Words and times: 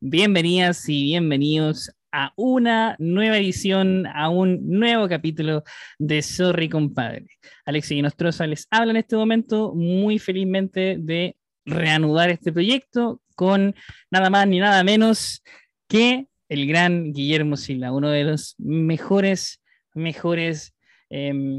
Bienvenidas 0.00 0.88
y 0.88 1.02
bienvenidos 1.04 1.90
a 2.12 2.32
una 2.36 2.94
nueva 2.98 3.38
edición, 3.38 4.06
a 4.06 4.28
un 4.28 4.68
nuevo 4.68 5.08
capítulo 5.08 5.64
de 5.98 6.20
Sorry 6.20 6.68
Compadre. 6.68 7.26
Alexis 7.64 7.96
y 7.96 8.02
Nostroza 8.02 8.46
les 8.46 8.66
habla 8.70 8.90
en 8.90 8.98
este 8.98 9.16
momento 9.16 9.74
muy 9.74 10.18
felizmente 10.18 10.96
de 11.00 11.36
reanudar 11.64 12.30
este 12.30 12.52
proyecto 12.52 13.22
con 13.34 13.74
nada 14.10 14.30
más 14.30 14.46
ni 14.46 14.58
nada 14.58 14.84
menos 14.84 15.42
que 15.88 16.28
el 16.48 16.66
gran 16.66 17.12
Guillermo 17.12 17.56
Silva, 17.56 17.90
uno 17.90 18.10
de 18.10 18.24
los 18.24 18.54
mejores, 18.58 19.62
mejores 19.94 20.74
em, 21.08 21.58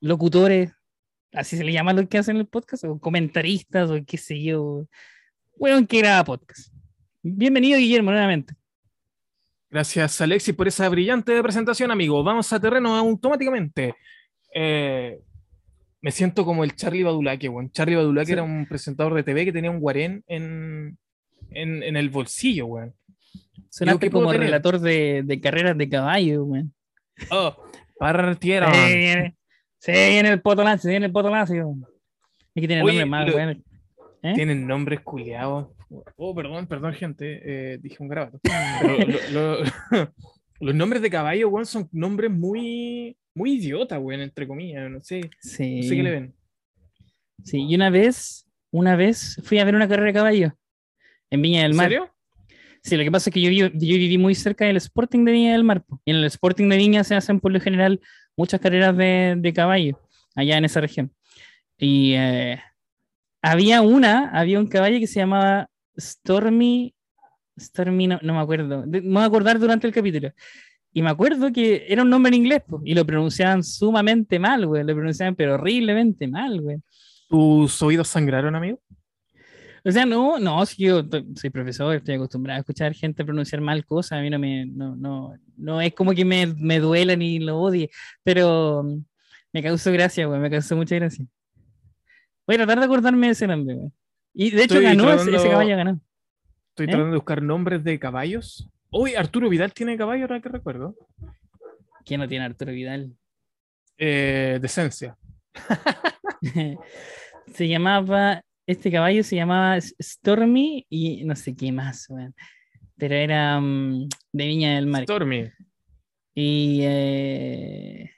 locutores, 0.00 0.72
así 1.32 1.56
se 1.56 1.64
le 1.64 1.72
llama 1.72 1.92
lo 1.92 2.08
que 2.08 2.18
hacen 2.18 2.36
el 2.36 2.46
podcast, 2.46 2.84
o 2.84 2.98
comentaristas, 2.98 3.90
o 3.90 3.98
qué 4.06 4.16
sé 4.18 4.42
yo, 4.42 4.86
bueno, 5.62 5.86
que 5.86 5.98
graba 5.98 6.24
podcast. 6.24 6.74
Bienvenido, 7.22 7.78
Guillermo, 7.78 8.10
nuevamente. 8.10 8.52
Gracias, 9.70 10.20
Alexis, 10.20 10.56
por 10.56 10.66
esa 10.66 10.88
brillante 10.88 11.40
presentación, 11.40 11.92
amigo. 11.92 12.24
Vamos 12.24 12.52
a 12.52 12.58
terreno 12.58 12.96
automáticamente. 12.96 13.94
Eh, 14.52 15.20
me 16.00 16.10
siento 16.10 16.44
como 16.44 16.64
el 16.64 16.74
Charlie 16.74 17.04
Badulaque, 17.04 17.48
weón. 17.48 17.70
Charlie 17.70 17.94
Badulaque 17.94 18.32
era 18.32 18.42
un 18.42 18.66
presentador 18.66 19.14
de 19.14 19.22
TV 19.22 19.44
que 19.44 19.52
tenía 19.52 19.70
un 19.70 19.78
guarén 19.78 20.24
en, 20.26 20.98
en, 21.50 21.96
el 21.96 22.10
bolsillo, 22.10 22.66
weón. 22.66 22.96
Sonaste 23.70 24.10
como 24.10 24.32
relator 24.32 24.80
de, 24.80 25.22
de, 25.24 25.40
carreras 25.40 25.78
de 25.78 25.88
caballo, 25.88 26.42
weón. 26.42 26.74
Oh, 27.30 27.56
partieron. 28.00 28.74
Sí, 28.74 28.80
viene, 28.80 29.36
viene 29.86 30.28
el 30.30 30.42
potolazo, 30.42 30.88
viene 30.88 31.06
el 31.06 31.12
potolazo. 31.12 31.54
Es 31.54 32.60
que 32.60 32.66
tiene 32.66 32.78
nombre 32.78 33.06
más, 33.06 33.32
weón. 33.32 33.64
¿Eh? 34.22 34.34
Tienen 34.34 34.66
nombres 34.66 35.00
culiados. 35.00 35.68
Oh, 36.16 36.34
perdón, 36.34 36.66
perdón, 36.66 36.94
gente. 36.94 37.40
Eh, 37.44 37.78
dije 37.78 37.96
un 38.00 38.08
grabato. 38.08 38.38
los 40.60 40.74
nombres 40.74 41.02
de 41.02 41.10
caballo, 41.10 41.48
weón, 41.48 41.66
son 41.66 41.88
nombres 41.92 42.30
muy, 42.30 43.16
muy 43.34 43.54
idiota, 43.54 43.98
weón, 43.98 44.20
entre 44.20 44.46
comillas. 44.46 44.88
No 44.90 45.02
sé. 45.02 45.28
Sí. 45.40 45.80
No 45.80 45.88
sé 45.88 45.96
qué 45.96 46.02
le 46.02 46.10
ven. 46.10 46.34
Sí, 47.42 47.66
y 47.68 47.74
una 47.74 47.90
vez, 47.90 48.46
una 48.70 48.94
vez 48.94 49.40
fui 49.42 49.58
a 49.58 49.64
ver 49.64 49.74
una 49.74 49.88
carrera 49.88 50.06
de 50.06 50.12
caballo 50.12 50.56
en 51.30 51.42
Viña 51.42 51.62
del 51.62 51.74
Mar. 51.74 51.92
¿En 51.92 51.98
serio? 51.98 52.14
Sí, 52.84 52.96
lo 52.96 53.02
que 53.02 53.10
pasa 53.10 53.30
es 53.30 53.34
que 53.34 53.40
yo, 53.40 53.50
yo, 53.50 53.70
viví 53.72 54.18
muy 54.18 54.34
cerca 54.34 54.64
del 54.64 54.76
Sporting 54.76 55.24
de 55.24 55.32
Viña 55.32 55.52
del 55.52 55.64
Mar. 55.64 55.84
Y 56.04 56.12
en 56.12 56.18
el 56.18 56.24
Sporting 56.24 56.68
de 56.68 56.76
Viña 56.76 57.04
se 57.04 57.16
hacen 57.16 57.40
por 57.40 57.52
lo 57.52 57.60
general 57.60 58.00
muchas 58.36 58.60
carreras 58.60 58.96
de, 58.96 59.34
de 59.36 59.52
caballo 59.52 60.00
allá 60.34 60.58
en 60.58 60.64
esa 60.64 60.80
región. 60.80 61.12
Y 61.78 62.14
eh, 62.14 62.60
había 63.42 63.82
una, 63.82 64.30
había 64.30 64.58
un 64.60 64.68
caballo 64.68 64.98
que 65.00 65.06
se 65.06 65.20
llamaba 65.20 65.68
Stormy, 65.98 66.94
Stormy, 67.58 68.06
no, 68.06 68.18
me 68.22 68.38
acuerdo, 68.38 68.84
me 68.86 69.00
voy 69.00 69.22
a 69.22 69.26
acordar 69.26 69.58
durante 69.58 69.86
el 69.86 69.92
capítulo. 69.92 70.30
Y 70.94 71.02
me 71.02 71.10
acuerdo 71.10 71.52
que 71.52 71.86
era 71.88 72.02
un 72.02 72.10
nombre 72.10 72.28
en 72.28 72.42
inglés, 72.42 72.62
y 72.84 72.94
lo 72.94 73.04
pronunciaban 73.04 73.64
sumamente 73.64 74.38
mal, 74.38 74.66
güey, 74.66 74.84
lo 74.84 74.94
pronunciaban 74.94 75.34
pero 75.34 75.54
horriblemente 75.54 76.28
mal, 76.28 76.60
güey. 76.60 76.78
¿Tus 77.28 77.82
oídos 77.82 78.08
sangraron, 78.08 78.54
amigo? 78.54 78.78
O 79.84 79.90
sea, 79.90 80.06
no, 80.06 80.38
no, 80.38 80.64
si 80.64 80.84
yo 80.84 81.02
soy 81.34 81.50
profesor, 81.50 81.96
estoy 81.96 82.14
acostumbrado 82.14 82.58
a 82.58 82.60
escuchar 82.60 82.94
gente 82.94 83.24
pronunciar 83.24 83.60
mal 83.60 83.84
cosas, 83.84 84.18
a 84.18 84.22
mí 84.22 84.30
no 84.30 84.38
me, 84.38 84.66
no, 84.66 84.94
no, 84.94 85.34
no 85.56 85.80
es 85.80 85.92
como 85.94 86.12
que 86.12 86.24
me, 86.24 86.46
me 86.46 86.78
duela 86.78 87.16
ni 87.16 87.40
lo 87.40 87.58
odie, 87.58 87.90
pero 88.22 88.84
me 89.52 89.62
causó 89.62 89.90
gracia, 89.90 90.26
güey, 90.26 90.38
me 90.38 90.50
causó 90.50 90.76
mucha 90.76 90.94
gracia. 90.94 91.26
Voy 92.46 92.56
a 92.56 92.58
tratar 92.58 92.78
de 92.78 92.84
acordarme 92.84 93.26
de 93.26 93.32
ese 93.32 93.46
nombre, 93.46 93.74
güey. 93.74 93.90
Y 94.34 94.50
de 94.50 94.64
hecho 94.64 94.80
ganó, 94.80 95.12
ese, 95.12 95.48
caballo 95.48 95.76
ganó. 95.76 96.00
Estoy 96.70 96.86
¿Eh? 96.86 96.88
tratando 96.88 97.10
de 97.10 97.16
buscar 97.16 97.42
nombres 97.42 97.84
de 97.84 97.98
caballos. 97.98 98.70
Uy, 98.90 99.14
Arturo 99.14 99.48
Vidal 99.48 99.72
tiene 99.72 99.96
caballo, 99.96 100.22
ahora 100.22 100.40
que 100.40 100.48
recuerdo. 100.48 100.96
¿Quién 102.04 102.20
no 102.20 102.28
tiene 102.28 102.44
Arturo 102.44 102.72
Vidal? 102.72 103.14
Eh, 103.98 104.58
decencia. 104.60 105.16
se 107.54 107.68
llamaba, 107.68 108.42
este 108.66 108.90
caballo 108.90 109.22
se 109.22 109.36
llamaba 109.36 109.78
Stormy 109.80 110.86
y 110.88 111.24
no 111.24 111.36
sé 111.36 111.54
qué 111.54 111.70
más, 111.72 112.06
güey. 112.08 112.28
pero 112.96 113.14
era 113.14 113.60
mm, 113.60 114.08
de 114.32 114.46
Viña 114.46 114.74
del 114.74 114.86
Mar. 114.86 115.04
Stormy. 115.04 115.50
Y, 116.34 116.80
eh, 116.82 118.10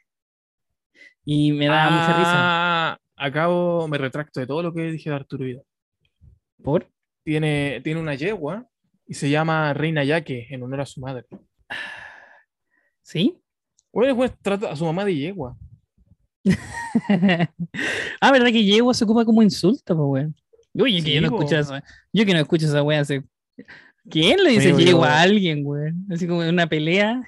y 1.24 1.52
me 1.52 1.66
daba 1.66 1.90
mucha 1.90 2.18
risa. 2.18 3.03
Acabo, 3.16 3.86
me 3.88 3.98
retracto 3.98 4.40
de 4.40 4.46
todo 4.46 4.62
lo 4.62 4.72
que 4.72 4.90
dije 4.90 5.10
de 5.10 5.16
Arturo 5.16 5.44
Vidal. 5.44 5.64
¿Por? 6.62 6.88
Tiene, 7.24 7.80
tiene 7.82 8.00
una 8.00 8.14
yegua 8.14 8.66
y 9.06 9.14
se 9.14 9.30
llama 9.30 9.72
Reina 9.72 10.04
Yaque 10.04 10.46
en 10.50 10.62
honor 10.62 10.80
a 10.80 10.86
su 10.86 11.00
madre. 11.00 11.24
¿Sí? 13.02 13.40
Bueno, 13.92 14.16
pues 14.16 14.32
trata 14.42 14.70
a 14.70 14.76
su 14.76 14.84
mamá 14.84 15.04
de 15.04 15.14
yegua. 15.14 15.56
ah, 18.20 18.32
¿verdad 18.32 18.48
que 18.48 18.64
yegua 18.64 18.92
se 18.92 19.04
ocupa 19.04 19.24
como 19.24 19.42
insulto, 19.42 19.96
pues, 19.96 20.08
weón? 20.08 20.34
Oye, 20.78 21.02
que 21.02 21.14
yo 21.14 21.20
no 21.20 21.28
escucho 21.28 21.56
eso. 21.56 21.74
Yo 22.12 22.26
que 22.26 22.34
no 22.34 22.40
escucho 22.40 22.66
esa 22.66 22.82
weá 22.82 23.00
hace. 23.00 23.22
¿Quién 24.10 24.42
le 24.42 24.50
dice 24.50 24.74
yegua 24.74 25.08
a 25.08 25.22
alguien, 25.22 25.62
weón? 25.64 26.06
Así 26.10 26.26
como 26.26 26.42
en 26.42 26.50
una 26.50 26.66
pelea. 26.66 27.22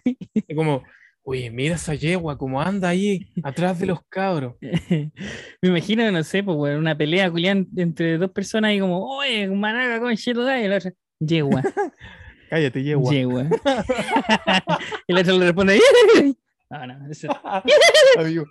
Como, 0.54 0.82
Oye, 1.28 1.50
mira 1.50 1.74
esa 1.74 1.92
yegua, 1.92 2.38
cómo 2.38 2.62
anda 2.62 2.88
ahí 2.88 3.26
atrás 3.42 3.80
de 3.80 3.86
los 3.86 3.98
cabros. 4.08 4.54
Me 5.60 5.68
imagino, 5.68 6.08
no 6.12 6.22
sé, 6.22 6.44
pues, 6.44 6.78
una 6.78 6.96
pelea, 6.96 7.28
Julián, 7.28 7.66
entre 7.76 8.16
dos 8.16 8.30
personas 8.30 8.72
y 8.72 8.78
como, 8.78 9.04
oye, 9.04 9.48
managa 9.48 9.98
con 9.98 10.14
Sheldon 10.14 10.60
y 10.60 10.68
la 10.68 10.76
otra, 10.76 10.92
yegua. 11.18 11.64
Cállate, 12.48 12.80
yegua. 12.80 13.12
Yegua. 13.12 13.42
y 15.08 15.12
la 15.12 15.20
otra 15.20 15.32
le 15.32 15.46
responde, 15.46 15.80
no, 16.70 16.86
no, 16.86 17.10
eso. 17.10 17.28
amigo, 18.16 18.44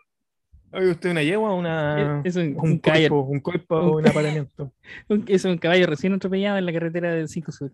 ¿usted 0.74 1.12
una 1.12 1.24
yegua 1.24 1.52
o 1.52 1.56
una... 1.56 2.22
Es 2.26 2.36
un, 2.36 2.58
un, 2.60 2.78
cuerpo, 2.80 3.22
un 3.22 3.40
cuerpo 3.40 3.78
o 3.78 3.98
un 4.00 4.08
apareamiento? 4.10 4.74
es 5.28 5.46
un 5.46 5.58
caballo 5.60 5.88
recién 5.88 6.12
atropellado 6.12 6.58
en 6.58 6.66
la 6.66 6.74
carretera 6.74 7.14
del 7.14 7.30
5 7.30 7.54
Sur. 7.54 7.72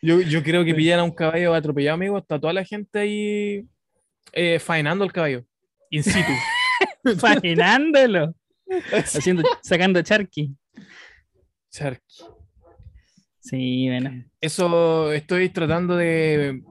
Yo, 0.00 0.20
yo 0.20 0.42
creo 0.42 0.64
que 0.64 0.74
pillan 0.74 1.00
a 1.00 1.04
un 1.04 1.10
caballo 1.10 1.54
atropellado, 1.54 1.94
amigo. 1.94 2.18
Está 2.18 2.40
toda 2.40 2.52
la 2.52 2.64
gente 2.64 2.98
ahí 3.00 3.66
eh, 4.32 4.58
faenando 4.58 5.04
el 5.04 5.12
caballo. 5.12 5.44
In 5.90 6.02
situ. 6.02 6.32
Faenándolo. 7.18 8.34
Haciendo, 8.92 9.42
sacando 9.62 10.02
charqui. 10.02 10.54
Charqui. 11.70 12.24
Sí, 13.40 13.88
bueno. 13.88 14.24
Eso 14.40 15.12
estoy 15.12 15.48
tratando 15.48 15.96
de 15.96 16.62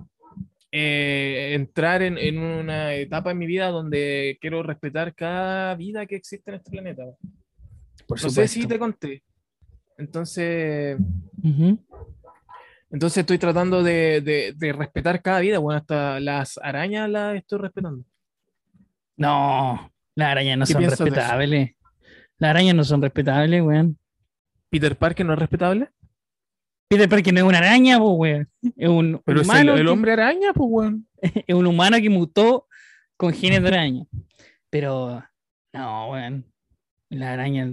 eh, 0.71 1.53
entrar 1.55 2.03
en, 2.03 2.17
en, 2.17 2.37
una 2.37 2.93
etapa 2.93 3.31
en 3.31 3.39
mi 3.39 3.47
vida 3.47 3.69
donde 3.69 4.37
quiero 4.39 4.61
respetar 4.61 5.15
cada 5.15 5.75
vida 5.75 6.05
que 6.05 6.15
existe 6.15 6.51
en 6.51 6.57
este 6.57 6.71
planeta. 6.71 7.03
Por 8.07 8.21
no 8.21 8.29
sé 8.29 8.47
si 8.47 8.67
te 8.67 8.77
conté. 8.77 9.23
Entonces, 9.97 10.97
entonces 12.89 13.17
estoy 13.17 13.37
tratando 13.37 13.83
de, 13.83 14.55
respetar 14.77 15.21
cada 15.21 15.39
vida. 15.39 15.59
Bueno, 15.59 15.77
hasta 15.77 16.19
las 16.19 16.57
arañas 16.61 17.09
las 17.09 17.35
estoy 17.35 17.59
respetando. 17.59 18.03
No, 19.17 19.91
las 20.15 20.29
arañas 20.29 20.57
no 20.57 20.65
son 20.65 20.83
respetables. 20.83 21.75
Las 22.37 22.49
arañas 22.51 22.75
no 22.75 22.83
son 22.83 23.01
respetables, 23.01 23.61
weón. 23.61 23.97
¿Peter 24.69 24.95
Parker 24.95 25.25
no 25.25 25.33
es 25.33 25.39
respetable? 25.39 25.89
Peter 26.87 27.09
Parker 27.09 27.33
no 27.33 27.39
es 27.39 27.45
una 27.45 27.57
araña, 27.57 27.99
pues, 27.99 28.11
weón. 28.15 28.49
Es 28.77 28.89
un 28.89 29.21
Pero 29.25 29.41
humano 29.41 29.73
es 29.73 29.81
el, 29.81 29.87
hombre 29.87 30.13
araña, 30.13 30.53
pues, 30.53 30.69
weón. 30.71 31.07
Es 31.47 31.55
un 31.55 31.65
humano 31.65 31.97
que 31.97 32.09
mutó 32.09 32.67
con 33.17 33.33
genes 33.33 33.61
de 33.61 33.67
araña. 33.67 34.05
Pero, 34.69 35.23
no, 35.73 36.11
weón. 36.11 36.45
Las 37.09 37.29
arañas 37.29 37.71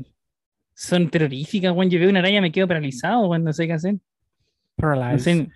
son 0.75 1.09
terroríficas, 1.11 1.73
weón. 1.73 1.91
Yo 1.91 2.01
veo 2.01 2.09
una 2.09 2.21
araña 2.21 2.41
me 2.41 2.51
quedo 2.51 2.67
paralizado, 2.67 3.29
weón. 3.29 3.45
No 3.45 3.53
sé 3.53 3.67
qué 3.67 3.75
hacer. 3.75 3.97
No 5.13 5.19
sé, 5.19 5.49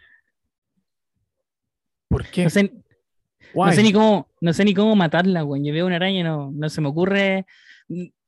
¿Por 2.08 2.26
qué? 2.26 2.44
No 2.44 2.50
sé, 2.50 3.82
ni 3.82 3.92
cómo, 3.92 4.28
no 4.40 4.52
sé 4.52 4.64
ni 4.64 4.74
cómo 4.74 4.96
matarla, 4.96 5.42
güey. 5.42 5.64
Yo 5.64 5.72
veo 5.72 5.86
una 5.86 5.96
araña 5.96 6.20
y 6.20 6.22
no, 6.22 6.50
no 6.52 6.68
se 6.68 6.80
me 6.80 6.88
ocurre. 6.88 7.46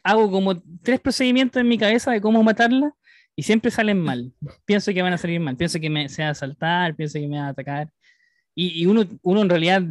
Hago 0.02 0.30
como 0.30 0.62
tres 0.82 1.00
procedimientos 1.00 1.60
en 1.60 1.68
mi 1.68 1.78
cabeza 1.78 2.10
de 2.10 2.20
cómo 2.20 2.42
matarla 2.42 2.94
y 3.36 3.42
siempre 3.42 3.70
salen 3.70 4.00
mal. 4.00 4.32
Pienso 4.64 4.92
que 4.92 5.02
van 5.02 5.12
a 5.12 5.18
salir 5.18 5.40
mal. 5.40 5.56
Pienso 5.56 5.80
que 5.80 5.90
me, 5.90 6.08
se 6.08 6.22
va 6.22 6.30
a 6.30 6.34
saltar, 6.34 6.94
pienso 6.94 7.18
que 7.18 7.28
me 7.28 7.38
va 7.38 7.46
a 7.46 7.50
atacar. 7.50 7.90
Y, 8.54 8.82
y 8.82 8.86
uno, 8.86 9.04
uno 9.22 9.42
en 9.42 9.48
realidad, 9.48 9.82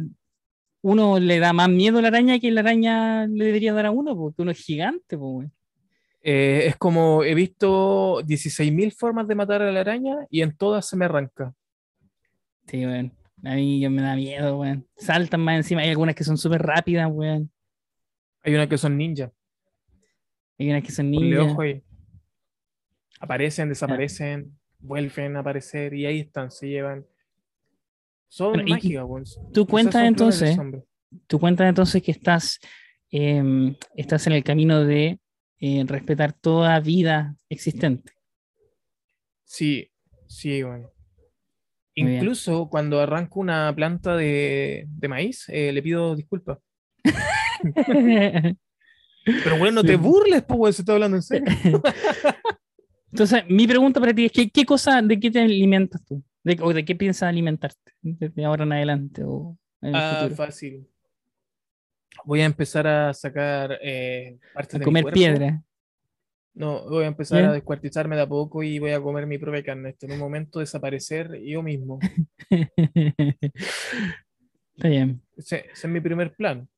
uno 0.82 1.18
le 1.18 1.38
da 1.38 1.52
más 1.52 1.68
miedo 1.68 1.98
a 1.98 2.02
la 2.02 2.08
araña 2.08 2.38
que 2.38 2.50
la 2.50 2.60
araña 2.60 3.26
le 3.26 3.46
debería 3.46 3.72
dar 3.72 3.86
a 3.86 3.90
uno, 3.90 4.16
porque 4.16 4.42
uno 4.42 4.50
es 4.50 4.58
gigante, 4.58 5.16
pues, 5.18 5.48
eh, 6.22 6.66
es 6.66 6.76
como 6.76 7.24
he 7.24 7.34
visto 7.34 8.20
16.000 8.22 8.92
formas 8.94 9.26
de 9.26 9.34
matar 9.34 9.62
a 9.62 9.72
la 9.72 9.80
araña 9.80 10.26
y 10.30 10.42
en 10.42 10.56
todas 10.56 10.86
se 10.86 10.96
me 10.96 11.06
arranca. 11.06 11.54
Sí, 12.66 12.84
weón. 12.84 13.12
A 13.42 13.54
mí 13.54 13.88
me 13.88 14.02
da 14.02 14.14
miedo, 14.16 14.58
weón. 14.58 14.86
Saltan 14.96 15.40
más 15.40 15.56
encima. 15.56 15.80
Hay 15.80 15.90
algunas 15.90 16.14
que 16.14 16.24
son 16.24 16.36
súper 16.36 16.62
rápidas, 16.62 17.08
weón. 17.10 17.50
Hay 18.42 18.54
unas 18.54 18.68
que 18.68 18.78
son 18.78 18.96
ninja. 18.96 19.32
Hay 20.58 20.70
unas 20.70 20.82
que 20.82 20.92
son 20.92 21.10
ninja. 21.10 21.56
Aparecen, 23.18 23.68
desaparecen, 23.68 24.58
vuelven 24.78 25.36
a 25.36 25.40
aparecer 25.40 25.92
y 25.94 26.06
ahí 26.06 26.20
están, 26.20 26.50
se 26.50 26.68
llevan. 26.68 27.06
Son 28.28 28.66
y- 28.66 28.70
mágicas, 28.70 29.04
weón. 29.06 29.24
Tú 29.52 29.66
cuentas 29.66 30.04
entonces, 30.04 30.58
tú 31.26 31.38
cuentas 31.38 31.68
entonces 31.68 32.02
que 32.02 32.12
estás, 32.12 32.58
em, 33.10 33.74
estás 33.94 34.26
en 34.26 34.34
el 34.34 34.44
camino 34.44 34.84
de 34.84 35.19
eh, 35.60 35.84
respetar 35.86 36.32
toda 36.32 36.78
vida 36.80 37.36
existente. 37.48 38.12
Sí, 39.44 39.90
sí, 40.26 40.62
bueno. 40.62 40.90
Muy 41.96 42.10
bien. 42.10 42.22
Incluso 42.22 42.68
cuando 42.70 43.00
arranco 43.00 43.40
una 43.40 43.74
planta 43.74 44.16
de, 44.16 44.86
de 44.88 45.08
maíz, 45.08 45.44
eh, 45.48 45.72
le 45.72 45.82
pido 45.82 46.14
disculpas. 46.16 46.58
Pero 49.24 49.58
bueno, 49.58 49.76
no 49.76 49.84
te 49.84 49.96
burles, 49.96 50.42
pues, 50.44 50.76
se 50.76 50.82
está 50.82 50.94
hablando 50.94 51.16
en 51.18 51.22
serio. 51.22 51.44
Entonces, 53.12 53.42
mi 53.48 53.66
pregunta 53.66 54.00
para 54.00 54.14
ti 54.14 54.26
es, 54.26 54.32
¿qué, 54.32 54.48
qué 54.50 54.64
cosa, 54.64 55.02
de 55.02 55.18
qué 55.18 55.30
te 55.30 55.40
alimentas 55.40 56.02
tú? 56.04 56.22
De- 56.44 56.58
¿O 56.62 56.72
de 56.72 56.84
qué 56.84 56.94
piensas 56.94 57.28
alimentarte 57.28 57.92
desde 58.00 58.44
ahora 58.44 58.64
en 58.64 58.72
adelante 58.72 59.22
o 59.24 59.58
en 59.82 59.88
el 59.90 59.96
Ah, 59.96 60.16
futuro? 60.20 60.36
fácil. 60.36 60.88
Voy 62.24 62.40
a 62.40 62.44
empezar 62.44 62.86
a 62.86 63.14
sacar 63.14 63.78
eh, 63.82 64.38
partes 64.52 64.74
A 64.74 64.78
de 64.78 64.80
mi 64.80 64.84
comer 64.84 65.02
cuerpo. 65.04 65.14
piedra. 65.18 65.62
No, 66.52 66.88
voy 66.88 67.04
a 67.04 67.08
empezar 67.08 67.44
a 67.44 67.52
descuartizarme 67.52 68.16
de 68.16 68.22
a 68.22 68.28
poco 68.28 68.62
y 68.62 68.78
voy 68.78 68.90
a 68.90 69.00
comer 69.00 69.26
mi 69.26 69.38
propia 69.38 69.62
carne. 69.62 69.96
En 70.00 70.12
un 70.12 70.18
momento 70.18 70.58
desaparecer 70.58 71.40
yo 71.42 71.62
mismo. 71.62 71.98
Está 74.76 74.88
bien. 74.88 75.22
Ese, 75.36 75.70
ese 75.72 75.86
es 75.86 75.88
mi 75.88 76.00
primer 76.00 76.34
plan. 76.34 76.68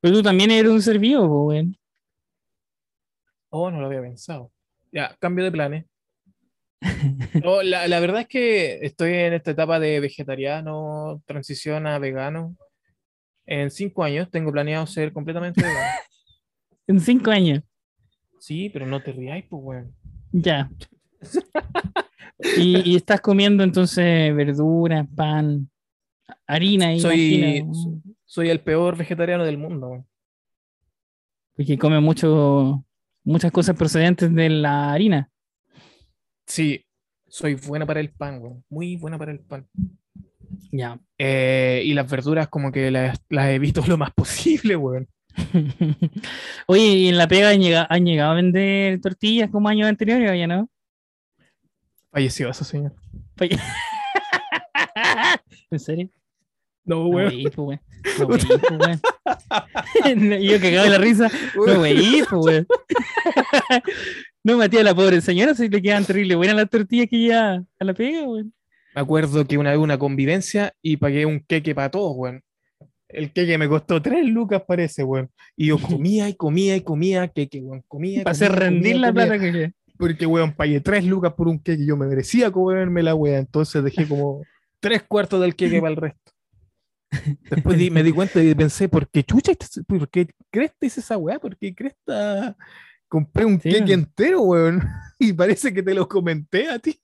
Pero 0.00 0.14
tú 0.14 0.22
también 0.22 0.50
eres 0.50 0.72
un 0.72 0.82
ser 0.82 0.98
vivo, 0.98 1.28
po, 1.28 1.44
weón. 1.44 1.76
Oh, 3.50 3.70
no 3.70 3.80
lo 3.80 3.86
había 3.86 4.00
pensado. 4.00 4.50
Ya, 4.90 5.14
cambio 5.20 5.44
de 5.44 5.52
planes. 5.52 5.84
No, 7.44 7.62
la, 7.62 7.86
la 7.86 8.00
verdad 8.00 8.22
es 8.22 8.28
que 8.28 8.78
estoy 8.84 9.12
en 9.12 9.34
esta 9.34 9.50
etapa 9.52 9.78
de 9.78 10.00
vegetariano, 10.00 11.22
transición 11.26 11.86
a 11.86 11.98
vegano. 11.98 12.56
En 13.46 13.70
cinco 13.70 14.04
años 14.04 14.30
tengo 14.30 14.52
planeado 14.52 14.86
ser 14.86 15.12
completamente 15.12 15.62
vegano. 15.62 15.86
En 16.88 16.98
cinco 16.98 17.30
años. 17.30 17.62
Sí, 18.40 18.68
pero 18.68 18.86
no 18.86 19.00
te 19.00 19.12
rías, 19.12 19.42
pues, 19.48 19.62
weón. 19.62 19.94
Ya. 20.32 20.68
Y, 22.58 22.90
y 22.90 22.96
estás 22.96 23.20
comiendo 23.20 23.62
entonces 23.62 24.34
verduras, 24.34 25.06
pan, 25.14 25.70
harina 26.44 26.92
y 26.92 26.98
Soy, 26.98 27.64
soy 28.24 28.48
el 28.50 28.60
peor 28.60 28.96
vegetariano 28.96 29.44
del 29.44 29.58
mundo, 29.58 29.88
weón. 29.90 30.06
porque 31.54 31.78
come 31.78 32.00
mucho, 32.00 32.84
muchas 33.22 33.52
cosas 33.52 33.76
procedentes 33.76 34.34
de 34.34 34.48
la 34.50 34.92
harina. 34.92 35.30
Sí, 36.46 36.84
soy 37.28 37.54
buena 37.54 37.86
para 37.86 38.00
el 38.00 38.10
pan, 38.10 38.42
weón. 38.42 38.64
Muy 38.68 38.96
buena 38.96 39.18
para 39.18 39.30
el 39.30 39.38
pan. 39.38 39.68
Ya. 40.70 40.98
Eh, 41.18 41.82
y 41.84 41.94
las 41.94 42.10
verduras 42.10 42.48
como 42.48 42.72
que 42.72 42.90
las, 42.90 43.20
las 43.28 43.48
evito 43.48 43.82
lo 43.86 43.96
más 43.98 44.10
posible, 44.12 44.76
weón. 44.76 45.08
Oye, 46.66 46.82
¿y 46.84 47.08
en 47.08 47.18
la 47.18 47.26
pega 47.28 47.50
han 47.50 47.60
llegado, 47.60 47.86
han 47.88 48.04
llegado 48.04 48.32
a 48.32 48.36
vender 48.36 49.00
tortillas 49.00 49.50
como 49.50 49.68
años 49.68 49.88
anteriores 49.88 50.30
o 50.30 50.34
ya 50.34 50.46
no? 50.46 50.68
Falleció 52.10 52.50
ese 52.50 52.64
señor. 52.64 52.92
Falle- 53.36 53.58
¿En 55.70 55.80
serio? 55.80 56.10
No, 56.84 56.96
No, 57.04 57.08
weón. 57.08 57.32
pues, 57.42 57.56
weón. 57.56 57.80
No, 58.18 58.26
pues, 58.28 58.46
weón. 58.70 59.00
Y 60.42 60.48
yo 60.48 60.60
cagado 60.60 60.84
de 60.84 60.90
la 60.90 60.98
risa. 60.98 61.28
No, 61.54 61.64
pues, 61.64 62.28
weón. 62.32 62.66
No, 64.44 64.56
Matías, 64.58 64.82
la 64.84 64.94
pobre 64.94 65.20
señora, 65.20 65.54
se 65.54 65.68
le 65.68 65.80
quedan 65.80 66.04
terrible 66.04 66.34
buenas 66.34 66.56
las 66.56 66.68
tortillas 66.68 67.06
que 67.08 67.26
ya 67.28 67.62
a 67.78 67.84
la 67.84 67.94
pega, 67.94 68.22
weón. 68.24 68.52
Me 68.94 69.00
acuerdo 69.00 69.46
que 69.46 69.58
una 69.58 69.70
vez 69.70 69.78
una 69.78 69.98
convivencia 69.98 70.74
y 70.82 70.96
pagué 70.96 71.24
un 71.26 71.40
queque 71.40 71.74
para 71.74 71.90
todos, 71.90 72.12
weón. 72.16 72.42
El 73.08 73.32
queque 73.32 73.58
me 73.58 73.68
costó 73.68 74.00
tres 74.00 74.26
lucas, 74.26 74.62
parece, 74.66 75.04
weón. 75.04 75.30
Y 75.56 75.66
yo 75.66 75.76
comía 76.02 76.28
y 76.28 76.34
comía 76.34 76.76
y 76.76 76.80
comía 76.82 77.28
queque, 77.28 77.60
weón. 77.60 77.82
Comía. 77.88 78.22
Para 78.24 78.32
hacer 78.32 78.52
rendir 78.52 78.94
comía, 78.94 79.06
la 79.06 79.12
plata 79.12 79.38
que. 79.38 79.72
Porque, 79.98 80.26
weón, 80.26 80.52
pagué 80.52 80.80
tres 80.80 81.04
lucas 81.04 81.32
por 81.34 81.48
un 81.48 81.58
queque 81.58 81.82
y 81.82 81.86
yo 81.86 81.96
me 81.96 82.06
merecía 82.06 82.50
comerme 82.50 83.02
la 83.02 83.14
weá. 83.14 83.38
Entonces 83.38 83.82
dejé 83.84 84.06
como 84.08 84.42
tres 84.80 85.02
cuartos 85.04 85.40
del 85.40 85.54
queque 85.54 85.80
para 85.80 85.90
el 85.90 85.96
resto. 85.96 86.32
Después 87.50 87.78
di- 87.78 87.90
me 87.90 88.02
di 88.02 88.10
cuenta 88.12 88.42
y 88.42 88.54
pensé, 88.54 88.88
¿por 88.88 89.08
qué 89.08 89.22
chucha? 89.22 89.52
¿Por 89.86 90.08
qué 90.08 90.28
cresta 90.50 90.86
hice 90.86 91.00
esa 91.00 91.16
weá? 91.18 91.38
¿Por 91.38 91.56
qué 91.56 91.74
cresta? 91.74 92.56
Compré 93.06 93.44
un 93.44 93.60
Sí, 93.60 93.68
queque 93.68 93.80
weón. 93.84 93.90
entero, 94.00 94.40
weón. 94.42 94.82
Y 95.18 95.32
parece 95.34 95.72
que 95.72 95.82
te 95.82 95.94
lo 95.94 96.08
comenté 96.08 96.68
a 96.68 96.78
ti. 96.78 96.98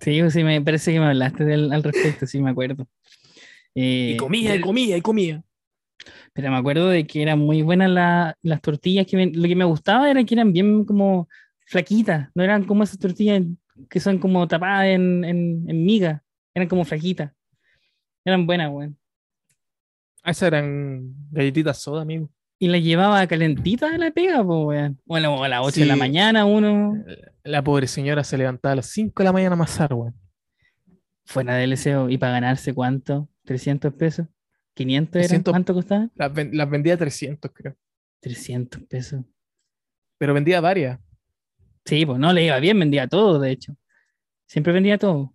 Sí, 0.00 0.20
pues 0.20 0.32
sí, 0.32 0.44
me 0.44 0.60
parece 0.62 0.92
que 0.92 1.00
me 1.00 1.06
hablaste 1.06 1.44
del, 1.44 1.72
al 1.72 1.82
respecto, 1.82 2.26
sí, 2.26 2.40
me 2.40 2.50
acuerdo. 2.50 2.86
Eh, 3.74 4.10
Y 4.12 4.16
comía, 4.16 4.54
y 4.54 4.60
comía, 4.60 4.96
y 4.96 5.00
comía. 5.00 5.44
Pero 6.32 6.50
me 6.50 6.56
acuerdo 6.56 6.88
de 6.88 7.06
que 7.06 7.22
eran 7.22 7.38
muy 7.40 7.62
buenas 7.62 7.90
la- 7.90 8.36
las 8.42 8.60
tortillas. 8.60 9.06
Que 9.06 9.26
lo 9.34 9.48
que 9.48 9.56
me 9.56 9.64
gustaba 9.64 10.10
era 10.10 10.22
que 10.24 10.34
eran 10.34 10.52
bien 10.52 10.84
como 10.84 11.28
flaquitas. 11.66 12.28
No 12.34 12.42
eran 12.44 12.64
como 12.64 12.84
esas 12.84 12.98
tortillas 12.98 13.42
que 13.90 14.00
son 14.00 14.18
como 14.18 14.46
tapadas 14.46 14.86
en, 14.86 15.24
en, 15.24 15.64
en 15.68 15.84
miga. 15.84 16.22
Eran 16.54 16.68
como 16.68 16.84
flaquitas. 16.84 17.32
Eran 18.24 18.46
buenas, 18.46 18.70
weón. 18.70 18.96
Ah, 20.22 20.30
Esas 20.30 20.48
eran 20.48 21.14
galletitas 21.30 21.78
soda, 21.78 22.02
amigo. 22.02 22.30
Y 22.60 22.68
las 22.68 22.82
llevaba 22.82 23.24
calentitas 23.26 23.92
a 23.92 23.98
la 23.98 24.10
pega, 24.10 24.42
pues, 24.44 24.58
weón. 24.66 25.00
Bueno, 25.04 25.42
a 25.44 25.48
las 25.48 25.60
8 25.62 25.80
de 25.80 25.86
la 25.86 25.94
mañana 25.96 26.44
uno 26.44 26.96
La 27.44 27.62
pobre 27.62 27.86
señora 27.86 28.24
se 28.24 28.36
levantaba 28.36 28.72
a 28.72 28.76
las 28.76 28.86
5 28.86 29.22
de 29.22 29.24
la 29.24 29.32
mañana 29.32 29.52
a 29.52 29.54
amasar, 29.54 29.94
weón. 29.94 30.14
fuera 31.24 31.54
del 31.54 31.70
deseo. 31.70 32.08
¿Y 32.10 32.18
para 32.18 32.32
ganarse 32.32 32.74
cuánto? 32.74 33.28
¿300 33.46 33.92
pesos? 33.96 34.26
¿500 34.74 34.86
eran? 34.90 35.06
300. 35.10 35.52
¿Cuánto 35.52 35.74
costaba? 35.74 36.08
Las, 36.16 36.32
ven- 36.34 36.50
las 36.56 36.68
vendía 36.68 36.94
a 36.94 36.96
300, 36.96 37.50
creo. 37.54 37.76
300 38.20 38.82
pesos. 38.84 39.22
Pero 40.18 40.34
vendía 40.34 40.60
varias. 40.60 40.98
Sí, 41.84 42.04
pues 42.04 42.18
no 42.18 42.32
le 42.32 42.44
iba 42.44 42.58
bien, 42.58 42.78
vendía 42.78 43.06
todo, 43.06 43.38
de 43.38 43.52
hecho. 43.52 43.76
Siempre 44.46 44.72
vendía 44.72 44.98
todo. 44.98 45.32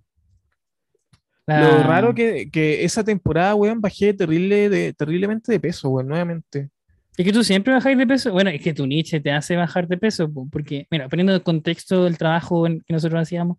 La- 1.46 1.62
Lo 1.62 1.84
raro 1.84 2.14
que, 2.14 2.50
que 2.52 2.84
esa 2.84 3.04
temporada, 3.04 3.56
weón, 3.56 3.80
bajé 3.82 4.14
terrible 4.14 4.70
de, 4.70 4.94
terriblemente 4.94 5.52
de 5.52 5.60
peso, 5.60 5.90
weón, 5.90 6.08
nuevamente. 6.10 6.70
Es 7.18 7.26
que 7.26 7.32
tú 7.32 7.44
siempre 7.44 7.74
bajáis 7.74 7.98
de 7.98 8.08
peso. 8.08 8.32
Bueno, 8.32 8.50
es 8.50 8.62
que 8.62 8.74
tu 8.74 8.88
niche 8.88 9.20
te 9.20 9.32
hace 9.32 9.56
bajar 9.56 9.88
de 9.88 9.98
peso, 9.98 10.32
po, 10.32 10.48
porque, 10.52 10.88
mira, 10.90 11.08
poniendo 11.10 11.34
el 11.34 11.44
contexto 11.44 12.06
del 12.06 12.18
trabajo 12.18 12.66
en- 12.66 12.82
que 12.82 12.94
nosotros 12.94 13.22
hacíamos, 13.22 13.58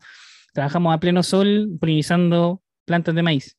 trabajamos 0.53 0.95
a 0.95 0.99
pleno 0.99 1.23
sol 1.23 1.71
polinizando 1.81 2.62
plantas 2.85 3.14
de 3.14 3.23
maíz. 3.23 3.57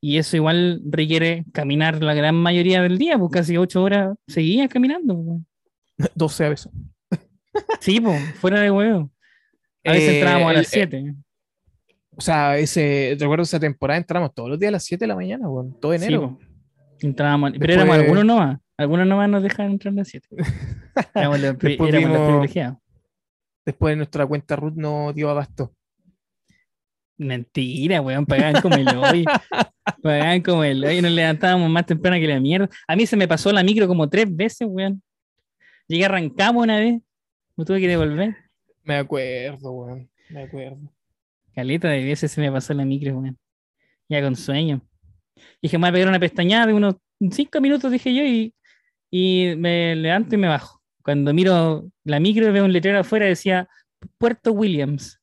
Y 0.00 0.18
eso 0.18 0.36
igual 0.36 0.82
requiere 0.84 1.44
caminar 1.52 2.02
la 2.02 2.12
gran 2.14 2.34
mayoría 2.34 2.82
del 2.82 2.98
día, 2.98 3.16
pues 3.18 3.30
casi 3.32 3.56
ocho 3.56 3.82
horas 3.82 4.16
seguías 4.26 4.68
caminando. 4.68 5.14
po. 5.14 5.40
12 6.14 6.44
a 6.46 6.48
veces. 6.50 6.72
Sí, 7.80 8.00
pues, 8.00 8.20
fuera 8.34 8.60
de 8.60 8.70
huevo. 8.70 9.10
A 9.84 9.92
veces 9.92 10.08
Eh, 10.08 10.14
entrábamos 10.16 10.50
a 10.50 10.52
las 10.54 10.66
7. 10.68 11.14
O 12.16 12.20
sea, 12.20 12.58
ese, 12.58 13.16
recuerdo 13.18 13.42
esa 13.44 13.60
temporada 13.60 13.98
entramos 13.98 14.34
todos 14.34 14.48
los 14.50 14.58
días 14.58 14.68
a 14.70 14.72
las 14.72 14.84
7 14.84 15.04
de 15.04 15.08
la 15.08 15.14
mañana, 15.14 15.48
weón, 15.48 15.78
todo 15.80 15.92
Sí, 15.92 16.04
enero. 16.04 16.36
po. 16.38 16.38
Entrábamos, 17.00 17.52
pero 17.58 17.72
éramos 17.74 17.96
algunos 17.96 18.24
nomás. 18.24 18.58
Algunos 18.76 19.06
nomás 19.06 19.28
nos 19.28 19.42
dejaban 19.42 19.72
entrar 19.72 19.92
a 19.92 19.96
las 19.98 20.08
7. 20.08 20.28
Éramos 21.14 21.40
los, 21.40 21.58
Después 21.58 21.90
privilegiados. 21.90 22.78
Después 23.64 23.96
nuestra 23.96 24.26
cuenta 24.26 24.56
Ruth 24.56 24.74
no 24.74 25.12
dio 25.12 25.30
abasto. 25.30 25.74
Mentira, 27.16 28.00
weón, 28.00 28.26
pagaban 28.26 28.60
como 28.60 28.74
el 28.74 28.88
hoy. 28.88 29.24
pagaban 30.02 30.42
como 30.42 30.64
el 30.64 30.84
hoy, 30.84 31.00
nos 31.00 31.12
levantábamos 31.12 31.70
más 31.70 31.86
temprano 31.86 32.16
que 32.16 32.26
la 32.26 32.40
mierda. 32.40 32.68
A 32.88 32.96
mí 32.96 33.06
se 33.06 33.16
me 33.16 33.28
pasó 33.28 33.52
la 33.52 33.62
micro 33.62 33.86
como 33.86 34.08
tres 34.08 34.34
veces, 34.34 34.66
weón. 34.68 35.00
Llegué, 35.86 36.04
arrancamos 36.04 36.64
una 36.64 36.78
vez, 36.78 37.00
me 37.56 37.64
tuve 37.64 37.80
que 37.80 37.88
devolver. 37.88 38.36
Me 38.82 38.96
acuerdo, 38.96 39.70
weón. 39.70 40.10
Me 40.30 40.42
acuerdo. 40.42 40.92
Caleta 41.54 41.88
de 41.88 42.04
veces 42.04 42.32
se 42.32 42.40
me 42.40 42.50
pasó 42.50 42.74
la 42.74 42.84
micro, 42.84 43.16
weón. 43.18 43.38
Ya 44.08 44.20
con 44.20 44.34
sueño. 44.34 44.82
Dije, 45.62 45.78
me 45.78 45.82
voy 45.82 45.90
a 45.90 45.92
pegar 45.92 46.08
una 46.08 46.20
pestañada 46.20 46.66
de 46.66 46.74
unos 46.74 46.96
cinco 47.30 47.60
minutos, 47.60 47.90
dije 47.92 48.12
yo, 48.12 48.24
y, 48.24 48.54
y 49.16 49.54
me 49.56 49.94
levanto 49.94 50.34
y 50.34 50.38
me 50.38 50.48
bajo. 50.48 50.82
Cuando 51.04 51.32
miro 51.32 51.88
la 52.02 52.18
micro 52.18 52.52
veo 52.52 52.64
un 52.64 52.72
letrero 52.72 52.98
afuera 52.98 53.26
decía 53.26 53.68
Puerto 54.18 54.50
Williams. 54.50 55.20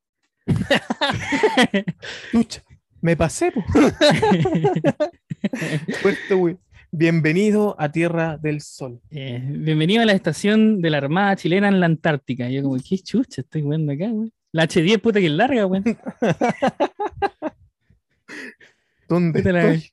Me 3.01 3.17
pasé. 3.17 3.51
Puerto, 6.01 6.38
weón. 6.38 6.57
Bienvenido 6.91 7.75
a 7.79 7.91
Tierra 7.91 8.38
del 8.38 8.62
Sol. 8.62 9.01
Eh, 9.10 9.43
bienvenido 9.45 10.03
a 10.03 10.05
la 10.05 10.13
estación 10.13 10.81
de 10.81 10.89
la 10.89 11.00
Armada 11.00 11.36
Chilena 11.36 11.67
en 11.67 11.81
la 11.81 11.88
Antártica. 11.88 12.48
Yo 12.50 12.63
como, 12.63 12.77
qué 12.77 12.98
chucha 13.00 13.41
estoy 13.41 13.62
jugando 13.63 13.91
acá, 13.91 14.07
güey. 14.07 14.31
La 14.53 14.69
H10, 14.69 15.01
puta 15.01 15.19
que 15.19 15.25
es 15.25 15.31
larga, 15.33 15.65
güey. 15.65 15.81
¿Dónde 19.10 19.39
Puta 19.39 19.51
la- 19.51 19.74
estoy? 19.74 19.91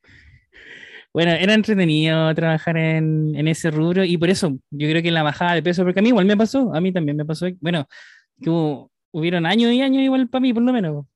Bueno, 1.19 1.33
era 1.33 1.53
entretenido 1.53 2.33
trabajar 2.33 2.77
en, 2.77 3.35
en 3.35 3.49
ese 3.49 3.73
rubro 3.73 4.05
y 4.05 4.17
por 4.17 4.31
eso 4.31 4.57
yo 4.71 4.89
creo 4.89 5.03
que 5.03 5.11
la 5.11 5.25
bajada 5.25 5.55
de 5.55 5.65
peso, 5.65 5.83
porque 5.83 5.99
a 5.99 6.03
mí 6.05 6.11
igual 6.11 6.27
me 6.27 6.37
pasó, 6.37 6.73
a 6.73 6.81
mí 6.81 6.93
también 6.93 7.17
me 7.17 7.25
pasó, 7.25 7.49
bueno, 7.61 7.89
que 8.41 8.49
hubo 8.49 8.93
hubieron 9.11 9.45
años 9.45 9.73
y 9.73 9.83
años 9.83 10.01
igual 10.01 10.29
para 10.29 10.43
mí, 10.43 10.55
por 10.55 10.63
lo 10.63 10.73
menos. 10.73 11.07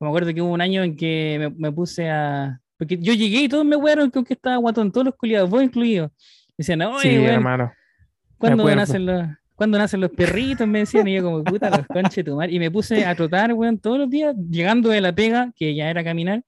Me 0.00 0.08
acuerdo 0.08 0.32
que 0.32 0.40
hubo 0.40 0.50
un 0.50 0.62
año 0.62 0.82
en 0.82 0.96
que 0.96 1.36
me, 1.38 1.50
me 1.50 1.72
puse 1.72 2.08
a. 2.08 2.58
Porque 2.78 2.96
yo 2.96 3.12
llegué 3.12 3.42
y 3.42 3.48
todos 3.50 3.66
me 3.66 3.76
huearon 3.76 4.10
con 4.10 4.24
que 4.24 4.32
estaba 4.32 4.56
guatón, 4.56 4.90
todos 4.90 5.04
los 5.04 5.14
culiados, 5.14 5.50
vos 5.50 5.62
incluidos. 5.62 6.10
Decían, 6.56 6.80
oye, 6.80 7.02
Sí, 7.02 7.18
weón, 7.18 7.34
hermano. 7.34 7.70
¿cuándo 8.38 8.74
nacen 8.74 9.04
los, 9.04 9.26
¿cuándo 9.56 9.76
nacen 9.76 10.00
los 10.00 10.10
perritos? 10.10 10.66
Me 10.66 10.78
decían, 10.78 11.06
y 11.06 11.16
yo 11.16 11.22
como, 11.22 11.44
puta, 11.44 11.68
los 11.68 11.86
conches 11.86 12.24
tu 12.24 12.34
madre. 12.34 12.54
Y 12.54 12.58
me 12.58 12.70
puse 12.70 13.04
a 13.04 13.14
trotar, 13.14 13.52
weón, 13.52 13.78
todos 13.78 13.98
los 13.98 14.08
días, 14.08 14.34
llegando 14.50 14.88
de 14.88 15.02
la 15.02 15.14
pega, 15.14 15.52
que 15.54 15.74
ya 15.74 15.90
era 15.90 16.02
caminar, 16.02 16.42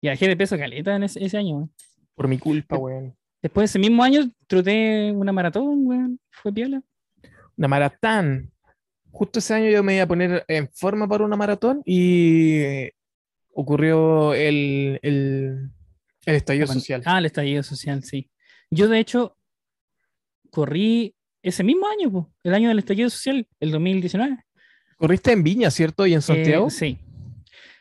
y 0.00 0.06
bajé 0.08 0.28
de 0.28 0.36
peso 0.36 0.56
caleta 0.56 0.94
en 0.94 1.02
ese, 1.02 1.24
ese 1.24 1.38
año, 1.38 1.56
weón. 1.56 1.72
Por 2.16 2.26
mi 2.26 2.38
culpa, 2.38 2.76
weón. 2.76 3.14
Después 3.42 3.62
de 3.62 3.66
ese 3.66 3.78
mismo 3.78 4.02
año, 4.02 4.28
troté 4.48 5.12
una 5.12 5.32
maratón, 5.32 5.86
weón, 5.86 6.20
fue 6.30 6.52
piola. 6.52 6.82
Una 7.56 7.68
maratón. 7.68 8.52
Justo 9.12 9.38
ese 9.38 9.54
año 9.54 9.70
yo 9.70 9.82
me 9.82 9.94
iba 9.94 10.04
a 10.04 10.08
poner 10.08 10.44
en 10.48 10.68
forma 10.68 11.06
para 11.06 11.24
una 11.24 11.36
maratón 11.36 11.82
y 11.84 12.88
ocurrió 13.52 14.34
el, 14.34 14.98
el, 15.02 15.70
el 16.26 16.34
estallido 16.34 16.66
social. 16.66 17.02
Ah, 17.04 17.18
el 17.18 17.26
estallido 17.26 17.62
social, 17.62 18.02
sí. 18.02 18.30
Yo, 18.70 18.88
de 18.88 18.98
hecho, 18.98 19.36
corrí 20.50 21.14
ese 21.42 21.62
mismo 21.62 21.86
año, 21.86 22.10
po, 22.10 22.32
el 22.42 22.54
año 22.54 22.68
del 22.68 22.80
estallido 22.80 23.08
social, 23.08 23.46
el 23.60 23.70
2019. 23.70 24.44
Corriste 24.96 25.32
en 25.32 25.42
Viña, 25.42 25.70
¿cierto? 25.70 26.06
Y 26.06 26.14
en 26.14 26.22
Santiago. 26.22 26.68
Eh, 26.68 26.70
sí. 26.70 26.98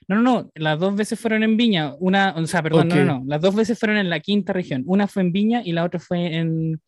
No, 0.07 0.15
no, 0.15 0.21
no, 0.21 0.51
las 0.55 0.79
dos 0.79 0.95
veces 0.95 1.19
fueron 1.19 1.43
en 1.43 1.57
Viña. 1.57 1.95
Una, 1.99 2.33
o 2.35 2.45
sea, 2.45 2.61
perdón, 2.61 2.87
no, 2.89 2.95
no, 2.95 3.05
no. 3.05 3.23
Las 3.27 3.41
dos 3.41 3.55
veces 3.55 3.79
fueron 3.79 3.97
en 3.97 4.09
la 4.09 4.19
quinta 4.19 4.53
región. 4.53 4.83
Una 4.85 5.07
fue 5.07 5.23
en 5.23 5.31
Viña 5.31 5.61
y 5.65 5.71
la 5.71 5.83
otra 5.83 5.99
fue 5.99 6.35
en. 6.35 6.81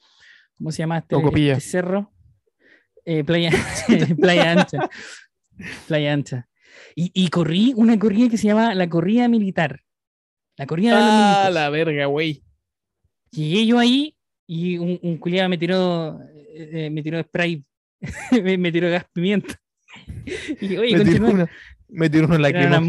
¿Cómo 0.58 0.72
se 0.72 0.80
llama 0.80 1.00
este, 1.00 1.16
este 1.16 1.60
cerro? 1.62 2.12
Eh, 3.06 3.24
playa, 3.24 3.52
playa 4.22 4.52
Ancha. 4.52 4.90
Playa 5.88 6.14
Ancha. 6.14 6.48
Y, 6.96 7.12
y 7.14 7.30
corrí 7.30 7.74
una 7.76 7.98
corrida 7.98 8.30
que 8.30 8.38
se 8.38 8.48
llama 8.48 8.76
la 8.76 8.90
corrida 8.90 9.28
militar. 9.28 9.82
La 10.58 10.66
corrida 10.66 10.92
de 10.92 11.02
los 11.02 11.10
Ah, 11.12 11.34
milicos. 11.46 11.54
la 11.56 11.70
verga, 11.70 12.06
güey. 12.08 12.44
Llegué 13.32 13.66
yo 13.66 13.80
ahí 13.80 14.16
y 14.48 14.78
un, 14.78 15.00
un 15.02 15.18
culiado 15.18 15.50
me 15.50 15.58
tiró, 15.58 16.20
eh, 16.56 16.70
eh, 16.74 16.90
me 16.90 17.04
tiró 17.04 17.22
spray, 17.22 17.64
me, 18.44 18.58
me 18.58 18.72
tiró 18.72 18.90
gas 18.90 19.06
pimienta. 19.14 19.60
Y 20.62 20.78
oye, 20.78 20.98
Me 20.98 21.06
tiró 21.06 21.28
una, 21.30 21.50
me 21.90 22.10
tiró 22.10 22.26
una 22.28 22.50
eran 22.50 22.84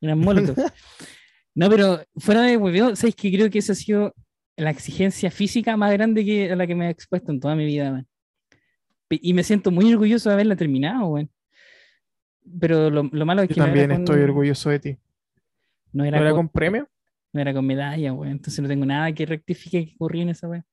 unas 0.00 0.16
molotov. 0.16 0.56
No, 1.54 1.68
pero 1.68 2.00
fuera 2.16 2.42
de 2.42 2.56
hueveo, 2.56 2.96
¿sabes 2.96 3.14
que 3.14 3.30
Creo 3.30 3.50
que 3.50 3.58
esa 3.58 3.72
ha 3.72 3.76
sido 3.76 4.14
la 4.56 4.70
exigencia 4.70 5.30
física 5.30 5.76
más 5.76 5.92
grande 5.92 6.24
que 6.24 6.50
a 6.50 6.56
la 6.56 6.66
que 6.66 6.74
me 6.74 6.86
he 6.86 6.90
expuesto 6.90 7.30
en 7.30 7.40
toda 7.40 7.54
mi 7.54 7.66
vida, 7.66 7.90
man. 7.90 8.06
Y 9.10 9.34
me 9.34 9.42
siento 9.42 9.70
muy 9.70 9.92
orgulloso 9.92 10.30
de 10.30 10.34
haberla 10.34 10.56
terminado, 10.56 11.06
weón. 11.08 11.30
Pero 12.58 12.88
lo, 12.88 13.02
lo 13.12 13.26
malo 13.26 13.42
es 13.42 13.50
Yo 13.50 13.54
que 13.54 13.60
no 13.60 13.66
era 13.66 13.72
también 13.74 13.90
con- 13.90 14.00
estoy 14.02 14.22
orgulloso 14.22 14.70
de 14.70 14.78
ti. 14.78 14.90
No 15.92 16.02
¿No 16.02 16.04
era, 16.06 16.18
era 16.18 16.30
con, 16.30 16.38
con 16.46 16.48
premio? 16.48 16.88
no 17.34 17.40
era 17.40 17.52
con 17.52 17.66
medalla, 17.66 18.12
weón. 18.14 18.32
Entonces 18.32 18.60
no 18.60 18.68
tengo 18.68 18.86
nada 18.86 19.12
que 19.12 19.26
rectifique 19.26 19.86
que 19.88 19.94
ocurrió 19.94 20.22
en 20.22 20.30
esa 20.30 20.48
weón. 20.48 20.64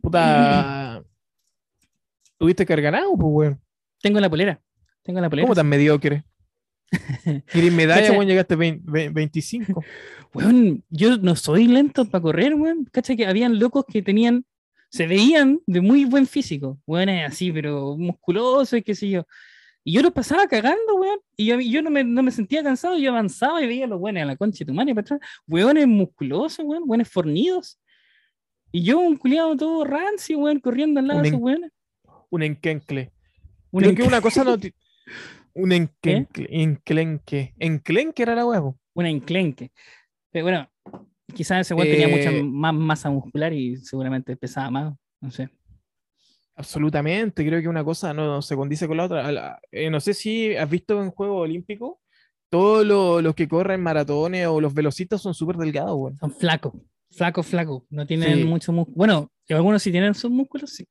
Puta. 0.00 1.02
¿Tuviste 2.38 2.64
que 2.64 2.72
haber 2.72 2.84
ganado, 2.84 3.12
pues, 3.16 3.26
weón? 3.28 3.60
Tengo 4.00 4.20
la 4.20 4.30
polera. 4.30 4.60
Tengo 5.02 5.20
la 5.20 5.28
polera. 5.28 5.46
¿Cómo 5.46 5.54
tan 5.54 5.68
mediocre? 5.68 6.24
Querías 7.52 7.74
medalla, 7.74 8.00
Cacha. 8.02 8.12
weón, 8.12 8.26
llegaste 8.28 8.56
20 8.56 8.90
ve- 8.90 9.08
25. 9.10 9.84
Weón, 10.34 10.84
yo 10.90 11.16
no 11.18 11.34
soy 11.36 11.66
lento 11.66 12.04
para 12.04 12.22
correr, 12.22 12.54
weón. 12.54 12.86
Cacha 12.92 13.16
que 13.16 13.26
habían 13.26 13.58
locos 13.58 13.84
que 13.88 14.02
tenían, 14.02 14.44
se 14.90 15.06
veían 15.06 15.60
de 15.66 15.80
muy 15.80 16.04
buen 16.04 16.26
físico, 16.26 16.78
weón, 16.86 17.08
así, 17.08 17.50
pero 17.52 17.96
musculoso 17.96 18.76
y 18.76 18.82
qué 18.82 18.94
sé 18.94 19.08
yo. 19.10 19.26
Y 19.82 19.92
yo 19.92 20.02
los 20.02 20.12
pasaba 20.12 20.46
cagando, 20.48 20.96
weón. 20.96 21.18
Y 21.36 21.46
yo, 21.46 21.60
yo 21.60 21.80
no, 21.82 21.90
me, 21.90 22.02
no 22.04 22.22
me 22.22 22.30
sentía 22.30 22.62
cansado, 22.62 22.98
yo 22.98 23.10
avanzaba 23.10 23.62
y 23.62 23.66
veía 23.66 23.84
a 23.84 23.88
los 23.88 24.00
weones 24.00 24.22
a 24.22 24.26
la 24.26 24.36
concha 24.36 24.58
de 24.60 24.66
tu 24.66 24.74
madre 24.74 24.94
para 24.94 25.02
atrás. 25.04 25.20
Weones 25.46 25.86
musculosos, 25.86 26.64
weón, 26.64 26.82
weones 26.86 27.08
fornidos. 27.08 27.78
Y 28.72 28.82
yo, 28.82 28.98
un 28.98 29.16
culiado 29.16 29.56
todo 29.56 29.84
rancio, 29.84 30.38
weón, 30.38 30.60
corriendo 30.60 31.00
al 31.00 31.06
lado 31.06 31.18
Un 31.18 31.22
de 31.22 31.28
esos 31.30 31.40
weones. 31.40 31.70
Un 32.30 32.42
enquencle. 32.42 33.12
Un 33.70 33.82
Creo 33.82 33.94
que 33.94 34.02
enc- 34.02 34.08
una 34.08 34.20
cosa 34.20 34.44
no. 34.44 34.56
Un 35.58 35.72
enquencle. 35.72 36.46
Enclenque. 36.50 37.54
Enclenque 37.58 38.22
era 38.22 38.34
la 38.34 38.44
huevo. 38.46 38.78
un 38.94 39.06
enclenque. 39.06 39.72
Pero 40.30 40.44
bueno, 40.46 40.70
quizás 41.34 41.60
ese 41.62 41.74
weón 41.74 41.88
tenía 41.88 42.08
mucha 42.08 42.30
Eh, 42.30 42.42
más 42.42 42.72
masa 42.74 43.10
muscular 43.10 43.52
y 43.52 43.76
seguramente 43.76 44.36
pesaba 44.36 44.70
más, 44.70 44.94
no 45.20 45.30
sé. 45.30 45.50
Absolutamente. 46.54 47.44
Creo 47.46 47.60
que 47.60 47.68
una 47.68 47.84
cosa 47.84 48.14
no 48.14 48.40
se 48.42 48.56
condice 48.56 48.86
con 48.88 48.96
la 48.96 49.04
otra. 49.04 49.30
La- 49.30 49.60
eh, 49.70 49.90
no 49.90 50.00
sé 50.00 50.14
si 50.14 50.56
has 50.56 50.68
visto 50.68 51.02
en 51.02 51.10
Juegos 51.10 51.42
Olímpicos. 51.42 51.96
Todos 52.48 52.86
lo- 52.86 53.20
los 53.20 53.34
que 53.34 53.48
corren 53.48 53.82
maratones 53.82 54.46
o 54.46 54.60
los 54.60 54.72
velocistas 54.72 55.20
son 55.20 55.34
súper 55.34 55.56
delgados, 55.56 55.94
weón. 55.96 56.16
Son 56.18 56.30
flacos, 56.32 56.72
flacos, 57.10 57.46
flacos. 57.46 57.82
No 57.90 58.06
tienen 58.06 58.38
Sí. 58.38 58.44
mucho 58.44 58.72
músculo. 58.72 58.96
Bueno, 58.96 59.30
algunos 59.50 59.82
sí 59.82 59.90
tienen 59.90 60.14
sus 60.14 60.30
músculos, 60.30 60.70
sí. 60.70 60.86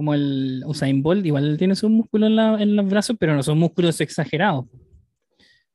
Como 0.00 0.14
el 0.14 0.62
Usain 0.64 1.02
Bolt, 1.02 1.26
igual 1.26 1.58
tiene 1.58 1.74
sus 1.76 1.90
músculos 1.90 2.28
en, 2.30 2.36
la- 2.36 2.62
en 2.62 2.74
los 2.74 2.88
brazos, 2.88 3.18
pero 3.20 3.34
no 3.36 3.42
son 3.42 3.58
músculos 3.58 4.00
exagerados. 4.00 4.64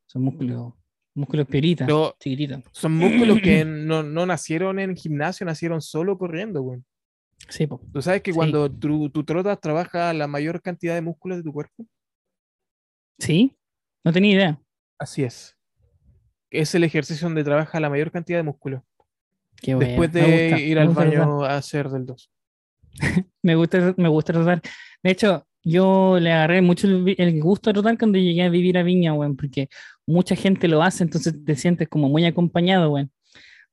Son 0.08 0.24
músculos, 0.24 0.74
músculos 1.14 1.46
pioritas, 1.46 1.86
Pero 1.86 2.16
chiquititos. 2.20 2.64
son 2.72 2.94
músculos 2.96 3.40
que 3.40 3.64
no, 3.66 4.02
no 4.02 4.26
nacieron 4.26 4.80
en 4.80 4.96
gimnasio, 4.96 5.46
nacieron 5.46 5.80
solo 5.80 6.18
corriendo, 6.18 6.64
weón. 6.64 6.84
Sí, 7.50 7.68
po. 7.68 7.80
Tú 7.94 8.02
sabes 8.02 8.24
que 8.24 8.32
Sí. 8.32 8.36
cuando 8.36 8.68
tú, 8.72 9.12
tú 9.12 9.24
trotas, 9.24 9.62
trabaja 9.62 10.12
la 10.12 10.26
mayor 10.26 10.60
cantidad 10.60 10.96
de 10.96 11.02
músculos 11.02 11.38
de 11.38 11.44
tu 11.44 11.54
cuerpo. 11.54 11.86
¿Sí? 13.20 13.56
No 14.04 14.12
tenía 14.12 14.34
idea. 14.34 14.62
Así 14.98 15.24
es. 15.24 15.56
Es 16.50 16.74
el 16.74 16.84
ejercicio 16.84 17.28
donde 17.28 17.44
trabaja 17.44 17.80
la 17.80 17.92
mayor 17.92 18.10
cantidad 18.10 18.40
de 18.40 18.44
músculos. 18.44 18.82
Qué 19.62 19.76
bueno. 19.76 19.88
Después 19.88 20.12
de 20.14 20.62
ir 20.64 20.80
al 20.80 20.90
baño 20.90 21.44
a 21.44 21.58
hacer 21.58 21.90
del 21.90 22.08
2. 22.08 22.32
Me 23.42 23.56
gusta, 23.56 23.94
me 23.98 24.10
gusta. 24.10 24.34
De 25.04 25.12
hecho, 25.12 25.46
yo 25.64 26.20
le 26.20 26.32
agarré 26.32 26.62
mucho 26.62 26.88
el, 26.88 27.42
gusto 27.42 27.70
a 27.70 27.74
trotar 27.74 27.98
cuando 27.98 28.18
llegué 28.18 28.44
a 28.44 28.50
vivir 28.50 28.78
a 28.78 28.84
Viña, 28.84 29.14
weón, 29.14 29.36
porque 29.36 29.70
mucha 30.08 30.36
gente 30.36 30.68
lo 30.68 30.82
hace, 30.82 31.04
entonces 31.04 31.36
te 31.46 31.56
sientes 31.56 31.88
como 31.90 32.10
muy 32.10 32.26
acompañado, 32.26 32.92
weón. 32.92 33.12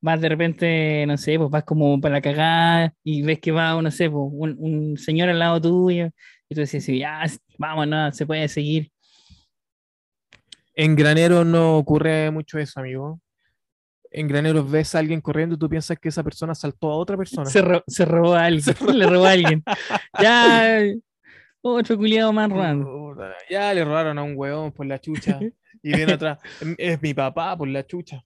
Vas 0.01 0.21
de 0.21 0.29
repente, 0.29 1.07
no 1.07 1.17
sé, 1.17 1.39
pues 1.39 1.51
vas 1.51 1.65
como 1.65 2.01
para 2.01 2.17
la 2.17 2.21
cagada 2.21 2.95
y 3.05 3.23
ves 3.23 3.39
que 3.41 3.53
va, 3.53 3.81
no 3.81 3.91
sé, 3.91 4.11
pues, 4.11 4.25
un, 4.33 4.57
un 4.59 4.99
señor 4.99 5.29
al 5.29 5.39
lado 5.39 5.61
tuyo 5.61 6.11
y 6.49 6.55
tú 6.55 6.61
decís, 6.63 6.87
ya, 6.87 7.25
vamos, 7.59 7.89
no, 7.89 8.13
se 8.13 8.27
puede 8.27 8.49
seguir. 8.49 8.91
En 10.75 10.97
graneros 10.97 11.47
no 11.47 11.77
ocurre 11.79 12.31
mucho 12.31 12.59
eso, 12.59 12.81
amigo. 12.81 13.21
En 14.15 14.29
graneros 14.29 14.71
ves 14.71 14.95
a 14.95 14.99
alguien 14.99 15.21
corriendo 15.21 15.55
y 15.55 15.59
tú 15.59 15.69
piensas 15.69 15.99
que 15.99 16.11
esa 16.11 16.23
persona 16.23 16.55
saltó 16.55 16.91
a 16.91 16.97
otra 16.97 17.17
persona. 17.17 17.47
Se, 17.49 17.63
ro- 17.63 17.83
se 17.87 18.05
robó 18.05 18.35
a 18.35 18.45
alguien, 18.45 18.65
le 18.95 19.07
robó 19.07 19.25
a 19.27 19.31
alguien. 19.31 19.63
Ya, 20.23 20.83
otro 21.63 21.97
culiado 21.97 22.33
más. 22.33 22.49
Puta, 22.51 23.35
Ya 23.49 23.73
le 23.73 23.85
robaron 23.85 24.19
a 24.19 24.23
un 24.23 24.35
huevón 24.37 24.73
por 24.73 24.85
la 24.87 24.99
chucha. 25.01 25.39
Y 25.83 25.95
viene 25.97 26.13
atrás. 26.13 26.39
"Em, 26.61 26.75
Es 26.79 27.01
mi 27.01 27.15
papá 27.15 27.57
por 27.57 27.69
la 27.69 27.87
chucha. 27.87 28.23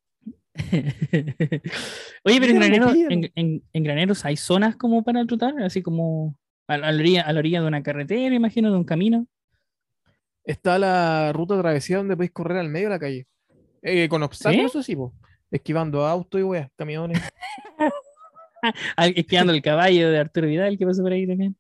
Oye, 2.25 2.41
pero 2.41 2.53
en, 2.53 2.57
graneros, 2.59 2.93
mira. 2.93 3.09
en, 3.15 3.31
en- 3.35 3.63
en 3.73 3.83
graneros 3.85 4.25
hay 4.25 4.37
zonas 4.37 4.77
como 4.77 5.05
para 5.05 5.25
trotar, 5.27 5.55
así 5.63 5.83
como 5.83 6.37
a, 6.67 6.79
la 6.79 6.89
orilla, 6.89 7.23
a 7.23 7.33
la 7.33 7.39
orilla 7.39 7.61
de 7.61 7.67
una 7.69 7.83
carretera, 7.83 8.35
imagino, 8.35 8.71
de 8.71 8.77
un 8.77 8.85
camino. 8.85 9.27
Está 10.45 10.79
la 10.79 11.33
ruta 11.33 11.59
travesía 11.59 11.99
donde 11.99 12.17
podéis 12.17 12.33
correr 12.33 12.59
al 12.59 12.69
medio 12.69 12.87
de 12.89 12.95
la 12.95 12.99
calle. 12.99 13.27
Eh, 13.83 14.09
con 14.09 14.23
obstáculos, 14.23 14.71
eso 14.73 14.83
sí, 14.83 14.97
po. 14.97 15.13
Esquivando 15.51 16.05
autos 16.07 16.41
y 16.41 16.45
weas, 16.45 16.69
camiones. 16.77 17.21
Esquiando 19.15 19.53
el 19.53 19.63
caballo 19.63 20.11
de 20.11 20.19
Arturo 20.19 20.47
Vidal, 20.49 20.77
que 20.77 20.87
pasó 20.87 21.03
por 21.03 21.13
ahí 21.13 21.27
también. 21.27 21.57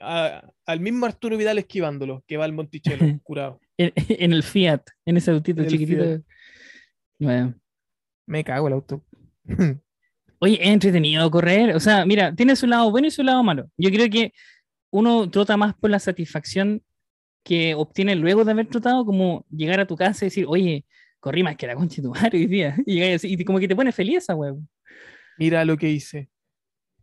A- 0.00 0.42
al 0.66 0.80
mismo 0.80 1.04
Arturo 1.06 1.36
Vidal 1.36 1.58
esquivándolo, 1.58 2.22
que 2.26 2.36
va 2.36 2.44
al 2.44 2.52
Monticello, 2.52 3.04
curado. 3.22 3.60
en, 3.76 3.92
en 3.96 4.32
el 4.32 4.42
Fiat, 4.42 4.82
en 5.04 5.16
ese 5.16 5.30
autito 5.32 5.62
En 5.62 5.68
chiquitito. 5.68 6.22
Bueno. 7.18 7.54
Me 8.26 8.44
cago 8.44 8.68
el 8.68 8.74
auto. 8.74 9.04
Oye, 10.38 10.58
es 10.62 10.68
entretenido 10.70 11.30
correr. 11.30 11.74
O 11.76 11.80
sea, 11.80 12.06
mira, 12.06 12.34
tiene 12.34 12.56
su 12.56 12.66
lado 12.66 12.90
bueno 12.90 13.08
y 13.08 13.10
su 13.10 13.22
lado 13.22 13.42
malo. 13.42 13.68
Yo 13.76 13.90
creo 13.90 14.08
que 14.08 14.32
uno 14.90 15.28
trota 15.30 15.56
más 15.56 15.74
por 15.74 15.90
la 15.90 15.98
satisfacción 15.98 16.82
que 17.44 17.74
obtiene 17.74 18.14
luego 18.16 18.44
de 18.44 18.52
haber 18.52 18.66
trotado, 18.68 19.04
como 19.04 19.44
llegar 19.50 19.80
a 19.80 19.86
tu 19.86 19.96
casa 19.96 20.24
y 20.24 20.28
decir, 20.28 20.44
oye, 20.48 20.84
corrí 21.20 21.42
más 21.42 21.56
que 21.56 21.66
la 21.66 21.74
concha 21.76 21.96
de 21.96 22.02
tu 22.02 22.10
madre 22.14 22.30
hoy 22.38 22.46
día. 22.46 22.76
Y, 22.86 23.44
como 23.44 23.58
que 23.60 23.68
te 23.68 23.76
pone 23.76 23.92
feliz 23.92 24.18
esa 24.18 24.34
huevo. 24.34 24.60
Mira 25.38 25.64
lo 25.64 25.76
que 25.76 25.88
hice. 25.88 26.28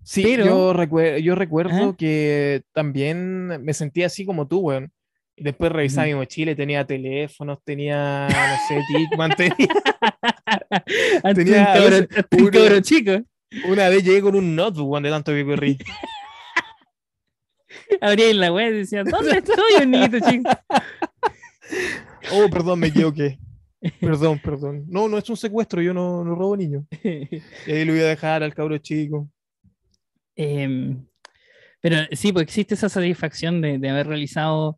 Sí, 0.04 0.24
Pero- 0.24 0.74
yo, 0.74 1.18
yo 1.18 1.36
recuerdo 1.36 1.96
que 1.98 2.64
también 2.74 3.48
me 3.64 3.74
sentía 3.74 4.08
así 4.08 4.26
como 4.26 4.48
tú, 4.48 4.60
weón. 4.60 4.92
Y 5.40 5.44
después 5.44 5.72
revisaba 5.72 6.08
Ujú. 6.08 6.16
mi 6.16 6.20
mochila 6.22 6.52
y 6.52 6.56
tenía 6.56 6.84
teléfonos, 6.84 7.60
tenía, 7.64 8.28
no 8.28 8.58
sé, 8.68 8.82
Dickman, 8.90 9.32
tenía... 9.38 9.68
Tenía 11.36 11.60
un 11.60 12.08
cabro, 12.08 12.52
cabro 12.52 12.82
chico. 12.82 13.12
Una 13.70 13.88
vez 13.90 14.04
llegué 14.04 14.22
con 14.22 14.36
un 14.36 14.56
notebook, 14.56 14.90
weón, 14.90 15.04
de 15.04 15.10
tanto 15.10 15.32
que 15.32 15.46
corrí. 15.46 15.78
Abría 18.02 18.34
la 18.34 18.52
web 18.52 18.74
y 18.74 18.78
decía, 18.80 19.04
¿dónde 19.04 19.38
estoy, 19.38 19.84
un 19.84 19.92
niñito 19.92 20.18
chico? 20.28 20.50
Oh, 22.34 22.50
perdón, 22.50 22.80
me 22.80 22.88
equivoqué. 22.88 23.38
Perdón, 24.00 24.40
perdón. 24.44 24.86
No, 24.88 25.08
no 25.08 25.18
es 25.18 25.30
un 25.30 25.38
secuestro, 25.38 25.82
yo 25.82 25.94
no, 25.94 26.24
no 26.24 26.36
robo 26.36 26.58
niños. 26.58 26.86
Y 27.68 27.72
ahí 27.72 27.86
lo 27.86 27.94
voy 27.94 28.02
a 28.02 28.08
dejar 28.08 28.44
al 28.44 28.54
cabro 28.54 28.78
chico. 28.78 29.30
Em, 30.36 31.06
pero 31.82 31.98
sí, 32.12 32.32
pues 32.32 32.44
existe 32.44 32.76
esa 32.76 32.90
satisfacción 32.90 33.62
de, 33.62 33.78
de 33.78 33.90
haber 33.90 34.08
realizado, 34.08 34.78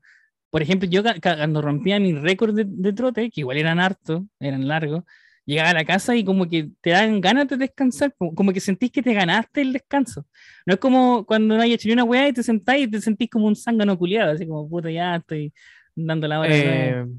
por 0.50 0.62
ejemplo, 0.62 0.88
yo 0.90 1.04
cuando 1.22 1.62
rompía 1.62 2.00
mi 2.00 2.14
récord 2.14 2.56
de, 2.56 2.66
de 2.68 2.94
trote, 2.94 3.30
que 3.30 3.42
igual 3.42 3.58
eran 3.58 3.80
hartos, 3.80 4.24
eran 4.40 4.68
largos, 4.68 5.04
llegaba 5.46 5.72
a 5.72 5.74
la 5.74 5.86
casa 5.86 6.16
y 6.16 6.24
como 6.24 6.48
que 6.48 6.70
te 6.82 6.92
dan 6.92 7.20
ganas 7.20 7.48
de 7.48 7.58
descansar, 7.58 8.14
como, 8.18 8.36
como 8.36 8.54
que 8.54 8.60
sentís 8.60 8.92
que 8.92 9.02
te 9.02 9.14
ganaste 9.14 9.62
el 9.62 9.74
descanso. 9.74 10.26
No 10.66 10.76
es 10.76 10.80
como 10.80 11.26
cuando 11.26 11.56
no 11.56 11.62
hay 11.62 11.74
hecho 11.74 11.88
ni 11.88 11.94
una 11.94 12.04
weá 12.04 12.28
y 12.28 12.34
te 12.34 12.44
sentás 12.44 12.78
y 12.78 12.88
te 12.88 13.02
sentís 13.02 13.30
como 13.30 13.48
un 13.48 13.56
zángano 13.56 13.98
culiado, 13.98 14.32
así 14.32 14.46
como 14.48 14.70
puta, 14.70 14.92
ya 14.92 15.16
estoy 15.16 15.54
dando 15.96 16.28
la 16.28 16.40
hora. 16.40 16.54
de 16.54 16.64
nuevo". 16.64 17.12
Eh, 17.12 17.16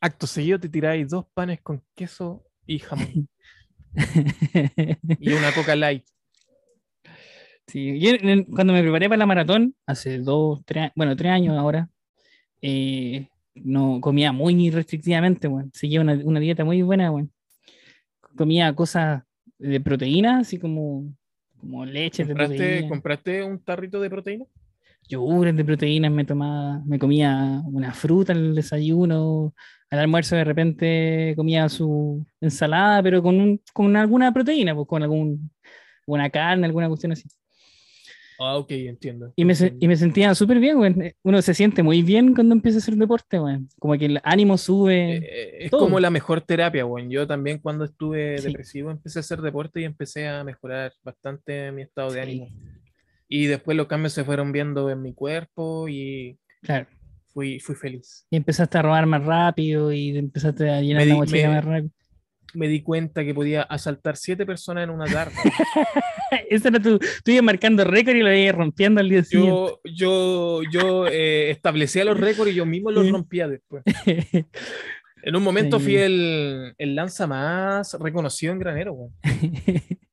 acto 0.00 0.26
seguido 0.26 0.58
te 0.58 0.68
tiráis 0.68 1.08
dos 1.08 1.26
panes 1.34 1.60
con 1.60 1.82
queso 1.94 2.44
y 2.66 2.78
jamón. 2.78 3.28
y 5.20 5.32
una 5.32 5.52
coca 5.52 5.76
light. 5.76 6.04
Sí, 7.66 7.98
yo 7.98 8.10
cuando 8.50 8.72
me 8.72 8.82
preparé 8.82 9.08
para 9.08 9.18
la 9.18 9.26
maratón, 9.26 9.74
hace 9.86 10.18
dos, 10.18 10.62
tres, 10.64 10.90
bueno, 10.94 11.16
tres 11.16 11.32
años 11.32 11.56
ahora, 11.56 11.88
eh, 12.60 13.28
no 13.54 14.00
comía 14.00 14.32
muy 14.32 14.70
restrictivamente, 14.70 15.48
bueno. 15.48 15.70
Seguía 15.72 16.00
una, 16.00 16.14
una 16.24 16.40
dieta 16.40 16.64
muy 16.64 16.82
buena, 16.82 17.10
bueno. 17.10 17.28
Comía 18.36 18.74
cosas 18.74 19.22
de 19.58 19.80
proteína, 19.80 20.40
así 20.40 20.58
como, 20.58 21.14
como 21.56 21.86
leche 21.86 22.24
de 22.24 22.28
¿Compraste, 22.28 22.56
proteína, 22.56 22.88
¿Compraste 22.88 23.44
un 23.44 23.58
tarrito 23.60 24.00
de 24.00 24.10
proteína? 24.10 24.44
Yogures 25.08 25.56
de 25.56 25.64
proteínas 25.64 26.10
me 26.12 26.24
tomaba, 26.24 26.82
me 26.86 26.98
comía 26.98 27.60
una 27.66 27.92
fruta 27.92 28.32
al 28.32 28.54
desayuno, 28.54 29.54
al 29.90 29.98
almuerzo 29.98 30.36
de 30.36 30.44
repente 30.44 31.34
comía 31.36 31.68
su 31.68 32.26
ensalada, 32.40 33.02
pero 33.02 33.22
con, 33.22 33.40
un- 33.40 33.60
con 33.72 33.96
alguna 33.96 34.32
proteína, 34.32 34.74
pues 34.74 34.86
con 34.88 35.02
algún, 35.02 35.50
una 36.06 36.28
carne, 36.30 36.66
alguna 36.66 36.88
cuestión 36.88 37.12
así. 37.12 37.24
Ah, 38.40 38.56
ok, 38.56 38.72
entiendo. 38.72 39.32
Y 39.36 39.44
me, 39.44 39.54
y 39.78 39.86
me 39.86 39.94
sentía 39.96 40.34
súper 40.34 40.58
bien, 40.58 40.76
güey. 40.76 41.14
Uno 41.22 41.40
se 41.40 41.54
siente 41.54 41.84
muy 41.84 42.02
bien 42.02 42.34
cuando 42.34 42.52
empieza 42.52 42.78
a 42.78 42.80
hacer 42.80 42.96
deporte, 42.96 43.38
güey. 43.38 43.58
Como 43.78 43.96
que 43.96 44.06
el 44.06 44.20
ánimo 44.24 44.58
sube. 44.58 45.18
Eh, 45.18 45.64
es 45.66 45.70
todo. 45.70 45.82
como 45.82 46.00
la 46.00 46.10
mejor 46.10 46.40
terapia, 46.40 46.84
weón. 46.84 47.08
Yo 47.10 47.28
también 47.28 47.58
cuando 47.60 47.84
estuve 47.84 48.38
Sí. 48.38 48.48
depresivo 48.48 48.90
empecé 48.90 49.20
a 49.20 49.20
hacer 49.20 49.40
deporte 49.40 49.80
y 49.82 49.84
empecé 49.84 50.26
a 50.26 50.42
mejorar 50.42 50.92
bastante 51.04 51.70
mi 51.70 51.82
estado 51.82 52.10
de 52.10 52.20
ánimo. 52.22 52.48
Y 53.36 53.46
después 53.46 53.76
los 53.76 53.86
cambios 53.88 54.12
se 54.12 54.22
fueron 54.24 54.52
viendo 54.52 54.90
en 54.90 55.02
mi 55.02 55.12
cuerpo 55.12 55.88
y 55.88 56.38
claro. 56.62 56.86
fui, 57.32 57.58
fui 57.58 57.74
feliz. 57.74 58.26
Y 58.30 58.36
empezaste 58.36 58.78
a 58.78 58.82
robar 58.82 59.06
más 59.06 59.24
rápido 59.24 59.92
y 59.92 60.16
empezaste 60.16 60.70
a 60.70 60.80
llenar 60.80 61.02
Me 61.02 61.06
la 61.08 61.14
mochila 61.16 61.48
me- 61.48 61.54
más 61.56 61.64
rápido. 61.64 61.90
Me 62.54 62.68
di 62.68 62.82
cuenta 62.82 63.24
que 63.24 63.34
podía 63.34 63.62
asaltar 63.62 64.16
siete 64.16 64.46
personas 64.46 64.84
en 64.84 64.90
una 64.90 65.06
tarde. 65.06 65.34
Ese 66.48 66.68
era 66.68 66.78
tu. 66.80 67.00
Tú 67.00 67.30
ibas 67.32 67.42
marcando 67.42 67.82
récord 67.82 68.14
y 68.14 68.20
lo 68.22 68.32
ibas 68.32 68.54
rompiendo 68.54 69.00
al 69.00 69.08
día 69.08 69.24
Yo, 69.28 69.80
yo, 69.84 70.60
yo 70.70 71.08
eh, 71.08 71.50
establecía 71.50 72.04
los 72.04 72.20
récords 72.20 72.52
y 72.52 72.54
yo 72.54 72.64
mismo 72.66 72.92
los 72.92 73.04
Sí. 73.06 73.10
rompía 73.10 73.48
después. 73.48 73.82
En 75.26 75.34
un 75.36 75.42
momento 75.42 75.80
fui 75.80 75.96
el, 75.96 76.74
el 76.76 76.94
lanza 76.94 77.26
más 77.26 77.94
reconocido 77.98 78.52
en 78.52 78.58
Granero, 78.58 78.92
weón. 78.92 79.12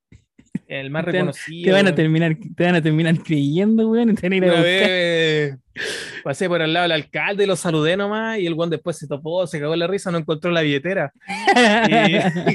El 0.71 0.89
más 0.89 1.03
Te 1.05 1.11
reconocido. 1.11 1.65
te, 1.65 1.71
van 1.71 1.81
a 1.81 1.89
weón. 1.89 1.95
terminar, 1.95 2.37
te 2.55 2.63
van 2.63 2.75
a 2.75 2.81
terminar 2.81 3.17
creyendo, 3.23 3.87
güey. 3.87 4.03
Y 4.09 4.13
te 4.15 4.21
van 4.29 4.31
a 4.33 4.35
ir 4.37 4.43
a 4.43 4.47
Una 4.47 4.55
buscar. 4.55 4.87
vez 4.89 5.57
pasé 6.23 6.47
por 6.47 6.61
al 6.61 6.71
lado 6.71 6.83
del 6.83 6.91
alcalde, 6.93 7.45
lo 7.47 7.55
saludé 7.55 7.97
nomás 7.97 8.37
y 8.39 8.45
el 8.47 8.53
guan 8.55 8.69
después 8.69 8.97
se 8.97 9.07
topó, 9.07 9.45
se 9.47 9.59
cagó 9.59 9.75
la 9.75 9.87
risa, 9.87 10.11
no 10.11 10.17
encontró 10.19 10.49
la 10.51 10.61
billetera. 10.61 11.11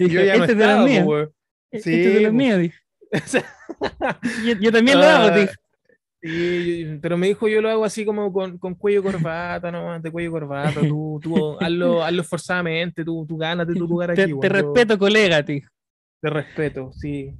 Y, 0.00 0.04
y 0.04 0.08
yo 0.08 0.22
ya 0.22 0.36
no 0.36 0.44
este 0.44 0.52
es 0.52 0.58
de 0.58 0.66
los 0.66 0.84
míos. 0.88 1.04
weón. 1.06 1.30
Este 1.70 1.90
Sí, 1.92 2.00
es 2.00 2.14
de 2.14 2.20
los 2.22 2.32
míos, 2.32 2.72
yo, 4.46 4.52
yo 4.60 4.72
también 4.72 4.98
lo 4.98 5.04
hago, 5.04 5.28
Ah, 5.32 5.36
dijo. 5.38 5.52
Y- 6.22 6.98
pero 7.00 7.16
me 7.16 7.28
dijo, 7.28 7.48
yo 7.48 7.60
lo 7.62 7.70
hago 7.70 7.84
así 7.84 8.04
como 8.04 8.32
con, 8.32 8.58
con 8.58 8.74
cuello 8.74 9.02
corbata, 9.02 9.70
nomás, 9.70 10.02
de 10.02 10.10
cuello 10.10 10.30
corbata. 10.32 10.80
Tú, 10.80 11.18
tú 11.22 11.56
hazlo, 11.60 12.02
hazlo 12.04 12.24
forzadamente, 12.24 13.04
tú, 13.04 13.24
tú 13.28 13.36
gánate 13.36 13.74
tu 13.74 13.86
lugar 13.86 14.10
aquí. 14.10 14.22
Te, 14.22 14.26
te 14.26 14.34
weón, 14.34 14.42
yo 14.42 14.48
respeto, 14.48 14.98
colega, 14.98 15.42
dijo. 15.42 15.70
Te 16.20 16.30
respeto, 16.30 16.90
sí. 16.92 17.32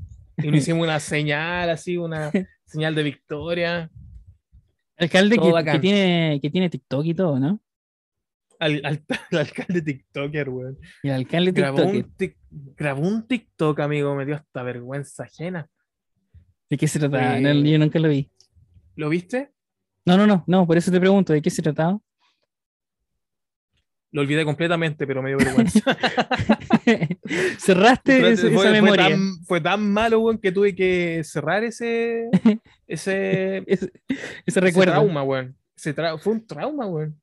Y 0.42 0.48
nos 0.48 0.59
hicimos 0.59 0.83
una 0.85 1.00
señal, 1.00 1.70
así, 1.70 1.96
una 1.96 2.31
señal 2.64 2.94
de 2.94 3.03
victoria. 3.03 3.90
Alcalde 4.96 5.37
que, 5.38 5.79
tiene, 5.79 6.38
que 6.42 6.50
tiene 6.50 6.68
TikTok 6.68 7.05
y 7.07 7.14
todo, 7.14 7.38
¿no? 7.38 7.61
Al, 8.59 8.83
al, 8.85 9.03
al 9.33 9.38
alcalde 9.38 9.81
TikToker, 9.83 10.48
weón. 10.50 10.79
Y 11.03 11.09
el 11.09 11.14
alcalde 11.14 11.53
Grabó 11.53 11.83
un, 11.85 12.16
tic- 12.16 12.37
grabó 12.76 13.09
un 13.09 13.26
TikTok, 13.26 13.81
amigo, 13.81 14.14
me 14.14 14.26
dio 14.26 14.35
hasta 14.35 14.62
vergüenza 14.62 15.22
ajena. 15.24 15.68
¿De 16.68 16.76
qué 16.76 16.87
se 16.87 16.98
trataba? 16.98 17.38
Eh, 17.38 17.40
No, 17.40 17.53
yo 17.68 17.79
nunca 17.79 17.98
lo 17.98 18.09
vi. 18.09 18.31
¿Lo 18.96 19.09
viste? 19.09 19.53
No, 20.05 20.16
no, 20.16 20.26
no, 20.26 20.44
no, 20.46 20.66
por 20.66 20.76
eso 20.76 20.90
te 20.90 21.00
pregunto, 21.00 21.33
¿de 21.33 21.40
qué 21.42 21.50
se 21.50 21.62
trataba? 21.62 21.98
Lo 24.12 24.23
olvidé 24.23 24.44
completamente, 24.44 25.07
pero 25.07 25.23
me 25.23 25.29
dio 25.31 25.38
vergüenza. 25.38 25.81
Cerraste 27.59 28.33
esa, 28.33 28.42
fue, 28.42 28.51
esa 28.51 28.61
fue 28.62 28.73
memoria. 28.73 29.09
tan, 29.09 29.44
fue 29.44 29.61
tan 29.61 29.92
malo, 29.92 30.20
weón, 30.20 30.38
que 30.38 30.51
tuve 30.53 30.75
que 30.75 31.23
cerrar 31.25 31.62
ese, 31.64 32.29
ese, 32.87 33.59
Ese, 33.59 33.64
ese 33.66 33.92
ese 34.46 34.61
recuerdo. 34.61 34.92
trauma, 34.94 35.23
weón. 35.23 35.57
Ese 35.77 35.94
tra- 35.94 36.18
fue 36.18 36.33
un 36.35 36.46
trauma, 36.46 36.87
weón. 36.87 37.20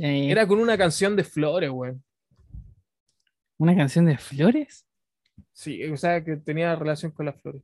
Eh, 0.00 0.30
Era 0.30 0.46
con 0.46 0.60
una 0.60 0.78
canción 0.78 1.16
de 1.16 1.24
Flores, 1.24 1.70
weón. 1.70 2.02
¿Una 3.58 3.76
canción 3.76 4.06
de 4.06 4.16
flores? 4.16 4.86
Sí, 5.52 5.84
o 5.84 5.96
sea, 5.96 6.24
que 6.24 6.36
tenía 6.36 6.74
relación 6.76 7.12
con 7.12 7.26
las 7.26 7.38
flores. 7.42 7.62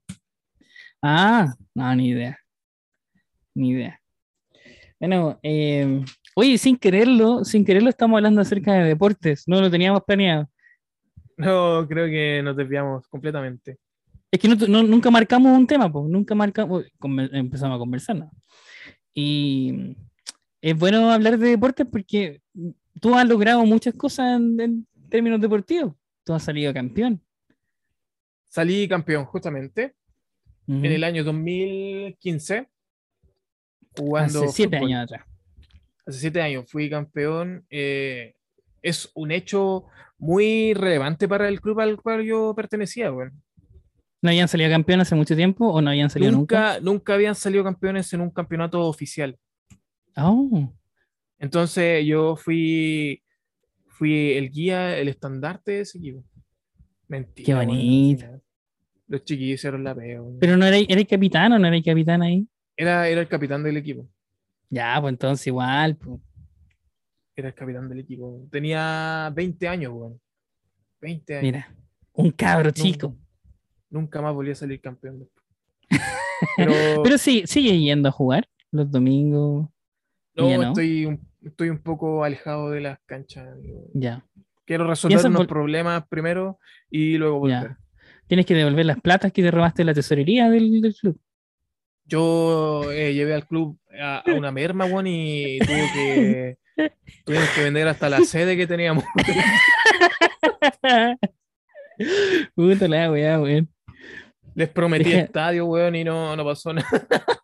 Ah, 1.00 1.54
no, 1.74 1.94
ni 1.94 2.08
idea. 2.10 2.38
Ni 3.54 3.70
idea. 3.70 3.98
Bueno, 5.00 5.38
eh, 5.42 6.04
oye, 6.38 6.58
sin 6.58 6.76
quererlo, 6.76 7.44
sin 7.44 7.64
quererlo 7.64 7.88
estamos 7.88 8.18
hablando 8.18 8.40
acerca 8.42 8.74
de 8.74 8.84
deportes, 8.84 9.44
no 9.46 9.60
lo 9.60 9.70
teníamos 9.70 10.02
planeado. 10.04 10.48
No, 11.38 11.86
creo 11.88 12.06
que 12.06 12.42
nos 12.44 12.56
desviamos 12.56 13.08
completamente. 13.08 13.78
Es 14.30 14.38
que 14.40 14.48
no, 14.48 14.54
no- 14.68 14.82
nunca 14.82 15.10
marcamos 15.10 15.56
un 15.56 15.66
tema, 15.66 15.90
pues, 15.90 16.04
nunca 16.08 16.34
marcamos, 16.34 16.84
empezamos 17.32 17.76
a 17.76 17.78
conversar, 17.78 18.16
¿no? 18.16 18.30
Y 19.14 19.96
es 20.60 20.76
bueno 20.78 21.10
hablar 21.10 21.38
de 21.38 21.48
deportes 21.50 21.86
porque 21.90 22.42
tú 23.00 23.14
has 23.14 23.26
logrado 23.26 23.64
muchas 23.64 23.94
cosas 23.94 24.36
en, 24.38 24.60
en 24.60 24.86
términos 25.08 25.40
deportivos. 25.40 25.94
Tú 26.24 26.34
has 26.34 26.42
salido 26.42 26.72
campeón. 26.74 27.20
Salí 28.48 28.86
campeón, 28.88 29.24
justamente, 29.26 29.94
en 30.68 30.84
el 30.84 31.04
año 31.04 31.22
2015, 31.24 32.68
jugando 33.96 34.42
Hace 34.44 34.52
siete 34.52 34.76
fútbol. 34.78 34.92
años 34.92 35.04
atrás. 35.04 35.26
Hace 36.06 36.20
siete 36.20 36.40
años 36.40 36.64
fui 36.70 36.88
campeón. 36.88 37.64
eh, 37.70 38.34
es 38.82 39.10
un 39.14 39.32
hecho 39.32 39.86
muy 40.18 40.72
relevante 40.72 41.26
para 41.26 41.48
el 41.48 41.60
club 41.60 41.80
al 41.80 42.00
cual 42.00 42.22
yo 42.22 42.54
pertenecía, 42.54 43.12
weón. 43.12 43.32
¿No 44.22 44.30
habían 44.30 44.48
salido 44.48 44.70
campeón 44.70 45.00
hace 45.00 45.14
mucho 45.14 45.34
tiempo 45.34 45.66
o 45.68 45.80
no 45.82 45.90
habían 45.90 46.08
salido 46.08 46.30
nunca? 46.32 46.74
Nunca, 46.74 46.80
nunca 46.80 47.14
habían 47.14 47.34
salido 47.34 47.64
campeones 47.64 48.12
en 48.12 48.20
un 48.20 48.30
campeonato 48.30 48.80
oficial. 48.82 49.36
Oh, 50.16 50.72
Entonces 51.38 52.06
yo 52.06 52.36
fui, 52.36 53.22
fui 53.88 54.32
el 54.32 54.50
guía, 54.50 54.96
el 54.96 55.08
estandarte 55.08 55.72
de 55.72 55.80
ese 55.80 55.98
equipo. 55.98 56.24
Mentira. 57.08 57.46
Qué 57.46 57.54
bonito. 57.54 58.26
Los 59.08 59.24
chiquillos 59.24 59.54
hicieron 59.60 59.84
la 59.84 59.92
weón. 59.92 60.38
pero 60.40 60.56
no 60.56 60.64
era, 60.66 60.78
era 60.78 61.00
el 61.00 61.06
capitán 61.06 61.52
o 61.52 61.58
no 61.58 61.66
era 61.66 61.76
el 61.76 61.84
capitán 61.84 62.22
ahí. 62.22 62.46
Era, 62.76 63.08
era 63.08 63.20
el 63.20 63.28
capitán 63.28 63.62
del 63.62 63.76
equipo. 63.76 64.08
Ya, 64.70 64.98
pues 65.00 65.12
entonces 65.12 65.46
igual. 65.46 65.96
pues. 65.96 66.20
Era 67.34 67.48
el 67.48 67.54
capitán 67.54 67.88
del 67.88 68.00
equipo. 68.00 68.46
Tenía 68.50 69.30
20 69.34 69.68
años, 69.68 69.92
weón. 69.94 70.20
20 71.00 71.34
años. 71.34 71.42
Mira, 71.42 71.74
un 72.14 72.30
cabro 72.30 72.70
chico. 72.70 73.14
Nunca 73.90 74.20
más 74.22 74.34
volví 74.34 74.50
a 74.50 74.54
salir 74.54 74.80
campeón. 74.80 75.28
Pero, 76.56 76.72
Pero 77.02 77.18
sí, 77.18 77.44
sigue 77.46 77.78
yendo 77.78 78.08
a 78.08 78.12
jugar 78.12 78.48
los 78.70 78.90
domingos. 78.90 79.68
no. 80.34 80.62
Estoy, 80.62 81.06
un, 81.06 81.20
estoy 81.42 81.68
un 81.70 81.78
poco 81.78 82.24
alejado 82.24 82.70
de 82.70 82.80
las 82.80 82.98
canchas. 83.06 83.46
amigo. 83.52 83.84
Ya. 83.94 84.24
Quiero 84.64 84.86
resolver 84.86 85.24
unos 85.26 85.46
problemas 85.46 86.06
primero 86.08 86.58
y 86.90 87.16
luego 87.18 87.38
volver. 87.38 87.68
Ya. 87.68 87.78
Tienes 88.26 88.44
que 88.46 88.54
devolver 88.54 88.84
las 88.86 89.00
platas 89.00 89.30
que 89.30 89.42
te 89.42 89.50
robaste 89.52 89.82
de 89.82 89.86
la 89.86 89.94
tesorería 89.94 90.50
del, 90.50 90.80
del 90.80 90.94
club. 90.94 91.20
Yo 92.06 92.90
eh, 92.92 93.12
llevé 93.14 93.34
al 93.34 93.46
club 93.46 93.78
a, 94.00 94.18
a 94.18 94.34
una 94.34 94.52
merma, 94.52 94.84
weón, 94.86 95.06
y 95.08 95.58
tuve 95.58 95.90
que, 95.94 96.58
tuvimos 97.24 97.48
que 97.50 97.64
vender 97.64 97.88
hasta 97.88 98.08
la 98.08 98.20
sede 98.20 98.56
que 98.56 98.66
teníamos. 98.66 99.04
Puta 102.54 102.88
la 102.88 103.10
weá, 103.10 103.40
weón. 103.40 103.68
Les 104.54 104.68
prometí 104.68 105.04
Deja- 105.10 105.20
estadio, 105.24 105.66
weón, 105.66 105.94
y 105.96 106.04
no, 106.04 106.34
no 106.36 106.44
pasó 106.44 106.72
nada. 106.72 106.88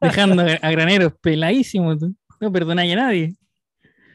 Dejando 0.00 0.42
a 0.62 0.70
graneros 0.70 1.12
peladísimos. 1.20 1.98
tú. 1.98 2.14
No 2.40 2.52
perdonáis 2.52 2.92
a 2.92 2.96
nadie. 2.96 3.34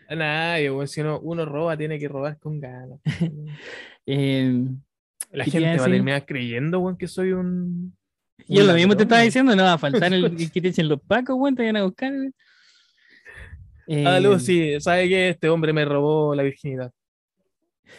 A 0.10 0.16
nadie, 0.16 0.72
weón. 0.72 0.88
Si 0.88 1.02
uno, 1.02 1.20
uno 1.20 1.46
roba, 1.46 1.78
tiene 1.78 2.00
que 2.00 2.08
robar 2.08 2.40
con 2.40 2.60
ganas. 2.60 3.00
Eh, 4.06 4.64
La 5.32 5.44
¿Qué 5.46 5.52
te 5.52 5.58
iba 5.60 5.68
gente 5.70 5.80
va 5.82 5.86
a 5.88 5.90
terminar 5.92 6.26
creyendo, 6.26 6.80
weón, 6.80 6.98
que 6.98 7.08
soy 7.08 7.32
un. 7.34 7.97
Yo 8.48 8.64
lo 8.64 8.74
mismo 8.74 8.96
te 8.96 9.04
estaba 9.04 9.22
diciendo, 9.22 9.56
no 9.56 9.64
va 9.64 9.74
a 9.74 9.78
faltar 9.78 10.14
el, 10.14 10.36
que 10.52 10.62
te 10.62 10.68
echen 10.70 10.88
los 10.88 11.02
pacos, 11.02 11.36
weón, 11.40 11.56
te 11.56 11.64
vayan 11.64 11.78
a 11.78 11.84
buscar. 11.84 12.12
Eh, 13.88 14.04
Ah, 14.06 14.40
sí, 14.40 14.80
¿sabe 14.82 15.08
qué? 15.08 15.30
Este 15.30 15.50
hombre 15.50 15.72
me 15.74 15.86
robó 15.86 16.36
la 16.36 16.44
virginidad. 16.44 16.92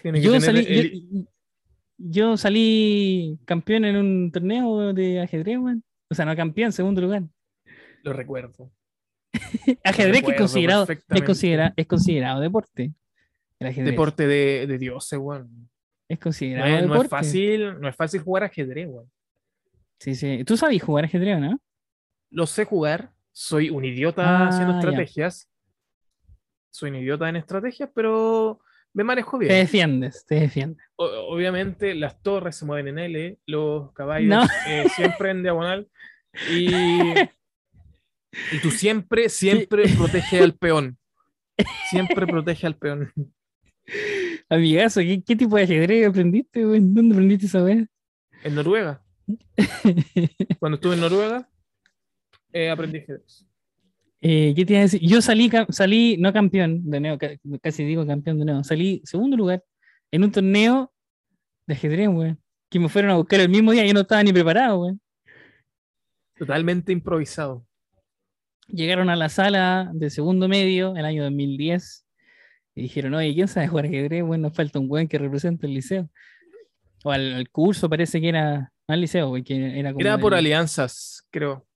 Tiene 0.03 0.21
que 0.21 0.27
yo, 0.27 0.41
salí, 0.41 0.67
el- 0.69 0.93
yo, 1.11 1.25
yo 1.97 2.37
salí 2.37 3.39
campeón 3.47 3.85
en 3.87 3.97
un 3.97 4.31
torneo 4.31 4.93
de 4.93 5.21
ajedrez, 5.21 5.59
weón. 5.59 5.83
O 6.11 6.15
sea, 6.15 6.25
no 6.25 6.37
campeón, 6.37 6.73
segundo 6.73 7.01
lugar. 7.01 7.23
Lo 8.03 8.13
recuerdo. 8.13 8.71
Ajedrez 9.85 10.23
que 10.23 10.31
es 10.33 10.37
considerado, 10.39 10.87
es, 10.89 11.23
considera- 11.23 11.75
es 11.77 11.87
considerado 11.87 12.41
deporte. 12.41 12.93
El 13.59 13.67
ajedrez. 13.69 13.91
Deporte 13.93 14.27
de, 14.27 14.67
de 14.67 14.79
dioses, 14.79 15.19
weón. 15.19 15.69
Es 16.09 16.19
No 16.19 16.23
considerado 16.23 16.67
es, 16.69 16.73
no 16.75 16.79
es 16.79 16.89
deporte. 16.91 17.09
fácil, 17.09 17.81
no 17.81 17.89
es 17.89 17.97
fácil 17.97 18.21
jugar 18.21 18.45
ajedrez, 18.45 18.89
weón. 18.89 19.11
Sí, 19.99 20.15
sí. 20.15 20.45
¿Tú 20.45 20.57
sabes 20.57 20.83
jugar 20.83 21.05
ajedrez, 21.07 21.39
no? 21.41 21.59
Lo 22.31 22.47
sé 22.47 22.65
jugar, 22.65 23.13
soy 23.33 23.71
un 23.71 23.85
idiota 23.85 24.45
Ah, 24.45 24.49
haciendo 24.49 24.73
ya. 24.75 24.79
estrategias. 24.79 25.49
Soy 26.71 26.91
un 26.91 26.97
idiota 26.97 27.29
en 27.29 27.37
estrategias, 27.37 27.91
pero 27.95 28.61
me 28.93 29.03
manejo 29.05 29.39
Te 29.39 29.47
bien. 29.47 29.57
defiendes, 29.59 30.25
te 30.27 30.37
defiendes. 30.37 30.85
O- 30.97 31.07
obviamente 31.35 31.95
las 31.95 32.21
torres 32.23 32.57
se 32.57 32.65
mueven 32.65 32.89
en 32.89 32.99
L, 32.99 33.39
los 33.47 33.93
caballos 33.93 34.29
No. 34.29 34.45
eh, 34.69 34.85
siempre 34.95 35.31
en 35.31 35.43
diagonal. 35.43 35.89
Y, 36.51 36.69
y 38.53 38.59
tú 38.63 38.71
siempre, 38.71 39.29
siempre 39.29 39.89
protege 39.97 40.41
al 40.41 40.55
peón. 40.55 40.99
Siempre 41.91 42.27
protege 42.27 42.67
al 42.67 42.77
peón. 42.77 43.13
Amigazo, 44.51 45.01
¿qué, 45.01 45.23
qué 45.25 45.35
tipo 45.35 45.57
de 45.57 45.63
ajedrez 45.65 46.07
aprendiste, 46.07 46.65
güey? 46.65 46.81
¿Dónde 46.81 47.15
aprendiste 47.15 47.47
esa 47.47 47.63
vez? 47.63 47.87
En 48.45 48.55
Noruega. 48.55 49.03
Cuando 50.59 50.77
estuve 50.77 50.95
en 50.95 51.01
Noruega, 51.01 51.49
eh, 52.53 52.71
aprendí 52.71 52.99
ajedrez. 52.99 53.45
Eh, 54.21 54.53
¿Qué 54.57 54.65
te 54.65 54.73
iba 54.73 54.81
a 54.81 54.83
decir? 54.83 55.01
Yo 55.01 55.23
salí, 55.23 55.51
salí 55.69 56.17
no 56.19 56.33
campeón, 56.33 56.89
de 56.91 57.01
nuevo, 57.01 57.19
ca- 57.19 57.37
casi 57.63 57.85
digo 57.85 58.07
campeón 58.07 58.39
de 58.39 58.45
nuevo, 58.47 58.65
salí 58.65 59.01
segundo 59.05 59.37
lugar 59.37 59.63
en 60.11 60.25
un 60.25 60.33
torneo 60.33 60.93
de 61.67 61.75
ajedrez, 61.75 62.09
güey. 62.09 62.37
Que 62.71 62.79
me 62.79 62.89
fueron 62.89 63.11
a 63.13 63.17
buscar 63.17 63.41
el 63.41 63.49
mismo 63.49 63.73
día, 63.73 63.87
yo 63.87 63.95
no 63.95 64.01
estaba 64.01 64.23
ni 64.23 64.33
preparado, 64.33 64.79
güey. 64.79 64.95
Totalmente 66.37 66.93
improvisado. 66.93 67.65
Llegaron 68.69 69.09
a 69.09 69.17
la 69.17 69.29
sala 69.29 69.91
de 69.95 70.11
segundo 70.11 70.49
medio, 70.49 70.95
el 70.97 71.05
año 71.05 71.23
2010, 71.25 72.05
y 72.75 72.83
dijeron, 72.83 73.15
oye, 73.15 73.35
¿quién 73.35 73.49
sabe 73.49 73.69
jugar 73.69 73.87
ajedrez? 73.87 74.23
Bueno, 74.23 74.49
nos 74.49 74.57
falta 74.57 74.79
un 74.79 74.89
güey 74.89 75.09
que 75.09 75.19
represente 75.19 75.67
el 75.67 75.75
liceo. 75.75 76.11
O 77.05 77.11
al, 77.11 77.33
al 77.35 77.49
curso 77.51 77.89
parece 77.89 78.21
que 78.21 78.29
era, 78.29 78.73
al 78.89 79.01
liceo, 79.01 79.29
güey, 79.29 79.43
que 79.43 79.79
era 79.79 79.93
como 79.93 80.01
Era 80.01 80.19
por 80.19 80.35
alianzas, 80.35 81.25
creo. 81.31 81.67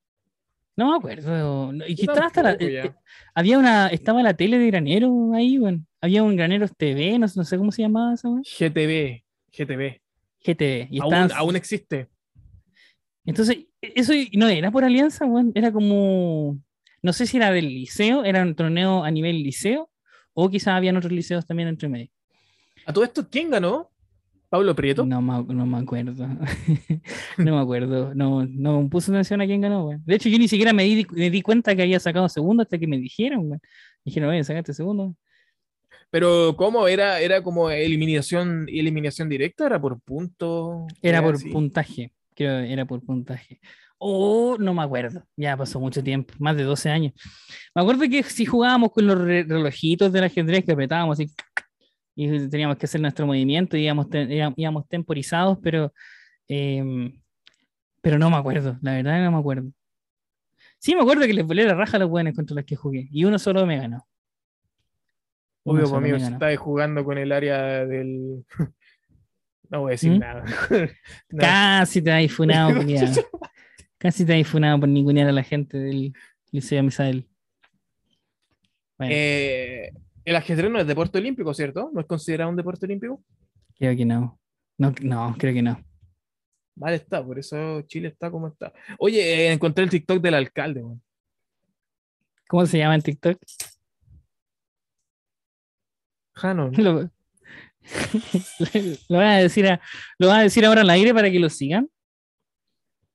No 0.77 0.90
me 0.90 0.96
acuerdo. 0.96 1.72
Y 1.87 1.94
que 1.94 2.03
estaba 2.03 2.27
hasta 2.27 2.42
la- 2.42 2.57
eh, 2.59 2.92
había 3.35 3.59
una, 3.59 3.88
estaba 3.88 4.22
la 4.22 4.35
tele 4.35 4.59
de 4.59 4.66
granero 4.68 5.33
ahí, 5.35 5.59
bueno. 5.59 5.85
Había 6.01 6.22
un 6.22 6.35
Graneros 6.35 6.72
TV, 6.77 7.18
no, 7.18 7.29
sé- 7.29 7.38
no 7.38 7.44
sé 7.44 7.59
cómo 7.59 7.70
se 7.70 7.83
llamaba 7.83 8.14
esa, 8.14 8.29
weón. 8.29 8.42
GTV, 8.42 9.22
GTV. 9.53 10.01
GTV. 10.44 10.88
Y 10.90 10.98
Aún, 11.33 11.55
existe. 11.57 12.09
Entonces, 13.25 13.59
e- 13.83 13.92
eso 13.94 14.12
no 14.33 14.48
era 14.48 14.70
por 14.70 14.83
alianza, 14.85 15.27
weón. 15.27 15.53
Era 15.55 15.70
como, 15.70 16.59
no 17.03 17.12
sé 17.12 17.27
si 17.27 17.37
era 17.37 17.51
del 17.53 17.66
liceo, 17.68 18.25
era 18.25 18.42
un 18.42 18.55
torneo 18.55 19.05
a 19.05 19.11
nivel 19.11 19.42
liceo, 19.42 19.90
o 20.33 20.48
quizás 20.48 20.68
habían 20.75 20.96
otros 20.96 21.12
liceos 21.12 21.46
también 21.46 21.68
entre 21.68 21.88
medio. 21.88 22.11
A 22.87 22.92
todo 22.92 23.05
esto, 23.05 23.29
¿quién 23.31 23.51
ganó? 23.51 23.90
Pablo 24.52 24.74
Prieto. 24.76 25.06
No, 25.06 25.22
me- 25.22 25.54
no 25.54 25.64
me 25.64 25.78
acuerdo. 25.78 26.28
no 27.38 27.56
me 27.56 27.58
acuerdo. 27.58 28.14
No, 28.14 28.44
no 28.46 28.86
puse 28.90 29.10
atención 29.10 29.40
a 29.40 29.46
quién 29.46 29.62
ganó, 29.62 29.86
weón. 29.86 30.02
De 30.04 30.14
hecho, 30.16 30.28
yo 30.28 30.36
ni 30.38 30.46
siquiera 30.46 30.74
me 30.74 30.84
di, 30.84 31.06
me 31.12 31.30
di 31.30 31.40
cuenta 31.40 31.74
que 31.74 31.80
había 31.80 31.98
sacado 31.98 32.28
segundo 32.28 32.62
hasta 32.62 32.76
que 32.76 32.86
me 32.86 32.98
dijeron, 32.98 33.48
weón. 33.48 33.60
Dijeron, 34.04 34.28
oye, 34.28 34.44
sacaste 34.44 34.74
segundo. 34.74 35.14
Pero 36.10 36.54
¿cómo? 36.54 36.86
¿Era, 36.86 37.18
era 37.20 37.42
como 37.42 37.70
eliminación, 37.70 38.66
eliminación 38.68 39.30
directa? 39.30 39.64
¿Era 39.64 39.80
por 39.80 39.98
punto? 40.02 40.86
Era 41.00 41.22
por 41.22 41.36
así? 41.36 41.48
puntaje. 41.48 42.12
Creo 42.34 42.60
que 42.62 42.72
era 42.72 42.84
por 42.84 43.00
puntaje. 43.02 43.58
Oh, 43.96 44.56
no 44.58 44.74
me 44.74 44.82
acuerdo. 44.82 45.24
Ya 45.34 45.56
pasó 45.56 45.80
mucho 45.80 46.02
tiempo, 46.04 46.34
más 46.38 46.56
de 46.56 46.64
12 46.64 46.90
años. 46.90 47.14
Me 47.74 47.80
acuerdo 47.80 48.02
que 48.10 48.22
si 48.24 48.44
jugábamos 48.44 48.90
con 48.92 49.06
los 49.06 49.16
re- 49.18 49.44
relojitos 49.44 50.12
del 50.12 50.24
ajedrez 50.24 50.62
que 50.64 50.72
apretábamos 50.72 51.18
así 51.18 51.32
y 52.14 52.48
teníamos 52.48 52.77
que 52.77 52.87
hacer 52.87 53.01
nuestro 53.01 53.27
movimiento 53.27 53.77
y 53.77 53.85
íbamos, 53.85 54.09
te- 54.11 54.27
íbamos- 54.57 54.87
temporizados, 54.88 55.59
pero, 55.62 55.92
em, 56.48 57.20
pero 58.01 58.18
no 58.18 58.29
me 58.31 58.37
acuerdo. 58.37 58.79
La 58.83 58.92
verdad 58.94 59.22
no 59.25 59.33
me 59.33 59.38
acuerdo. 59.38 59.70
Sí, 60.79 60.94
me 60.94 61.03
acuerdo 61.03 61.22
que 61.27 61.33
les 61.35 61.46
volé 61.46 61.64
la 61.64 61.75
raja 61.75 61.96
a 61.96 62.01
los 62.01 62.09
buenos 62.11 62.35
contra 62.35 62.57
los 62.57 62.64
que 62.64 62.77
jugué 62.77 63.09
y 63.11 63.25
uno 63.25 63.38
solo 63.38 63.64
me 63.66 63.79
ganó. 63.79 64.07
Uno 65.64 65.79
Obvio, 65.81 65.90
pues, 65.90 66.03
me 66.03 66.09
si 66.09 66.22
ganó. 66.25 66.35
estabas 66.37 66.59
jugando 66.59 67.05
con 67.05 67.18
el 67.18 67.31
área 67.33 67.87
del... 67.87 68.44
No 69.70 69.81
voy 69.81 69.90
a 69.90 69.92
decir 69.92 70.12
¿Mm? 70.12 70.18
nada. 70.18 70.44
No. 71.31 71.38
Casi 71.40 72.03
te 72.03 72.11
has 72.12 72.31
funado, 72.33 72.75
culiao. 72.81 73.09
Casi 73.96 74.27
te 74.27 74.38
has 74.38 74.46
funado 74.46 74.81
por 74.81 74.88
ningunear 74.88 75.29
a 75.29 75.33
la 75.33 75.42
gente 75.44 75.79
del 75.79 76.12
Liceo 76.51 76.83
Misael. 76.83 77.27
Bueno, 78.98 79.12
Eh, 79.16 79.92
el 80.24 80.37
ajedrez 80.37 80.70
no 80.70 80.78
es 80.78 80.87
deporte 80.87 81.18
olímpico, 81.18 81.52
¿cierto? 81.54 81.90
¿No 81.92 82.00
es 82.00 82.06
considerado 82.06 82.50
un 82.50 82.56
deporte 82.56 82.87
olímpico? 82.87 83.22
creo 83.78 83.96
que 83.96 84.04
no. 84.04 84.38
no. 84.78 84.94
No, 85.02 85.35
creo 85.38 85.52
que 85.54 85.62
no. 85.62 85.82
Vale, 86.74 86.96
está, 86.96 87.24
por 87.24 87.38
eso 87.38 87.82
Chile 87.82 88.08
está 88.08 88.30
como 88.30 88.48
está. 88.48 88.72
Oye, 88.98 89.20
eh, 89.48 89.52
encontré 89.52 89.85
el 89.85 89.90
TikTok 89.90 90.22
del 90.22 90.35
alcalde. 90.35 90.82
¿Cómo 92.48 92.64
se 92.66 92.78
llama 92.78 92.94
en 92.94 93.02
TikTok? 93.02 93.38
Hanon. 96.35 96.72
Lo, 96.82 97.11
lo, 99.08 99.18
vas 99.18 99.37
a 99.37 99.38
decir 99.38 99.66
a- 99.66 99.80
lo 100.18 100.28
vas 100.28 100.38
a 100.38 100.42
decir 100.42 100.64
ahora 100.64 100.82
al 100.82 100.90
aire 100.90 101.12
para 101.12 101.30
que 101.30 101.40
lo 101.40 101.50
sigan. 101.50 101.90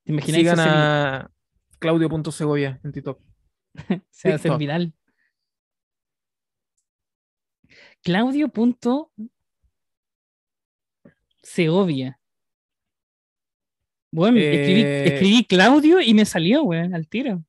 ¿Te 0.03 0.11
imaginas 0.11 0.39
Sigan 0.39 0.59
a 0.59 1.31
Claudio.segovia 1.79 2.79
en 2.83 2.91
TikTok. 2.91 3.21
se 4.09 4.27
va 4.29 4.33
a 4.33 4.35
hacer 4.35 4.57
viral? 4.57 4.93
Claudio. 8.11 8.47
punto 8.47 9.11
Segovia. 11.43 12.17
Bueno, 14.13 14.37
escribí, 14.39 14.81
Eh, 14.81 15.05
escribí 15.07 15.43
Claudio 15.43 15.99
y 15.99 16.13
me 16.13 16.23
salió, 16.23 16.63
weón, 16.63 16.95
al 16.95 17.05
tiro. 17.09 17.43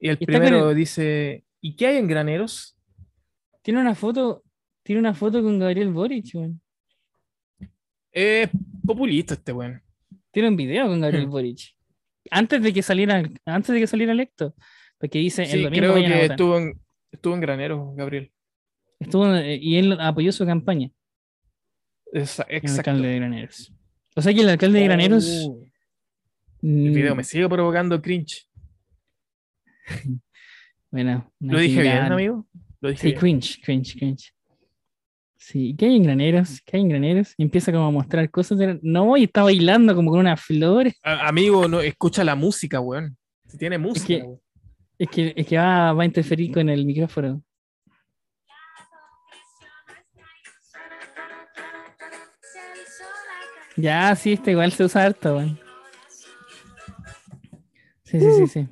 Y 0.00 0.08
el 0.08 0.14
está 0.14 0.26
primero 0.26 0.70
el- 0.70 0.76
dice, 0.76 1.44
¿y 1.60 1.76
qué 1.76 1.86
hay 1.86 1.96
en 1.98 2.08
graneros? 2.08 2.76
Tiene 3.62 3.80
una 3.80 3.94
foto, 3.94 4.42
tiene 4.82 4.98
una 4.98 5.14
foto 5.14 5.44
con 5.44 5.60
Gabriel 5.60 5.92
Boric, 5.92 6.34
weón. 6.34 6.60
Es 8.10 8.50
populista 8.84 9.34
este 9.34 9.52
weón. 9.52 9.80
Tiene 10.32 10.48
un 10.48 10.56
video 10.56 10.88
con 10.88 11.00
Gabriel 11.00 11.26
Hmm. 11.28 11.30
Boric. 11.38 11.76
Antes 12.32 12.60
de 12.64 12.72
que 12.72 12.82
saliera, 12.82 13.22
antes 13.44 13.72
de 13.72 13.78
que 13.80 13.86
saliera 13.86 14.10
electo. 14.12 14.56
Porque 14.98 15.20
dice 15.20 15.44
el 15.44 15.48
Sí, 15.50 15.62
domingo 15.62 15.92
creo 15.92 15.94
que 15.94 16.24
estuvo 16.26 16.58
en, 16.58 16.80
estuvo 17.12 17.34
en 17.34 17.40
graneros, 17.40 17.94
Gabriel. 17.94 18.32
Estuvo, 19.00 19.32
eh, 19.34 19.56
y 19.60 19.76
él 19.76 19.96
apoyó 20.00 20.32
su 20.32 20.44
campaña, 20.44 20.90
Esa- 22.12 22.42
el 22.44 22.56
exacto. 22.56 22.90
alcalde 22.90 23.08
de 23.08 23.16
Graneros. 23.16 23.72
O 24.16 24.22
sea 24.22 24.34
que 24.34 24.40
el 24.40 24.48
alcalde 24.48 24.78
de 24.80 24.84
Graneros. 24.84 25.46
Oh, 25.48 25.62
el 26.62 26.90
video 26.90 27.14
mm, 27.14 27.16
me 27.18 27.24
sigue 27.24 27.48
provocando 27.48 28.00
cringe. 28.02 28.48
Bueno, 30.90 31.30
¿Lo 31.38 31.58
dije 31.58 31.82
bien, 31.82 31.98
amigo? 31.98 32.46
Lo 32.80 32.88
dije 32.88 33.00
Sí, 33.02 33.06
bien. 33.08 33.18
cringe, 33.20 33.60
cringe, 33.62 33.94
cringe. 33.98 34.34
Sí, 35.36 35.74
¿qué 35.78 35.84
hay 35.86 35.96
en 35.96 36.02
Graneros? 36.02 36.62
¿Qué 36.64 36.78
hay 36.78 36.82
en 36.82 36.88
Graneros? 36.88 37.34
Y 37.36 37.42
empieza 37.42 37.70
como 37.70 37.84
a 37.86 37.90
mostrar 37.90 38.30
cosas. 38.30 38.56
de- 38.58 38.80
No, 38.82 39.14
y 39.18 39.24
está 39.24 39.42
bailando 39.42 39.94
como 39.94 40.10
con 40.10 40.20
unas 40.20 40.40
flores. 40.40 40.94
A- 41.02 41.28
amigo, 41.28 41.68
no, 41.68 41.80
escucha 41.82 42.24
la 42.24 42.34
música, 42.34 42.80
weón. 42.80 43.16
Si 43.46 43.58
tiene 43.58 43.76
música, 43.76 44.06
que- 44.06 44.22
weón. 44.22 44.40
Es 44.98 45.08
que, 45.10 45.32
es 45.36 45.46
que 45.46 45.58
va, 45.58 45.92
va 45.92 46.02
a 46.02 46.06
interferir 46.06 46.52
con 46.52 46.68
el 46.70 46.84
micrófono. 46.86 47.42
Ya, 53.78 54.14
sí, 54.16 54.32
este 54.32 54.50
igual 54.50 54.72
se 54.72 54.84
usa 54.84 55.04
harto, 55.04 55.36
weón. 55.36 55.58
Sí, 58.02 58.18
sí, 58.18 58.26
sí, 58.38 58.46
sí. 58.48 58.68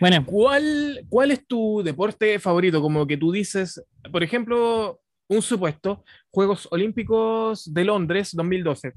Bueno, 0.00 0.24
¿Cuál, 0.26 1.06
¿Cuál 1.08 1.30
es 1.30 1.46
tu 1.46 1.82
deporte 1.84 2.38
favorito? 2.40 2.80
Como 2.80 3.06
que 3.06 3.16
tú 3.16 3.30
dices, 3.30 3.80
por 4.10 4.24
ejemplo, 4.24 5.00
un 5.28 5.42
supuesto, 5.42 6.04
Juegos 6.30 6.66
Olímpicos 6.72 7.72
de 7.72 7.84
Londres 7.84 8.30
2012. 8.32 8.94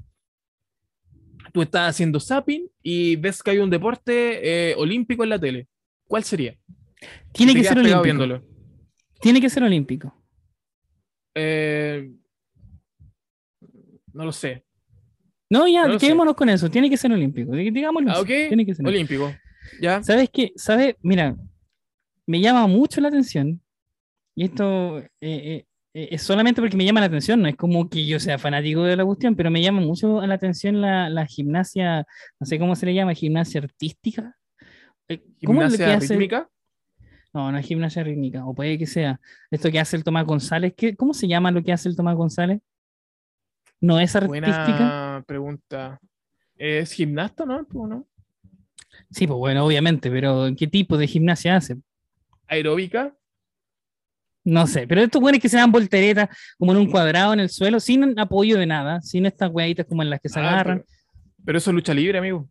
tú 1.52 1.62
estás 1.62 1.90
haciendo 1.90 2.18
zapping 2.18 2.68
y 2.82 3.14
ves 3.14 3.40
que 3.40 3.52
hay 3.52 3.58
un 3.58 3.70
deporte 3.70 4.70
eh, 4.70 4.74
olímpico 4.76 5.22
en 5.22 5.30
la 5.30 5.38
tele. 5.38 5.68
¿Cuál 6.08 6.24
sería? 6.24 6.58
Tiene 7.32 7.54
que 7.54 7.62
ser 7.62 7.78
olímpico. 7.78 8.02
viéndolo. 8.02 8.42
Tiene 9.20 9.40
que 9.40 9.48
ser 9.48 9.62
olímpico. 9.62 10.12
Eh, 11.36 12.10
no 14.12 14.24
lo 14.24 14.32
sé. 14.32 14.64
No, 15.58 15.68
ya, 15.68 15.82
No 15.82 15.94
lo 15.94 15.98
sé. 15.98 16.06
quedémonos 16.06 16.34
con 16.34 16.48
eso. 16.48 16.70
Tiene 16.70 16.90
que 16.90 16.96
ser 16.96 17.12
olímpico. 17.12 17.52
Digámoslo. 17.52 18.10
Ah, 18.10 18.14
así, 18.14 18.22
ok. 18.22 18.48
Tiene 18.48 18.66
que 18.66 18.74
ser 18.74 18.86
olímpico. 18.86 19.32
¿Ya? 19.80 20.02
¿Sabes 20.02 20.28
qué? 20.30 20.52
¿Sabes? 20.56 20.96
Mira, 21.02 21.36
me 22.26 22.40
llama 22.40 22.66
mucho 22.66 23.00
la 23.00 23.08
atención. 23.08 23.60
Y 24.36 24.44
esto 24.44 24.98
eh, 24.98 25.06
eh, 25.20 25.66
eh, 25.94 26.08
es 26.10 26.22
solamente 26.22 26.60
porque 26.60 26.76
me 26.76 26.84
llama 26.84 27.00
la 27.00 27.06
atención. 27.06 27.40
No 27.40 27.48
es 27.48 27.56
como 27.56 27.88
que 27.88 28.04
yo 28.04 28.18
sea 28.20 28.38
fanático 28.38 28.82
de 28.82 28.96
la 28.96 29.04
cuestión, 29.04 29.36
pero 29.36 29.50
me 29.50 29.62
llama 29.62 29.80
mucho 29.80 30.20
la 30.26 30.34
atención 30.34 30.80
la, 30.80 31.08
la 31.08 31.24
gimnasia, 31.26 32.04
no 32.40 32.46
sé 32.46 32.58
cómo 32.58 32.74
se 32.74 32.86
le 32.86 32.94
llama, 32.94 33.14
gimnasia 33.14 33.60
artística. 33.60 34.36
Eh, 35.08 35.22
¿Cómo 35.44 35.62
es 35.62 35.72
lo 35.72 35.78
que 35.78 35.84
Gimnasia 35.84 35.96
hace? 35.98 36.14
rítmica. 36.14 36.48
No, 37.32 37.50
no 37.52 37.58
es 37.58 37.66
gimnasia 37.66 38.02
rítmica, 38.04 38.46
o 38.46 38.54
puede 38.54 38.78
que 38.78 38.86
sea. 38.86 39.20
Esto 39.50 39.70
que 39.70 39.80
hace 39.80 39.96
el 39.96 40.04
Tomás 40.04 40.24
González, 40.24 40.72
¿qué, 40.76 40.94
¿cómo 40.96 41.14
se 41.14 41.26
llama 41.28 41.50
lo 41.50 41.62
que 41.62 41.72
hace 41.72 41.88
el 41.88 41.96
Tomás 41.96 42.16
González? 42.16 42.60
¿No 43.84 44.00
es 44.00 44.16
artística? 44.16 44.48
Buena 44.48 45.24
pregunta. 45.26 46.00
¿Es 46.56 46.92
gimnasta, 46.92 47.44
no? 47.44 47.66
¿O 47.74 47.86
no? 47.86 48.06
Sí, 49.10 49.26
pues 49.26 49.36
bueno, 49.38 49.66
obviamente, 49.66 50.10
pero 50.10 50.46
¿qué 50.56 50.66
tipo 50.66 50.96
de 50.96 51.06
gimnasia 51.06 51.56
hace? 51.56 51.76
¿Aeróbica? 52.46 53.14
No 54.42 54.66
sé, 54.66 54.86
pero 54.86 55.02
estos 55.02 55.20
buenos 55.20 55.40
que 55.40 55.48
se 55.50 55.58
dan 55.58 55.70
volteretas 55.70 56.28
como 56.58 56.72
en 56.72 56.78
un 56.78 56.90
cuadrado 56.90 57.34
en 57.34 57.40
el 57.40 57.50
suelo, 57.50 57.78
sin 57.78 58.18
apoyo 58.18 58.56
de 58.58 58.66
nada, 58.66 59.02
sin 59.02 59.26
estas 59.26 59.50
hueaditas 59.50 59.84
como 59.86 60.02
en 60.02 60.08
las 60.10 60.20
que 60.20 60.28
se 60.30 60.40
Ah, 60.40 60.48
agarran. 60.48 60.78
pero, 60.78 60.88
pero 61.44 61.58
eso 61.58 61.70
es 61.70 61.74
lucha 61.74 61.92
libre, 61.92 62.18
amigo. 62.18 62.48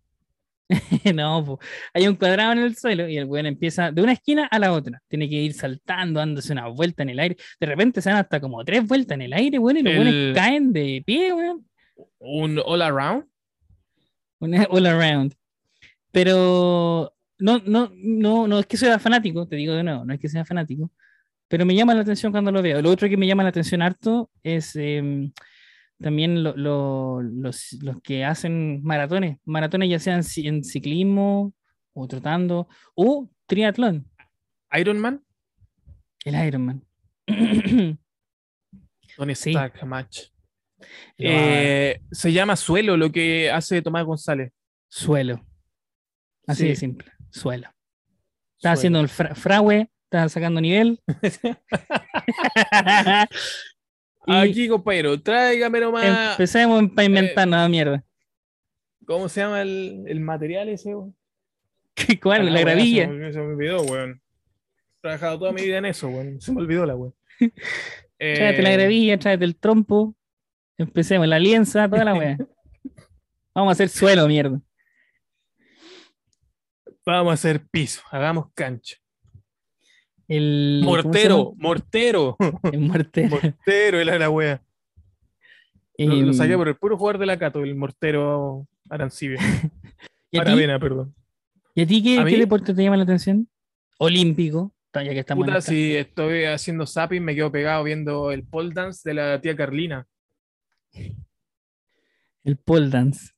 no, 1.14 1.46
po. 1.46 1.60
hay 1.94 2.08
un 2.08 2.16
cuadrado 2.16 2.54
en 2.54 2.60
el 2.60 2.76
suelo 2.76 3.08
y 3.08 3.18
el 3.18 3.26
weón 3.26 3.46
empieza 3.46 3.92
de 3.92 4.02
una 4.02 4.14
esquina 4.14 4.48
a 4.48 4.60
la 4.60 4.72
otra. 4.74 5.02
Tiene 5.08 5.30
que 5.30 5.36
ir 5.36 5.54
saltando, 5.54 6.20
dándose 6.20 6.54
una 6.54 6.68
vuelta 6.68 7.04
en 7.04 7.10
el 7.10 7.20
aire. 7.20 7.38
De 7.60 7.68
repente 7.68 8.02
se 8.02 8.10
dan 8.10 8.20
hasta 8.20 8.40
como 8.40 8.64
tres 8.64 8.88
vueltas 8.88 9.16
en 9.16 9.24
el 9.24 9.34
aire, 9.34 9.60
weón, 9.60 9.78
y 9.78 9.84
los 9.84 9.94
El- 9.94 9.98
buenos 10.00 10.36
caen 10.36 10.74
de 10.74 11.04
pie, 11.06 11.34
weón. 11.34 11.68
Un 12.20 12.60
all 12.66 12.82
around. 12.82 13.26
Una 14.40 14.64
all 14.70 14.86
around. 14.88 15.34
Pero 16.12 17.14
no, 17.40 17.62
no, 17.66 17.92
no, 17.96 18.48
no 18.48 18.60
es 18.60 18.66
que 18.66 18.78
sea 18.78 19.00
fanático, 19.00 19.48
te 19.48 19.56
digo 19.56 19.74
de 19.74 19.84
nuevo, 19.84 20.06
no 20.06 20.14
es 20.14 20.20
que 20.20 20.30
sea 20.30 20.46
fanático, 20.46 20.92
pero 21.48 21.66
me 21.66 21.76
llama 21.76 21.94
la 21.94 22.02
atención 22.02 22.32
cuando 22.32 22.52
lo 22.52 22.62
veo. 22.62 22.82
Lo 22.82 22.90
otro 22.90 23.10
que 23.10 23.18
me 23.18 23.28
llama 23.28 23.44
la 23.44 23.50
atención 23.50 23.82
harto 23.82 24.30
es 24.44 24.76
em, 24.76 25.32
también 26.04 26.44
lo- 26.44 26.56
lo- 26.56 27.22
los, 27.22 27.74
los 27.82 28.02
que 28.04 28.24
hacen 28.26 28.82
maratones, 28.84 29.38
maratones 29.46 29.90
ya 29.90 29.98
sean 30.00 30.22
en 30.36 30.64
ciclismo 30.64 31.54
o 31.94 32.08
trotando 32.08 32.68
o 32.96 33.30
triatlón, 33.48 34.08
Iron 34.80 35.00
Man. 35.00 35.24
el 36.26 36.36
Ironman. 36.48 36.84
Tony 39.18 39.36
Sí. 39.36 39.50
Stark, 39.52 39.86
match. 39.86 40.22
Eh, 41.18 42.02
se 42.12 42.32
llama 42.34 42.56
suelo 42.56 42.98
lo 42.98 43.12
que 43.12 43.50
hace 43.52 43.82
Tomás 43.82 44.06
González. 44.06 44.52
suelo. 44.90 45.46
Así 46.48 46.64
Sí. 46.64 46.68
de 46.70 46.76
simple, 46.76 47.12
suelo. 47.32 47.70
Está 48.58 48.72
haciendo 48.74 49.00
el 49.00 49.08
fra- 49.10 49.36
está 50.06 50.28
sacando 50.30 50.60
nivel. 50.62 51.00
Y- 54.26 54.34
Aquí, 54.34 54.68
compañero, 54.70 55.20
tráigame 55.22 55.80
nomás. 55.80 56.32
Empecemos 56.32 56.84
eh, 56.84 56.88
para 56.96 57.06
inventar 57.06 57.48
nada 57.48 57.68
mierda. 57.70 58.04
¿Cómo 59.06 59.28
se 59.28 59.42
llama 59.42 59.62
el, 59.62 60.04
el 60.08 60.20
material 60.22 60.70
ese? 60.70 60.96
weón? 60.96 61.16
¿Qué- 61.94 62.20
¿Cuál? 62.20 62.42
Ah, 62.42 62.44
la 62.46 62.52
weón, 62.54 62.66
gravilla. 62.66 63.06
Se 63.06 63.12
me, 63.12 63.34
se 63.34 63.40
me 63.40 63.46
olvidó, 63.46 63.82
weón. 63.84 64.22
He 64.98 65.02
trabajado 65.02 65.40
toda 65.40 65.52
mi 65.52 65.62
vida 65.64 65.78
en 65.80 65.86
eso, 65.86 66.08
weón. 66.08 66.40
Se 66.42 66.52
me 66.54 66.62
olvidó 66.62 66.86
la 66.86 66.96
weón. 66.96 67.14
Tráete 68.18 68.62
la 68.62 68.74
Eh, 68.74 68.78
gravilla, 68.78 69.20
tráete 69.20 69.44
el 69.44 69.56
trompo. 69.58 70.16
Empecemos, 70.78 71.28
la 71.28 71.40
lienza, 71.40 71.90
toda 71.90 72.06
la 72.06 72.14
wea. 72.14 72.38
Vamos 73.54 73.72
a 73.72 73.74
hacer 73.74 73.90
suelo, 73.90 74.28
mierda. 74.28 74.60
Vamos 77.06 77.32
a 77.32 77.34
hacer 77.34 77.68
piso, 77.68 78.02
hagamos 78.12 78.48
cancha. 78.54 78.96
El, 80.36 80.82
¿cómo 80.84 80.98
se 80.98 81.04
Mortero, 81.04 81.54
mortero? 81.58 82.38
El 82.72 82.80
mortero. 82.80 83.30
mortero, 83.30 84.00
era 84.00 84.18
la 84.18 84.30
wea. 84.30 84.64
Lo, 85.98 86.08
lo 86.08 86.14
Em, 86.16 86.34
saqué 86.34 86.58
por 86.58 86.68
el 86.68 86.76
puro 86.76 86.98
jugador 86.98 87.20
de 87.20 87.26
la 87.28 87.38
Cato, 87.38 87.64
el 87.64 87.76
mortero 87.76 88.68
Arancibia. 88.90 89.38
¿y, 90.32 90.40
a 90.40 90.44
ti, 90.44 90.50
Aravena, 90.50 90.80
perdón. 90.80 91.14
y 91.76 91.82
a 91.84 91.88
ti 91.88 92.02
qué, 92.02 92.20
¿A 92.20 92.26
qué 92.26 92.38
deporte 92.38 92.74
te 92.74 92.84
llama 92.84 92.98
la 92.98 93.04
atención? 93.04 93.48
Olímpico, 94.00 94.74
ya 94.94 95.04
que 95.04 95.20
estamos 95.20 95.46
Puta, 95.46 95.62
si 95.62 95.96
estoy 95.96 96.46
haciendo 96.46 96.88
zapping, 96.88 97.24
me 97.24 97.36
quedo 97.36 97.52
pegado 97.52 97.84
viendo 97.84 98.32
el 98.32 98.44
pole 98.44 98.74
dance 98.74 99.08
de 99.08 99.14
la 99.14 99.40
tía 99.40 99.56
Carlina. 99.56 100.08
El 102.44 102.58
pole 102.58 102.90
dance. 102.90 103.34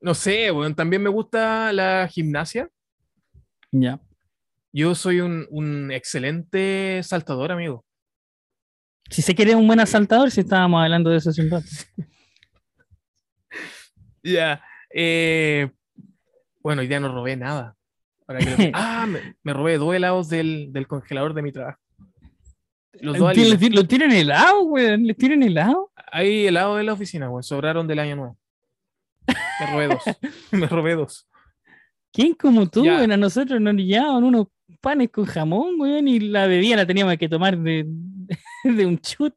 No 0.00 0.14
sé, 0.14 0.50
weón, 0.50 0.74
también 0.74 1.02
me 1.02 1.08
gusta 1.08 1.72
la 1.72 2.08
gimnasia. 2.08 2.68
Ya. 3.70 4.00
Yo 4.72 4.94
soy 4.94 5.20
un, 5.20 5.46
un 5.50 5.90
excelente 5.92 7.00
saltador, 7.02 7.52
amigo. 7.52 7.84
Si 9.10 9.22
se 9.22 9.34
quiere 9.34 9.54
un 9.54 9.66
buen 9.66 9.80
asaltador, 9.80 10.30
si 10.30 10.40
estábamos 10.40 10.82
hablando 10.82 11.10
de 11.10 11.16
eso 11.18 11.30
hace 11.30 11.42
un 11.42 11.50
rato. 11.50 11.66
Ya. 14.22 14.62
eh, 14.92 15.70
bueno, 16.60 16.82
hoy 16.82 16.88
día 16.88 17.00
no 17.00 17.10
robé 17.12 17.36
nada. 17.36 17.76
Ahora 18.26 18.40
que 18.40 18.50
lo- 18.50 18.70
ah, 18.74 19.06
me, 19.08 19.36
me 19.42 19.52
robé 19.54 19.78
dos 19.78 19.94
helados 19.94 20.28
del, 20.28 20.72
del 20.72 20.86
congelador 20.86 21.34
de 21.34 21.42
mi 21.42 21.52
trabajo. 21.52 21.78
Los 23.00 23.16
dos. 23.16 23.34
¿Lo, 23.70 23.86
tienen 23.86 24.10
helado, 24.10 24.64
weón? 24.64 25.04
¿Le 25.06 25.14
tienen 25.14 25.42
helado? 25.44 25.92
Hay 26.10 26.46
helados 26.46 26.80
en 26.80 26.86
la 26.86 26.92
oficina, 26.92 27.30
weón. 27.30 27.42
Sobraron 27.44 27.86
del 27.86 28.00
año 28.00 28.16
nuevo. 28.16 28.38
Me 29.60 29.66
robé 29.72 29.86
dos. 29.86 30.02
me 30.52 30.66
robé 30.66 30.94
dos. 30.94 31.28
¿Quién 32.12 32.34
como 32.34 32.68
tú, 32.68 32.82
weón? 32.82 33.12
A 33.12 33.16
nosotros 33.16 33.60
nos 33.60 33.74
llevaban 33.76 34.24
unos 34.24 34.48
panes 34.80 35.10
con 35.10 35.24
jamón, 35.24 35.80
weón, 35.80 36.08
y 36.08 36.20
la 36.20 36.46
bebida 36.46 36.76
la 36.76 36.86
teníamos 36.86 37.16
que 37.16 37.28
tomar 37.28 37.58
de, 37.58 37.86
de 38.64 38.86
un 38.86 38.98
chut. 38.98 39.34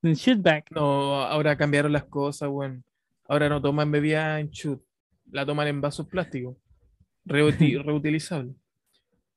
De 0.00 0.10
un 0.10 0.14
shootback. 0.14 0.70
No, 0.72 1.22
ahora 1.22 1.56
cambiaron 1.56 1.92
las 1.92 2.04
cosas, 2.04 2.48
weón. 2.50 2.84
Ahora 3.28 3.48
no 3.48 3.60
toman 3.62 3.90
bebida 3.90 4.40
en 4.40 4.50
chut. 4.50 4.82
La 5.30 5.46
toman 5.46 5.68
en 5.68 5.80
vasos 5.80 6.06
plásticos. 6.08 6.56
Reuti- 7.24 7.82
reutilizables. 7.84 8.54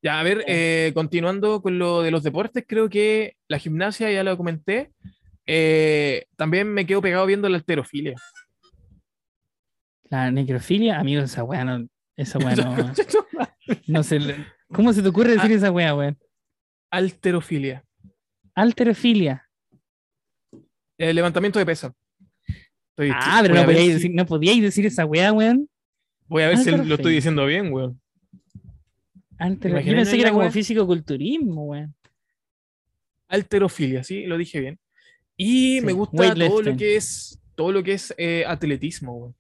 Ya, 0.01 0.19
a 0.19 0.23
ver, 0.23 0.43
eh, 0.47 0.91
continuando 0.93 1.61
con 1.61 1.79
lo 1.79 2.01
de 2.03 2.11
los 2.11 2.21
deportes, 2.23 2.63
creo 2.67 2.89
que 2.89 3.37
la 3.47 3.57
gimnasia, 3.57 4.11
ya 4.11 4.23
lo 4.23 4.37
comenté. 4.37 4.91
Eh, 5.47 6.25
también 6.35 6.67
me 6.71 6.85
quedo 6.85 7.01
pegado 7.01 7.25
viendo 7.25 7.49
la 7.49 7.57
alterofilia. 7.57 8.15
La 10.09 10.29
necrofilia, 10.31 10.99
amigo, 10.99 11.21
esa 11.23 11.43
weá 11.43 11.63
no. 11.65 11.87
Esa 12.15 12.37
weá 12.39 12.55
no. 12.55 12.93
no 13.87 14.03
se 14.03 14.19
¿Cómo 14.75 14.93
se 14.93 15.01
te 15.01 15.07
ocurre 15.09 15.31
decir 15.33 15.51
Ah. 15.51 15.55
esa 15.55 15.71
weá, 15.71 15.95
weón? 15.95 16.17
Alterofilia. 16.91 17.83
Alterofilia. 18.53 19.47
El 20.97 21.15
levantamiento 21.15 21.59
de 21.59 21.65
peso. 21.65 21.95
Estoy- 22.91 23.11
Ah, 23.13 23.39
pero 23.41 23.55
no 23.55 23.65
podíais 23.65 23.87
si- 23.87 23.93
decir, 23.93 24.11
no 24.13 24.25
podíais 24.25 24.61
decir 24.61 24.85
esa 24.85 25.05
weá, 25.05 25.33
weón. 25.33 25.69
Voy 26.27 26.43
a 26.43 26.47
ver 26.47 26.57
si 26.57 26.65
lo 26.65 26.69
Alterofilia. 26.71 26.95
estoy 26.95 27.13
diciendo 27.15 27.45
bien, 27.45 27.71
weón. 27.73 28.01
Altero- 29.37 29.79
Yo 29.81 29.93
pensé 29.93 30.15
que 30.15 30.21
era 30.21 30.31
como 30.31 30.49
físico-culturismo, 30.49 31.65
weón. 31.65 31.93
Alterofilia, 33.27 34.03
sí, 34.03 34.25
lo 34.25 34.37
dije 34.37 34.59
bien. 34.61 34.79
Y 35.35 35.79
Sí, 35.79 35.85
me 35.85 35.91
gusta 35.91 36.33
todo 36.33 36.61
lo 36.61 36.77
que 36.77 36.95
es 36.95 37.39
todo 37.55 37.71
lo 37.71 37.83
que 37.83 37.93
es 37.93 38.13
eh, 38.17 38.43
atletismo, 38.47 39.13
weón. 39.17 39.35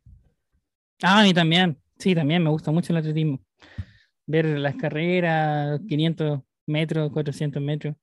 Ah, 1.01 1.19
a 1.21 1.23
mí 1.23 1.33
también. 1.33 1.77
Sí, 1.97 2.13
también 2.15 2.43
me 2.43 2.49
gusta 2.49 2.71
mucho 2.71 2.91
el 2.91 2.97
atletismo. 2.97 3.39
Ver 4.27 4.45
las 4.45 4.75
carreras, 4.75 5.79
500 5.87 6.41
metros, 6.67 7.11
400 7.11 7.61
metros. 7.61 7.95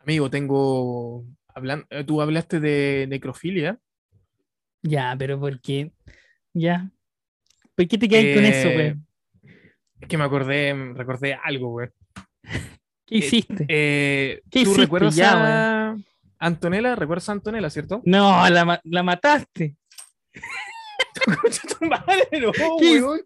Amigo, 0.00 0.28
tengo. 0.30 1.24
hablan- 1.54 1.86
eh, 1.90 2.04
tú 2.04 2.20
hablaste 2.20 2.60
de 2.60 3.06
necrofilia. 3.08 3.78
Ya, 4.82 5.14
pero 5.18 5.40
¿por 5.40 5.60
qué? 5.60 5.92
Ya. 6.52 6.90
¿Por 7.74 7.88
qué 7.88 7.96
te 7.96 8.08
quedas 8.08 8.34
con 8.36 8.44
eso, 8.44 8.68
Eh, 8.68 8.76
weón? 8.76 9.06
Es 10.00 10.08
que 10.08 10.18
me 10.18 10.24
acordé, 10.24 10.74
recordé 10.94 11.34
algo, 11.42 11.70
güey. 11.70 11.88
¿Qué 13.06 13.16
hiciste? 13.16 13.64
Eh, 13.68 14.42
¿Qué 14.50 14.62
¿Tú 14.64 14.70
hiciste 14.72 14.82
recuerdas 14.82 15.16
ya, 15.16 15.90
a 15.90 15.96
Antonella? 16.38 16.94
¿Recuerdas 16.96 17.28
a 17.30 17.32
Antonella, 17.32 17.70
cierto? 17.70 18.02
No, 18.04 18.48
la, 18.50 18.80
la 18.84 19.02
mataste. 19.02 19.76
Concha 21.40 21.62
tu 21.78 21.84
madre, 21.86 22.28
no, 22.40 22.52
¿Qué 22.52 23.00
weón. 23.02 23.20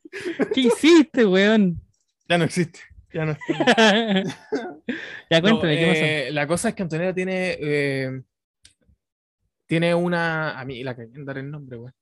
¿Qué 0.55 0.61
hiciste, 0.63 1.25
weón? 1.27 1.81
Ya 2.29 2.39
no 2.39 2.45
existe. 2.45 2.81
Ya 3.13 3.25
no 3.25 3.33
existe. 3.33 3.65
ya 5.31 5.41
No, 5.41 5.43
cuéntame, 5.43 5.77
¿qué 5.79 5.87
pasó? 5.87 6.01
eh, 6.05 6.29
La 6.33 6.47
cosa 6.47 6.69
es 6.71 6.75
que 6.75 6.83
Antonella 6.83 7.15
tiene. 7.15 7.57
eh, 7.61 8.23
tiene 9.67 9.95
una. 9.95 10.59
A 10.59 10.65
mí 10.65 10.83
la 10.83 10.95
que 10.95 11.07
dar 11.13 11.39
el 11.39 11.51
nombre, 11.51 11.77
weón. 11.79 11.95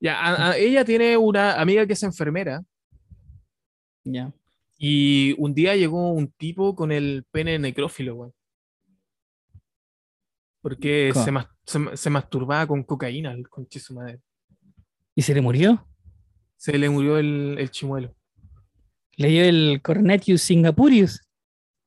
Ya, 0.00 0.18
a- 0.20 0.50
a- 0.52 0.56
ella 0.56 0.84
tiene 0.84 1.16
una 1.16 1.60
amiga 1.60 1.86
que 1.86 1.92
es 1.92 2.02
enfermera 2.02 2.62
Ya. 4.02 4.32
y 4.78 5.34
un 5.38 5.52
día 5.54 5.76
llegó 5.76 6.10
un 6.12 6.28
tipo 6.32 6.74
con 6.74 6.90
el 6.90 7.24
pene 7.30 7.58
necrófilo, 7.58 8.14
weón. 8.14 8.34
Porque 10.62 11.10
¿Cómo? 11.12 11.24
se, 11.24 11.30
mas- 11.32 11.48
se 11.70 11.78
ma- 11.78 11.96
se 11.96 12.10
masturbaba 12.10 12.66
con 12.66 12.82
cocaína, 12.82 13.32
el 13.32 13.48
conche 13.48 13.78
su 13.78 13.94
madre. 13.94 14.20
¿Y 15.14 15.22
se 15.22 15.34
le 15.34 15.40
murió? 15.40 15.86
Se 16.56 16.76
le 16.76 16.90
murió 16.90 17.16
el, 17.18 17.56
el 17.58 17.70
chimuelo. 17.70 18.14
Le 19.16 19.28
dio 19.28 19.44
el 19.44 19.80
Cornetius 19.82 20.42
Singapurius. 20.42 21.20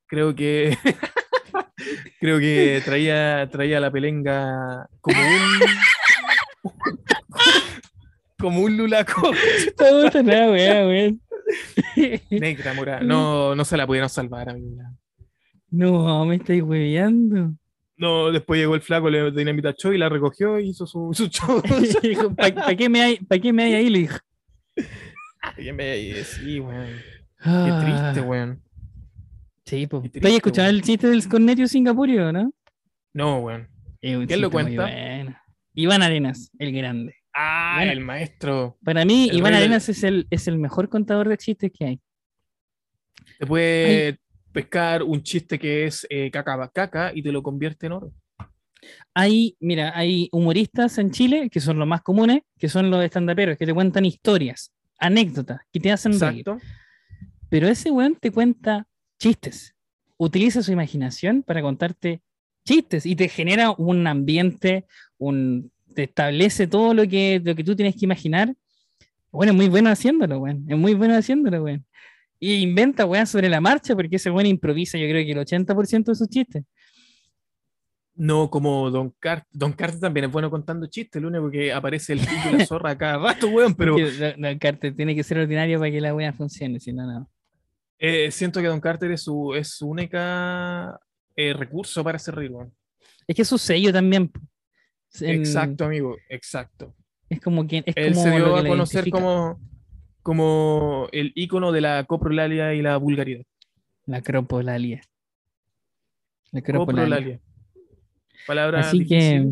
Creo 0.08 0.34
que. 0.36 0.78
creo 2.20 2.40
que 2.40 2.82
traía, 2.86 3.48
traía 3.52 3.80
la 3.80 3.92
pelenga 3.92 4.88
como 5.02 5.20
un. 5.20 5.60
como 8.40 8.62
un 8.62 8.78
lulaco. 8.78 9.32
La 10.24 10.52
weá, 10.52 10.88
weón. 10.88 11.22
Negra, 12.30 12.74
mora. 12.74 13.00
No, 13.02 13.54
no 13.56 13.66
se 13.66 13.78
la 13.78 13.86
pudieron 13.86 14.10
salvar, 14.10 14.50
amigo. 14.50 14.82
No, 15.70 16.26
me 16.26 16.36
estáis 16.36 16.62
hueveando. 16.62 17.54
No, 17.96 18.32
después 18.32 18.60
llegó 18.60 18.76
el 18.76 18.82
flaco, 18.82 19.10
le 19.10 19.32
dinamita 19.32 19.74
show 19.74 19.94
y 19.94 19.98
la 19.98 20.10
recogió 20.10 20.60
y 20.60 20.70
hizo 20.70 20.86
su, 20.88 21.12
su 21.14 21.28
show. 21.28 21.62
¿para 22.36 22.76
qué 22.76 22.90
me 22.90 23.02
hay, 23.02 23.18
pa' 23.18 23.38
qué 23.40 23.54
me 23.54 23.64
hay 23.64 23.74
ahí? 23.76 23.90
Le 23.90 24.00
dijo. 24.00 24.18
Y 25.58 25.68
en 25.70 25.78
vez 25.78 26.16
de- 26.16 26.24
sí, 26.24 26.60
weón. 26.60 26.88
Qué 26.88 27.50
Ah, 27.50 28.12
triste, 28.14 28.28
weón. 28.28 28.62
Sí, 29.66 29.88
pues. 29.88 30.10
Qué 30.12 30.20
¿Tú 30.22 30.28
has 30.28 30.34
escuchado 30.34 30.70
el 30.70 30.82
chiste 30.82 31.08
del 31.08 31.28
Cornetius 31.28 31.72
Singapurio, 31.72 32.32
no? 32.32 32.52
No, 33.14 33.40
weón. 33.40 33.70
¿Quién 34.02 34.42
lo 34.42 34.50
cuenta? 34.52 34.82
bueno. 34.84 35.38
Iván 35.76 36.02
Arenas, 36.02 36.52
el 36.60 36.72
grande. 36.74 37.16
Ah, 37.34 37.76
Bueno. 37.78 37.92
el 37.94 38.00
maestro. 38.02 38.78
Para 38.84 39.06
mí, 39.06 39.30
El 39.30 39.38
Iván 39.38 39.54
del- 39.54 39.62
Arenas 39.64 39.90
es 39.90 40.04
el, 40.04 40.28
es 40.30 40.48
el 40.48 40.58
mejor 40.58 40.90
contador 40.90 41.30
de 41.30 41.38
chistes 41.38 41.72
que 41.72 41.86
hay. 41.86 42.00
Te 43.40 43.46
puede 43.46 44.20
pescar 44.54 45.04
un 45.04 45.22
chiste 45.24 45.60
que 45.60 45.86
es 45.86 46.08
eh, 46.10 46.32
caca 46.32 46.70
caca 46.74 47.12
y 47.14 47.22
te 47.22 47.32
lo 47.32 47.44
convierte 47.44 47.88
en 47.88 47.92
oro. 47.94 48.14
Hay, 49.14 49.58
mira, 49.60 49.98
hay 49.98 50.30
humoristas 50.32 50.98
en 50.98 51.12
Chile 51.12 51.50
que 51.50 51.60
son 51.60 51.80
los 51.80 51.88
más 51.88 52.02
comunes, 52.02 52.42
que 52.58 52.70
son 52.70 52.90
los 52.90 53.04
estandaperos, 53.04 53.58
que 53.58 53.66
te 53.66 53.74
cuentan 53.74 54.06
historias, 54.06 54.72
anécdotas, 55.00 55.62
que 55.72 55.80
te 55.80 55.92
hacen 55.92 56.20
reír. 56.20 56.40
Exacto. 56.40 56.58
Pero 57.50 57.68
ese 57.68 57.92
weón 57.92 58.16
te 58.16 58.32
cuenta 58.32 58.88
chistes. 59.20 59.76
Utiliza 60.18 60.64
su 60.64 60.72
imaginación 60.72 61.44
para 61.44 61.62
contarte 61.62 62.22
chistes 62.66 63.06
y 63.06 63.16
te 63.16 63.28
genera 63.30 63.72
un 63.72 64.08
ambiente, 64.08 64.86
un, 65.18 65.72
te 65.94 66.04
establece 66.04 66.68
todo 66.68 66.94
lo 66.94 67.08
que, 67.08 67.42
lo 67.44 67.56
que 67.56 67.64
tú 67.64 67.76
tienes 67.76 67.96
que 67.96 68.06
imaginar. 68.06 68.56
Bueno, 69.32 69.52
es 69.52 69.56
muy 69.56 69.70
bueno 69.70 69.90
haciéndolo, 69.90 70.40
weón. 70.40 70.66
Es 70.68 70.78
muy 70.78 70.94
bueno 70.94 71.16
haciéndolo, 71.16 71.64
weón. 71.64 71.86
Y 72.46 72.56
inventa, 72.62 73.06
weón, 73.06 73.26
sobre 73.26 73.48
la 73.48 73.62
marcha 73.62 73.96
porque 73.96 74.18
ese 74.18 74.30
weón 74.30 74.48
improvisa, 74.48 74.98
yo 74.98 75.08
creo 75.08 75.24
que 75.26 75.32
el 75.32 75.38
80% 75.38 76.04
de 76.12 76.16
sus 76.16 76.28
chistes. 76.28 76.64
No 78.16 78.50
como 78.50 78.92
Don 78.92 79.12
Carter. 79.20 79.48
Don 79.52 79.74
Carter 79.74 80.00
también 80.00 80.26
es 80.26 80.32
bueno 80.32 80.52
contando 80.52 80.86
chistes. 80.88 81.22
Lo 81.22 81.30
único 81.30 81.50
que 81.50 81.74
aparece 81.74 82.14
el 82.14 82.20
pico 82.20 82.50
y 82.52 82.58
la 82.58 82.66
zorra 82.66 82.98
cada 82.98 83.18
rato, 83.18 83.48
weón. 83.48 83.74
Pero 83.74 83.94
Porque 83.94 84.12
Don- 84.12 84.42
Don 84.42 84.60
Carter 84.60 84.96
tiene 84.96 85.16
que 85.16 85.24
ser 85.24 85.40
ordinario 85.40 85.80
para 85.80 85.90
que 85.90 86.02
la 86.02 86.14
weá 86.14 86.32
funcione, 86.34 86.80
si 86.80 86.94
no, 86.94 87.06
no. 87.08 87.30
eh, 87.98 88.30
siento 88.30 88.62
que 88.62 88.68
Don 88.68 88.82
Carter 88.82 89.12
es 89.12 89.22
su, 89.24 89.56
es 89.56 89.70
su 89.70 89.88
única 89.88 91.00
eh, 91.36 91.54
recurso 91.54 92.04
para 92.04 92.18
hacer 92.18 92.36
reír, 92.36 92.52
weón. 92.52 92.74
Es 93.26 93.36
que 93.36 93.42
es 93.44 93.48
su 93.48 93.58
sello 93.58 93.92
también. 93.94 94.30
En- 95.22 95.40
Exacto, 95.40 95.86
amigo. 95.86 96.18
Exacto. 96.30 96.94
Es 97.30 97.40
como 97.40 97.66
que 97.66 97.78
es 97.86 97.96
Él 97.96 98.14
como 98.14 98.24
se 98.26 98.32
dio 98.36 98.56
a 98.58 98.66
conocer 98.66 99.10
como, 99.10 99.60
como 100.24 101.10
el 101.12 101.32
ícono 101.36 101.72
de 101.72 101.82
la 101.82 102.04
coprolalia 102.06 102.74
y 102.74 102.82
la 102.82 102.98
vulgaridad. 102.98 103.44
La 104.06 104.22
cropolalia. 104.22 105.02
La 106.52 106.62
cropolalia. 106.62 107.06
Coprolalia. 107.06 107.40
Palabra 108.48 108.80
Así 108.80 109.06
que, 109.06 109.52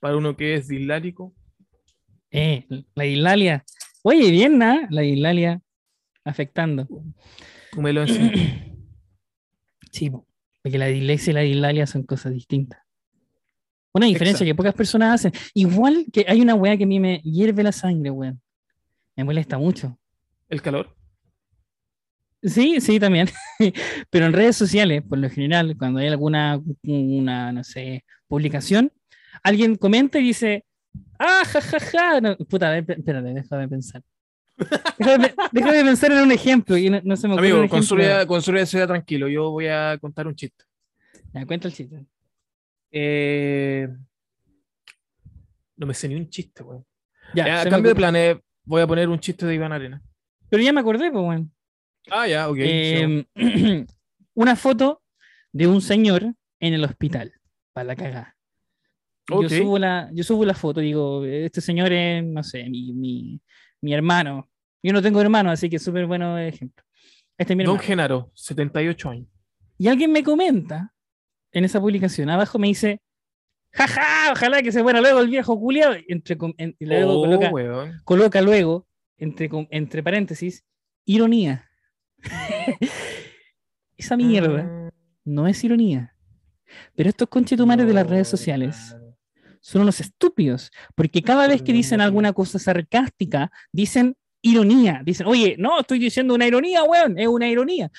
para 0.00 0.16
uno 0.16 0.36
que 0.36 0.54
es 0.54 0.68
dislálico. 0.68 1.34
eh, 2.30 2.66
la 2.94 3.04
dislalia. 3.04 3.64
Oye, 4.02 4.30
bien, 4.30 4.58
¿no? 4.58 4.86
La 4.90 5.02
dislalia 5.02 5.60
afectando. 6.24 6.86
Tú 7.70 7.82
me 7.82 7.92
lo 7.92 8.02
enseñas. 8.02 8.62
Sí, 9.90 10.10
po, 10.10 10.26
porque 10.62 10.78
la 10.78 10.86
dislexia 10.86 11.30
y 11.30 11.34
la 11.34 11.40
dislalia 11.42 11.86
son 11.86 12.02
cosas 12.04 12.32
distintas. 12.32 12.80
Una 13.92 14.06
diferencia 14.06 14.46
que 14.46 14.54
pocas 14.54 14.74
personas 14.74 15.14
hacen. 15.14 15.32
Igual 15.54 16.06
que 16.10 16.24
hay 16.26 16.40
una 16.40 16.54
weá 16.54 16.76
que 16.78 16.84
a 16.84 16.86
mí 16.86 16.98
me 16.98 17.18
hierve 17.20 17.62
la 17.62 17.72
sangre, 17.72 18.10
weón. 18.10 18.40
Me 19.16 19.24
molesta 19.24 19.58
mucho. 19.58 19.98
El 20.48 20.62
calor. 20.62 20.94
Sí, 22.42 22.80
sí, 22.80 22.98
también. 22.98 23.28
Pero 24.10 24.26
en 24.26 24.32
redes 24.32 24.56
sociales, 24.56 25.02
por 25.08 25.18
lo 25.18 25.30
general, 25.30 25.76
cuando 25.78 26.00
hay 26.00 26.08
alguna, 26.08 26.60
una, 26.82 27.52
no 27.52 27.62
sé, 27.62 28.04
publicación, 28.26 28.92
alguien 29.42 29.76
comenta 29.76 30.18
y 30.18 30.24
dice, 30.24 30.64
ah, 31.18 31.42
ja, 31.46 31.60
ja, 31.60 31.80
ja. 31.80 32.20
No, 32.20 32.36
puta, 32.36 32.76
espérate, 32.76 33.32
déjame 33.32 33.68
pensar. 33.68 34.02
Déjame, 34.98 35.34
déjame 35.50 35.82
pensar 35.82 36.12
en 36.12 36.18
un 36.18 36.30
ejemplo 36.30 36.76
y 36.76 36.90
no, 36.90 37.00
no 37.02 37.16
se 37.16 37.26
me 37.26 37.34
ocurre 37.34 37.50
Amigo, 37.50 37.68
construya, 37.68 38.26
construya 38.26 38.66
ciudad 38.66 38.86
tranquilo. 38.86 39.26
Yo 39.26 39.50
voy 39.50 39.66
a 39.66 39.96
contar 39.98 40.26
un 40.26 40.36
chiste. 40.36 40.64
Ya, 41.32 41.46
cuenta 41.46 41.68
el 41.68 41.74
chiste. 41.74 42.04
Eh, 42.90 43.88
no 45.76 45.86
me 45.86 45.94
sé 45.94 46.08
ni 46.08 46.14
un 46.14 46.28
chiste, 46.28 46.62
weón. 46.62 46.84
Ya, 47.34 47.64
Ya, 47.64 47.70
cambio 47.70 47.88
de 47.88 47.94
planes, 47.94 48.36
voy 48.64 48.82
a 48.82 48.86
poner 48.86 49.08
un 49.08 49.18
chiste 49.18 49.46
de 49.46 49.54
Iván 49.54 49.72
Arena. 49.72 50.02
Pero 50.48 50.62
ya 50.62 50.72
me 50.72 50.80
acordé, 50.80 51.10
pues, 51.10 51.24
bueno. 51.24 51.48
Ah, 52.10 52.26
ya, 52.26 52.48
ok. 52.48 52.56
Eh, 52.60 53.26
una 54.34 54.56
foto 54.56 55.02
de 55.52 55.66
un 55.66 55.80
señor 55.80 56.34
en 56.60 56.74
el 56.74 56.84
hospital, 56.84 57.32
para 57.72 57.84
la 57.84 57.96
cagada. 57.96 58.36
Ok. 59.30 59.42
Yo, 59.44 59.48
subo 59.48 59.78
la, 59.78 60.10
yo 60.12 60.24
subo 60.24 60.44
la 60.44 60.54
foto, 60.54 60.80
digo, 60.80 61.24
este 61.24 61.60
señor 61.60 61.92
es, 61.92 62.24
no 62.24 62.42
sé, 62.42 62.68
mi, 62.68 62.92
mi, 62.92 63.40
mi 63.80 63.94
hermano. 63.94 64.48
Yo 64.82 64.92
no 64.92 65.02
tengo 65.02 65.20
hermano, 65.20 65.50
así 65.50 65.70
que 65.70 65.78
súper 65.78 66.06
bueno 66.06 66.38
ejemplo. 66.38 66.84
Este 67.38 67.52
es 67.52 67.56
mi 67.56 67.64
Don 67.64 67.74
hermano. 67.74 67.86
Genaro, 67.86 68.30
78 68.34 69.10
años. 69.10 69.28
Y 69.78 69.88
alguien 69.88 70.12
me 70.12 70.22
comenta 70.22 70.92
en 71.52 71.64
esa 71.64 71.80
publicación, 71.80 72.30
abajo 72.30 72.58
me 72.58 72.68
dice, 72.68 73.00
jaja, 73.72 74.32
ojalá 74.32 74.62
que 74.62 74.72
se 74.72 74.82
muera 74.82 75.00
luego 75.00 75.20
el 75.20 75.28
viejo 75.28 75.58
culiado. 75.58 75.94
Entre, 76.08 76.36
en- 76.58 76.76
y 76.78 76.84
luego 76.86 77.18
oh, 77.20 77.24
coloca, 77.24 77.50
weón. 77.50 78.00
coloca 78.04 78.40
luego, 78.42 78.86
entre, 79.18 79.48
entre 79.70 80.02
paréntesis, 80.02 80.64
ironía. 81.04 81.68
Esa 83.96 84.16
mierda 84.16 84.64
Mm, 84.64 84.88
no 85.24 85.46
es 85.46 85.62
ironía. 85.64 86.14
Pero 86.94 87.08
estos 87.10 87.28
conchetumares 87.28 87.86
de 87.86 87.92
las 87.94 88.06
redes 88.06 88.28
no, 88.28 88.30
sociales 88.36 88.96
son 89.60 89.82
unos 89.82 90.00
estúpidos, 90.00 90.70
porque 90.94 91.22
cada 91.22 91.46
vez 91.46 91.62
que 91.62 91.72
No, 91.72 91.76
dicen 91.76 91.98
no. 91.98 92.04
alguna 92.04 92.32
cosa 92.32 92.58
sarcástica, 92.58 93.52
dicen 93.72 94.16
ironía. 94.40 95.02
Dicen, 95.04 95.26
oye, 95.26 95.54
no, 95.58 95.80
estoy 95.80 95.98
diciendo 96.00 96.34
una 96.34 96.46
ironía, 96.46 96.82
weón, 96.82 97.18
es 97.18 97.28
una 97.28 97.46
ironía. 97.48 97.90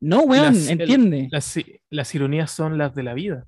No, 0.00 0.22
weón, 0.22 0.46
Las- 0.54 0.66
el- 0.68 0.80
entiende. 0.80 1.28
Las, 1.30 1.56
i- 1.56 1.80
las 1.90 2.12
ironías 2.14 2.50
son 2.50 2.76
las 2.78 2.94
de 2.94 3.02
la 3.04 3.14
vida. 3.14 3.46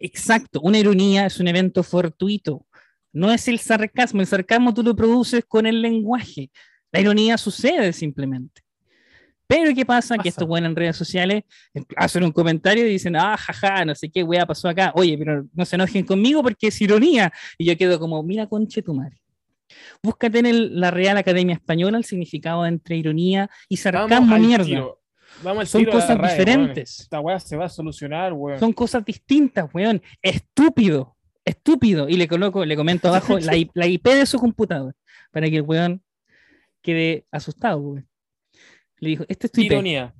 Exacto, 0.00 0.60
una 0.62 0.78
ironía 0.78 1.26
es 1.26 1.38
un 1.40 1.48
evento 1.48 1.82
fortuito. 1.82 2.66
No 3.12 3.32
es 3.32 3.48
el 3.48 3.58
sarcasmo, 3.58 4.20
el 4.20 4.26
sarcasmo 4.26 4.72
tú 4.74 4.82
lo 4.82 4.94
produces 4.94 5.44
con 5.46 5.66
el 5.66 5.80
lenguaje. 5.82 6.50
La 6.92 7.00
ironía 7.00 7.36
sucede 7.38 7.92
simplemente. 7.92 8.62
Pero 9.46 9.74
¿qué 9.74 9.86
pasa? 9.86 10.18
Que 10.18 10.28
estos 10.28 10.46
weones 10.46 10.68
en 10.70 10.76
redes 10.76 10.96
sociales 10.96 11.42
hacen 11.96 12.22
un 12.22 12.32
comentario 12.32 12.86
y 12.86 12.90
dicen, 12.90 13.16
ah, 13.16 13.34
jaja, 13.38 13.84
no 13.86 13.94
sé 13.94 14.10
qué 14.10 14.22
weá 14.22 14.44
pasó 14.44 14.68
acá. 14.68 14.92
Oye, 14.94 15.16
pero 15.16 15.46
no 15.54 15.64
se 15.64 15.76
enojen 15.76 16.04
conmigo 16.04 16.42
porque 16.42 16.66
es 16.66 16.78
ironía. 16.82 17.32
Y 17.56 17.64
yo 17.64 17.76
quedo 17.78 17.98
como, 17.98 18.22
mira, 18.22 18.46
conche 18.46 18.82
tu 18.82 18.92
madre. 18.92 19.16
Búscate 20.02 20.38
en 20.40 20.46
el- 20.46 20.78
la 20.80 20.90
Real 20.90 21.16
Academia 21.16 21.54
Española 21.54 21.96
el 21.96 22.04
significado 22.04 22.66
entre 22.66 22.96
ironía 22.98 23.48
y 23.70 23.78
sarcasmo, 23.78 24.36
mierda. 24.38 24.64
tiro. 24.66 25.00
Vamos 25.42 25.60
al 25.60 25.66
Son 25.66 25.84
cosas 25.84 26.18
weón. 26.18 26.28
diferentes. 26.28 27.00
Esta 27.00 27.20
weá 27.20 27.38
se 27.38 27.56
va 27.56 27.66
a 27.66 27.68
solucionar, 27.68 28.32
weón. 28.32 28.58
Son 28.58 28.72
cosas 28.72 29.04
distintas, 29.04 29.72
weón. 29.72 30.02
Estúpido, 30.22 31.16
estúpido. 31.44 32.08
Y 32.08 32.16
le 32.16 32.26
coloco, 32.26 32.64
le 32.64 32.76
comento 32.76 33.08
abajo 33.08 33.38
la, 33.38 33.56
IP 33.56 34.04
de 34.04 34.26
su 34.26 34.38
computador 34.38 34.94
para 35.30 35.48
que 35.48 35.56
el 35.56 35.62
weón 35.62 36.02
quede 36.82 37.26
asustado, 37.30 37.78
weón. 37.78 38.08
Le 38.98 39.10
dijo, 39.10 39.24
este 39.28 39.46
es 39.46 39.52
tu 39.52 39.60
IP. 39.60 39.72
Ironía. 39.72 40.14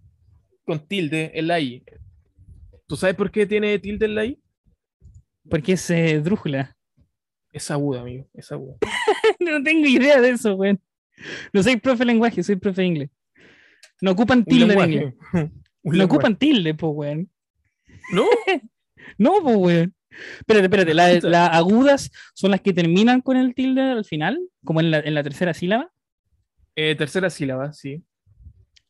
Con 0.65 0.87
tilde 0.87 1.33
en 1.35 1.49
la 1.49 1.59
I. 1.59 1.83
¿Tú 2.87 2.97
sabes 2.97 3.17
por 3.17 3.31
qué 3.31 3.47
tiene 3.47 3.79
tilde 3.79 4.07
en 4.07 4.15
la 4.15 4.25
I? 4.25 4.41
Porque 5.49 5.73
es 5.73 5.91
eh, 5.91 6.21
drújula. 6.21 6.77
Es 7.53 7.71
aguda, 7.71 8.03
amigo. 8.03 8.29
Es 8.35 8.53
aguda. 8.53 8.77
no 9.41 9.63
tengo 9.63 9.87
idea 9.87 10.21
de 10.21 10.31
eso, 10.31 10.55
weón. 10.55 10.81
No 11.53 11.63
soy 11.63 11.77
profe 11.77 12.01
de 12.01 12.05
lenguaje, 12.05 12.43
soy 12.43 12.57
profe 12.57 12.83
de 12.83 12.87
inglés. 12.87 13.11
No 14.01 14.13
ocupan 14.13 14.45
tilde. 14.45 14.75
Un 15.35 15.93
No 15.93 15.99
lenguaje. 15.99 16.03
ocupan 16.05 16.37
tilde, 16.37 16.75
po, 16.75 16.89
weón. 16.91 17.31
¿No? 18.13 18.25
No, 19.17 19.33
po, 19.43 19.51
weón. 19.57 19.95
Espérate, 20.41 20.65
espérate. 20.67 20.95
la- 20.95 21.21
Las 21.31 21.51
agudas 21.55 22.11
son 22.35 22.51
las 22.51 22.61
que 22.61 22.73
terminan 22.75 23.21
con 23.23 23.37
el 23.37 23.55
tilde 23.55 23.81
al 23.83 24.05
final, 24.05 24.39
como 24.65 24.81
en 24.81 24.91
la, 24.91 24.99
en 25.01 25.15
la 25.15 25.23
tercera 25.23 25.55
sílaba. 25.55 25.91
Eh, 26.77 26.95
tercera 26.97 27.31
sílaba, 27.31 27.73
sí. 27.73 28.03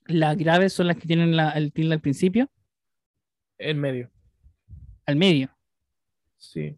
Las 0.07 0.37
graves 0.37 0.73
son 0.73 0.87
las 0.89 0.97
que 0.97 1.07
tienen 1.07 1.37
la- 1.37 1.51
el 1.51 1.73
tilde 1.73 1.95
al 1.95 2.01
principio, 2.01 2.51
En 3.59 3.79
medio. 3.81 4.11
al 5.07 5.17
medio. 5.17 5.51
Sí. 6.37 6.77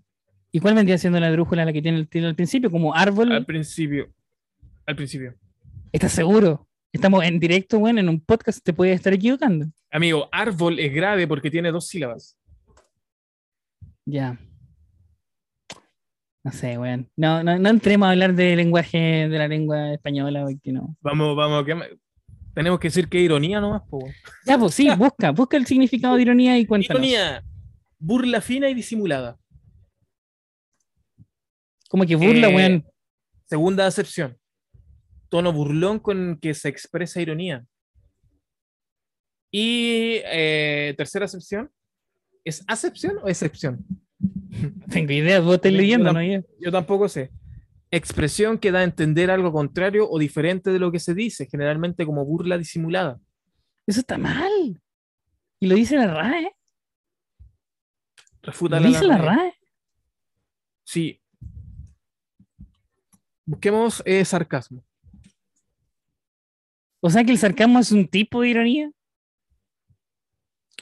¿Y 0.53 0.59
cuál 0.61 0.75
vendría 0.75 0.99
siendo 0.99 1.21
la 1.21 1.31
drújula 1.31 1.65
la 1.65 1.73
que 1.73 1.81
tiene 1.83 1.99
el 1.99 2.09
tilde 2.09 2.27
al 2.29 2.35
principio? 2.35 2.71
Como 2.71 2.95
árbol. 2.95 3.31
Al 3.33 3.47
principio. 3.47 4.13
Al 4.87 4.97
principio. 4.97 5.35
¿Estás 5.93 6.13
seguro? 6.13 6.69
Estamos 6.93 7.23
en 7.25 7.39
directo, 7.39 7.79
bueno, 7.79 8.01
en 8.01 8.09
un 8.09 8.21
podcast 8.21 8.63
te 8.65 8.73
puedes 8.73 8.97
estar 8.97 9.13
equivocando. 9.13 9.67
Amigo, 9.91 10.29
árbol 10.33 10.79
es 10.79 10.93
grave 10.93 11.27
porque 11.29 11.51
tiene 11.51 11.71
dos 11.71 11.87
sílabas. 11.87 12.37
Ya. 14.05 14.39
No 16.43 16.51
sé, 16.53 16.79
weón. 16.79 17.09
No, 17.17 17.45
no, 17.45 17.59
no 17.59 17.69
entremos 17.69 18.07
a 18.07 18.11
hablar 18.11 18.35
de 18.35 18.57
lenguaje 18.57 19.29
de 19.29 19.39
la 19.39 19.47
lengua 19.47 19.93
española, 19.93 20.43
porque 20.43 20.73
no. 20.73 20.97
Vamos, 21.01 21.37
vamos, 21.37 21.65
que 21.65 21.77
tenemos 22.55 22.81
que 22.81 22.89
decir 22.89 23.09
que 23.09 23.21
ironía 23.21 23.61
nomás, 23.61 23.83
po. 23.89 23.99
weón. 23.99 24.15
Ya, 24.47 24.59
pues 24.59 24.75
sí, 24.75 24.89
busca, 24.97 25.31
busca 25.31 25.57
el 25.57 25.67
significado 25.67 26.17
de 26.17 26.23
ironía 26.23 26.59
y 26.59 26.67
cuéntanos. 26.67 27.03
Ironía. 27.03 27.45
Burla 27.99 28.41
fina 28.41 28.69
y 28.69 28.75
disimulada. 28.75 29.39
Como 31.89 32.05
que 32.05 32.17
burla, 32.17 32.49
Eh, 32.49 32.55
weón. 32.57 32.87
Segunda 33.47 33.87
acepción. 33.87 34.37
Tono 35.31 35.53
burlón 35.53 35.99
con 36.01 36.39
que 36.41 36.53
se 36.53 36.69
expresa 36.69 37.21
ironía. 37.23 37.65
Y 39.51 40.21
eh, 40.25 40.95
tercera 40.99 41.25
acepción. 41.25 41.71
¿Es 42.45 42.65
acepción 42.69 43.19
o 43.23 43.29
excepción? 43.29 43.85
Tengo 44.91 45.13
idea, 45.13 45.41
vos 45.41 45.55
estás 45.57 45.73
leyendo, 45.73 46.13
¿no? 46.13 46.23
Yo- 46.23 46.43
Yo 46.59 46.71
tampoco 46.71 47.09
sé. 47.09 47.31
Expresión 47.91 48.59
que 48.59 48.71
da 48.71 48.81
a 48.81 48.85
entender 48.85 49.31
algo 49.31 49.51
contrario 49.53 50.09
o 50.09 50.19
diferente 50.19 50.71
de 50.71 50.79
lo 50.79 50.93
que 50.93 51.01
se 51.01 51.15
dice, 51.15 51.47
generalmente 51.47 52.07
como 52.07 52.25
burla 52.25 52.57
disimulada. 52.59 53.19
Eso 53.87 54.01
está 54.01 54.17
mal. 54.19 54.81
Y 55.59 55.67
lo 55.67 55.75
dice 55.75 55.97
la 55.97 56.07
RAE. 56.15 56.53
Refuta 58.43 58.79
Lo 58.79 58.87
dice 58.89 59.07
la 59.07 59.19
RAE. 59.19 59.55
Sí. 60.85 61.21
Busquemos 63.45 64.03
eh, 64.07 64.25
sarcasmo. 64.25 64.85
O 67.01 67.11
sea 67.11 67.25
que 67.25 67.33
el 67.33 67.39
sarcasmo 67.39 67.79
es 67.79 67.93
un 67.93 68.07
tipo 68.09 68.43
de 68.43 68.49
ironía. 68.49 68.91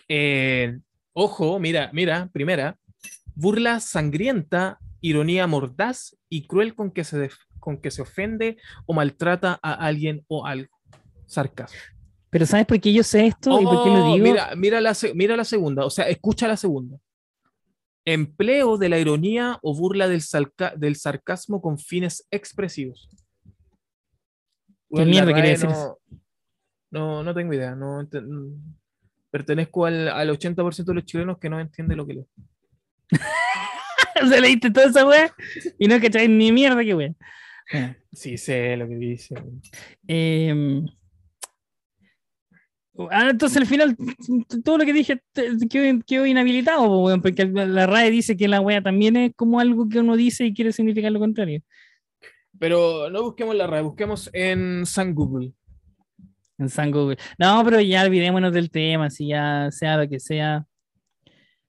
Eh, 0.08 0.78
ojo, 1.12 1.58
mira, 1.58 1.90
mira, 1.92 2.28
primera. 2.32 2.76
Burla 3.34 3.78
sangrienta, 3.80 4.78
ironía 5.00 5.46
mordaz 5.46 6.16
y 6.28 6.46
cruel 6.46 6.74
con 6.74 6.90
que 6.90 7.04
se, 7.04 7.30
con 7.60 7.80
que 7.80 7.90
se 7.90 8.02
ofende 8.02 8.56
o 8.86 8.94
maltrata 8.94 9.58
a 9.62 9.74
alguien 9.74 10.24
o 10.28 10.44
algo. 10.44 10.76
Sarcasmo. 11.26 11.78
Pero 12.30 12.46
¿sabes 12.46 12.66
por 12.66 12.80
qué 12.80 12.92
yo 12.92 13.02
sé 13.02 13.26
esto 13.26 13.60
y 13.60 13.64
por 13.64 13.84
qué 13.84 13.90
lo 13.90 14.04
Oh, 14.04 14.12
digo? 14.14 14.26
Mira, 14.26 14.54
mira, 14.56 14.80
la, 14.80 14.94
mira 15.14 15.36
la 15.36 15.44
segunda, 15.44 15.84
o 15.86 15.90
sea, 15.90 16.08
escucha 16.08 16.48
la 16.48 16.56
segunda. 16.56 16.98
Empleo 18.04 18.76
de 18.76 18.88
la 18.88 18.98
ironía 18.98 19.58
o 19.62 19.74
burla 19.74 20.08
del 20.08 20.96
sarcasmo 20.96 21.60
con 21.60 21.78
fines 21.78 22.26
expresivos. 22.30 23.08
La 24.90 25.04
mierda 25.04 25.32
quiere 25.32 25.48
RAE 25.48 25.50
decir 25.50 25.68
no, 25.68 25.98
no, 26.90 27.22
no 27.22 27.34
tengo 27.34 27.52
idea. 27.52 27.74
No, 27.74 28.08
pertenezco 29.30 29.86
al, 29.86 30.08
al 30.08 30.30
80% 30.30 30.84
de 30.84 30.94
los 30.94 31.04
chilenos 31.04 31.38
que 31.38 31.50
no 31.50 31.60
entiende 31.60 31.96
lo 31.96 32.06
que 32.06 32.14
leo. 32.14 32.26
o 34.22 34.26
sea, 34.26 34.40
leíste 34.40 34.70
toda 34.70 34.86
esa 34.86 35.06
weá 35.06 35.34
y 35.78 35.86
no 35.86 36.00
cacháis 36.00 36.30
ni 36.30 36.52
mierda 36.52 36.82
que 36.82 36.94
weá. 36.94 37.12
Bueno, 37.70 37.94
Sí, 38.12 38.38
sé 38.38 38.76
lo 38.76 38.88
que 38.88 38.96
dice. 38.96 39.34
em, 40.06 40.86
ah, 43.10 43.28
entonces 43.30 43.58
al 43.58 43.66
final 43.66 43.96
todo 44.64 44.78
lo 44.78 44.84
que 44.84 44.92
dije 44.92 45.22
quedó, 45.68 46.00
quedó 46.06 46.26
inhabilitado, 46.26 47.20
porque 47.20 47.44
la 47.44 47.66
la 47.66 47.86
RAE 47.86 48.10
dice 48.10 48.36
que 48.36 48.48
la 48.48 48.60
weá 48.60 48.82
también 48.82 49.16
es 49.16 49.32
como 49.36 49.60
algo 49.60 49.88
que 49.88 50.00
uno 50.00 50.16
dice 50.16 50.46
y 50.46 50.54
quiere 50.54 50.72
significar 50.72 51.12
lo 51.12 51.20
contrario. 51.20 51.60
Pero 52.58 53.10
no 53.10 53.22
busquemos 53.22 53.54
la 53.54 53.66
RAE, 53.66 53.82
busquemos 53.82 54.30
en 54.32 54.84
San 54.86 55.14
Google. 55.14 55.52
En 56.58 56.68
San 56.68 56.90
Google. 56.90 57.18
No, 57.38 57.62
pero 57.64 57.80
ya 57.80 58.04
olvidémonos 58.04 58.52
del 58.52 58.70
tema, 58.70 59.10
si 59.10 59.28
ya 59.28 59.68
sea 59.70 59.96
lo 59.96 60.08
que 60.08 60.18
sea. 60.18 60.66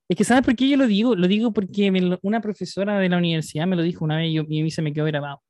Es 0.08 0.18
que, 0.18 0.24
¿sabes 0.24 0.44
por 0.44 0.56
qué 0.56 0.68
yo 0.68 0.78
lo 0.78 0.88
digo? 0.88 1.16
Lo 1.16 1.28
digo 1.28 1.54
porque 1.54 1.92
me 1.92 2.18
una 2.24 2.42
profesora 2.42 2.98
de 2.98 3.10
la 3.10 3.18
universidad 3.18 3.68
me 3.68 3.76
lo 3.76 3.84
dijo 3.84 4.04
una 4.04 4.18
vez 4.18 4.30
y, 4.30 4.34
yo, 4.34 4.44
y 4.48 4.62
a 4.62 4.64
mí 4.64 4.72
se 4.72 4.82
me 4.82 4.94
quedó 4.94 5.06
grabado. 5.06 5.42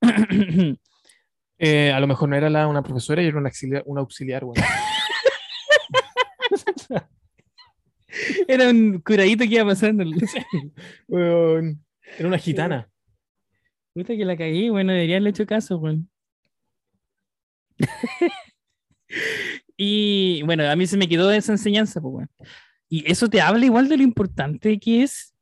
Eh, 1.56 1.92
a 1.92 2.00
lo 2.00 2.08
mejor 2.08 2.28
no 2.28 2.36
era 2.36 2.50
la, 2.50 2.66
una 2.66 2.82
profesora 2.82 3.22
y 3.22 3.26
era 3.26 3.38
una 3.38 3.48
auxiliar, 3.48 3.84
una 3.86 4.00
auxiliar. 4.00 4.42
Era 8.48 8.68
un 8.68 9.00
curadito 9.00 9.44
que 9.44 9.54
iba 9.54 9.64
pasando. 9.64 10.04
Weón, 11.08 11.84
Era 12.18 12.28
una 12.28 12.38
gitana. 12.38 12.88
Puta 13.94 14.14
que 14.16 14.24
la 14.26 14.36
cagué, 14.36 14.70
bueno, 14.70 14.92
debería 14.92 15.16
haberle 15.16 15.30
hecho 15.30 15.46
caso, 15.46 15.78
weón. 15.78 16.08
y 19.76 20.42
bueno, 20.44 20.68
a 20.68 20.76
mí 20.76 20.86
se 20.86 20.96
me 20.96 21.08
quedó 21.08 21.30
esa 21.30 21.52
enseñanza, 21.52 22.00
pues, 22.00 22.14
weón. 22.14 22.30
Y 22.88 23.10
eso 23.10 23.28
te 23.28 23.40
habla 23.40 23.64
igual 23.66 23.88
de 23.88 23.96
lo 23.96 24.02
importante 24.02 24.78
que 24.78 25.02
es 25.02 25.34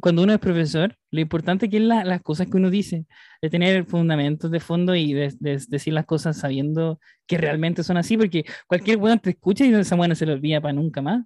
cuando 0.00 0.22
uno 0.24 0.34
es 0.34 0.40
profesor, 0.40 0.96
lo 1.10 1.20
importante 1.20 1.70
que 1.70 1.78
es 1.78 1.84
la- 1.84 2.04
las 2.04 2.22
cosas 2.22 2.48
que 2.48 2.56
uno 2.58 2.70
dice, 2.70 3.06
de 3.42 3.50
tener 3.50 3.86
fundamentos 3.86 4.50
de 4.50 4.60
fondo 4.60 4.94
y 4.96 5.12
de, 5.14 5.34
de 5.40 5.60
decir 5.68 5.94
las 5.94 6.06
cosas 6.06 6.38
sabiendo 6.38 7.00
que 7.26 7.38
realmente 7.38 7.82
son 7.84 7.98
así, 7.98 8.16
porque 8.18 8.44
cualquier 8.68 8.98
weón 8.98 9.20
te 9.20 9.30
escucha 9.30 9.64
y 9.66 9.74
esa 9.74 9.96
weón 9.96 10.16
se 10.16 10.26
lo 10.26 10.34
olvida 10.34 10.60
para 10.60 10.74
nunca 10.74 11.02
más. 11.02 11.24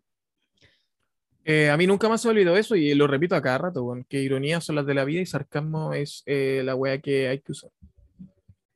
Eh, 1.48 1.70
a 1.70 1.76
mí 1.76 1.86
nunca 1.86 2.08
más 2.08 2.20
se 2.20 2.26
me 2.26 2.32
olvidó 2.32 2.56
eso 2.56 2.74
y 2.74 2.92
lo 2.94 3.06
repito 3.06 3.36
a 3.36 3.40
cada 3.42 3.58
rato, 3.58 3.96
que 4.08 4.20
ironías 4.20 4.64
son 4.64 4.74
las 4.74 4.84
de 4.84 4.94
la 4.94 5.04
vida 5.04 5.20
y 5.20 5.26
sarcasmo 5.26 5.92
es 5.92 6.24
eh, 6.26 6.62
la 6.64 6.74
wea 6.74 6.98
que 6.98 7.28
hay 7.28 7.38
que 7.38 7.52
usar. 7.52 7.70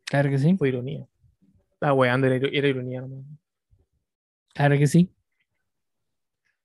Claro 0.05 0.31
que 0.31 0.39
sí, 0.39 0.55
Fue 0.57 0.69
ironía. 0.69 1.05
Estaba 1.73 1.95
weando, 1.95 2.29
era, 2.29 2.37
iro- 2.37 2.51
era 2.53 2.69
ironía, 2.69 3.01
hermano. 3.01 3.25
claro 4.55 4.79
que 4.79 4.87
sí. 4.87 5.11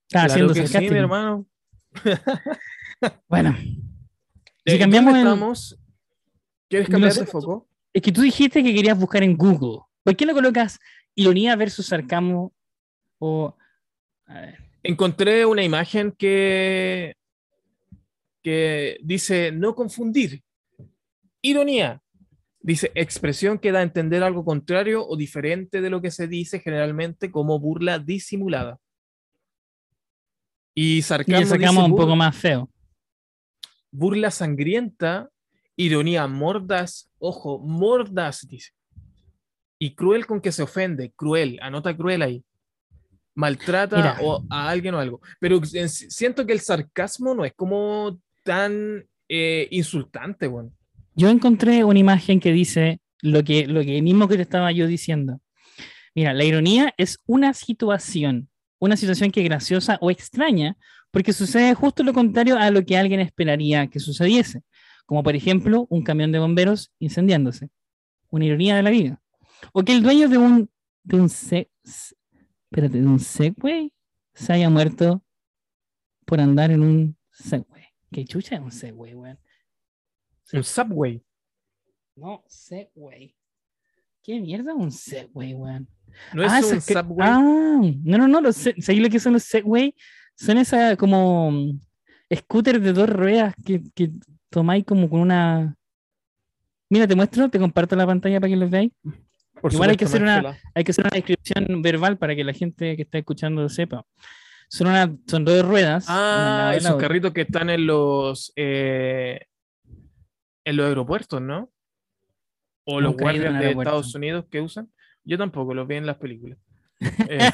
Estaba 0.07 0.25
Claro 0.27 0.31
haciendo 0.33 0.53
que 0.53 0.67
sí, 0.67 0.89
mi 0.91 0.97
hermano. 0.97 1.45
Bueno, 3.27 3.55
Si 4.65 4.79
cambiamos 4.79 5.13
¿dónde 5.13 5.21
el- 5.21 5.27
estamos? 5.35 5.79
¿Quieres 6.69 6.87
cambiar 6.89 7.13
de 7.13 7.25
foco? 7.25 7.67
Es 7.93 8.01
que 8.01 8.11
tú 8.11 8.21
dijiste 8.21 8.63
que 8.63 8.73
querías 8.73 8.97
buscar 8.97 9.23
en 9.23 9.35
Google. 9.37 9.81
¿Por 10.03 10.15
qué 10.15 10.25
no 10.25 10.33
colocas 10.33 10.79
ironía 11.15 11.55
versus 11.55 11.85
sarcasmo? 11.87 12.53
O. 13.19 13.55
A 14.27 14.33
ver. 14.41 14.64
Encontré 14.87 15.47
una 15.47 15.63
imagen 15.63 16.11
que, 16.11 17.15
que 18.43 18.99
dice 19.01 19.51
no 19.51 19.73
confundir. 19.73 20.43
Ironía. 21.41 22.03
Dice 22.59 22.91
expresión 22.93 23.57
que 23.57 23.71
da 23.71 23.79
a 23.79 23.83
entender 23.83 24.23
algo 24.23 24.45
contrario 24.45 25.03
o 25.07 25.17
diferente 25.17 25.81
de 25.81 25.89
lo 25.89 26.01
que 26.01 26.11
se 26.11 26.27
dice 26.27 26.59
generalmente 26.59 27.31
como 27.31 27.59
burla 27.59 27.97
disimulada. 27.97 28.77
Y 30.75 30.97
Y 30.97 31.01
sarcasmo 31.01 31.39
le 31.39 31.45
sacamos 31.47 31.83
dice 31.83 31.91
un 31.91 31.97
poco 31.97 32.15
más 32.15 32.35
feo. 32.35 32.69
burla 33.91 34.29
sangrienta, 34.29 35.29
ironía 35.75 36.27
mordaz, 36.27 37.09
ojo, 37.17 37.59
mordaz, 37.59 38.47
dice. 38.47 38.71
Y 39.79 39.95
cruel 39.95 40.27
con 40.27 40.41
que 40.41 40.51
se 40.51 40.61
ofende, 40.61 41.11
cruel, 41.15 41.57
anota 41.61 41.95
cruel 41.97 42.21
ahí. 42.21 42.43
Maltrata 43.35 43.97
Mira. 43.97 44.17
o 44.21 44.43
a 44.49 44.69
alguien 44.69 44.95
o 44.95 44.99
algo. 44.99 45.21
Pero 45.39 45.61
en- 45.73 45.89
siento 45.89 46.45
que 46.45 46.53
el 46.53 46.61
sarcasmo 46.61 47.35
no 47.35 47.45
es 47.45 47.53
como 47.53 48.19
tan 48.43 49.05
eh, 49.27 49.67
insultante, 49.71 50.47
bueno. 50.47 50.71
Yo 51.15 51.29
encontré 51.29 51.83
una 51.83 51.99
imagen 51.99 52.39
que 52.39 52.51
dice 52.51 52.99
lo 53.21 53.43
que, 53.43 53.67
lo 53.67 53.81
que 53.81 54.01
mismo 54.01 54.27
que 54.27 54.35
te 54.35 54.41
estaba 54.41 54.71
yo 54.71 54.87
diciendo. 54.87 55.39
Mira, 56.13 56.33
la 56.33 56.43
ironía 56.43 56.93
es 56.97 57.19
una 57.25 57.53
situación, 57.53 58.49
una 58.79 58.95
situación 58.97 59.31
que 59.31 59.41
es 59.41 59.45
graciosa 59.45 59.97
o 60.01 60.11
extraña, 60.11 60.77
porque 61.11 61.33
sucede 61.33 61.73
justo 61.73 62.03
lo 62.03 62.13
contrario 62.13 62.57
a 62.57 62.69
lo 62.71 62.85
que 62.85 62.97
alguien 62.97 63.19
esperaría 63.19 63.87
que 63.87 63.99
sucediese. 63.99 64.61
Como 65.05 65.23
por 65.23 65.35
ejemplo, 65.35 65.87
un 65.89 66.03
camión 66.03 66.31
de 66.31 66.39
bomberos 66.39 66.91
incendiándose. 66.99 67.69
Una 68.29 68.45
ironía 68.45 68.75
de 68.75 68.83
la 68.83 68.89
vida. 68.89 69.21
O 69.71 69.83
que 69.83 69.93
el 69.93 70.03
dueño 70.03 70.27
de 70.29 70.37
un, 70.37 70.69
de 71.03 71.19
un, 71.19 71.29
espérate, 72.75 72.99
de 72.99 73.07
un 73.07 73.19
Segway 73.19 73.93
se 74.33 74.51
haya 74.51 74.69
muerto 74.69 75.23
por 76.25 76.41
andar 76.41 76.71
en 76.71 76.83
un 76.83 77.17
Segway. 77.31 77.85
¿Qué 78.11 78.25
chucha 78.25 78.55
es 78.55 78.61
un 78.61 78.71
Segway, 78.71 79.13
weón? 79.13 79.39
Un 80.51 80.63
subway. 80.63 81.23
No, 82.17 82.43
Segway. 82.47 83.33
¿Qué 84.21 84.41
mierda 84.41 84.73
es 84.73 84.77
un 84.77 84.91
Segway, 84.91 85.53
weón? 85.53 85.87
No 86.33 86.43
es 86.43 86.51
Ah, 86.51 86.59
un 86.59 86.81
subway. 86.81 87.29
Ah, 87.29 87.79
no, 88.03 88.17
no, 88.17 88.27
no, 88.27 88.41
los 88.41 88.57
¿sabéis 88.57 89.01
lo 89.01 89.09
que 89.09 89.21
son 89.21 89.33
los 89.33 89.43
Segway? 89.43 89.95
Son 90.35 90.57
esas 90.57 90.97
como, 90.97 91.53
scooter 92.33 92.81
de 92.81 92.91
dos 92.91 93.07
ruedas 93.09 93.55
que, 93.65 93.83
que 93.93 94.11
tomáis 94.49 94.83
como 94.83 95.09
con 95.09 95.21
una. 95.21 95.77
Mira, 96.89 97.07
te 97.07 97.15
muestro, 97.15 97.49
te 97.49 97.57
comparto 97.57 97.95
la 97.95 98.05
pantalla 98.05 98.41
para 98.41 98.49
que 98.49 98.57
los 98.57 98.69
veáis. 98.69 98.91
Por 99.61 99.73
Igual 99.73 99.91
hay 99.91 99.95
que 99.97 100.05
hacer 100.05 100.21
una-. 100.21 100.57
Hay 100.73 100.83
que 100.83 100.91
hacer 100.91 101.05
una 101.05 101.15
descripción 101.15 101.81
verbal 101.81 102.17
para 102.17 102.35
que 102.35 102.43
la 102.43 102.53
gente 102.53 102.95
que 102.95 103.03
está 103.03 103.17
escuchando 103.17 103.67
sepa. 103.69 104.05
Son, 104.67 104.87
una, 104.87 105.15
son 105.27 105.45
dos 105.45 105.63
ruedas. 105.65 106.05
Ah, 106.09 106.73
esos 106.75 106.95
carritos 106.95 107.33
que 107.33 107.41
están 107.41 107.69
en 107.69 107.85
los 107.85 108.51
eh, 108.55 109.45
en 110.65 110.75
los 110.75 110.87
aeropuertos, 110.87 111.41
¿no? 111.41 111.71
O 112.85 112.99
los 112.99 113.15
guardias 113.15 113.57
de. 113.59 113.71
Estados 113.71 114.13
Unidos 114.15 114.45
que 114.49 114.61
usan. 114.61 114.91
Yo 115.23 115.37
tampoco, 115.37 115.73
los 115.73 115.87
vi 115.87 115.95
en 115.95 116.05
las 116.05 116.17
películas. 116.17 116.57
Eh, 117.27 117.51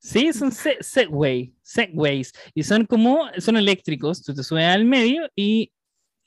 sí, 0.00 0.32
son 0.32 0.52
se- 0.52 0.82
Segway, 0.82 1.54
Segways. 1.62 2.32
Y 2.54 2.62
son 2.62 2.84
como, 2.86 3.20
son 3.38 3.56
eléctricos. 3.56 4.22
Tú 4.22 4.34
te 4.34 4.42
subes 4.42 4.64
al 4.66 4.84
medio 4.84 5.28
y, 5.34 5.72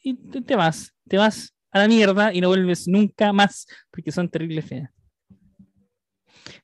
y 0.02 0.16
te, 0.16 0.42
te 0.42 0.56
vas. 0.56 0.96
Te 1.08 1.18
vas 1.18 1.54
a 1.72 1.80
la 1.80 1.88
mierda 1.88 2.34
y 2.34 2.42
no 2.42 2.48
vuelves 2.50 2.88
nunca 2.88 3.32
más 3.34 3.68
porque 3.92 4.12
son 4.12 4.30
terribles 4.30 4.66
feas. 4.66 4.90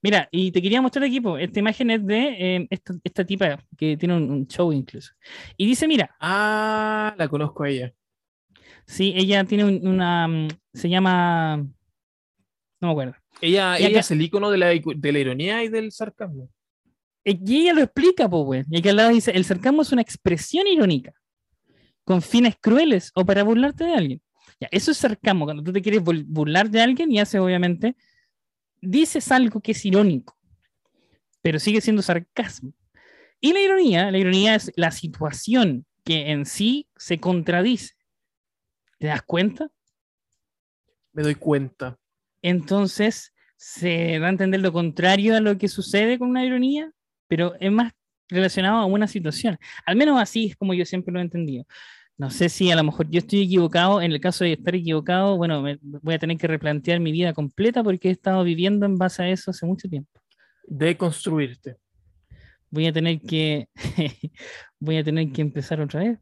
Mira, 0.02 0.28
y 0.32 0.52
te 0.52 0.62
quería 0.62 0.82
mostrar 0.82 1.06
aquí, 1.06 1.22
po, 1.22 1.38
esta 1.38 1.60
imagen 1.60 1.92
es 1.92 2.06
de 2.06 2.56
eh, 2.58 2.68
esta, 2.70 2.94
esta 3.04 3.26
tipa 3.26 3.60
que 3.78 3.98
tiene 3.98 4.16
un, 4.18 4.30
un 4.32 4.48
show 4.48 4.72
incluso. 4.72 5.12
Y 5.58 5.66
dice, 5.66 5.88
mira, 5.88 6.16
ah, 6.20 7.14
la 7.18 7.28
conozco 7.28 7.64
a 7.64 7.70
ella. 7.70 7.94
sí, 8.86 9.14
ella 9.16 9.44
tiene 9.46 9.66
un- 9.66 9.88
una, 9.88 10.28
mm, 10.28 10.48
se 10.74 10.90
llama, 10.90 11.58
no 11.58 12.88
me 12.88 12.92
acuerdo. 12.92 13.16
Ella, 13.42 13.78
ella 13.78 13.88
acá- 13.90 14.00
es 14.00 14.12
el 14.12 14.22
icono 14.22 14.50
de 14.52 14.58
la, 14.58 14.68
de 14.68 15.12
la 15.12 15.20
ironía 15.20 15.64
y 15.64 15.70
del 15.70 15.92
sarcasmo. 15.92 16.50
Eh, 17.24 17.38
Y 17.46 17.62
ella 17.64 17.74
lo 17.74 17.82
explica, 17.82 18.26
güey. 18.28 18.64
Y 18.70 18.78
aquí 18.78 18.90
al 18.90 18.96
lado 18.98 19.10
dice, 19.10 19.32
el 19.32 19.44
sarcasmo 19.46 19.82
es 19.82 19.92
una 19.92 20.02
expresión 20.04 20.68
irónica, 20.68 21.14
con 22.04 22.22
fines 22.22 22.56
crueles 22.62 23.12
o 23.16 23.26
para 23.26 23.44
burlarte 23.44 23.84
de 23.86 23.94
alguien. 23.94 24.22
Ya, 24.60 24.70
eso 24.72 24.92
es 24.92 24.98
sarcasmo, 24.98 25.46
cuando 25.46 25.64
tú 25.64 25.74
te 25.74 25.82
quieres 25.82 26.02
burlar 26.02 26.70
de 26.70 26.82
alguien 26.82 27.12
y 27.12 27.20
haces, 27.20 27.42
obviamente, 27.42 27.96
dices 28.82 29.32
algo 29.32 29.60
que 29.60 29.74
es 29.74 29.86
irónico, 29.86 30.38
pero 31.42 31.60
sigue 31.60 31.82
siendo 31.82 32.02
sarcasmo. 32.02 32.74
Y 33.42 33.54
la 33.54 33.60
ironía, 33.60 34.12
la 34.12 34.18
ironía 34.18 34.56
es 34.56 34.72
la 34.76 34.92
situación 34.92 35.86
que 36.04 36.32
en 36.32 36.46
sí 36.46 36.88
se 36.96 37.20
contradice. 37.20 37.96
¿Te 38.98 39.08
das 39.08 39.24
cuenta? 39.24 39.70
Me 41.12 41.24
doy 41.24 41.36
cuenta. 41.36 41.98
Entonces 42.42 43.34
se 43.58 44.20
da 44.20 44.28
a 44.28 44.30
entender 44.30 44.62
lo 44.62 44.72
contrario 44.72 45.36
a 45.36 45.42
lo 45.42 45.58
que 45.58 45.68
sucede 45.68 46.18
con 46.20 46.30
una 46.30 46.46
ironía, 46.46 46.92
pero 47.28 47.56
es 47.60 47.72
más 47.72 47.94
relacionado 48.30 48.78
a 48.78 48.86
una 48.86 49.08
situación. 49.08 49.58
Al 49.86 49.96
menos 49.96 50.20
así 50.22 50.48
es 50.48 50.56
como 50.56 50.74
yo 50.74 50.86
siempre 50.86 51.14
lo 51.14 51.20
he 51.20 51.24
entendido. 51.24 51.66
No 52.18 52.30
sé 52.30 52.48
si 52.50 52.72
a 52.72 52.76
lo 52.78 52.84
mejor 52.84 53.10
yo 53.10 53.20
estoy 53.20 53.42
equivocado. 53.44 54.02
En 54.02 54.12
el 54.12 54.22
caso 54.22 54.44
de 54.46 54.54
estar 54.54 54.74
equivocado, 54.74 55.36
bueno, 55.38 55.62
me- 55.62 55.80
voy 55.82 56.14
a 56.16 56.20
tener 56.20 56.38
que 56.38 56.48
replantear 56.48 57.00
mi 57.00 57.12
vida 57.12 57.34
completa 57.34 57.84
porque 57.84 58.08
he 58.08 58.12
estado 58.12 58.44
viviendo 58.44 58.86
en 58.86 58.98
base 58.98 59.24
a 59.24 59.30
eso 59.30 59.52
hace 59.52 59.66
mucho 59.66 59.90
tiempo. 59.90 60.12
De 60.66 60.96
construirte. 60.98 61.76
Voy 62.70 62.88
a 62.88 62.94
tener 62.94 63.20
que, 63.22 63.68
voy 64.80 64.98
a 64.98 65.04
tener 65.04 65.32
que 65.32 65.42
empezar 65.42 65.82
otra 65.82 66.00
vez. 66.02 66.20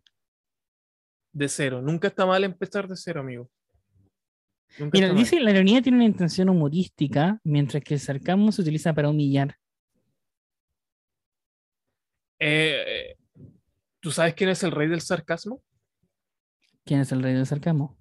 De 1.32 1.48
cero. 1.48 1.82
Nunca 1.82 2.08
está 2.08 2.26
mal 2.26 2.44
empezar 2.44 2.88
de 2.88 2.96
cero, 2.96 3.22
amigo. 3.22 3.50
Nunca 4.80 4.98
Mira, 4.98 5.08
mal. 5.10 5.18
dice 5.18 5.38
que 5.38 5.44
la 5.44 5.52
ironía 5.52 5.82
tiene 5.82 5.98
una 6.00 6.06
intención 6.06 6.50
humorística, 6.50 7.39
mientras 7.44 7.84
que 7.84 7.94
el 7.94 8.00
sarcasmo 8.00 8.52
se 8.52 8.62
utiliza 8.64 8.94
para 8.94 9.10
humillar. 9.10 9.56
Eh, 12.39 13.16
¿Tú 14.00 14.12
sabes 14.12 14.34
quién 14.34 14.50
es 14.50 14.64
el 14.64 14.72
rey 14.72 14.88
del 14.89 15.02
sarcasmo? 15.02 15.62
¿Quién 16.86 17.00
es 17.02 17.12
el 17.12 17.24
rey 17.24 17.34
del 17.34 17.46
sarcasmo? 17.46 17.98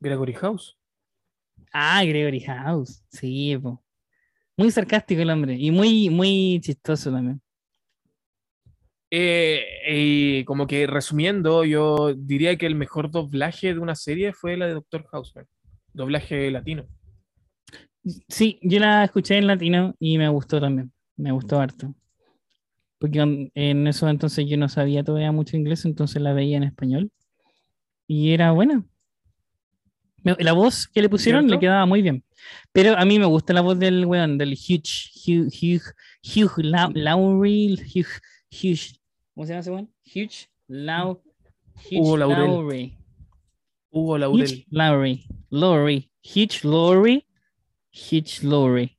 Gregory 0.00 0.34
House. 0.34 0.76
Ah, 1.72 2.04
Gregory 2.04 2.40
House. 2.40 3.02
Sí, 3.10 3.56
po. 3.58 3.82
Muy 4.56 4.70
sarcástico 4.70 5.22
el 5.22 5.30
hombre 5.30 5.54
y 5.56 5.70
muy, 5.70 6.10
muy 6.10 6.60
chistoso 6.62 7.10
también. 7.12 7.40
Eh, 9.10 10.44
como 10.46 10.66
que 10.66 10.86
resumiendo, 10.86 11.64
yo 11.64 12.12
diría 12.16 12.56
que 12.56 12.66
el 12.66 12.74
mejor 12.74 13.10
doblaje 13.10 13.72
de 13.72 13.78
una 13.80 13.94
serie 13.94 14.32
fue 14.32 14.56
la 14.56 14.66
de 14.66 14.74
Doctor 14.74 15.06
House. 15.12 15.32
Doblaje 15.92 16.50
latino. 16.50 16.86
Sí, 18.28 18.58
yo 18.62 18.78
la 18.78 19.04
escuché 19.04 19.36
en 19.36 19.46
latino 19.46 19.94
y 19.98 20.18
me 20.18 20.28
gustó 20.28 20.60
también. 20.60 20.92
Me 21.16 21.32
gustó 21.32 21.58
harto. 21.60 21.94
Porque 22.98 23.20
en- 23.20 23.50
en 23.54 23.86
eso 23.86 24.08
entonces 24.08 24.46
yo 24.48 24.56
no 24.56 24.68
sabía 24.68 25.04
todavía 25.04 25.32
mucho 25.32 25.56
inglés, 25.56 25.84
entonces 25.84 26.20
la 26.22 26.32
veía 26.32 26.56
en 26.56 26.62
español. 26.64 27.10
Y 28.06 28.32
era 28.32 28.52
buena. 28.52 28.84
La 30.38 30.52
voz 30.52 30.88
que 30.88 31.02
le 31.02 31.08
pusieron 31.08 31.48
le 31.48 31.58
quedaba 31.58 31.86
muy 31.86 32.02
bien. 32.02 32.24
Pero 32.72 32.96
a 32.98 33.04
mí 33.04 33.18
me 33.18 33.26
gusta 33.26 33.52
la 33.52 33.60
voz 33.60 33.78
del 33.78 34.04
weón, 34.06 34.38
del 34.38 34.52
Hugh, 34.54 34.82
Hugh, 35.24 35.46
Hugh, 35.46 35.82
Hugh 36.24 36.64
Lau- 36.64 36.92
Laurie, 36.94 37.74
Hugh, 37.74 38.06
Hugh, 38.50 38.78
¿cómo 39.34 39.46
se 39.46 39.52
llama 39.52 39.60
ese 39.60 39.70
weón? 39.70 39.92
Hugh 40.14 40.30
Lau, 40.68 41.22
Hugh 41.90 42.00
Hugo 42.00 42.16
Laurel. 42.16 42.46
Laurie. 42.46 42.98
Hugo 43.90 44.18
Laurel. 44.18 44.66
Laurie. 44.70 45.26
Laurie. 45.50 46.10
Hugh 46.22 46.64
Laurie. 46.64 47.26
Hugh 47.92 48.42
Laurie. 48.42 48.98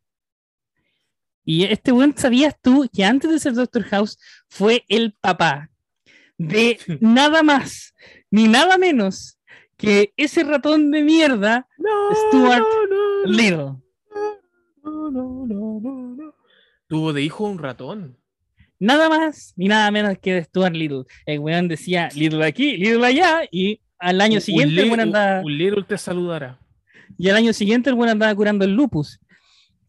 Y 1.45 1.63
este 1.65 1.91
weón, 1.91 2.13
¿sabías 2.17 2.55
tú 2.61 2.89
que 2.93 3.03
antes 3.05 3.29
de 3.29 3.39
ser 3.39 3.53
Doctor 3.53 3.83
House 3.83 4.17
fue 4.49 4.83
el 4.89 5.13
papá 5.13 5.69
de 6.37 6.77
nada 7.01 7.43
más 7.43 7.93
ni 8.31 8.47
nada 8.47 8.77
menos 8.77 9.37
que 9.77 10.13
ese 10.17 10.43
ratón 10.43 10.91
de 10.91 11.03
mierda, 11.03 11.67
No, 11.77 11.89
Stuart 12.29 12.59
no, 12.59 12.87
no, 12.87 13.23
no, 13.25 13.31
Little? 13.31 13.57
no, 14.83 15.11
no, 15.11 15.45
no, 15.45 15.79
no, 15.81 16.15
no. 16.15 16.33
Tuvo 16.87 17.13
de 17.13 17.21
hijo 17.21 17.43
un 17.45 17.59
ratón. 17.59 18.17
Nada 18.79 19.09
más 19.09 19.53
ni 19.55 19.67
nada 19.67 19.89
menos 19.91 20.17
que 20.21 20.33
de 20.33 20.43
Stuart 20.43 20.73
Little. 20.75 21.03
El 21.25 21.39
weón 21.39 21.67
decía 21.67 22.09
Little 22.15 22.45
aquí, 22.45 22.77
Little 22.77 23.05
allá, 23.05 23.41
y 23.51 23.81
al 23.99 24.21
año 24.21 24.39
siguiente 24.39 24.75
un, 24.75 24.79
el 24.79 24.85
weón 24.87 24.99
andaba, 25.01 25.39
un- 25.39 25.45
un 25.45 25.57
Little 25.57 25.83
te 25.83 25.97
saludará. 25.97 26.59
y 27.17 27.29
al 27.29 27.35
año 27.37 27.53
siguiente 27.53 27.89
el 27.89 27.95
weón 27.95 28.09
andaba 28.09 28.33
curando 28.35 28.65
el 28.65 28.73
lupus. 28.73 29.19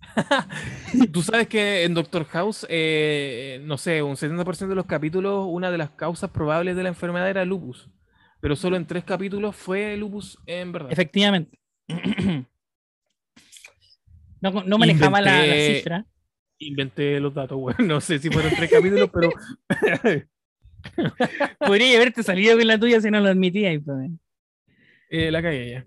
Tú 1.12 1.22
sabes 1.22 1.48
que 1.48 1.84
en 1.84 1.94
Doctor 1.94 2.24
House, 2.26 2.66
eh, 2.68 3.60
no 3.64 3.78
sé, 3.78 4.02
un 4.02 4.16
70% 4.16 4.68
de 4.68 4.74
los 4.74 4.86
capítulos, 4.86 5.46
una 5.48 5.70
de 5.70 5.78
las 5.78 5.90
causas 5.90 6.30
probables 6.30 6.74
de 6.76 6.82
la 6.82 6.88
enfermedad 6.88 7.28
era 7.30 7.44
lupus. 7.44 7.88
Pero 8.40 8.54
solo 8.56 8.76
en 8.76 8.86
tres 8.86 9.04
capítulos 9.04 9.56
fue 9.56 9.96
lupus 9.96 10.38
en 10.46 10.72
verdad. 10.72 10.92
Efectivamente. 10.92 11.58
No, 14.40 14.52
no 14.64 14.78
manejaba 14.78 15.20
la, 15.20 15.32
la 15.44 15.46
Inventé- 15.56 15.74
cifra. 15.78 16.06
Inventé 16.60 17.18
los 17.20 17.34
datos, 17.34 17.58
bueno, 17.58 17.78
no 17.84 18.00
sé 18.00 18.18
si 18.20 18.30
fueron 18.30 18.52
tres 18.56 18.70
capítulos, 18.70 19.10
pero 19.12 19.30
Podría 21.58 21.96
haberte 21.96 22.22
salido 22.22 22.56
con 22.56 22.66
la 22.66 22.78
tuya 22.78 23.00
si 23.00 23.10
no 23.10 23.20
lo 23.20 23.28
admitías. 23.28 23.80
pues. 23.84 24.10
eh, 25.10 25.30
la 25.32 25.42
cagué 25.42 25.70
ya. 25.70 25.86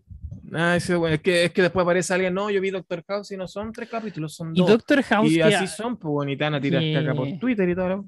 Ah, 0.54 0.76
ese, 0.76 0.96
bueno, 0.96 1.16
es, 1.16 1.22
que, 1.22 1.46
es 1.46 1.52
que 1.52 1.62
después 1.62 1.84
aparece 1.84 2.14
alguien, 2.14 2.34
no, 2.34 2.50
yo 2.50 2.60
vi 2.60 2.72
Doctor 2.72 3.04
House 3.08 3.32
y 3.32 3.38
no 3.38 3.48
son 3.48 3.72
tres 3.72 3.88
capítulos, 3.90 4.36
son 4.36 4.54
Y 4.54 4.60
dos. 4.60 4.68
Doctor 4.70 5.02
House, 5.04 5.32
Y 5.32 5.36
que, 5.36 5.44
así 5.44 5.68
son, 5.68 5.96
pues 5.96 6.12
bueno, 6.12 6.32
y 6.34 6.38
te 6.38 6.44
van 6.44 6.56
a 6.56 6.60
tirar 6.62 6.82
que- 6.82 6.94
caca 6.94 7.14
por 7.16 7.40
Twitter 7.40 7.70
y 7.70 7.76
todo. 7.76 7.88
lo- 7.88 8.06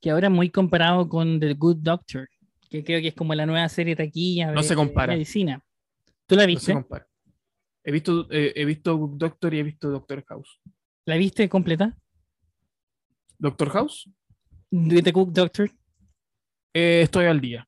que 0.00 0.10
ahora 0.10 0.26
es 0.28 0.32
muy 0.34 0.50
comparado 0.50 1.08
con 1.08 1.40
The 1.40 1.54
Good 1.54 1.78
Doctor, 1.78 2.28
que 2.68 2.84
creo 2.84 3.00
que 3.00 3.08
es 3.08 3.14
como 3.14 3.34
la 3.34 3.46
nueva 3.46 3.68
serie 3.68 3.96
taquilla 3.96 4.52
No 4.52 4.62
de, 4.62 4.68
se 4.68 4.74
compara. 4.74 5.12
de 5.12 5.16
medicina. 5.18 5.62
¿Tú 6.26 6.34
la 6.36 6.42
No 6.42 6.46
se 6.46 6.46
viste? 6.54 6.72
compara. 6.74 7.06
He 7.84 7.92
visto, 7.92 8.26
eh, 8.30 8.52
he 8.54 8.64
visto 8.64 8.96
Doctor 9.14 9.54
y 9.54 9.60
he 9.60 9.62
visto 9.62 9.88
Doctor 9.90 10.24
House. 10.28 10.60
¿La 11.06 11.16
viste 11.16 11.48
completa? 11.48 11.96
Doctor 13.38 13.70
House, 13.70 14.10
¿De 14.70 15.00
The 15.02 15.12
Good 15.12 15.28
Doctor? 15.32 15.70
eh, 16.74 17.02
estoy 17.02 17.26
al 17.26 17.40
día. 17.40 17.66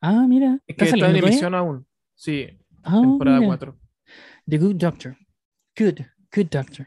Ah, 0.00 0.26
mira. 0.28 0.60
Es 0.66 0.76
que 0.76 0.84
está 0.84 1.10
en 1.10 1.16
emisión 1.16 1.54
aún. 1.54 1.86
Sí, 2.14 2.46
Ah, 2.82 3.00
temporada 3.00 3.38
mira. 3.38 3.48
4. 3.48 3.78
The 4.46 4.58
Good 4.58 4.76
Doctor. 4.76 5.16
Good, 5.76 6.00
Good 6.34 6.46
Doctor. 6.50 6.86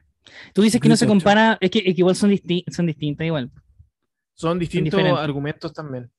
Tú 0.53 0.61
dices 0.61 0.79
que 0.79 0.87
Good 0.87 0.91
no 0.91 0.97
se 0.97 1.05
Doctor. 1.05 1.17
compara, 1.21 1.57
es 1.59 1.71
que, 1.71 1.79
es 1.79 1.85
que 1.85 2.01
igual 2.01 2.15
son, 2.15 2.29
disti- 2.31 2.63
son 2.71 2.85
distintas 2.85 3.25
igual. 3.25 3.51
Son 4.35 4.59
distintos 4.59 5.01
argumentos 5.17 5.73
también. 5.73 6.09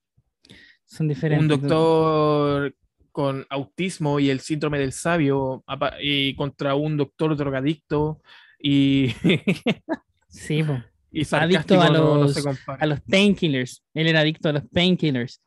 Son 0.89 1.07
diferentes. 1.07 1.43
Un 1.43 1.49
doctor 1.49 2.75
con 3.13 3.47
autismo 3.51 4.19
y 4.21 4.31
el 4.31 4.41
síndrome 4.41 4.79
del 4.79 4.93
sabio 4.93 5.63
y 6.01 6.35
contra 6.35 6.75
un 6.75 6.97
doctor 6.97 7.37
drogadicto 7.37 8.21
y, 8.61 9.09
Sí, 10.29 10.63
po. 10.63 10.83
y 11.13 11.23
Adicto 11.35 11.81
a 11.81 11.89
no, 11.91 11.93
no 11.93 12.15
los- 12.25 12.47
a 12.67 12.87
los 12.87 13.01
painkillers. 13.03 13.85
Él 13.95 14.07
era 14.09 14.21
adicto 14.21 14.49
a 14.49 14.53
los 14.53 14.63
painkillers. 14.73 15.43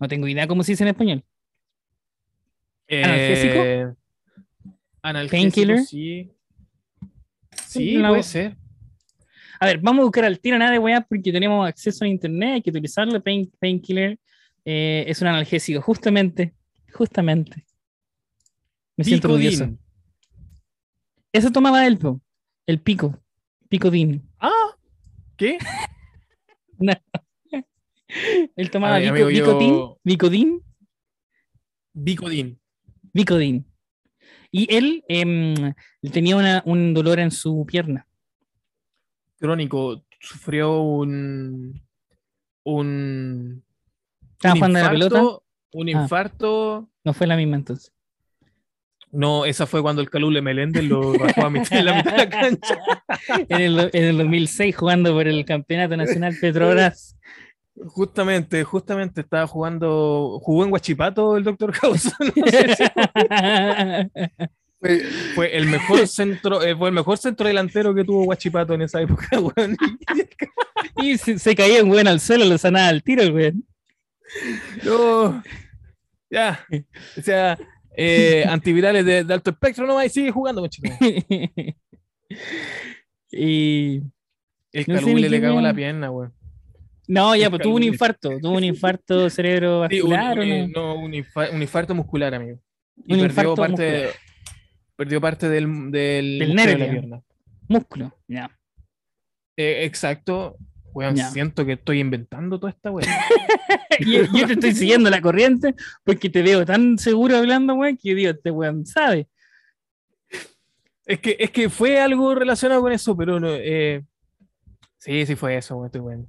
No 0.00 0.08
tengo 0.08 0.26
idea 0.26 0.46
cómo 0.46 0.62
se 0.62 0.72
dice 0.72 0.84
en 0.84 0.88
español. 0.88 1.24
Eh, 2.86 3.86
analgésico, 5.02 5.36
Painkiller. 5.36 5.78
Sí, 5.80 6.32
sí 7.66 7.98
puede 7.98 8.22
ser. 8.22 8.56
A 9.60 9.66
ver, 9.66 9.78
vamos 9.78 10.02
a 10.02 10.04
buscar 10.04 10.24
al 10.24 10.38
tiro 10.38 10.56
nada 10.58 10.70
de 10.70 10.78
weá 10.78 11.00
porque 11.00 11.32
tenemos 11.32 11.66
acceso 11.68 12.04
a 12.04 12.08
internet, 12.08 12.54
hay 12.54 12.62
que 12.62 12.70
utilizarlo. 12.70 13.20
Pain, 13.22 13.50
painkiller 13.60 14.18
eh, 14.64 15.04
es 15.08 15.20
un 15.22 15.28
analgésico, 15.28 15.80
justamente. 15.82 16.54
Justamente. 16.92 17.64
Me 18.96 19.04
siento 19.04 19.28
orgulloso. 19.28 19.64
Picodin. 19.64 19.78
Eso 21.32 21.50
tomaba 21.52 21.86
él, 21.86 21.98
po, 21.98 22.20
el 22.66 22.80
pico. 22.80 23.18
Picodin. 23.68 24.28
Ah, 24.40 24.76
¿qué? 25.36 25.58
Él 28.56 28.70
tomaba 28.70 28.94
Ay, 28.94 29.02
Vico- 29.10 29.26
amigo, 29.26 29.30
yo- 29.30 29.98
Vicodin, 30.02 30.62
Bicodin. 31.92 32.60
Vicodin. 33.12 33.66
Y 34.50 34.74
él 34.74 35.04
em, 35.08 35.74
tenía 36.12 36.36
una- 36.36 36.62
un 36.64 36.94
dolor 36.94 37.18
en 37.20 37.30
su 37.30 37.66
pierna. 37.66 38.06
Crónico. 39.38 40.04
Sufrió 40.20 40.80
un. 40.80 41.80
Un. 42.64 43.62
Estaba 44.38 44.54
jugando 44.54 44.78
a 44.78 44.82
la 44.82 44.90
pelota. 44.90 45.18
infarto, 45.18 45.44
Un 45.72 45.88
Ah. 45.88 45.90
infarto. 45.90 46.88
No 47.04 47.12
fue 47.12 47.26
la 47.26 47.36
misma 47.36 47.56
entonces. 47.56 47.92
No, 49.10 49.44
esa 49.46 49.66
fue 49.66 49.80
cuando 49.82 50.02
el 50.02 50.10
Calule 50.10 50.42
Meléndez 50.42 50.84
lo 50.84 51.18
bajó 51.18 51.46
a 51.46 51.50
mitad, 51.50 51.78
en 51.78 51.84
la 51.86 51.94
mitad 51.94 52.12
de 52.12 52.16
la 52.18 52.28
cancha. 52.28 52.78
En 53.48 53.60
el, 53.60 53.90
en 53.92 54.04
el 54.04 54.18
2006 54.18 54.76
jugando 54.76 55.12
por 55.14 55.26
el 55.26 55.44
Campeonato 55.44 55.96
Nacional 55.96 56.36
Petrobras. 56.40 57.16
Justamente, 57.86 58.64
justamente 58.64 59.20
estaba 59.22 59.46
jugando, 59.46 60.38
jugó 60.42 60.64
en 60.64 60.70
Guachipato 60.70 61.36
el 61.36 61.44
Dr. 61.44 61.72
House. 61.72 62.12
No 62.36 62.46
sé 62.46 62.74
si 62.76 62.84
fue, 64.80 65.00
fue 65.34 65.56
el 65.56 65.66
mejor 65.66 66.06
centro, 66.06 66.62
eh, 66.62 66.76
fue 66.76 66.88
el 66.88 66.94
mejor 66.94 67.18
centro 67.18 67.46
delantero 67.46 67.94
que 67.94 68.04
tuvo 68.04 68.24
Guachipato 68.24 68.74
en 68.74 68.82
esa 68.82 69.00
época, 69.00 69.26
weón. 69.40 69.76
y 71.02 71.16
se, 71.18 71.38
se 71.38 71.54
caía 71.56 71.82
un 71.82 71.90
weón 71.90 72.08
al 72.08 72.20
suelo, 72.20 72.44
lo 72.44 72.58
sanaba 72.58 72.88
al 72.88 73.02
tiro, 73.02 73.22
el 73.22 73.32
weón. 73.32 73.64
No, 74.84 75.42
ya, 76.30 76.64
o 77.16 77.22
sea, 77.22 77.58
eh, 77.96 78.44
antivirales 78.48 79.04
de, 79.04 79.24
de 79.24 79.34
alto 79.34 79.50
espectro 79.50 79.86
nomás 79.86 80.06
y 80.06 80.10
sigue 80.10 80.30
jugando, 80.30 80.66
y 83.30 83.96
El 84.72 84.84
No 84.86 84.94
Calule 84.94 85.28
le 85.28 85.40
cagó 85.40 85.60
la 85.60 85.74
pierna, 85.74 86.10
weón. 86.10 86.32
no, 87.06 87.34
ya, 87.36 87.44
El 87.46 87.50
pues 87.50 87.62
tuvo 87.62 87.76
un 87.76 87.82
infarto, 87.82 88.38
tuvo 88.40 88.56
un 88.56 88.64
infarto 88.64 89.18
Sí, 89.18 89.24
un, 89.24 89.30
cerebrovascular. 89.30 90.38
¿o 90.38 90.42
un- 90.42 90.72
no? 90.72 90.94
un 90.96 91.12
infa- 91.12 91.50
un 91.52 91.62
infarto 91.62 91.94
muscular, 91.94 92.34
amigo. 92.34 92.58
Y 93.06 93.14
Un 93.14 93.20
perdió 93.28 93.54
parte, 93.54 93.90
muscular. 93.92 94.14
perdió 94.96 95.20
parte 95.20 95.48
del, 95.48 95.90
del, 95.90 96.38
Del 96.40 96.48
músculo 96.48 96.48
de 96.48 96.54
la 96.56 96.78
nervio. 96.78 96.90
pierna. 97.00 97.22
Músculo, 97.68 98.18
ya. 98.26 98.50
Eh, 99.56 99.84
exacto. 99.84 100.56
Weón, 100.98 101.16
siento 101.16 101.64
que 101.64 101.74
estoy 101.74 102.00
inventando 102.00 102.58
toda 102.58 102.72
esta 102.72 102.90
weá. 102.90 103.06
yo, 104.00 104.24
yo 104.36 104.46
te 104.48 104.54
estoy 104.54 104.74
siguiendo 104.74 105.08
la 105.08 105.20
corriente 105.20 105.76
porque 106.02 106.28
te 106.28 106.42
veo 106.42 106.66
tan 106.66 106.98
seguro 106.98 107.36
hablando, 107.36 107.74
weón, 107.74 107.96
que 107.96 108.08
yo 108.08 108.16
digo, 108.16 108.30
este 108.32 108.50
weón 108.50 108.84
sabe. 108.84 109.28
es, 111.06 111.20
que, 111.20 111.36
es 111.38 111.52
que 111.52 111.70
fue 111.70 112.00
algo 112.00 112.34
relacionado 112.34 112.80
con 112.80 112.90
eso, 112.90 113.16
pero 113.16 113.38
no. 113.38 113.46
eh, 113.48 114.02
sí, 114.98 115.24
sí 115.24 115.36
fue 115.36 115.56
eso, 115.56 115.76
weón, 115.76 115.86
estoy 115.86 116.00
bueno. 116.00 116.26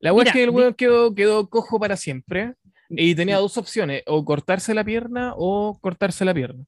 La 0.00 0.14
Mira, 0.14 0.24
es 0.24 0.32
que 0.32 0.44
el 0.44 0.50
weón 0.50 0.72
quedó, 0.72 1.14
quedó 1.14 1.50
cojo 1.50 1.78
para 1.78 1.98
siempre 1.98 2.54
y 2.88 3.14
tenía 3.14 3.36
dos 3.36 3.58
opciones: 3.58 4.02
o 4.06 4.24
cortarse 4.24 4.72
la 4.72 4.84
pierna 4.84 5.34
o 5.36 5.78
cortarse 5.82 6.24
la 6.24 6.32
pierna. 6.32 6.64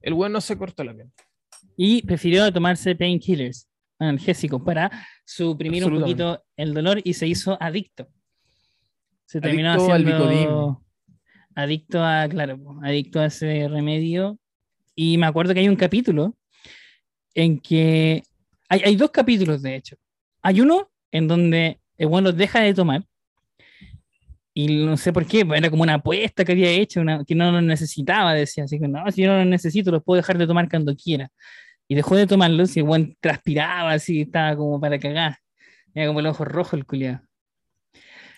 El 0.00 0.14
weón 0.14 0.32
no 0.32 0.40
se 0.40 0.56
cortó 0.56 0.82
la 0.82 0.94
pierna. 0.94 1.12
Y 1.76 2.00
prefirió 2.06 2.50
tomarse 2.50 2.96
painkillers, 2.96 3.67
analgésicos, 3.98 4.62
para 4.62 4.90
suprimir 5.24 5.84
un 5.84 6.00
poquito 6.00 6.44
el 6.56 6.74
dolor 6.74 7.00
y 7.04 7.14
se 7.14 7.26
hizo 7.26 7.56
adicto. 7.60 8.08
Se 9.26 9.40
terminó 9.40 9.70
Adicto 9.72 9.92
al 9.92 10.02
haciendo 10.02 10.28
Vicodin. 10.28 10.76
adicto 11.54 12.02
a, 12.04 12.26
claro, 12.28 12.58
adicto 12.82 13.20
a 13.20 13.26
ese 13.26 13.68
remedio. 13.68 14.38
Y 14.94 15.18
me 15.18 15.26
acuerdo 15.26 15.52
que 15.54 15.60
hay 15.60 15.68
un 15.68 15.76
capítulo 15.76 16.36
en 17.34 17.58
que 17.60 18.22
hay, 18.68 18.80
hay 18.84 18.96
dos 18.96 19.10
capítulos, 19.10 19.62
de 19.62 19.76
hecho. 19.76 19.96
Hay 20.42 20.60
uno 20.60 20.90
en 21.12 21.28
donde 21.28 21.80
el 21.96 22.08
bueno 22.08 22.32
deja 22.32 22.60
de 22.60 22.74
tomar. 22.74 23.04
Y 24.54 24.84
no 24.84 24.96
sé 24.96 25.12
por 25.12 25.24
qué, 25.26 25.46
pues, 25.46 25.58
era 25.58 25.70
como 25.70 25.82
una 25.84 25.94
apuesta 25.94 26.44
que 26.44 26.52
había 26.52 26.70
hecho, 26.70 27.00
una- 27.00 27.24
que 27.24 27.34
no 27.34 27.52
lo 27.52 27.60
necesitaba, 27.62 28.34
decía. 28.34 28.64
Así 28.64 28.78
que 28.80 28.88
no, 28.88 29.08
si 29.12 29.22
yo 29.22 29.28
no 29.28 29.38
lo 29.38 29.44
necesito, 29.44 29.90
los 29.92 30.02
puedo 30.02 30.16
dejar 30.16 30.36
de 30.38 30.46
tomar 30.46 30.68
cuando 30.68 30.94
quiera. 30.96 31.30
Y 31.88 31.94
dejó 31.94 32.16
de 32.16 32.26
tomarlos 32.26 32.76
y 32.76 32.80
el 32.80 32.86
buen 32.86 33.16
transpiraba 33.20 33.92
así, 33.92 34.20
estaba 34.22 34.54
como 34.56 34.80
para 34.80 34.98
cagar. 34.98 35.38
Era 35.94 36.06
como 36.06 36.20
el 36.20 36.26
ojo 36.26 36.44
rojo 36.44 36.76
el 36.76 36.84
culiado. 36.84 37.22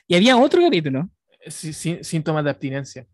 Y 0.06 0.14
había 0.14 0.36
otro 0.36 0.62
capítulo, 0.62 1.10
Sí, 1.46 1.72
sí, 1.72 1.98
síntomas 2.02 2.44
de 2.44 2.50
abstinencia. 2.50 3.06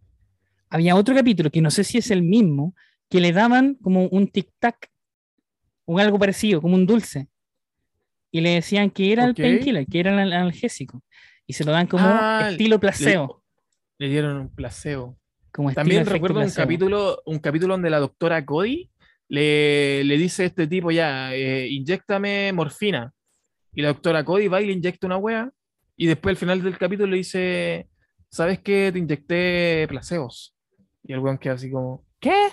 había 0.68 0.96
otro 0.96 1.14
capítulo 1.14 1.50
que 1.50 1.60
no 1.62 1.70
sé 1.70 1.84
si 1.84 1.98
es 1.98 2.10
el 2.10 2.22
mismo, 2.22 2.74
que 3.08 3.20
le 3.20 3.32
daban 3.32 3.76
como 3.76 4.06
un 4.08 4.28
tic-tac, 4.30 4.88
o 5.84 5.98
algo 5.98 6.18
parecido, 6.18 6.60
como 6.60 6.74
un 6.74 6.86
dulce. 6.86 7.28
Y 8.32 8.40
le 8.40 8.50
decían 8.50 8.90
que 8.90 9.12
era 9.12 9.22
Ok. 9.24 9.28
el 9.28 9.34
painkiller, 9.36 9.86
que 9.86 10.00
era 10.00 10.10
el 10.22 10.32
analgésico. 10.32 11.02
Y 11.46 11.52
se 11.52 11.64
lo 11.64 11.70
dan 11.72 11.86
como 11.86 12.04
Ah, 12.04 12.48
estilo 12.50 12.80
placebo. 12.80 13.42
Le 13.98 14.08
dieron 14.08 14.36
un 14.36 14.48
placebo. 14.54 15.16
como 15.52 15.72
También 15.72 16.04
recuerdo 16.04 16.40
un 16.40 16.50
capítulo, 16.50 17.22
un 17.24 17.38
capítulo 17.38 17.74
donde 17.74 17.88
la 17.88 18.00
doctora 18.00 18.44
Cody 18.44 18.90
le, 19.28 20.04
le 20.04 20.16
dice 20.18 20.44
a 20.44 20.46
este 20.46 20.66
tipo 20.66 20.90
ya, 20.90 21.34
eh, 21.34 21.68
inyéctame 21.68 22.52
morfina. 22.52 23.12
Y 23.74 23.82
la 23.82 23.88
doctora 23.88 24.24
Cody 24.24 24.48
va 24.48 24.60
y 24.62 24.66
le 24.66 24.72
inyecta 24.72 25.06
una 25.06 25.18
wea. 25.18 25.50
Y 25.96 26.06
después 26.06 26.32
al 26.32 26.36
final 26.36 26.62
del 26.62 26.78
capítulo 26.78 27.10
le 27.10 27.18
dice, 27.18 27.88
¿sabes 28.30 28.60
qué? 28.60 28.90
Te 28.92 28.98
inyecté 28.98 29.86
placebos. 29.88 30.54
Y 31.02 31.12
el 31.12 31.18
weón 31.20 31.38
queda 31.38 31.54
así 31.54 31.70
como, 31.70 32.04
¿qué? 32.20 32.48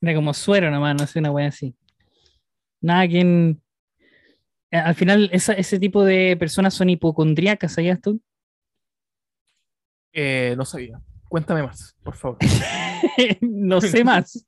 Era 0.00 0.14
como 0.14 0.34
suero 0.34 0.70
nomás, 0.70 0.94
no 0.96 1.06
sé, 1.06 1.18
una 1.18 1.30
wea 1.30 1.48
así. 1.48 1.74
Nada 2.80 3.08
que 3.08 3.20
en- 3.20 3.62
eh, 4.70 4.76
Al 4.78 4.94
final, 4.94 5.30
esa- 5.32 5.52
ese 5.54 5.78
tipo 5.78 6.04
de 6.04 6.36
personas 6.38 6.74
son 6.74 6.90
hipocondríacas, 6.90 7.72
¿sabías 7.74 8.00
tú? 8.00 8.20
Eh, 10.12 10.54
no 10.56 10.64
sabía. 10.64 11.00
Cuéntame 11.28 11.62
más, 11.62 11.96
por 12.04 12.14
favor. 12.14 12.38
no 13.40 13.80
sé 13.80 14.04
más. 14.04 14.46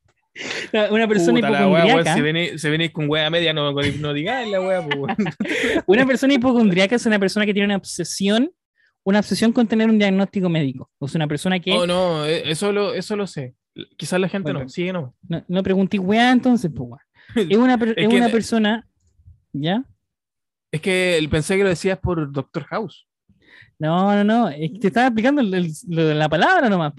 Una 0.91 1.09
persona 1.09 1.34
Puta 1.41 1.51
la 1.51 1.68
wea, 1.68 2.14
si 2.14 2.20
venís, 2.20 2.61
si 2.61 2.89
con 2.91 3.09
wea 3.09 3.30
media, 3.30 3.53
no, 3.53 3.72
no 3.72 4.12
digáis 4.12 4.51
la 4.51 4.61
wea, 4.61 4.87
pues. 4.87 5.16
Una 5.87 6.07
persona 6.07 6.34
hipocondríaca 6.34 6.97
es 6.97 7.07
una 7.07 7.18
persona 7.18 7.47
que 7.47 7.53
tiene 7.55 7.66
una 7.66 7.76
obsesión, 7.76 8.53
una 9.05 9.20
obsesión 9.20 9.53
con 9.53 9.66
tener 9.66 9.89
un 9.89 9.99
diagnóstico 9.99 10.49
médico. 10.49 10.91
O 10.99 11.09
sea, 11.09 11.18
una 11.18 11.28
persona 11.28 11.59
que 11.61 11.72
Oh, 11.72 11.87
no, 11.87 12.26
eh, 12.26 12.51
eso 12.51 12.72
lo, 12.72 12.93
eso 12.95 13.16
lo 13.16 13.26
sé. 13.26 13.55
Quizás 13.97 14.20
la 14.20 14.28
gente 14.28 14.53
Bueno. 14.53 14.61
no, 14.64 14.68
sigue 14.68 14.93
no. 14.93 15.14
no, 15.28 15.45
no 15.49 15.62
pregunté, 15.62 15.99
weá, 15.99 16.32
entonces, 16.32 16.70
pues, 16.74 16.89
weá. 16.91 17.47
Es 17.49 17.57
una, 17.57 17.74
Es 17.82 17.95
es 17.97 18.09
que- 18.09 18.16
una 18.16 18.28
persona, 18.28 18.89
¿ya? 19.53 19.84
Es 20.72 20.80
que 20.80 21.26
pensé 21.30 21.57
que 21.57 21.62
lo 21.62 21.68
decías 21.68 21.99
por 21.99 22.30
Doctor 22.32 22.64
House. 22.64 23.07
No, 23.79 24.13
no, 24.15 24.25
no, 24.25 24.51
te 24.51 24.87
estaba 24.87 25.07
explicando 25.09 25.41
el- 25.43 25.53
el- 25.55 26.19
la 26.19 26.29
palabra 26.29 26.69
nomás. 26.69 26.93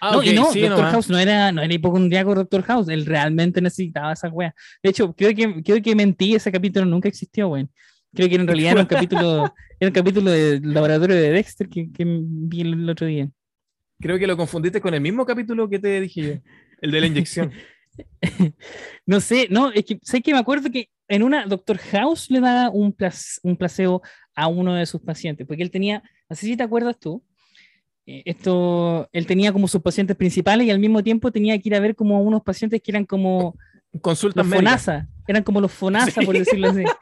Ah, 0.00 0.12
no, 0.12 0.18
ok, 0.18 0.24
y 0.26 0.32
no, 0.34 0.52
sí, 0.52 0.60
Doctor 0.60 0.78
nomás. 0.78 0.92
House 0.92 1.10
no 1.10 1.18
era, 1.18 1.52
no 1.52 1.62
era 1.62 1.72
hipocondriaco 1.74 2.34
Doctor 2.34 2.62
House, 2.62 2.88
él 2.88 3.04
realmente 3.06 3.60
necesitaba 3.60 4.12
esa 4.12 4.28
wea. 4.28 4.54
De 4.82 4.90
hecho, 4.90 5.12
creo 5.14 5.34
que, 5.34 5.62
creo 5.62 5.82
que 5.82 5.94
mentí, 5.94 6.34
ese 6.34 6.50
capítulo 6.50 6.86
nunca 6.86 7.08
existió, 7.08 7.48
weón. 7.48 7.70
Creo 8.14 8.28
que 8.28 8.34
en 8.34 8.46
realidad 8.46 8.72
era 8.72 8.80
un 8.82 8.86
capítulo, 8.86 9.54
era 9.80 9.88
un 9.88 9.94
capítulo 9.94 10.30
del 10.30 10.72
laboratorio 10.74 11.16
de 11.16 11.30
Dexter 11.30 11.68
que, 11.68 11.90
que 11.92 12.04
vi 12.06 12.60
el 12.62 12.88
otro 12.88 13.06
día. 13.06 13.28
Creo 14.00 14.18
que 14.18 14.26
lo 14.26 14.36
confundiste 14.36 14.80
con 14.80 14.92
el 14.94 15.00
mismo 15.00 15.24
capítulo 15.24 15.68
que 15.68 15.78
te 15.78 16.00
dije 16.00 16.20
yo, 16.22 16.32
el 16.80 16.90
de 16.90 17.00
la 17.00 17.06
inyección. 17.06 17.52
No 19.06 19.20
sé, 19.20 19.48
no, 19.50 19.70
es 19.70 19.84
que 19.84 19.98
sé 20.02 20.22
que 20.22 20.32
me 20.32 20.38
acuerdo 20.38 20.70
que 20.70 20.88
en 21.08 21.22
una 21.22 21.44
Doctor 21.46 21.76
House 21.78 22.30
le 22.30 22.40
daba 22.40 22.70
un, 22.70 22.92
plas- 22.94 23.38
un 23.42 23.56
placebo 23.56 24.02
a 24.34 24.46
uno 24.48 24.74
de 24.74 24.86
sus 24.86 25.00
pacientes, 25.00 25.46
porque 25.46 25.62
él 25.62 25.70
tenía, 25.70 26.02
así 26.28 26.46
si 26.46 26.56
te 26.56 26.62
acuerdas 26.62 26.98
tú, 26.98 27.22
eh, 28.06 28.22
esto, 28.24 29.08
él 29.12 29.26
tenía 29.26 29.52
como 29.52 29.68
sus 29.68 29.80
pacientes 29.82 30.16
principales 30.16 30.66
y 30.66 30.70
al 30.70 30.78
mismo 30.78 31.02
tiempo 31.02 31.30
tenía 31.30 31.58
que 31.58 31.68
ir 31.68 31.74
a 31.74 31.80
ver 31.80 31.94
como 31.94 32.16
a 32.16 32.20
unos 32.20 32.42
pacientes 32.42 32.80
que 32.82 32.90
eran 32.90 33.04
como 33.04 33.56
Consultas. 34.00 34.46
FONASA, 34.46 35.06
eran 35.28 35.42
como 35.42 35.60
los 35.60 35.70
FONASA, 35.72 36.20
Sí. 36.20 36.26
por 36.26 36.36
decirlo 36.38 36.68
así. 36.70 36.82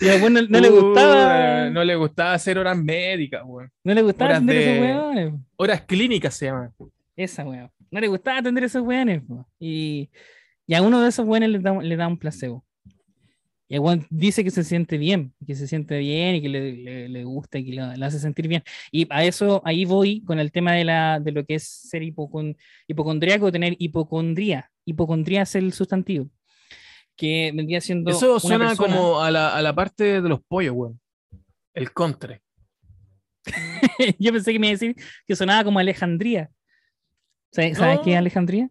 Y 0.00 0.20
bueno, 0.20 0.40
no 0.48 0.58
le 0.58 0.68
Uh, 0.68 0.80
gustaba, 0.80 1.70
No 1.70 1.84
le 1.84 1.94
gustaba 1.94 2.32
hacer 2.32 2.58
horas 2.58 2.76
médicas, 2.76 3.42
weón. 3.46 3.70
no 3.84 3.94
le 3.94 4.02
gustaba 4.02 4.30
horas 4.30 4.36
atender 4.38 4.56
a 4.56 4.60
esos 4.62 4.74
de- 4.74 4.80
weones. 4.80 5.34
Horas 5.54 5.80
clínicas 5.82 6.34
se 6.34 6.46
llaman. 6.46 6.72
Esa 7.14 7.44
weón. 7.44 7.70
No 7.88 8.00
le 8.00 8.08
gustaba 8.08 8.38
atender 8.38 8.64
esos 8.64 8.82
weones. 8.82 9.22
Y, 9.60 10.10
y 10.66 10.74
a 10.74 10.82
uno 10.82 11.00
de 11.00 11.08
esos 11.08 11.24
weones 11.24 11.50
le 11.50 11.60
da, 11.60 11.80
le 11.80 11.94
da 11.96 12.08
un 12.08 12.18
placebo. 12.18 12.64
Y 13.74 13.78
weón 13.78 14.06
dice 14.10 14.44
que 14.44 14.50
se 14.50 14.64
siente 14.64 14.98
bien, 14.98 15.32
que 15.46 15.54
se 15.54 15.66
siente 15.66 15.98
bien 15.98 16.34
y 16.34 16.42
que 16.42 16.48
le, 16.50 16.72
le- 16.76 17.08
le 17.08 17.24
gusta 17.24 17.58
y 17.58 17.64
que 17.64 17.72
lo- 17.72 17.94
le 17.96 18.04
hace 18.04 18.18
sentir 18.18 18.46
bien. 18.46 18.62
Y 18.90 19.06
a 19.10 19.24
eso, 19.24 19.62
ahí 19.64 19.86
voy 19.86 20.22
con 20.24 20.38
el 20.38 20.52
tema 20.52 20.72
de, 20.74 20.84
la, 20.84 21.18
de 21.20 21.32
lo 21.32 21.44
que 21.46 21.54
es 21.54 21.64
ser 21.64 22.02
hipocon, 22.02 22.54
hipocondríaco, 22.86 23.50
tener 23.50 23.74
hipocondría. 23.78 24.70
Hipocondría 24.84 25.42
es 25.42 25.54
el 25.54 25.72
sustantivo. 25.72 26.28
que 27.16 27.52
vendría 27.54 27.80
siendo. 27.80 28.10
Eso 28.10 28.38
suena 28.40 28.68
persona- 28.68 28.94
como 28.96 29.20
a 29.22 29.30
la, 29.30 29.54
a 29.56 29.62
la 29.62 29.74
parte 29.74 30.20
de 30.20 30.28
los 30.28 30.40
pollos, 30.42 30.74
weón. 30.76 31.00
El 31.72 31.92
contre. 31.94 32.42
Yo 34.18 34.32
pensé 34.32 34.52
que 34.52 34.58
me 34.58 34.66
iba 34.68 34.72
a 34.72 34.78
decir 34.78 34.96
que 35.26 35.34
sonaba 35.36 35.64
como 35.64 35.78
Alejandría. 35.78 36.50
¿Sabes, 37.50 37.78
¿sabes 37.78 38.00
qué 38.04 38.12
es 38.12 38.18
Alejandría? 38.18 38.70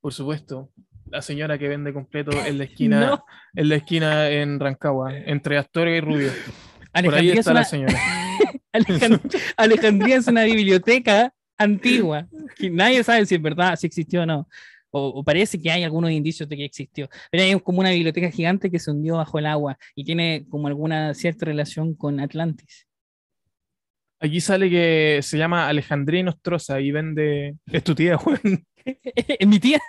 Por 0.00 0.12
supuesto. 0.12 0.70
La 1.10 1.22
señora 1.22 1.58
que 1.58 1.68
vende 1.68 1.92
completo 1.92 2.30
en 2.46 2.58
la 2.58 2.64
esquina, 2.64 3.00
No. 3.06 3.24
en 3.54 3.68
la 3.68 3.76
esquina 3.76 4.28
en 4.30 4.58
Rancagua, 4.60 5.16
entre 5.16 5.58
Astorga 5.58 5.96
y 5.96 6.00
Rubio. 6.00 6.32
Por 6.92 7.14
ahí 7.14 7.30
es, 7.30 7.38
está 7.40 7.50
una, 7.52 7.60
la 7.60 7.64
señora. 7.66 7.94
Alejan- 8.72 9.20
Alejandría 9.56 10.16
es 10.16 10.26
una 10.26 10.44
biblioteca 10.44 11.32
antigua 11.58 12.26
que 12.56 12.70
nadie 12.70 13.02
sabe 13.04 13.24
si 13.26 13.34
es 13.36 13.42
verdad, 13.42 13.76
si 13.76 13.86
existió 13.86 14.22
o 14.22 14.26
no. 14.26 14.48
O, 14.90 15.08
o 15.08 15.24
parece 15.24 15.60
que 15.60 15.70
hay 15.72 15.82
algunos 15.82 16.12
indicios 16.12 16.48
de 16.48 16.56
que 16.56 16.64
existió. 16.64 17.08
Pero 17.30 17.42
hay 17.42 17.58
como 17.60 17.80
una 17.80 17.90
biblioteca 17.90 18.30
gigante 18.30 18.70
que 18.70 18.78
se 18.78 18.92
hundió 18.92 19.16
bajo 19.16 19.38
el 19.40 19.46
agua 19.46 19.76
y 19.96 20.04
tiene 20.04 20.46
como 20.48 20.68
alguna 20.68 21.14
cierta 21.14 21.46
relación 21.46 21.94
con 21.94 22.20
Atlantis. 22.20 22.86
Aquí 24.20 24.40
sale 24.40 24.70
que 24.70 25.18
se 25.22 25.36
llama 25.36 25.68
Alejandría 25.68 26.22
Nostrosa 26.22 26.80
y 26.80 26.92
vende. 26.92 27.56
Es 27.66 27.82
tu 27.82 27.94
tía, 27.94 28.16
weón. 28.24 28.64
mi 29.46 29.58
tía, 29.58 29.80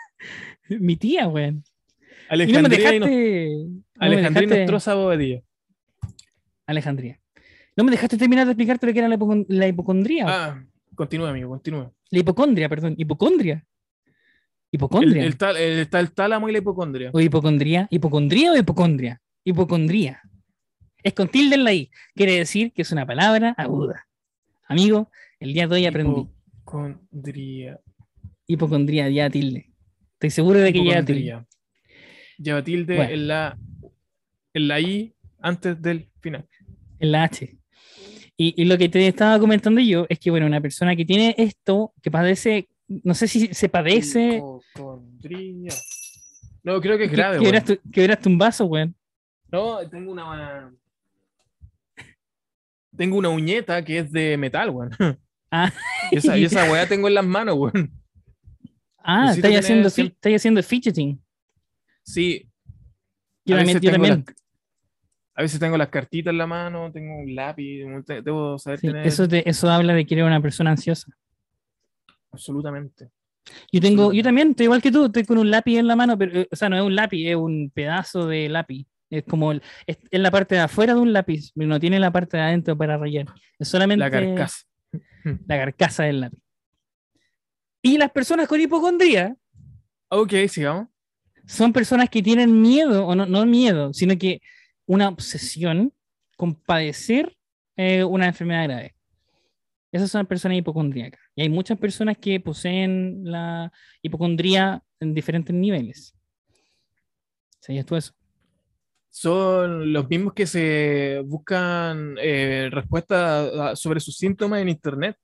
mi 0.70 0.96
tía, 0.96 1.28
weón. 1.28 1.64
Y 2.32 2.52
no 2.52 2.62
me 2.62 2.68
Alejandría, 2.68 2.78
dejaste. 2.92 3.56
no 3.56 3.84
Alejandría 4.00 4.66
dejaste- 4.68 4.96
Bobadilla. 4.96 5.42
Alejandría. 6.66 7.20
No 7.76 7.84
me 7.84 7.92
dejaste 7.92 8.18
terminar 8.18 8.46
de 8.46 8.52
explicarte 8.54 8.88
lo 8.88 8.94
que 8.94 9.00
era 9.00 9.08
la, 9.08 9.16
hipocon- 9.18 9.46
la 9.50 9.68
hipocondría. 9.68 10.26
Ah, 10.28 10.64
continúa, 10.96 11.30
amigo, 11.30 11.50
continúa. 11.50 11.92
La 12.10 12.20
hipocondria, 12.20 12.70
perdón. 12.70 12.96
Hipocondria. 12.98 13.54
El, 13.56 14.78
Hipocondria. 14.78 15.24
el 15.24 15.38
tal- 15.38 15.58
el- 15.58 15.80
está 15.80 16.00
el 16.00 16.12
tálamo 16.12 16.50
y 16.50 16.52
la 16.52 16.58
hipocondria. 16.60 17.12
O 17.14 17.20
hipocondría. 17.20 17.88
¿Hipocondría 17.92 18.52
o 18.52 18.58
hipocondria? 18.58 19.22
Hipocondría. 19.44 20.22
Es 21.04 21.14
con 21.14 21.28
tilde 21.28 21.56
en 21.56 21.64
la 21.64 21.74
I. 21.74 21.92
Quiere 22.16 22.34
decir 22.34 22.74
que 22.74 22.82
es 22.82 22.92
una 22.92 23.06
palabra 23.06 23.54
aguda. 23.58 24.08
Amigo, 24.68 25.12
el 25.40 25.54
día 25.54 25.68
de 25.68 25.76
hoy 25.76 25.86
aprendí. 25.86 26.28
Hipocondría. 26.62 27.80
Hipocondría, 28.48 29.10
ya 29.10 29.30
tilde. 29.30 29.72
Estoy 30.14 30.30
seguro 30.30 30.60
de 30.60 30.72
que 30.74 30.86
ya 30.86 31.04
tilde. 31.04 31.44
Lleva 32.38 32.64
tilde 32.64 32.96
Bueno. 32.96 33.12
en 33.14 33.28
la 33.28 33.58
en 34.54 34.68
la 34.68 34.80
I 34.80 35.14
antes 35.40 35.82
del 35.82 36.10
final. 36.22 36.48
En 37.00 37.12
la 37.12 37.24
H. 37.24 37.58
Y, 38.38 38.62
y 38.62 38.66
lo 38.66 38.78
que 38.78 38.90
te 38.90 39.08
estaba 39.08 39.40
comentando 39.40 39.80
yo 39.82 40.06
es 40.10 40.20
que, 40.20 40.30
bueno, 40.32 40.46
una 40.46 40.60
persona 40.62 40.96
que 40.96 41.06
tiene 41.06 41.36
esto, 41.38 41.94
que 42.02 42.12
padece, 42.12 42.68
no 42.88 43.14
sé 43.14 43.28
si 43.28 43.54
se 43.54 43.70
padece, 43.70 44.42
Hipocondría. 44.76 45.74
No, 46.64 46.82
creo 46.82 46.98
que 46.98 47.06
es 47.06 47.10
que, 47.12 47.16
grave, 47.16 47.40
quebraste, 47.40 47.74
weón. 47.74 47.92
quebraste 47.92 48.30
un 48.30 48.38
vaso, 48.38 48.66
weón. 48.66 48.96
No, 49.52 49.88
tengo 49.90 50.12
una. 50.12 50.74
Tengo 52.98 53.18
una 53.18 53.30
uñeta 53.30 53.84
que 53.84 54.00
es 54.00 54.12
de 54.12 54.38
metal, 54.38 54.70
weón. 54.70 54.92
Ah. 55.52 55.72
Y 56.12 56.18
esa, 56.18 56.38
y 56.38 56.44
esa 56.46 56.64
weá 56.72 56.88
tengo 56.88 57.08
en 57.08 57.14
las 57.16 57.26
manos, 57.26 57.56
weón. 57.58 57.92
Ah, 59.08 59.32
estáis 59.34 59.60
haciendo, 59.60 59.88
estáis 59.88 60.36
haciendo 60.38 60.64
fidgeting. 60.64 61.22
Sí. 62.04 62.50
Yo 63.46 63.56
a 63.56 63.60
también, 63.60 63.76
veces 63.76 63.82
yo 63.82 63.92
tengo 63.92 64.06
también. 64.08 64.26
las- 64.28 64.36
a 65.38 65.42
veces 65.42 65.60
tengo 65.60 65.78
las 65.78 65.90
cartitas 65.90 66.32
en 66.32 66.38
la 66.38 66.48
mano, 66.48 66.92
tengo 66.92 67.18
un 67.18 67.36
lápiz, 67.36 67.84
debo 68.24 68.58
saber 68.58 68.80
Sí, 68.80 68.88
tener 68.88 69.06
eso, 69.06 69.28
te- 69.28 69.48
eso 69.50 69.70
habla 69.70 69.94
de 69.94 70.06
que 70.06 70.16
eres 70.16 70.26
una 70.26 70.42
persona 70.42 70.72
ansiosa. 70.72 71.12
absolutamente. 72.32 73.10
Yo 73.72 73.80
tengo, 73.80 74.12
yo 74.12 74.24
también, 74.24 74.50
estoy 74.52 74.64
igual 74.66 74.82
que 74.82 74.92
tú, 74.92 75.06
estoy 75.06 75.24
con 75.24 75.38
un 75.38 75.52
lápiz 75.52 75.78
en 75.78 75.88
la 75.88 75.96
mano, 75.96 76.18
pero, 76.18 76.42
eh, 76.42 76.48
o 76.52 76.56
sea, 76.56 76.68
no 76.70 76.78
es 76.78 76.82
un 76.84 76.96
lápiz, 76.96 77.28
es 77.28 77.36
un 77.36 77.72
pedazo 77.74 78.28
de 78.28 78.50
lápiz. 78.50 78.88
Es 79.10 79.24
como, 79.24 79.52
el- 79.52 79.62
es, 79.86 79.98
es 80.10 80.20
la 80.20 80.32
parte 80.32 80.56
de 80.56 80.62
afuera 80.62 80.96
de 80.96 81.00
un 81.00 81.14
lápiz, 81.14 81.52
pero 81.54 81.68
no 81.68 81.80
tiene 81.80 82.00
la 82.00 82.12
parte 82.12 82.38
de 82.38 82.44
adentro 82.44 82.76
para 82.78 82.98
rayar. 82.98 83.28
Es 83.60 83.68
solamente 83.68 84.00
La 84.00 84.10
carcasa. 84.10 84.66
la 85.48 85.58
carcasa 85.58 86.04
del 86.06 86.22
lápiz. 86.22 86.40
Y 87.86 88.00
las 88.00 88.10
personas 88.10 88.48
con 88.48 88.60
hipocondría 88.60 89.38
Ok, 90.10 90.34
sigamos. 90.50 90.88
son 91.46 91.72
personas 91.72 92.10
que 92.10 92.24
tienen 92.24 92.60
miedo, 92.60 93.06
o 93.06 93.14
no, 93.14 93.28
no 93.28 93.46
miedo, 93.46 93.94
sino 93.94 94.18
que 94.18 94.42
una 94.88 95.08
obsesión 95.08 95.94
con 96.36 96.56
padecer 96.56 97.38
eh, 97.78 98.04
una 98.04 98.26
enfermedad 98.26 98.64
grave. 98.64 98.96
Esas 99.92 100.10
son 100.10 100.26
personas 100.26 100.58
hipocondríacas. 100.58 101.22
Y 101.36 101.44
hay 101.44 101.50
muchas 101.50 101.78
personas 101.78 102.18
que 102.18 102.40
poseen 102.40 103.22
la 103.24 103.72
hipocondría 104.02 104.82
en 105.00 105.14
diferentes 105.14 105.56
niveles. 105.56 106.16
¿Sabías 107.60 107.86
tú 107.86 107.98
eso? 107.98 108.14
Son 109.12 109.94
los 109.94 110.10
mismos 110.10 110.34
que 110.34 110.48
se 110.48 111.22
buscan 111.24 112.16
eh, 112.20 112.68
respuestas 112.72 113.80
sobre 113.80 114.00
sus 114.00 114.18
síntomas 114.18 114.60
en 114.64 114.70
internet. 114.70 115.16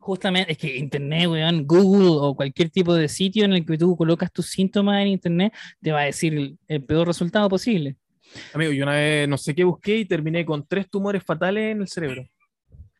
Justamente, 0.00 0.52
es 0.52 0.58
que 0.58 0.76
Internet, 0.78 1.28
weón, 1.28 1.66
Google 1.66 2.08
o 2.08 2.34
cualquier 2.34 2.70
tipo 2.70 2.94
de 2.94 3.06
sitio 3.06 3.44
en 3.44 3.52
el 3.52 3.66
que 3.66 3.76
tú 3.76 3.94
colocas 3.96 4.32
tus 4.32 4.46
síntomas 4.46 5.02
en 5.02 5.08
Internet, 5.08 5.52
te 5.80 5.92
va 5.92 6.00
a 6.00 6.04
decir 6.04 6.34
el, 6.34 6.58
el 6.68 6.82
peor 6.82 7.06
resultado 7.06 7.48
posible. 7.50 7.96
Amigo, 8.54 8.72
yo 8.72 8.84
una 8.84 8.94
vez 8.94 9.28
no 9.28 9.36
sé 9.36 9.54
qué 9.54 9.62
busqué 9.62 9.98
y 9.98 10.04
terminé 10.06 10.44
con 10.46 10.66
tres 10.66 10.88
tumores 10.88 11.22
fatales 11.22 11.72
en 11.72 11.82
el 11.82 11.88
cerebro. 11.88 12.26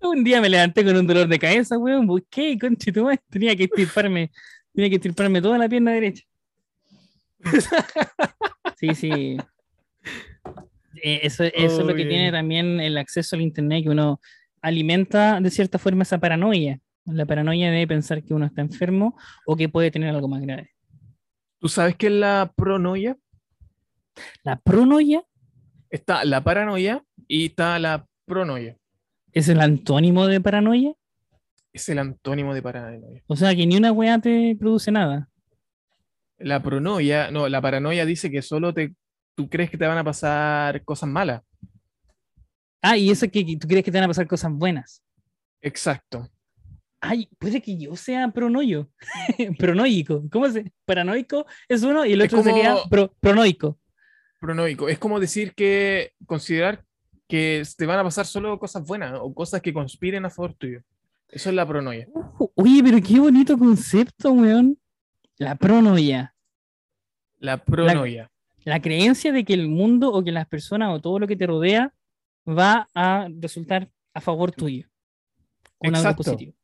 Un 0.00 0.22
día 0.22 0.40
me 0.40 0.48
levanté 0.48 0.84
con 0.84 0.96
un 0.96 1.06
dolor 1.06 1.26
de 1.26 1.38
cabeza, 1.38 1.76
weón, 1.76 2.06
busqué 2.06 2.50
y 2.50 2.58
conche 2.58 2.92
tu 2.92 3.02
madre, 3.02 3.18
tenía 3.28 3.56
que 3.56 3.64
estirparme, 3.64 4.30
tenía 4.72 4.88
que 4.88 4.96
estirparme 4.96 5.42
toda 5.42 5.58
la 5.58 5.68
pierna 5.68 5.92
derecha. 5.92 6.24
Sí, 8.76 8.94
sí. 8.94 9.36
Eh, 11.02 11.20
Eso, 11.24 11.42
eso 11.42 11.80
es 11.80 11.84
lo 11.84 11.96
que 11.96 12.04
tiene 12.04 12.30
también 12.30 12.78
el 12.78 12.96
acceso 12.96 13.34
al 13.34 13.42
internet, 13.42 13.82
que 13.82 13.90
uno 13.90 14.20
alimenta 14.62 15.40
de 15.40 15.50
cierta 15.50 15.78
forma 15.78 16.02
esa 16.02 16.18
paranoia. 16.18 16.80
La 17.04 17.24
paranoia 17.24 17.70
de 17.70 17.86
pensar 17.86 18.22
que 18.22 18.34
uno 18.34 18.46
está 18.46 18.60
enfermo 18.60 19.16
o 19.46 19.56
que 19.56 19.68
puede 19.68 19.90
tener 19.90 20.10
algo 20.14 20.28
más 20.28 20.42
grave. 20.42 20.70
¿Tú 21.58 21.68
sabes 21.68 21.96
qué 21.96 22.06
es 22.08 22.12
la 22.12 22.52
pronoia? 22.54 23.16
La 24.42 24.56
pronoia 24.56 25.22
Está 25.90 26.24
la 26.24 26.42
paranoia 26.44 27.02
y 27.26 27.46
está 27.46 27.78
la 27.78 28.06
pronoia. 28.26 28.76
es 29.32 29.48
el 29.48 29.60
antónimo 29.60 30.26
de 30.26 30.40
paranoia. 30.40 30.92
Es 31.72 31.88
el 31.88 31.98
antónimo 31.98 32.54
de 32.54 32.62
paranoia. 32.62 33.22
O 33.26 33.36
sea, 33.36 33.54
que 33.54 33.66
ni 33.66 33.76
una 33.76 33.92
weá 33.92 34.18
te 34.18 34.56
produce 34.58 34.90
nada. 34.90 35.28
La 36.38 36.62
pronoia, 36.62 37.30
no, 37.30 37.48
la 37.48 37.60
paranoia 37.62 38.04
dice 38.04 38.30
que 38.30 38.42
solo 38.42 38.74
te, 38.74 38.94
tú 39.34 39.48
crees 39.48 39.70
que 39.70 39.78
te 39.78 39.86
van 39.86 39.98
a 39.98 40.04
pasar 40.04 40.84
cosas 40.84 41.08
malas. 41.08 41.42
Ah, 42.82 42.96
y 42.96 43.10
eso 43.10 43.28
que 43.30 43.44
que 43.44 43.56
tú 43.56 43.66
crees 43.66 43.84
que 43.84 43.90
te 43.90 43.98
van 43.98 44.04
a 44.04 44.08
pasar 44.08 44.26
cosas 44.26 44.52
buenas. 44.52 45.02
Exacto. 45.60 46.28
Ay, 47.00 47.28
puede 47.38 47.60
que 47.60 47.76
yo 47.76 47.94
sea 47.96 48.28
pronoio. 48.30 48.90
Pronoico. 49.58 50.24
¿Cómo 50.30 50.48
se? 50.50 50.72
Paranoico 50.84 51.46
es 51.68 51.82
uno 51.82 52.04
y 52.04 52.12
el 52.12 52.20
Es 52.22 52.26
otro 52.32 52.42
como- 52.42 52.56
sería 52.56 52.76
pro- 52.90 53.14
pronoico. 53.20 53.78
Pronoico. 54.40 54.88
Es 54.88 54.98
como 54.98 55.18
decir 55.20 55.54
que 55.54 56.12
considerar 56.26 56.84
que 57.28 57.62
te 57.76 57.86
van 57.86 57.98
a 57.98 58.04
pasar 58.04 58.26
solo 58.26 58.58
cosas 58.58 58.84
buenas 58.86 59.18
o 59.20 59.32
cosas 59.34 59.60
que 59.60 59.72
conspiren 59.72 60.24
a 60.24 60.30
favor 60.30 60.54
tuyo. 60.54 60.80
Eso 61.28 61.50
es 61.50 61.54
la 61.54 61.66
pronoia. 61.66 62.08
Uh, 62.14 62.48
oye, 62.54 62.82
pero 62.82 62.98
qué 63.02 63.18
bonito 63.20 63.58
concepto, 63.58 64.32
weón. 64.32 64.78
La 65.36 65.54
pronoia. 65.56 66.34
La 67.38 67.58
pronoia. 67.64 68.30
La 68.64 68.80
creencia 68.80 69.30
de 69.32 69.44
que 69.44 69.54
el 69.54 69.68
mundo 69.68 70.10
o 70.12 70.24
que 70.24 70.32
las 70.32 70.46
personas 70.48 70.90
o 70.92 71.00
todo 71.00 71.18
lo 71.18 71.26
que 71.26 71.36
te 71.36 71.46
rodea 71.46 71.92
va 72.48 72.88
a 72.94 73.28
resultar 73.40 73.90
a 74.14 74.20
favor 74.20 74.52
tuyo. 74.52 74.88
Con 75.78 75.94
algo 75.94 75.98
Exacto. 76.08 76.24
positivo. 76.24 76.54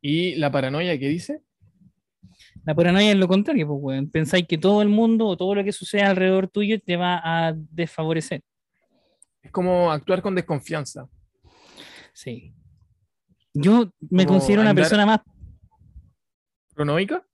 ¿Y 0.00 0.34
la 0.36 0.50
paranoia 0.50 0.98
qué 0.98 1.08
dice? 1.08 1.42
La 2.64 2.74
paranoia 2.74 3.10
es 3.10 3.16
lo 3.16 3.28
contrario, 3.28 3.66
pues, 3.66 3.78
weón. 3.82 4.10
Pensáis 4.10 4.46
que 4.46 4.58
todo 4.58 4.82
el 4.82 4.88
mundo 4.88 5.26
o 5.26 5.36
todo 5.36 5.54
lo 5.54 5.64
que 5.64 5.72
sucede 5.72 6.02
alrededor 6.02 6.48
tuyo 6.48 6.80
te 6.80 6.96
va 6.96 7.20
a 7.22 7.52
desfavorecer. 7.54 8.42
Es 9.42 9.50
como 9.50 9.90
actuar 9.90 10.20
con 10.22 10.34
desconfianza. 10.34 11.08
Sí. 12.12 12.54
Yo 13.54 13.90
me 14.10 14.24
Como 14.26 14.38
considero 14.38 14.60
una 14.62 14.70
andar- 14.70 14.82
persona 14.84 15.06
más, 15.06 15.20
¿Pronoica? 16.74 17.26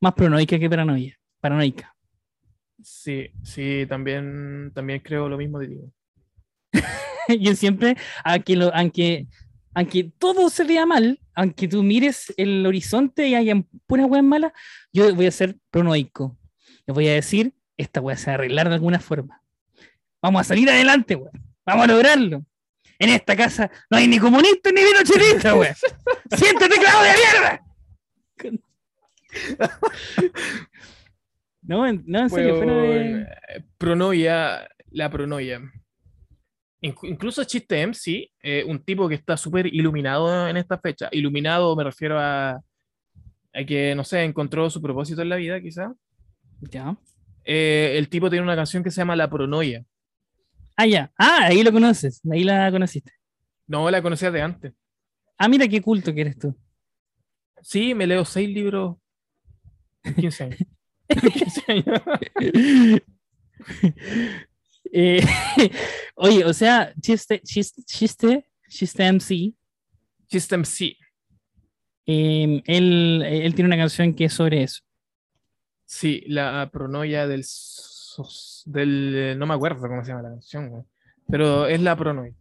más 0.00 0.12
paranoica 0.14 0.58
que 0.58 0.68
paranoia. 0.68 1.18
Paranoica. 1.40 1.93
Sí, 2.84 3.30
sí, 3.42 3.86
también, 3.88 4.70
también 4.74 5.00
creo 5.00 5.26
lo 5.26 5.38
mismo 5.38 5.58
de 5.58 5.68
ti. 5.68 5.80
Yo 7.40 7.54
siempre, 7.54 7.96
aunque, 8.22 8.56
lo, 8.56 8.74
aunque, 8.74 9.26
aunque 9.74 10.12
todo 10.18 10.50
se 10.50 10.64
vea 10.64 10.84
mal, 10.84 11.18
aunque 11.34 11.66
tú 11.66 11.82
mires 11.82 12.34
el 12.36 12.66
horizonte 12.66 13.26
y 13.26 13.34
hayan 13.34 13.62
puras 13.86 14.06
weas 14.06 14.22
malas, 14.22 14.52
yo 14.92 15.14
voy 15.14 15.26
a 15.26 15.30
ser 15.30 15.56
pronoico. 15.70 16.36
Les 16.86 16.94
voy 16.94 17.08
a 17.08 17.14
decir, 17.14 17.54
esta 17.78 18.02
wea 18.02 18.18
se 18.18 18.26
va 18.26 18.32
a 18.32 18.34
arreglar 18.34 18.68
de 18.68 18.74
alguna 18.74 19.00
forma. 19.00 19.40
Vamos 20.20 20.42
a 20.42 20.44
salir 20.44 20.68
adelante, 20.68 21.16
weón. 21.16 21.32
Vamos 21.64 21.84
a 21.84 21.88
lograrlo. 21.88 22.44
En 22.98 23.08
esta 23.08 23.34
casa 23.34 23.70
no 23.88 23.96
hay 23.96 24.06
ni 24.06 24.18
comunista 24.18 24.70
ni 24.70 24.84
vinochetista, 24.84 25.54
weón. 25.54 25.74
Siéntate, 26.36 26.76
clavo 26.76 27.02
de 27.02 27.14
mierda. 27.16 27.64
no, 31.64 31.86
en, 31.86 32.02
no, 32.06 32.20
en 32.20 32.30
serio, 32.30 32.56
fuera 32.56 32.74
de... 32.74 33.22
eh, 33.22 33.64
Pronoia, 33.78 34.68
la 34.90 35.10
pronoia. 35.10 35.60
Inc- 36.82 37.08
incluso 37.08 37.44
Chiste 37.44 37.80
MC, 37.86 38.30
eh, 38.42 38.64
un 38.66 38.78
tipo 38.84 39.08
que 39.08 39.14
está 39.14 39.36
súper 39.36 39.66
iluminado 39.66 40.46
en 40.48 40.56
esta 40.56 40.78
fecha. 40.78 41.08
Iluminado 41.12 41.74
me 41.74 41.84
refiero 41.84 42.18
a, 42.20 42.60
a 43.54 43.64
que, 43.66 43.94
no 43.94 44.04
sé, 44.04 44.22
encontró 44.22 44.68
su 44.70 44.80
propósito 44.82 45.22
en 45.22 45.28
la 45.30 45.36
vida, 45.36 45.60
quizá. 45.60 45.92
Ya. 46.60 46.96
Eh, 47.44 47.94
el 47.96 48.08
tipo 48.08 48.28
tiene 48.30 48.42
una 48.44 48.56
canción 48.56 48.82
que 48.82 48.90
se 48.90 49.00
llama 49.00 49.16
La 49.16 49.28
Pronoia. 49.30 49.84
Ah, 50.76 50.86
ya. 50.86 51.12
Ah, 51.18 51.40
ahí 51.44 51.62
lo 51.62 51.72
conoces. 51.72 52.20
Ahí 52.30 52.44
la 52.44 52.70
conociste. 52.70 53.12
No 53.66 53.90
la 53.90 54.02
conocía 54.02 54.30
de 54.30 54.42
antes. 54.42 54.72
Ah, 55.38 55.48
mira 55.48 55.66
qué 55.68 55.80
culto 55.80 56.12
que 56.14 56.20
eres 56.20 56.38
tú. 56.38 56.54
Sí, 57.62 57.94
me 57.94 58.06
leo 58.06 58.24
seis 58.24 58.48
libros 58.48 58.96
en 60.02 60.14
15 60.14 60.44
años. 60.44 60.58
En 61.08 61.20
15 61.30 61.62
años. 61.68 62.02
Eh, 64.92 65.20
oye, 66.14 66.44
o 66.44 66.52
sea, 66.52 66.94
chiste, 67.00 67.40
chiste, 67.40 67.82
chiste, 67.82 68.46
chiste 68.68 69.12
MC. 69.12 69.54
Chiste 70.28 70.56
MC. 70.56 70.96
eh, 72.06 72.62
él, 72.66 73.22
él 73.22 73.54
tiene 73.54 73.66
una 73.68 73.76
canción 73.76 74.14
que 74.14 74.26
es 74.26 74.32
sobre 74.32 74.62
eso. 74.62 74.82
Sí, 75.84 76.22
la 76.26 76.70
pronoia 76.72 77.26
del, 77.26 77.44
eh, 78.74 79.34
No 79.36 79.46
me 79.46 79.54
acuerdo 79.54 79.88
cómo 79.88 80.04
se 80.04 80.10
llama 80.10 80.22
la 80.22 80.30
canción, 80.30 80.70
güey. 80.70 80.82
Pero 81.28 81.66
es 81.66 81.80
la 81.80 81.96
pronoia. 81.96 82.34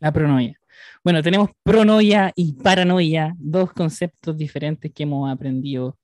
La 0.00 0.12
pronoia. 0.12 0.58
Bueno, 1.02 1.22
tenemos 1.22 1.50
pronoia 1.62 2.32
y 2.36 2.54
paranoia, 2.54 3.34
dos 3.38 3.72
conceptos 3.72 4.36
diferentes 4.36 4.92
que 4.92 5.02
hemos 5.04 5.30
aprendido 5.32 5.98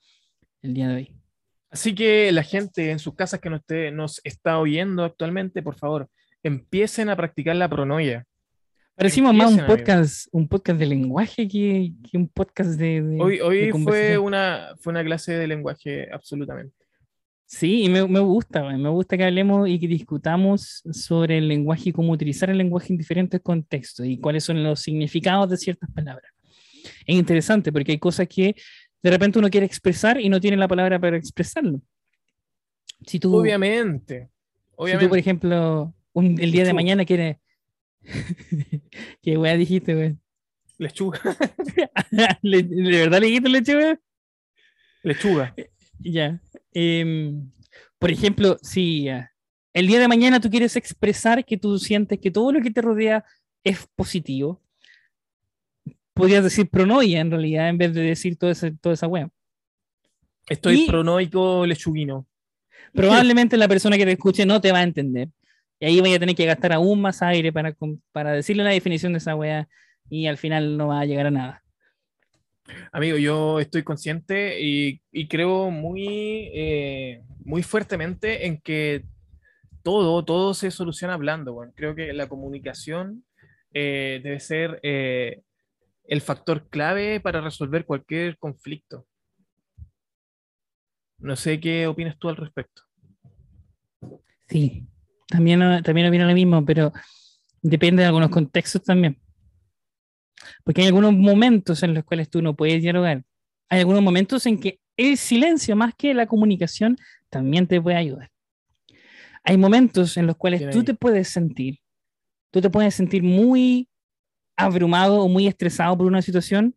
el 0.62 0.74
día 0.74 0.88
de 0.88 0.94
hoy. 0.94 1.15
Así 1.76 1.94
que 1.94 2.32
la 2.32 2.42
gente 2.42 2.90
en 2.90 2.98
sus 2.98 3.14
casas 3.14 3.38
que 3.38 3.50
nos, 3.50 3.60
esté- 3.60 3.90
nos 3.92 4.18
está 4.24 4.58
oyendo 4.58 5.04
actualmente, 5.04 5.60
por 5.62 5.74
favor, 5.76 6.08
empiecen 6.42 7.10
a 7.10 7.16
practicar 7.16 7.54
la 7.54 7.68
pronoia. 7.68 8.24
Parecimos 8.94 9.34
más 9.34 9.52
un 9.52 9.60
amigo. 9.60 9.76
podcast, 9.76 10.26
un 10.32 10.48
podcast 10.48 10.78
de 10.80 10.86
lenguaje 10.86 11.46
que, 11.46 11.92
que 12.02 12.16
un 12.16 12.28
podcast 12.30 12.70
de. 12.80 13.02
de- 13.02 13.20
Hoy, 13.22 13.36
de 13.36 13.42
hoy 13.42 13.58
fue, 13.64 13.70
conversación. 13.72 14.24
una, 14.24 14.68
fue 14.80 14.90
una 14.92 15.04
clase 15.04 15.34
de 15.34 15.46
lenguaje, 15.46 16.08
absolutamente. 16.10 16.74
Sí, 17.44 17.82
y 17.84 17.88
me, 17.90 18.08
me 18.08 18.20
gusta, 18.20 18.62
me 18.62 18.88
gusta 18.88 19.18
que 19.18 19.24
hablemos 19.24 19.68
y 19.68 19.78
que 19.78 19.86
discutamos 19.86 20.82
sobre 20.90 21.36
el 21.36 21.46
lenguaje 21.46 21.90
y 21.90 21.92
cómo 21.92 22.10
utilizar 22.12 22.48
el 22.48 22.56
lenguaje 22.56 22.94
en 22.94 22.96
diferentes 22.98 23.38
contextos 23.42 24.06
y 24.06 24.18
cuáles 24.18 24.44
son 24.44 24.64
los 24.64 24.80
significados 24.80 25.50
de 25.50 25.58
ciertas 25.58 25.90
palabras. 25.90 26.32
Es 27.06 27.14
interesante 27.16 27.70
porque 27.70 27.92
hay 27.92 27.98
cosas 27.98 28.26
que 28.28 28.54
de 29.02 29.10
repente 29.10 29.38
uno 29.38 29.50
quiere 29.50 29.66
expresar 29.66 30.20
y 30.20 30.28
no 30.28 30.40
tiene 30.40 30.56
la 30.56 30.68
palabra 30.68 30.98
para 30.98 31.16
expresarlo. 31.16 31.80
Si 33.06 33.18
tú, 33.20 33.36
Obviamente. 33.36 34.30
si 34.86 34.98
tú 34.98 35.08
por 35.08 35.18
ejemplo, 35.18 35.94
un- 36.12 36.40
el 36.40 36.50
día 36.52 36.64
de 36.64 36.72
mañana 36.74 37.04
quieres... 37.04 37.36
¿Qué 39.22 39.36
weá 39.36 39.56
dijiste, 39.56 39.94
güey? 39.94 40.16
Lechuga. 40.78 41.20
¿Le- 42.42 42.62
¿De 42.62 42.98
verdad 42.98 43.20
le 43.20 43.26
dijiste 43.28 43.48
lechuga? 43.48 44.00
Lechuga. 45.02 45.54
Ya. 46.00 46.40
Em, 46.72 47.50
por 47.98 48.10
ejemplo, 48.10 48.58
si 48.62 49.08
ah, 49.08 49.30
el 49.72 49.86
día 49.86 50.00
de 50.00 50.08
mañana 50.08 50.40
tú 50.40 50.50
quieres 50.50 50.76
expresar 50.76 51.44
que 51.44 51.56
tú 51.56 51.78
sientes 51.78 52.18
que 52.20 52.30
todo 52.30 52.52
lo 52.52 52.60
que 52.60 52.70
te 52.70 52.82
rodea 52.82 53.24
es 53.64 53.86
positivo, 53.96 54.62
podrías 56.16 56.42
decir 56.42 56.68
pronoia 56.70 57.20
en 57.20 57.30
realidad 57.30 57.68
en 57.68 57.76
vez 57.78 57.92
de 57.92 58.00
decir 58.00 58.36
toda 58.38 58.52
esa, 58.52 58.70
toda 58.80 58.94
esa 58.94 59.06
wea. 59.06 59.28
Estoy 60.48 60.82
Y- 60.84 60.86
pronoico 60.86 61.66
lechuguino. 61.66 62.26
Probablemente 62.94 63.56
la 63.58 63.68
persona 63.68 63.96
que 63.98 64.06
te 64.06 64.12
escuche 64.12 64.46
no 64.46 64.60
te 64.60 64.72
va 64.72 64.78
a 64.78 64.82
entender. 64.82 65.28
Y 65.78 65.84
ahí 65.86 66.00
vaya 66.00 66.16
a 66.16 66.18
tener 66.20 66.34
que 66.34 66.46
gastar 66.46 66.72
aún 66.72 67.00
más 67.02 67.20
aire 67.20 67.52
para, 67.52 67.76
para 68.12 68.32
decirle 68.32 68.64
la 68.64 68.70
definición 68.70 69.12
de 69.12 69.18
esa 69.18 69.36
wea 69.36 69.68
y 70.08 70.26
al 70.26 70.38
final 70.38 70.78
no 70.78 70.88
va 70.88 71.00
a 71.00 71.04
llegar 71.04 71.26
a 71.26 71.30
nada. 71.30 71.62
Amigo, 72.92 73.18
yo 73.18 73.60
estoy 73.60 73.82
consciente 73.82 74.60
y, 74.60 75.00
y 75.12 75.28
creo 75.28 75.70
muy, 75.70 76.50
eh, 76.54 77.22
muy 77.44 77.62
fuertemente 77.62 78.46
en 78.46 78.58
que 78.60 79.04
todo, 79.82 80.24
todo 80.24 80.54
se 80.54 80.70
soluciona 80.70 81.14
hablando. 81.14 81.52
Bueno, 81.52 81.72
creo 81.76 81.94
que 81.94 82.12
la 82.14 82.26
comunicación 82.28 83.24
eh, 83.74 84.20
debe 84.24 84.40
ser 84.40 84.80
eh, 84.82 85.42
el 86.08 86.20
factor 86.20 86.68
clave 86.68 87.20
para 87.20 87.40
resolver 87.40 87.84
cualquier 87.84 88.38
conflicto. 88.38 89.06
No 91.18 91.36
sé 91.36 91.60
qué 91.60 91.86
opinas 91.86 92.18
tú 92.18 92.28
al 92.28 92.36
respecto. 92.36 92.82
Sí, 94.48 94.86
también, 95.28 95.60
también 95.82 96.08
opino 96.08 96.26
lo 96.26 96.34
mismo, 96.34 96.64
pero 96.64 96.92
depende 97.62 98.02
de 98.02 98.06
algunos 98.06 98.30
contextos 98.30 98.82
también. 98.82 99.20
Porque 100.62 100.82
hay 100.82 100.88
algunos 100.88 101.12
momentos 101.12 101.82
en 101.82 101.94
los 101.94 102.04
cuales 102.04 102.30
tú 102.30 102.42
no 102.42 102.54
puedes 102.54 102.82
dialogar. 102.82 103.24
Hay 103.68 103.80
algunos 103.80 104.02
momentos 104.02 104.46
en 104.46 104.60
que 104.60 104.78
el 104.96 105.16
silencio, 105.16 105.74
más 105.74 105.94
que 105.94 106.14
la 106.14 106.26
comunicación, 106.26 106.96
también 107.30 107.66
te 107.66 107.80
puede 107.80 107.96
ayudar. 107.96 108.30
Hay 109.42 109.56
momentos 109.56 110.16
en 110.16 110.26
los 110.26 110.36
cuales 110.36 110.70
tú 110.70 110.84
te 110.84 110.94
puedes 110.94 111.28
sentir, 111.28 111.78
tú 112.50 112.60
te 112.60 112.70
puedes 112.70 112.94
sentir 112.94 113.22
muy 113.22 113.88
abrumado 114.56 115.20
o 115.22 115.28
muy 115.28 115.46
estresado 115.46 115.96
por 115.96 116.06
una 116.06 116.22
situación 116.22 116.74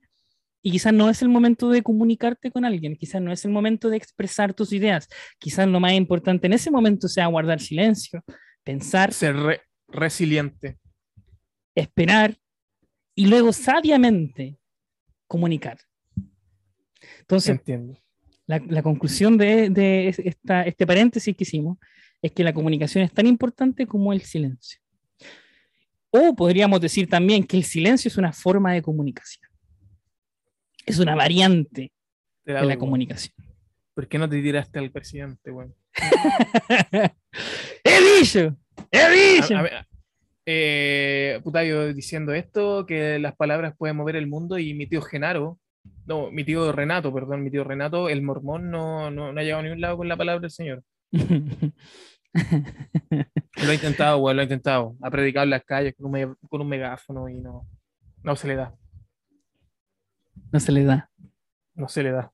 y 0.62 0.72
quizás 0.72 0.92
no 0.94 1.10
es 1.10 1.22
el 1.22 1.30
momento 1.30 1.70
de 1.70 1.82
comunicarte 1.82 2.52
con 2.52 2.66
alguien, 2.66 2.96
quizás 2.98 3.22
no 3.22 3.32
es 3.32 3.46
el 3.46 3.52
momento 3.52 3.90
de 3.90 3.96
expresar 3.98 4.54
tus 4.54 4.74
ideas, 4.74 5.08
quizás 5.40 5.68
lo 5.68 5.80
más 5.80 5.94
importante 5.94 6.48
en 6.48 6.54
ese 6.54 6.70
momento 6.70 7.08
sea 7.08 7.28
guardar 7.28 7.62
silencio, 7.62 8.24
pensar, 8.64 9.14
Ser 9.14 9.36
re- 9.38 9.62
resiliente. 9.88 10.78
esperar 11.76 12.36
y 13.16 13.28
luego 13.28 13.54
sabiamente 13.54 14.58
comunicar. 15.28 15.78
Entonces, 17.22 17.52
Entiendo. 17.52 17.98
la, 18.48 18.62
la 18.68 18.84
conclusión 18.84 19.38
de, 19.38 19.70
de 19.70 20.10
es- 20.10 20.20
esta, 20.20 20.64
este 20.64 20.86
paréntesis 20.86 21.36
que 21.36 21.44
hicimos 21.44 21.78
es 22.22 22.32
que 22.34 22.44
la 22.44 22.54
comunicación 22.54 23.04
es 23.06 23.14
tan 23.14 23.28
importante 23.28 23.88
como 23.88 24.12
el 24.12 24.22
silencio. 24.24 24.79
O 26.12 26.36
podríamos 26.36 26.82
decir 26.82 27.08
también 27.10 27.44
que 27.46 27.58
el 27.58 27.64
silencio 27.64 28.10
es 28.10 28.18
una 28.18 28.34
forma 28.34 28.74
de 28.74 28.82
comunicación. 28.82 29.48
Es 30.86 30.98
una 31.00 31.16
variante 31.16 31.92
Te 32.44 32.54
de 32.54 32.66
la 32.66 32.78
comunicación. 32.78 33.36
¿Por 33.94 34.08
qué 34.08 34.18
no 34.18 34.28
te 34.30 34.42
tiraste 34.42 34.80
al 34.80 34.92
presidente, 34.92 35.52
weón? 35.52 35.76
¡He 37.84 38.20
dicho! 38.20 38.56
¡He 38.92 39.00
A- 39.00 39.10
dicho! 39.10 39.58
a 39.58 39.62
ver, 39.62 39.86
eh, 40.46 41.40
puta, 41.44 41.64
yo 41.64 41.94
diciendo 41.94 42.34
esto, 42.34 42.86
que 42.86 43.20
las 43.20 43.36
palabras 43.36 43.76
pueden 43.78 43.98
mover 43.98 44.16
el 44.16 44.28
mundo 44.28 44.58
y 44.58 44.74
mi 44.74 44.88
tío 44.88 45.02
Genaro, 45.02 45.60
no, 46.06 46.32
mi 46.32 46.44
tío 46.44 46.72
Renato, 46.72 47.14
perdón, 47.14 47.44
mi 47.44 47.52
tío 47.52 47.64
Renato, 47.64 48.10
el 48.10 48.22
mormón, 48.24 48.72
no, 48.72 49.12
no, 49.12 49.32
no 49.32 49.40
ha 49.40 49.44
llegado 49.44 49.60
a 49.60 49.64
ningún 49.64 49.82
lado 49.82 49.98
con 49.98 50.08
la 50.08 50.18
palabra 50.18 50.42
del 50.42 50.52
Señor. 50.52 50.84
Lo 53.62 53.72
ha 53.72 53.74
intentado, 53.74 54.18
weón, 54.20 54.38
lo 54.38 54.42
ha 54.42 54.44
intentado. 54.44 54.96
Ha 55.02 55.10
predicado 55.12 55.44
en 55.44 55.50
las 55.50 55.64
calles 55.66 55.96
con 55.98 56.14
un, 56.14 56.36
con 56.48 56.62
un 56.62 56.68
megáfono 56.68 57.28
y 57.28 57.40
no, 57.42 57.68
no 58.24 58.36
se 58.36 58.48
le 58.48 58.56
da, 58.56 58.74
no 60.52 60.60
se 60.60 60.72
le 60.72 60.84
da. 60.84 61.10
no 61.76 61.88
se 61.90 62.04
le 62.04 62.12
da. 62.12 62.32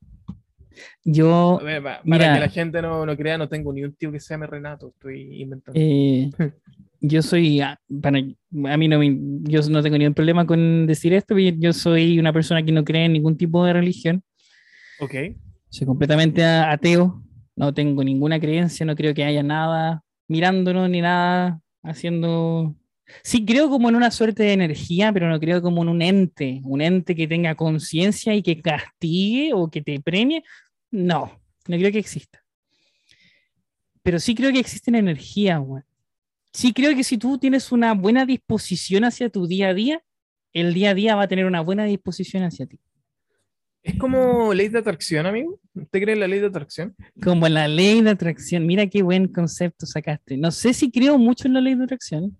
Yo, 1.03 1.59
ver, 1.63 1.81
pa- 1.81 2.01
para 2.01 2.03
Mira. 2.03 2.33
que 2.33 2.39
la 2.41 2.49
gente 2.49 2.81
no, 2.81 3.05
no 3.05 3.15
crea, 3.15 3.37
no 3.37 3.47
tengo 3.47 3.71
ni 3.71 3.83
un 3.83 3.95
tío 3.95 4.11
que 4.11 4.19
se 4.19 4.33
llame 4.33 4.45
Renato, 4.47 4.89
estoy 4.89 5.41
inventando. 5.41 5.79
eh, 5.79 6.29
yo 6.99 7.21
soy, 7.21 7.61
ah, 7.61 7.79
para, 8.01 8.19
a 8.19 8.77
mí 8.77 8.87
no 8.87 8.99
me, 8.99 9.17
yo 9.43 9.61
no 9.69 9.81
tengo 9.81 9.97
ningún 9.97 10.13
problema 10.13 10.45
con 10.45 10.85
decir 10.85 11.13
esto, 11.13 11.37
yo 11.37 11.71
soy 11.73 12.19
una 12.19 12.33
persona 12.33 12.63
que 12.63 12.71
no 12.73 12.83
cree 12.83 13.05
en 13.05 13.13
ningún 13.13 13.37
tipo 13.37 13.63
de 13.65 13.73
religión, 13.73 14.21
ok, 14.99 15.13
soy 15.69 15.87
completamente 15.87 16.43
ateo, 16.43 17.23
no 17.55 17.73
tengo 17.73 18.03
ninguna 18.03 18.39
creencia, 18.39 18.85
no 18.85 18.95
creo 18.95 19.13
que 19.13 19.23
haya 19.23 19.43
nada 19.43 20.03
mirándonos 20.27 20.89
ni 20.89 21.01
nada 21.01 21.61
haciendo... 21.83 22.75
Sí 23.23 23.45
creo 23.45 23.69
como 23.69 23.89
en 23.89 23.95
una 23.95 24.09
suerte 24.09 24.43
de 24.43 24.53
energía, 24.53 25.13
pero 25.13 25.29
no 25.29 25.39
creo 25.39 25.61
como 25.61 25.83
en 25.83 25.89
un 25.89 26.01
ente, 26.01 26.61
un 26.63 26.81
ente 26.81 27.15
que 27.15 27.27
tenga 27.27 27.53
conciencia 27.53 28.33
y 28.33 28.41
que 28.41 28.61
castigue 28.61 29.51
o 29.53 29.69
que 29.69 29.83
te 29.83 29.99
premie. 29.99 30.43
No, 30.89 31.39
no 31.67 31.77
creo 31.77 31.91
que 31.91 31.99
exista. 31.99 32.43
Pero 34.01 34.19
sí 34.19 34.33
creo 34.33 34.51
que 34.51 34.59
existen 34.59 34.95
energías, 34.95 35.59
weón. 35.63 35.85
Sí 36.51 36.73
creo 36.73 36.95
que 36.95 37.03
si 37.03 37.17
tú 37.17 37.37
tienes 37.37 37.71
una 37.71 37.93
buena 37.93 38.25
disposición 38.25 39.03
hacia 39.03 39.29
tu 39.29 39.45
día 39.45 39.69
a 39.69 39.73
día, 39.73 40.03
el 40.53 40.73
día 40.73 40.91
a 40.91 40.93
día 40.93 41.15
va 41.15 41.23
a 41.23 41.27
tener 41.27 41.45
una 41.45 41.61
buena 41.61 41.83
disposición 41.83 42.43
hacia 42.43 42.65
ti. 42.65 42.79
Es 43.85 43.99
como 43.99 44.51
ley 44.51 44.67
de 44.69 44.79
atracción, 44.79 45.27
amigo. 45.27 45.59
¿Usted 45.75 46.01
cree 46.01 46.13
en 46.13 46.19
la 46.19 46.27
ley 46.27 46.39
de 46.39 46.47
atracción? 46.47 46.95
Como 47.21 47.47
la 47.47 47.67
ley 47.67 48.01
de 48.01 48.09
atracción. 48.09 48.65
Mira 48.65 48.87
qué 48.87 49.03
buen 49.03 49.27
concepto 49.27 49.85
sacaste. 49.85 50.37
No 50.37 50.49
sé 50.49 50.73
si 50.73 50.89
creo 50.89 51.19
mucho 51.19 51.47
en 51.47 51.53
la 51.53 51.61
ley 51.61 51.75
de 51.75 51.83
atracción, 51.83 52.35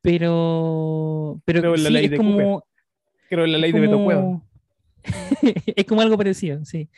pero, 0.00 1.42
pero 1.44 1.60
Creo 1.60 1.74
en 1.74 1.82
la 1.82 1.88
sí, 1.88 1.92
ley 1.92 2.04
es 2.06 2.10
de 2.12 2.16
como, 2.16 2.66
Creo 3.28 3.44
en 3.44 3.52
la 3.52 3.58
ley 3.58 3.72
de 3.72 3.80
Beto 3.80 4.02
Cueva. 4.02 4.42
es 5.76 5.84
como 5.84 6.00
algo 6.00 6.16
parecido, 6.16 6.64
sí. 6.64 6.88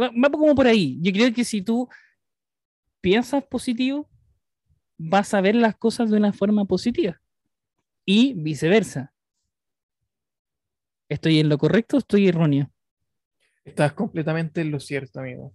Va, 0.00 0.10
va 0.10 0.30
como 0.30 0.54
por 0.54 0.66
ahí. 0.66 0.98
Yo 1.02 1.12
creo 1.12 1.34
que 1.34 1.44
si 1.44 1.60
tú 1.60 1.86
piensas 3.02 3.44
positivo, 3.44 4.08
vas 4.96 5.34
a 5.34 5.42
ver 5.42 5.54
las 5.54 5.76
cosas 5.76 6.10
de 6.10 6.16
una 6.16 6.32
forma 6.32 6.64
positiva. 6.64 7.20
Y 8.06 8.32
viceversa. 8.32 9.13
¿Estoy 11.08 11.40
en 11.40 11.48
lo 11.48 11.58
correcto 11.58 11.96
o 11.96 11.98
estoy 12.00 12.28
erróneo? 12.28 12.70
Estás 13.64 13.92
completamente 13.92 14.60
en 14.60 14.70
lo 14.70 14.80
cierto, 14.80 15.20
amigo. 15.20 15.54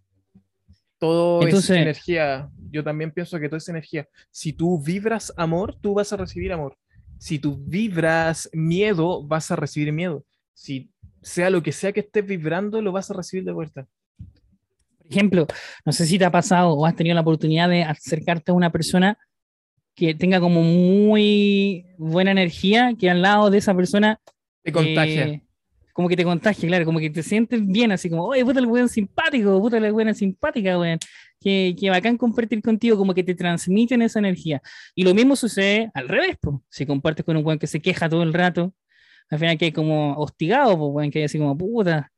Todo 0.97 1.41
Entonces- 1.43 1.71
es 1.71 1.77
energía. 1.77 2.49
Yo 2.71 2.83
también 2.83 3.11
pienso 3.11 3.39
que 3.39 3.47
todo 3.47 3.57
es 3.57 3.69
energía. 3.69 4.07
Si 4.31 4.53
tú 4.53 4.81
vibras 4.81 5.33
amor, 5.37 5.75
tú 5.79 5.93
vas 5.93 6.11
a 6.11 6.17
recibir 6.17 6.51
amor. 6.51 6.77
Si 7.17 7.39
tú 7.39 7.57
vibras 7.57 8.49
miedo, 8.53 9.23
vas 9.25 9.51
a 9.51 9.55
recibir 9.55 9.91
miedo. 9.91 10.25
Si 10.53 10.91
sea 11.21 11.49
lo 11.49 11.61
que 11.63 11.71
sea 11.71 11.91
que 11.91 12.01
estés 12.01 12.25
vibrando, 12.25 12.81
lo 12.81 12.91
vas 12.91 13.09
a 13.11 13.13
recibir 13.13 13.43
de 13.45 13.51
vuelta. 13.51 13.87
Por 14.97 15.07
ejemplo, 15.09 15.47
no 15.85 15.91
sé 15.91 16.05
si 16.05 16.19
te 16.19 16.25
ha 16.25 16.31
pasado 16.31 16.73
o 16.73 16.85
has 16.85 16.95
tenido 16.95 17.15
la 17.15 17.21
oportunidad 17.21 17.69
de 17.69 17.83
acercarte 17.83 18.51
a 18.51 18.55
una 18.55 18.71
persona 18.71 19.17
que 19.95 20.13
tenga 20.13 20.39
como 20.39 20.61
muy 20.61 21.85
buena 21.97 22.31
energía, 22.31 22.93
que 22.97 23.09
al 23.09 23.21
lado 23.21 23.49
de 23.49 23.57
esa 23.57 23.75
persona 23.75 24.19
Te 24.63 24.71
contagia. 24.71 25.27
eh, 25.27 25.43
como 25.93 26.07
que 26.07 26.15
te 26.15 26.23
contagia, 26.23 26.67
claro, 26.67 26.85
como 26.85 26.99
que 26.99 27.09
te 27.09 27.21
sientes 27.23 27.65
bien, 27.65 27.91
así 27.91 28.09
como, 28.09 28.23
oye, 28.25 28.45
puta 28.45 28.59
el 28.59 28.65
weón 28.67 28.87
simpático, 28.87 29.59
puta 29.59 29.79
la 29.79 29.91
buena 29.91 30.13
simpática, 30.13 30.79
weón. 30.79 30.97
Que, 31.41 31.73
que 31.79 31.89
bacán 31.89 32.17
compartir 32.17 32.61
contigo, 32.61 32.97
como 32.97 33.13
que 33.13 33.23
te 33.23 33.33
transmiten 33.33 34.01
esa 34.01 34.19
energía. 34.19 34.61
Y 34.93 35.03
lo 35.03 35.13
mismo 35.13 35.35
sucede 35.37 35.89
al 35.93 36.09
revés, 36.09 36.37
po. 36.41 36.63
Si 36.69 36.85
compartes 36.85 37.25
con 37.25 37.37
un 37.37 37.45
weón 37.45 37.59
que 37.59 37.67
se 37.67 37.81
queja 37.81 38.09
todo 38.09 38.23
el 38.23 38.33
rato, 38.33 38.73
al 39.29 39.39
final 39.39 39.57
que 39.57 39.65
hay 39.65 39.71
como 39.71 40.15
hostigado, 40.17 40.77
pues, 40.77 40.89
weón, 40.93 41.11
que 41.11 41.19
hay 41.19 41.25
así 41.25 41.37
como, 41.37 41.57
puta, 41.57 42.11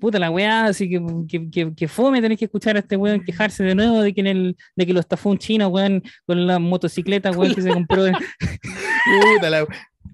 puta 0.00 0.18
la 0.18 0.30
weá, 0.30 0.66
así 0.66 0.88
que, 0.88 1.02
que, 1.28 1.50
que, 1.50 1.74
que 1.74 1.88
fome 1.88 2.20
tenés 2.22 2.38
que 2.38 2.44
escuchar 2.46 2.76
a 2.76 2.80
este 2.80 2.96
weón 2.96 3.22
quejarse 3.24 3.64
de 3.64 3.74
nuevo 3.74 4.00
de 4.00 4.14
que, 4.14 4.20
en 4.20 4.26
el, 4.28 4.56
de 4.76 4.86
que 4.86 4.92
lo 4.94 5.00
estafó 5.00 5.28
un 5.30 5.38
chino, 5.38 5.68
weón, 5.68 6.02
con 6.26 6.46
la 6.46 6.58
motocicleta, 6.58 7.30
weón, 7.32 7.54
que 7.54 7.62
se 7.62 7.70
compró. 7.70 8.04
Puta, 9.34 9.50
la- 9.50 9.66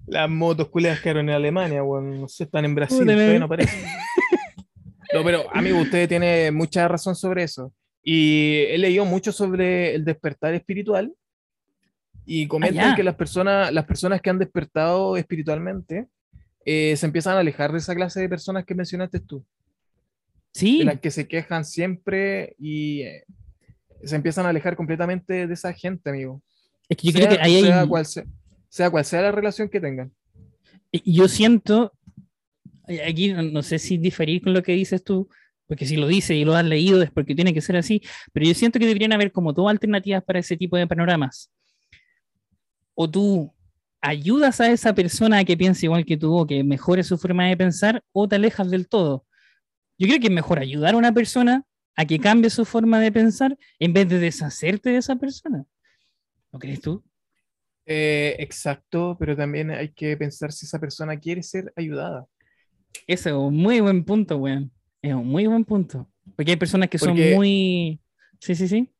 las 0.07 0.29
motos 0.29 0.69
culeas 0.69 1.01
quedaron 1.01 1.29
en 1.29 1.35
Alemania, 1.35 1.83
weón. 1.83 2.21
No 2.21 2.29
sé, 2.29 2.45
están 2.45 2.65
en 2.65 2.75
Brasil, 2.75 3.05
todavía 3.05 3.39
no 3.39 3.47
aparecen. 3.47 3.81
No, 5.13 5.23
pero 5.23 5.45
amigo, 5.55 5.79
usted 5.79 6.09
tiene 6.09 6.51
mucha 6.51 6.89
razón 6.89 7.15
sobre 7.15 7.45
eso. 7.45 7.73
Y 8.03 8.65
he 8.69 8.79
leído 8.79 9.05
mucho 9.05 9.31
sobre 9.31 9.95
el 9.95 10.05
despertar 10.05 10.55
espiritual. 10.55 11.15
Y 12.27 12.49
comentan 12.49 12.91
ya. 12.91 12.97
que 12.97 13.05
las 13.05 13.15
personas, 13.15 13.73
las 13.73 13.85
personas 13.85 14.21
que 14.21 14.31
han 14.31 14.41
despertado 14.41 15.17
espiritualmente 15.17 16.09
eh, 16.65 16.97
se 16.97 17.07
empiezan 17.07 17.37
a 17.37 17.41
alejar 17.41 17.71
de 17.71 17.79
esa 17.79 17.95
clase 17.95 18.21
de 18.21 18.29
personas 18.29 18.65
que 18.65 18.75
mencionaste 18.75 19.21
tú, 19.21 19.45
Sí, 20.53 20.79
de 20.79 20.85
las 20.85 21.01
que 21.01 21.11
se 21.11 21.29
quejan 21.29 21.65
siempre 21.65 22.57
y 22.59 23.03
eh, 23.03 23.25
se 24.03 24.17
empiezan 24.17 24.47
a 24.47 24.49
alejar 24.49 24.75
completamente 24.75 25.47
de 25.47 25.55
esa 25.55 25.73
gente, 25.73 26.11
amigo. 26.11 26.43
es 26.89 26.97
que 26.97 27.09
yo 27.09 27.13
sea, 27.13 27.27
creo 27.27 27.39
que 27.39 27.45
ahí 27.45 27.57
hay... 27.57 27.65
sea 27.65 27.87
cual 27.87 28.07
sea, 28.07 28.25
sea 28.75 28.91
cual 28.91 29.05
sea 29.05 29.22
la 29.22 29.31
relación 29.31 29.68
que 29.68 29.81
tengan. 29.81 30.12
Yo 31.05 31.29
siento, 31.29 31.93
aquí 33.07 33.33
no 33.33 33.62
sé 33.62 33.79
si 33.79 33.99
diferir 33.99 34.43
con 34.43 34.53
lo 34.53 34.64
que 34.64 34.72
dices 34.72 35.05
tú, 35.05 35.29
porque 35.68 35.87
si 35.87 35.97
lo 35.97 36.09
dices 36.09 36.37
y 36.37 36.45
lo 36.45 36.57
has 36.57 36.64
leído 36.64 37.01
es 37.01 37.12
porque 37.12 37.37
tiene 37.37 37.55
que 37.55 37.61
ser 37.61 37.77
así, 37.77 38.03
pero 38.33 38.47
yo 38.47 38.55
siento 38.55 38.81
que 38.81 38.87
deberían 38.87 39.12
haber 39.12 39.31
como 39.31 39.53
dos 39.53 39.70
alternativas 39.70 40.25
para 40.25 40.41
ese 40.41 40.57
tipo 40.57 40.77
de 40.77 40.89
panoramas. 40.89 41.53
O 42.95 43.09
tú 43.09 43.55
ayudas 44.01 44.61
a 44.61 44.68
esa 44.68 44.93
persona 44.93 45.39
a 45.39 45.45
que 45.45 45.57
piense 45.57 45.87
igual 45.87 46.05
que 46.05 46.16
tú 46.16 46.37
o 46.37 46.45
que 46.45 46.64
mejore 46.64 47.05
su 47.05 47.16
forma 47.16 47.47
de 47.47 47.57
pensar, 47.57 48.03
o 48.11 48.27
te 48.27 48.35
alejas 48.35 48.68
del 48.72 48.89
todo. 48.89 49.25
Yo 49.99 50.09
creo 50.09 50.18
que 50.18 50.27
es 50.27 50.33
mejor 50.33 50.59
ayudar 50.59 50.95
a 50.95 50.99
una 50.99 51.12
persona 51.12 51.64
a 51.95 52.07
que 52.07 52.18
cambie 52.18 52.51
su 52.51 52.64
forma 52.64 52.99
de 52.99 53.12
pensar 53.12 53.57
en 53.79 53.93
vez 53.93 54.09
de 54.09 54.18
deshacerte 54.18 54.91
de 54.91 54.97
esa 54.97 55.14
persona. 55.14 55.64
¿No 56.51 56.59
crees 56.59 56.81
tú? 56.81 57.05
Eh, 57.87 58.37
exacto, 58.39 59.16
pero 59.18 59.37
también 59.37 59.70
hay 59.70 59.91
que 59.93 60.16
pensar 60.16 60.53
si 60.53 60.66
esa 60.66 60.78
persona 60.78 61.18
quiere 61.18 61.43
ser 61.43 61.72
ayudada. 61.76 62.26
Ese 63.07 63.30
es 63.30 63.35
un 63.35 63.57
muy 63.57 63.80
buen 63.80 64.05
punto, 64.05 64.37
weón. 64.39 64.70
Es 65.03 65.12
un 65.14 65.26
muy 65.26 65.47
buen 65.47 65.64
punto. 65.64 66.09
Porque 66.37 66.53
hay 66.53 66.57
personas 66.57 66.89
que 66.89 66.99
Porque- 66.99 67.28
son 67.30 67.35
muy. 67.37 68.01
Sí, 68.41 68.55
sí, 68.55 68.68
sí. 68.68 68.91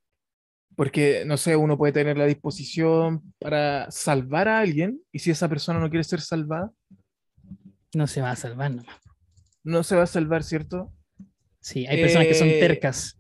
Porque, 0.77 1.23
no 1.25 1.37
sé, 1.37 1.55
uno 1.57 1.79
puede 1.79 1.93
tener 1.93 2.19
la 2.19 2.27
disposición 2.27 3.23
para 3.39 3.89
salvar 3.91 4.49
a 4.49 4.59
alguien 4.59 5.01
y 5.13 5.21
si 5.21 5.31
esa 5.31 5.49
persona 5.49 5.79
no 5.79 5.89
quiere 5.89 6.03
ser 6.05 6.21
salvada, 6.21 6.73
No 7.95 8.07
se 8.09 8.21
va 8.21 8.33
a 8.33 8.37
salvar 8.37 8.73
nomás. 8.73 8.97
no 9.63 9.83
se 9.85 9.95
va 9.95 10.03
a 10.03 10.07
salvar, 10.07 10.43
¿cierto? 10.43 10.93
Sí, 11.61 11.87
hay 11.87 12.01
personas 12.03 12.27
que 12.27 12.35
son 12.35 12.49
Eh, 12.49 12.59
tercas. 12.59 13.17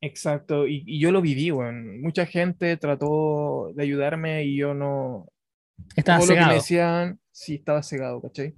Exacto, 0.00 0.66
y, 0.66 0.84
y 0.86 1.00
yo 1.00 1.10
lo 1.10 1.20
viví. 1.20 1.50
Mucha 1.50 2.26
gente 2.26 2.76
trató 2.76 3.72
de 3.74 3.82
ayudarme 3.82 4.44
y 4.44 4.56
yo 4.56 4.74
no... 4.74 5.26
Estaba 5.96 6.18
todo 6.18 6.28
lo 6.28 6.34
que 6.34 6.40
me 6.40 6.44
cegado. 6.44 6.54
decían, 6.54 7.20
sí, 7.30 7.54
estaba 7.56 7.82
cegado, 7.82 8.20
¿cachai? 8.20 8.54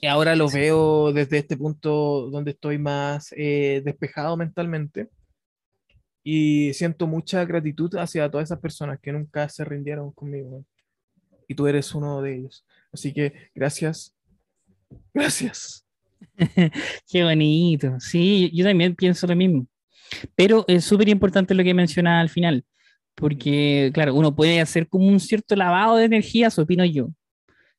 Y 0.00 0.06
ahora 0.06 0.36
lo 0.36 0.48
veo 0.48 1.12
desde 1.12 1.38
este 1.38 1.56
punto 1.56 2.28
donde 2.30 2.52
estoy 2.52 2.78
más 2.78 3.32
eh, 3.36 3.82
despejado 3.84 4.36
mentalmente 4.36 5.08
y 6.22 6.74
siento 6.74 7.06
mucha 7.06 7.44
gratitud 7.44 7.94
hacia 7.96 8.30
todas 8.30 8.48
esas 8.48 8.60
personas 8.60 9.00
que 9.00 9.12
nunca 9.12 9.48
se 9.48 9.64
rindieron 9.64 10.12
conmigo. 10.12 10.64
Y 11.48 11.54
tú 11.54 11.66
eres 11.66 11.94
uno 11.94 12.20
de 12.20 12.36
ellos. 12.36 12.66
Así 12.92 13.14
que 13.14 13.50
gracias. 13.54 14.14
Gracias. 15.14 15.87
Qué 17.10 17.24
bonito. 17.24 17.96
Sí, 18.00 18.50
yo 18.54 18.64
también 18.64 18.94
pienso 18.94 19.26
lo 19.26 19.36
mismo. 19.36 19.66
Pero 20.34 20.64
es 20.68 20.84
súper 20.84 21.08
importante 21.08 21.54
lo 21.54 21.64
que 21.64 21.74
mencionaba 21.74 22.20
al 22.20 22.28
final. 22.28 22.64
Porque, 23.14 23.90
claro, 23.92 24.14
uno 24.14 24.34
puede 24.34 24.60
hacer 24.60 24.88
como 24.88 25.08
un 25.08 25.20
cierto 25.20 25.56
lavado 25.56 25.96
de 25.96 26.04
energías, 26.04 26.58
opino 26.58 26.84
yo. 26.84 27.10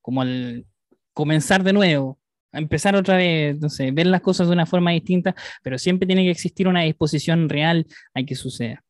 Como 0.02 0.22
al 0.22 0.66
comenzar 1.14 1.64
de 1.64 1.74
nuevo, 1.74 2.20
a 2.52 2.60
empezar 2.60 2.96
otra 2.96 3.18
vez, 3.18 3.60
no 3.60 3.70
sé, 3.70 3.92
ver 3.92 4.08
las 4.08 4.22
cosas 4.22 4.48
de 4.48 4.54
una 4.54 4.66
forma 4.66 4.92
distinta, 4.92 5.36
pero 5.64 5.78
siempre 5.78 6.08
tiene 6.08 6.24
que 6.24 6.32
existir 6.32 6.68
una 6.68 6.82
disposición 6.82 7.50
real 7.50 7.86
a 8.14 8.24
que 8.24 8.36
suceda. 8.36 8.84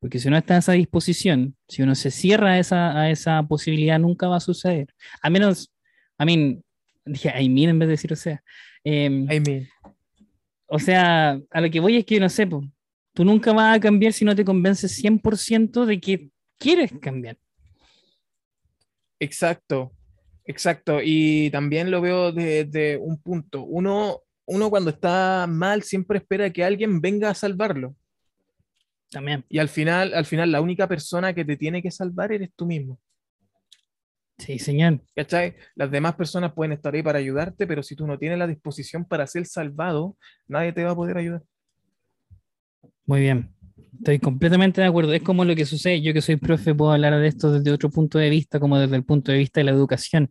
Porque 0.00 0.18
si 0.18 0.30
no 0.30 0.36
está 0.36 0.56
esa 0.56 0.72
disposición, 0.72 1.56
si 1.68 1.82
uno 1.82 1.94
se 1.94 2.10
cierra 2.10 2.52
a 2.52 2.58
esa, 2.58 2.98
a 3.00 3.10
esa 3.10 3.42
posibilidad, 3.42 3.98
nunca 3.98 4.28
va 4.28 4.36
a 4.36 4.40
suceder. 4.40 4.88
A 5.22 5.30
menos, 5.30 5.72
a 6.16 6.24
mí, 6.24 6.60
dije, 7.04 7.32
I 7.40 7.48
mean 7.48 7.70
en 7.70 7.78
vez 7.78 7.88
de 7.88 7.92
decir, 7.92 8.12
o 8.12 8.16
sea. 8.16 8.42
Em, 8.88 9.30
I 9.30 9.40
mean, 9.40 9.68
o 10.66 10.78
sea, 10.78 11.40
a 11.50 11.60
lo 11.60 11.70
que 11.70 11.80
voy 11.80 11.96
es 11.96 12.04
que, 12.04 12.20
no 12.20 12.28
sé, 12.28 12.46
po, 12.46 12.62
tú 13.14 13.24
nunca 13.24 13.52
vas 13.52 13.76
a 13.76 13.80
cambiar 13.80 14.12
si 14.12 14.24
no 14.24 14.36
te 14.36 14.44
convences 14.44 15.02
100% 15.02 15.86
de 15.86 16.00
que 16.00 16.30
quieres 16.58 16.92
cambiar. 17.00 17.36
exacto, 19.18 19.92
exacto. 20.44 21.00
Y 21.02 21.50
también 21.50 21.90
lo 21.90 22.00
veo 22.00 22.32
desde 22.32 22.96
un 22.98 23.20
punto. 23.20 23.62
Uno, 23.62 24.20
uno 24.46 24.70
cuando 24.70 24.90
está 24.90 25.46
mal 25.48 25.82
siempre 25.82 26.18
espera 26.18 26.50
que 26.50 26.64
alguien 26.64 27.00
venga 27.00 27.30
a 27.30 27.34
salvarlo. 27.34 27.96
También. 29.10 29.44
Y 29.48 29.58
al 29.58 29.68
final, 29.68 30.12
al 30.14 30.26
final 30.26 30.52
la 30.52 30.60
única 30.60 30.86
persona 30.86 31.32
que 31.34 31.44
te 31.44 31.56
tiene 31.56 31.82
que 31.82 31.90
salvar 31.90 32.30
eres 32.32 32.50
tú 32.54 32.66
mismo. 32.66 33.00
Sí, 34.38 34.58
señor. 34.58 35.00
¿Cachai? 35.16 35.56
Las 35.74 35.90
demás 35.90 36.14
personas 36.14 36.52
pueden 36.52 36.72
estar 36.72 36.94
ahí 36.94 37.02
para 37.02 37.18
ayudarte, 37.18 37.66
pero 37.66 37.82
si 37.82 37.96
tú 37.96 38.06
no 38.06 38.18
tienes 38.18 38.38
la 38.38 38.46
disposición 38.46 39.04
para 39.04 39.26
ser 39.26 39.46
salvado, 39.46 40.16
nadie 40.46 40.72
te 40.72 40.84
va 40.84 40.92
a 40.92 40.96
poder 40.96 41.18
ayudar. 41.18 41.42
Muy 43.04 43.20
bien. 43.20 43.52
Estoy 43.98 44.20
completamente 44.20 44.80
de 44.80 44.86
acuerdo. 44.86 45.12
Es 45.12 45.22
como 45.22 45.44
lo 45.44 45.56
que 45.56 45.64
sucede. 45.64 46.00
Yo 46.00 46.12
que 46.12 46.22
soy 46.22 46.36
profe 46.36 46.74
puedo 46.74 46.92
hablar 46.92 47.18
de 47.18 47.26
esto 47.26 47.50
desde 47.50 47.72
otro 47.72 47.90
punto 47.90 48.18
de 48.18 48.30
vista, 48.30 48.60
como 48.60 48.78
desde 48.78 48.94
el 48.94 49.04
punto 49.04 49.32
de 49.32 49.38
vista 49.38 49.60
de 49.60 49.64
la 49.64 49.72
educación. 49.72 50.30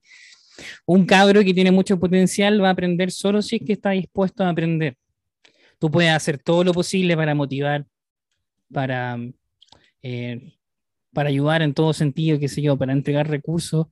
Un 0.85 1.05
cabro 1.05 1.43
que 1.43 1.53
tiene 1.53 1.71
mucho 1.71 1.99
potencial 1.99 2.63
va 2.63 2.69
a 2.69 2.71
aprender 2.71 3.11
solo 3.11 3.41
si 3.41 3.57
es 3.57 3.61
que 3.65 3.73
está 3.73 3.91
dispuesto 3.91 4.43
a 4.43 4.49
aprender. 4.49 4.95
Tú 5.79 5.91
puedes 5.91 6.11
hacer 6.11 6.37
todo 6.39 6.63
lo 6.63 6.73
posible 6.73 7.15
para 7.15 7.35
motivar, 7.35 7.85
para, 8.71 9.17
eh, 10.01 10.56
para 11.17 11.29
ayudar 11.29 11.63
en 11.63 11.73
todo 11.73 11.93
sentido, 11.93 12.37
qué 12.37 12.47
sé 12.47 12.61
yo, 12.61 12.77
para 12.77 12.93
entregar 12.93 13.27
recursos, 13.27 13.87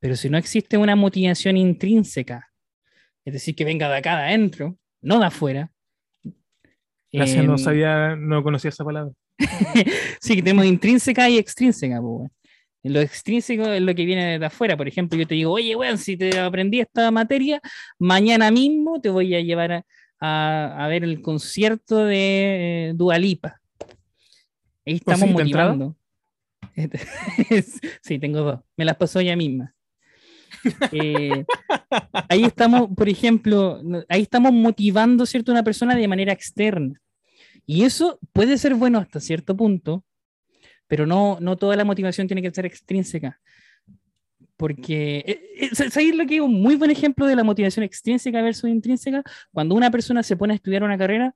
pero 0.00 0.16
si 0.16 0.30
no 0.30 0.38
existe 0.38 0.78
una 0.78 0.96
motivación 0.96 1.58
intrínseca, 1.58 2.50
es 3.26 3.34
decir, 3.34 3.54
que 3.54 3.66
venga 3.66 3.90
de 3.90 3.98
acá 3.98 4.16
de 4.16 4.22
adentro, 4.28 4.78
no 5.02 5.18
de 5.18 5.26
afuera. 5.26 5.70
Gracias, 7.12 7.44
no 7.44 7.52
em, 7.52 7.58
sabía, 7.58 8.16
no 8.16 8.42
conocía 8.42 8.70
esa 8.70 8.86
palabra. 8.86 9.12
Sí, 10.22 10.34
que 10.36 10.42
tenemos 10.42 10.64
intrínseca 10.64 11.28
y 11.28 11.36
extrínseca, 11.36 12.00
pues. 12.00 12.30
Lo 12.84 13.02
extrínseco 13.02 13.64
es 13.66 13.82
lo 13.82 13.94
que 13.94 14.06
viene 14.06 14.38
de 14.38 14.46
afuera. 14.46 14.74
Por 14.74 14.88
ejemplo, 14.88 15.18
yo 15.18 15.26
te 15.26 15.34
digo, 15.34 15.52
oye, 15.52 15.76
weón, 15.76 15.98
si 15.98 16.16
te 16.16 16.38
aprendí 16.38 16.80
esta 16.80 17.10
materia, 17.10 17.60
mañana 17.98 18.50
mismo 18.50 18.98
te 18.98 19.10
voy 19.10 19.34
a 19.34 19.42
llevar 19.42 19.72
a, 19.72 19.84
a- 20.20 20.86
a 20.86 20.88
ver 20.88 21.04
el 21.04 21.20
concierto 21.20 22.02
de 22.06 22.88
eh, 22.88 22.92
Dua 22.94 23.18
Lipa. 23.18 23.60
Ahí 24.86 24.94
estamos 24.94 25.28
motivando. 25.28 25.96
sí, 28.02 28.18
tengo 28.18 28.40
dos. 28.40 28.60
Me 28.76 28.84
las 28.84 28.96
pasó 28.96 29.20
ella 29.20 29.36
misma. 29.36 29.74
Eh, 30.92 31.44
ahí 32.28 32.44
estamos, 32.44 32.88
por 32.94 33.08
ejemplo, 33.08 33.82
ahí 34.08 34.22
estamos 34.22 34.52
motivando, 34.52 35.24
a 35.24 35.50
una 35.50 35.64
persona 35.64 35.94
de 35.94 36.08
manera 36.08 36.32
externa. 36.32 37.00
Y 37.66 37.84
eso 37.84 38.18
puede 38.32 38.58
ser 38.58 38.74
bueno 38.74 38.98
hasta 38.98 39.20
cierto 39.20 39.56
punto, 39.56 40.04
pero 40.86 41.06
no, 41.06 41.38
no 41.40 41.56
toda 41.56 41.76
la 41.76 41.84
motivación 41.84 42.26
tiene 42.26 42.42
que 42.42 42.50
ser 42.50 42.66
extrínseca. 42.66 43.40
Porque, 44.56 45.24
eh, 45.26 45.40
eh, 45.56 45.90
¿sabéis 45.90 46.14
lo 46.14 46.26
que 46.26 46.36
es 46.36 46.40
un 46.40 46.60
muy 46.60 46.76
buen 46.76 46.90
ejemplo 46.90 47.26
de 47.26 47.34
la 47.34 47.44
motivación 47.44 47.84
extrínseca 47.84 48.42
versus 48.42 48.70
intrínseca? 48.70 49.22
Cuando 49.50 49.74
una 49.74 49.90
persona 49.90 50.22
se 50.22 50.36
pone 50.36 50.52
a 50.52 50.56
estudiar 50.56 50.84
una 50.84 50.98
carrera 50.98 51.34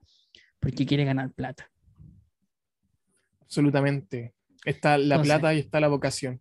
porque 0.60 0.86
quiere 0.86 1.04
ganar 1.04 1.32
plata. 1.32 1.70
Absolutamente. 3.40 4.35
Está 4.66 4.98
la 4.98 5.22
plata 5.22 5.54
y 5.54 5.60
está 5.60 5.80
la 5.80 5.88
vocación. 5.88 6.40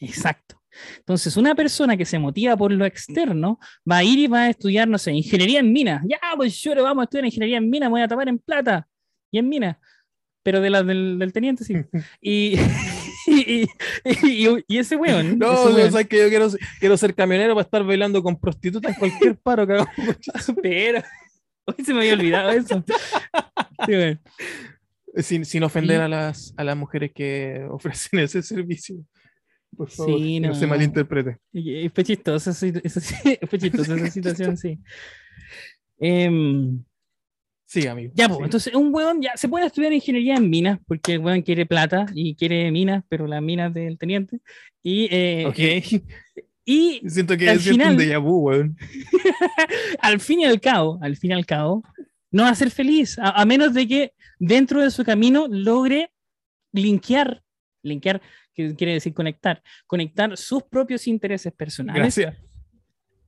Exacto. 0.00 0.60
Entonces, 0.98 1.36
una 1.36 1.54
persona 1.54 1.96
que 1.96 2.04
se 2.04 2.18
motiva 2.18 2.56
por 2.56 2.72
lo 2.72 2.84
externo 2.84 3.60
va 3.88 3.98
a 3.98 4.04
ir 4.04 4.18
y 4.18 4.26
va 4.26 4.44
a 4.44 4.50
estudiar, 4.50 4.88
no 4.88 4.98
sé, 4.98 5.12
ingeniería 5.12 5.60
en 5.60 5.72
minas. 5.72 6.02
Ya, 6.08 6.18
pues 6.36 6.60
yo 6.60 6.74
le 6.74 6.82
vamos 6.82 7.02
a 7.02 7.04
estudiar 7.04 7.26
ingeniería 7.26 7.58
en 7.58 7.70
minas, 7.70 7.90
voy 7.90 8.00
a 8.00 8.08
tapar 8.08 8.28
en 8.28 8.38
plata 8.38 8.88
y 9.30 9.38
en 9.38 9.48
minas. 9.48 9.76
Pero 10.42 10.60
de 10.60 10.70
la, 10.70 10.82
del, 10.82 11.30
teniente, 11.32 11.62
sí. 11.62 11.74
y, 12.20 12.58
y, 14.66 14.78
ese 14.78 14.96
weón. 14.96 15.38
No, 15.38 15.70
no 15.70 15.90
sabes 15.90 16.08
que 16.08 16.18
yo 16.18 16.28
quiero, 16.28 16.48
quiero 16.80 16.96
ser 16.96 17.14
camionero 17.14 17.54
para 17.54 17.64
estar 17.64 17.84
bailando 17.84 18.22
con 18.22 18.40
prostitutas 18.40 18.92
en 18.92 18.98
cualquier 18.98 19.36
paro 19.42 19.66
que 19.66 19.84
Pero, 20.62 21.02
hoy 21.66 21.84
se 21.84 21.94
me 21.94 22.00
había 22.00 22.14
olvidado 22.14 22.50
eso. 22.50 22.82
Sin, 25.16 25.44
sin, 25.44 25.62
ofender 25.62 26.00
a, 26.00 26.08
las, 26.08 26.54
a 26.56 26.64
las 26.64 26.76
mujeres 26.76 27.12
que 27.14 27.66
ofrecen 27.70 28.20
ese 28.20 28.42
servicio. 28.42 28.96
Por 29.76 29.88
favor, 29.88 30.18
sí, 30.18 30.40
no. 30.40 30.54
se 30.54 30.66
malinterprete. 30.66 31.38
Fue 31.94 32.04
chistosa, 32.04 32.52
chistosa 33.58 33.94
esa 33.96 34.10
situación, 34.10 34.56
sí. 34.56 34.78
Eh, 35.98 36.30
Sí, 37.72 37.86
amigo. 37.86 38.12
Ya, 38.14 38.28
pues, 38.28 38.40
entonces 38.42 38.74
un 38.74 38.94
weón 38.94 39.22
ya 39.22 39.34
se 39.34 39.48
puede 39.48 39.64
estudiar 39.64 39.94
ingeniería 39.94 40.34
en 40.34 40.50
minas, 40.50 40.78
porque 40.86 41.14
el 41.14 41.20
weón 41.20 41.40
quiere 41.40 41.64
plata 41.64 42.04
y 42.14 42.34
quiere 42.34 42.70
minas, 42.70 43.02
pero 43.08 43.26
las 43.26 43.40
minas 43.40 43.72
del 43.72 43.96
teniente. 43.96 44.40
Y, 44.82 45.08
eh, 45.10 45.46
ok. 45.46 46.02
Y 46.66 47.00
siento 47.08 47.34
que 47.34 47.50
es 47.50 47.66
un 47.66 47.78
déjà 47.96 48.18
vu, 48.20 48.50
weón. 48.50 48.76
al 50.00 50.20
fin 50.20 50.40
y 50.40 50.44
al 50.44 50.60
cabo, 50.60 50.98
al 51.00 51.16
fin 51.16 51.30
y 51.30 51.34
al 51.34 51.46
cabo, 51.46 51.82
no 52.32 52.44
va 52.44 52.48
a 52.48 52.54
ser 52.54 52.70
feliz, 52.70 53.16
a, 53.20 53.44
menos 53.44 53.74
de 53.74 53.86
que 53.86 54.14
dentro 54.38 54.80
de 54.80 54.90
su 54.90 55.04
camino 55.04 55.46
logre 55.48 56.10
linkear, 56.72 57.42
linkear, 57.82 58.20
que 58.54 58.74
quiere 58.74 58.94
decir 58.94 59.12
conectar, 59.14 59.62
conectar 59.86 60.36
sus 60.36 60.62
propios 60.64 61.06
intereses 61.06 61.52
personales 61.52 62.20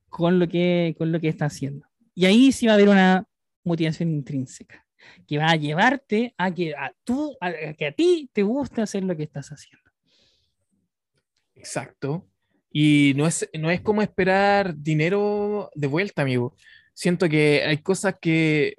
con 0.09 0.39
lo 0.39 0.47
que 0.47 0.95
con 0.97 1.11
lo 1.11 1.19
que 1.19 1.29
está 1.29 1.45
haciendo. 1.45 1.87
Y 2.15 2.25
ahí 2.25 2.51
sí 2.51 2.65
va 2.65 2.73
a 2.73 2.75
haber 2.75 2.89
una 2.89 3.27
motivación 3.63 4.09
intrínseca, 4.09 4.85
que 5.27 5.37
va 5.37 5.49
a 5.49 5.55
llevarte 5.55 6.33
a 6.37 6.53
que 6.53 6.73
a, 6.73 6.93
tú, 7.03 7.37
a, 7.39 7.51
que 7.73 7.87
a 7.87 7.91
ti 7.91 8.29
te 8.33 8.43
guste 8.43 8.81
hacer 8.81 9.03
lo 9.03 9.15
que 9.15 9.23
estás 9.23 9.49
haciendo. 9.49 9.91
Exacto. 11.53 12.27
Y 12.71 13.13
no 13.15 13.27
es, 13.27 13.49
no 13.57 13.71
es 13.71 13.81
como 13.81 14.01
esperar 14.01 14.75
dinero 14.75 15.69
de 15.75 15.87
vuelta, 15.87 16.23
amigo. 16.23 16.55
Siento 16.93 17.27
que 17.27 17.63
hay 17.65 17.77
cosas 17.79 18.15
que 18.19 18.77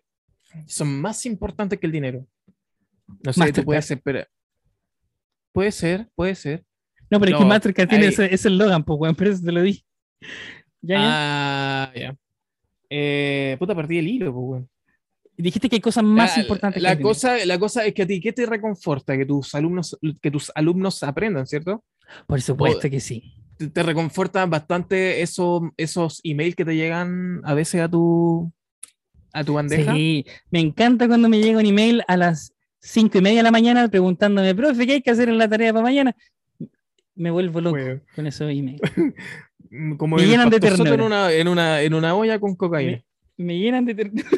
son 0.67 1.01
más 1.01 1.27
importantes 1.27 1.79
que 1.79 1.87
el 1.87 1.93
dinero. 1.93 2.27
No 3.25 3.33
sé, 3.33 3.53
te 3.53 3.63
puedes 3.63 3.91
esperar. 3.91 4.29
Puede 5.53 5.73
ser, 5.73 6.09
puede 6.15 6.35
ser. 6.35 6.65
No, 7.11 7.21
pero 7.21 7.33
es 7.33 7.39
que 7.39 7.45
Mastercard 7.45 7.89
tiene 7.89 8.09
ese, 8.09 8.33
ese 8.35 8.51
Logan, 8.51 8.85
pues, 8.85 8.99
bueno, 8.99 9.15
pero 9.17 9.31
eso 9.31 9.43
te 9.43 9.53
lo 9.53 9.63
di. 9.63 9.85
¿Ya, 10.83 10.97
Ah, 10.99 11.93
ya. 11.95 12.17
Eh, 12.91 13.57
puta, 13.59 13.75
perdí 13.75 13.99
el 13.99 14.09
hilo, 14.09 14.33
pues, 14.33 14.45
bueno. 14.45 14.69
Dijiste 15.37 15.69
que 15.69 15.77
hay 15.77 15.81
cosas 15.81 16.03
más 16.03 16.37
importantes. 16.39 16.83
La, 16.83 16.99
cosa, 16.99 17.45
la 17.45 17.59
cosa 17.59 17.85
es 17.85 17.93
que 17.93 18.03
a 18.03 18.07
ti, 18.07 18.21
¿qué 18.21 18.33
te 18.33 18.47
reconforta? 18.47 19.17
Que 19.17 19.27
tus 19.27 19.55
alumnos, 19.55 19.99
que 20.23 20.31
tus 20.31 20.51
alumnos 20.55 21.03
aprendan, 21.03 21.47
¿cierto? 21.47 21.85
Por 22.27 22.41
supuesto 22.41 22.89
que 22.89 23.01
sí. 23.01 23.35
Te, 23.73 23.83
reconforta 23.83 24.47
bastante 24.47 25.21
esos, 25.21 25.63
esos 25.77 26.21
emails 26.25 26.57
que 26.57 26.65
te 26.65 26.75
llegan 26.75 27.43
a 27.45 27.53
veces 27.55 27.83
a 27.83 27.89
tu, 27.89 28.51
a 29.37 29.45
tu 29.45 29.55
bandeja. 29.55 29.93
Sí, 29.95 30.25
me 30.51 30.61
encanta 30.61 31.07
cuando 31.07 31.29
me 31.29 31.41
llega 31.41 31.59
un 31.59 31.67
email 31.67 32.03
a 32.09 32.17
las 32.17 32.55
cinco 32.81 33.19
y 33.19 33.21
media 33.21 33.39
de 33.39 33.43
la 33.43 33.51
mañana 33.51 33.87
preguntándome, 33.89 34.55
profe, 34.55 34.87
¿qué 34.87 34.93
hay 34.95 35.03
que 35.03 35.11
hacer 35.11 35.29
en 35.29 35.37
la 35.37 35.49
tarea 35.49 35.73
para 35.73 35.83
mañana? 35.83 36.17
Me 37.15 37.31
vuelvo 37.31 37.61
loco 37.61 37.79
con 38.15 38.27
esos 38.27 38.51
emails. 38.51 38.81
Como 39.99 40.17
me 40.17 40.27
llenan 40.27 40.49
de 40.49 40.61
ternura. 40.61 40.95
En 40.95 41.01
una, 41.01 41.33
en, 41.33 41.49
una, 41.49 41.83
en 41.83 41.93
una 41.93 42.15
olla 42.15 42.39
con 42.39 42.55
cocaína. 42.57 43.03
Me, 43.37 43.45
me 43.45 43.59
llenan 43.59 43.85
de 43.85 43.95
ternura. 43.95 44.29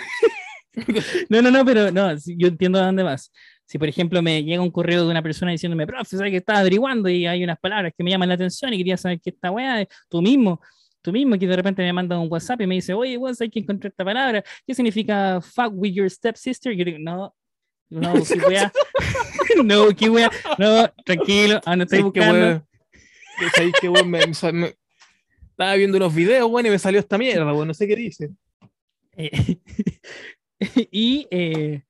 no, 1.28 1.42
no, 1.42 1.50
no, 1.50 1.64
pero 1.64 1.92
no, 1.92 2.14
yo 2.26 2.48
entiendo 2.48 2.80
a 2.80 2.86
dónde 2.86 3.04
vas. 3.04 3.30
Si, 3.66 3.78
por 3.78 3.88
ejemplo, 3.88 4.20
me 4.20 4.42
llega 4.42 4.62
un 4.62 4.70
correo 4.70 5.04
de 5.04 5.10
una 5.10 5.22
persona 5.22 5.52
diciéndome, 5.52 5.86
profe, 5.86 6.16
¿sabes 6.16 6.30
que 6.32 6.38
estaba 6.38 6.60
averiguando 6.60 7.08
y 7.08 7.26
hay 7.26 7.44
unas 7.44 7.58
palabras 7.58 7.92
que 7.96 8.02
me 8.02 8.10
llaman 8.10 8.30
la 8.30 8.34
atención 8.34 8.72
y 8.72 8.78
quería 8.78 8.96
saber 8.96 9.20
qué 9.20 9.30
esta 9.30 9.50
weá 9.52 9.86
tú 10.08 10.22
mismo? 10.22 10.60
Tú 11.08 11.12
mismo 11.12 11.38
que 11.38 11.46
de 11.46 11.56
repente 11.56 11.80
me 11.80 11.90
manda 11.90 12.18
un 12.18 12.30
WhatsApp 12.30 12.60
y 12.60 12.66
me 12.66 12.74
dice, 12.74 12.92
oye, 12.92 13.16
vos 13.16 13.40
hay 13.40 13.48
que 13.48 13.60
encontrar 13.60 13.90
esta 13.90 14.04
palabra. 14.04 14.44
¿Qué 14.66 14.74
significa 14.74 15.40
fuck 15.40 15.72
with 15.72 15.94
your 15.94 16.10
stepsister? 16.10 16.70
Y 16.70 16.76
yo 16.76 16.84
digo, 16.84 16.98
no, 16.98 17.34
no, 17.88 18.12
qué 18.28 18.38
weá. 18.46 18.70
no, 19.64 19.88
qué 19.96 20.10
weá. 20.10 20.30
No, 20.58 20.86
tranquilo, 21.06 21.62
ah, 21.64 21.76
no 21.76 21.84
estoy 21.84 22.02
buscando. 22.02 22.62
Qué 23.54 23.72
que 23.80 23.88
me, 24.04 24.18
estaba 24.18 25.74
viendo 25.76 25.96
unos 25.96 26.14
videos, 26.14 26.50
bueno, 26.50 26.68
y 26.68 26.72
me 26.72 26.78
salió 26.78 27.00
esta 27.00 27.16
mierda, 27.16 27.52
bueno, 27.52 27.64
no 27.64 27.72
sé 27.72 27.88
qué 27.88 27.96
dice. 27.96 28.28
Eh, 29.16 29.56
y 30.90 31.26
eh, 31.30 31.84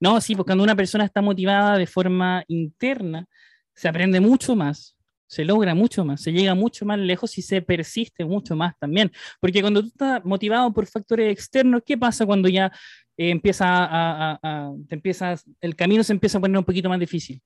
no, 0.00 0.18
sí, 0.22 0.34
porque 0.34 0.48
cuando 0.48 0.64
una 0.64 0.76
persona 0.76 1.04
está 1.04 1.20
motivada 1.20 1.76
de 1.76 1.86
forma 1.86 2.42
interna, 2.48 3.26
se 3.74 3.86
aprende 3.86 4.18
mucho 4.18 4.56
más, 4.56 4.96
se 5.32 5.46
logra 5.46 5.74
mucho 5.74 6.04
más, 6.04 6.20
se 6.20 6.30
llega 6.30 6.54
mucho 6.54 6.84
más 6.84 6.98
lejos 6.98 7.38
y 7.38 7.42
se 7.42 7.62
persiste 7.62 8.22
mucho 8.22 8.54
más 8.54 8.78
también. 8.78 9.10
Porque 9.40 9.62
cuando 9.62 9.80
tú 9.80 9.86
estás 9.86 10.22
motivado 10.26 10.70
por 10.74 10.84
factores 10.84 11.32
externos, 11.32 11.80
¿qué 11.86 11.96
pasa 11.96 12.26
cuando 12.26 12.50
ya 12.50 12.70
eh, 13.16 13.30
empieza 13.30 13.64
a, 13.66 14.74
te 14.86 14.94
empiezas, 14.94 15.46
el 15.62 15.74
camino 15.74 16.04
se 16.04 16.12
empieza 16.12 16.36
a 16.36 16.40
poner 16.42 16.58
un 16.58 16.64
poquito 16.64 16.90
más 16.90 17.00
difícil? 17.00 17.40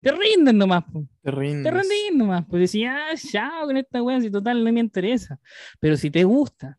Te 0.00 0.12
rinden 0.12 0.56
nomás. 0.56 0.84
Te 1.20 1.32
rinden. 1.32 1.64
Te 1.64 1.70
rinden 1.72 2.18
nomás. 2.18 2.44
Pues 2.48 2.60
decías, 2.60 2.94
ah, 2.96 3.28
chao 3.32 3.66
con 3.66 3.76
esta 3.76 4.00
wea, 4.00 4.20
si 4.20 4.30
total 4.30 4.62
no 4.62 4.72
me 4.72 4.78
interesa. 4.78 5.40
Pero 5.80 5.96
si 5.96 6.12
te 6.12 6.22
gusta, 6.22 6.78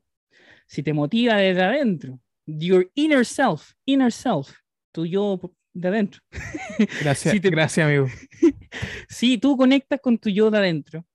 si 0.65 0.81
te 0.81 0.93
motiva 0.93 1.35
desde 1.35 1.61
adentro, 1.61 2.21
your 2.45 2.89
inner 2.93 3.25
self, 3.25 3.73
inner 3.83 4.13
self, 4.13 4.49
tu 4.93 5.05
yo 5.05 5.41
de 5.73 5.87
adentro. 5.87 6.21
Gracias, 7.01 7.41
gracias, 7.41 7.85
amigo. 7.85 8.07
si 9.09 9.37
tú 9.37 9.57
conectas 9.57 9.99
con 10.01 10.17
tu 10.17 10.29
yo 10.29 10.51
de 10.51 10.57
adentro 10.59 11.05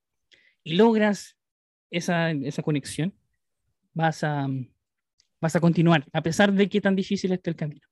y 0.62 0.74
logras 0.74 1.36
esa, 1.90 2.30
esa 2.30 2.62
conexión, 2.62 3.14
vas 3.94 4.22
a, 4.24 4.46
vas 5.40 5.56
a 5.56 5.60
continuar, 5.60 6.06
a 6.12 6.22
pesar 6.22 6.52
de 6.52 6.68
que 6.68 6.80
tan 6.80 6.96
difícil 6.96 7.32
esté 7.32 7.50
el 7.50 7.56
camino. 7.56 7.86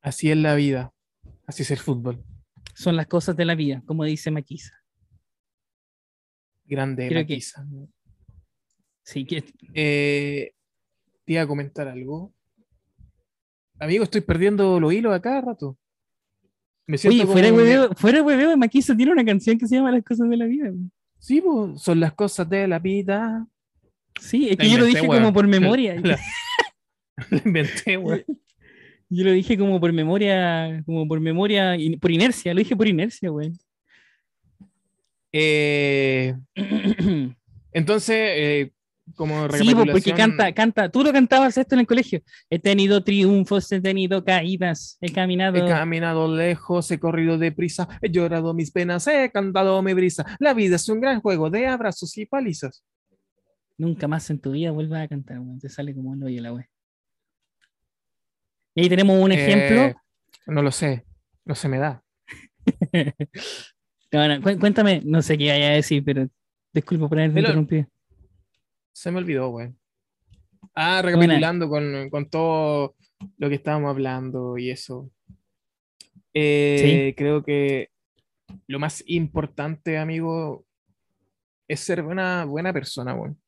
Así 0.00 0.30
es 0.30 0.36
la 0.36 0.54
vida, 0.54 0.92
así 1.46 1.62
es 1.62 1.70
el 1.70 1.78
fútbol. 1.78 2.22
Son 2.74 2.96
las 2.96 3.06
cosas 3.06 3.36
de 3.36 3.44
la 3.44 3.54
vida, 3.54 3.82
como 3.86 4.04
dice 4.04 4.30
Maquisa. 4.30 4.74
Grande 6.64 7.10
Maquisa. 7.10 7.66
Sí, 9.02 9.24
que... 9.24 9.44
Eh, 9.74 10.54
te 11.24 11.32
iba 11.32 11.42
a 11.42 11.46
comentar 11.46 11.88
algo. 11.88 12.34
Amigo, 13.78 14.04
estoy 14.04 14.20
perdiendo 14.20 14.78
los 14.78 14.92
hilos 14.92 15.14
a 15.14 15.20
cada 15.20 15.40
rato. 15.40 15.76
Me 16.86 16.98
siento 16.98 17.22
Oye, 17.22 17.32
fuera, 17.32 17.46
de 17.48 17.52
hueveo, 17.52 17.94
fuera 17.94 18.22
hueveo, 18.22 18.56
Maquisa 18.56 18.96
tiene 18.96 19.12
una 19.12 19.24
canción 19.24 19.58
que 19.58 19.66
se 19.66 19.76
llama 19.76 19.90
Las 19.90 20.04
cosas 20.04 20.28
de 20.28 20.36
la 20.36 20.44
vida. 20.44 20.70
Sí, 21.18 21.42
son 21.76 22.00
las 22.00 22.12
cosas 22.12 22.48
de 22.48 22.68
la 22.68 22.78
vida. 22.78 23.46
Sí, 24.20 24.48
es 24.50 24.56
que 24.56 24.70
yo 24.70 24.78
lo 24.78 24.84
dije 24.84 25.06
como 25.06 25.32
por 25.32 25.46
memoria. 25.46 25.94
lo 27.30 27.38
inventé, 27.44 27.96
güey. 27.96 28.24
Yo 29.08 29.24
lo 29.24 29.32
dije 29.32 29.56
como 29.56 29.80
por 29.80 29.92
memoria, 29.92 30.82
como 30.84 31.06
por 31.08 31.20
memoria, 31.20 31.76
por 32.00 32.10
inercia, 32.10 32.52
lo 32.52 32.58
dije 32.58 32.76
por 32.76 32.88
inercia, 32.88 33.30
güey. 33.30 33.52
Eh, 35.32 36.34
entonces, 37.72 38.16
eh, 38.18 38.72
como 39.14 39.48
Sí, 39.50 39.74
porque 39.74 40.12
canta, 40.12 40.52
canta, 40.52 40.88
tú 40.88 41.04
lo 41.04 41.12
cantabas 41.12 41.56
esto 41.58 41.74
en 41.74 41.80
el 41.80 41.86
colegio. 41.86 42.22
He 42.48 42.58
tenido 42.58 43.02
triunfos, 43.04 43.70
he 43.70 43.80
tenido 43.80 44.24
caídas, 44.24 44.96
he 45.00 45.12
caminado. 45.12 45.56
He 45.56 45.68
caminado 45.68 46.34
lejos, 46.34 46.90
he 46.90 46.98
corrido 46.98 47.38
deprisa, 47.38 47.88
he 48.00 48.10
llorado 48.10 48.54
mis 48.54 48.70
penas, 48.70 49.06
he 49.06 49.30
cantado 49.30 49.80
mi 49.82 49.92
brisa. 49.92 50.24
La 50.38 50.54
vida 50.54 50.76
es 50.76 50.88
un 50.88 51.00
gran 51.00 51.20
juego 51.20 51.50
de 51.50 51.66
abrazos 51.66 52.16
y 52.16 52.26
palizas. 52.26 52.82
Nunca 53.76 54.08
más 54.08 54.28
en 54.30 54.38
tu 54.38 54.52
vida 54.52 54.70
vuelvas 54.70 55.02
a 55.02 55.08
cantar, 55.08 55.38
te 55.60 55.68
sale 55.68 55.94
como 55.94 56.14
el 56.14 56.22
hoyo 56.22 56.42
la 56.42 56.52
wea. 56.52 56.68
Y 58.74 58.82
ahí 58.82 58.88
tenemos 58.88 59.20
un 59.20 59.32
ejemplo. 59.32 59.82
Eh, 59.82 59.94
no 60.46 60.62
lo 60.62 60.72
sé, 60.72 61.04
no 61.44 61.54
se 61.54 61.68
me 61.68 61.78
da. 61.78 62.02
cuéntame, 64.58 65.02
no 65.04 65.20
sé 65.22 65.36
qué 65.36 65.50
vaya 65.50 65.68
a 65.68 65.74
decir, 65.74 66.02
pero 66.04 66.28
Disculpa 66.74 67.08
por 67.08 67.18
haberte 67.18 67.36
Dilo. 67.36 67.48
interrumpido. 67.48 67.86
Se 68.94 69.10
me 69.10 69.18
olvidó, 69.18 69.50
weón. 69.50 69.76
Ah, 70.74 71.02
recapitulando 71.02 71.68
con, 71.68 72.08
con 72.10 72.30
todo 72.30 72.94
lo 73.36 73.48
que 73.48 73.56
estábamos 73.56 73.90
hablando 73.90 74.56
y 74.56 74.70
eso. 74.70 75.10
Eh, 76.32 77.14
Creo 77.16 77.44
que 77.44 77.90
lo 78.66 78.78
más 78.78 79.02
importante, 79.06 79.98
amigo, 79.98 80.64
es 81.68 81.80
ser 81.80 82.02
una 82.02 82.44
buena 82.44 82.72
persona, 82.72 83.14
weón. 83.14 83.40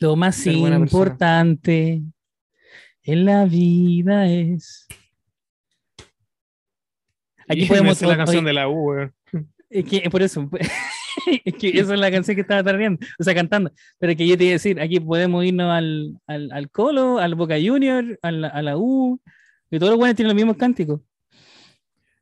Lo 0.00 0.16
más 0.16 0.36
Ser 0.36 0.54
importante 0.54 2.02
en 3.02 3.24
la 3.24 3.44
vida 3.46 4.28
es. 4.28 4.86
Aquí 7.48 7.62
Y 7.62 7.66
podemos. 7.68 8.00
la 8.02 8.16
canción 8.16 8.44
de 8.44 8.52
la 8.52 8.68
U, 8.68 9.10
que 9.70 10.08
por 10.10 10.22
eso. 10.22 10.48
es 11.44 11.54
que 11.54 11.68
esa 11.70 11.94
es 11.94 12.00
la 12.00 12.10
canción 12.10 12.34
que 12.34 12.42
estaba 12.42 12.62
tarareando, 12.62 13.04
o 13.18 13.24
sea, 13.24 13.34
cantando. 13.34 13.70
Pero 13.98 14.16
que 14.16 14.26
yo 14.26 14.36
te 14.36 14.44
iba 14.44 14.50
a 14.50 14.54
decir, 14.54 14.80
aquí 14.80 15.00
podemos 15.00 15.44
irnos 15.44 15.70
al, 15.70 16.18
al, 16.26 16.50
al 16.52 16.70
Colo, 16.70 17.18
al 17.18 17.34
Boca 17.34 17.56
Junior, 17.62 18.18
a 18.22 18.30
la, 18.30 18.48
a 18.48 18.62
la 18.62 18.76
U, 18.76 19.20
que 19.70 19.78
todos 19.78 19.90
los 19.90 19.98
buenos 19.98 20.16
tienen 20.16 20.28
los 20.28 20.36
mismos 20.36 20.56
cánticos. 20.56 21.00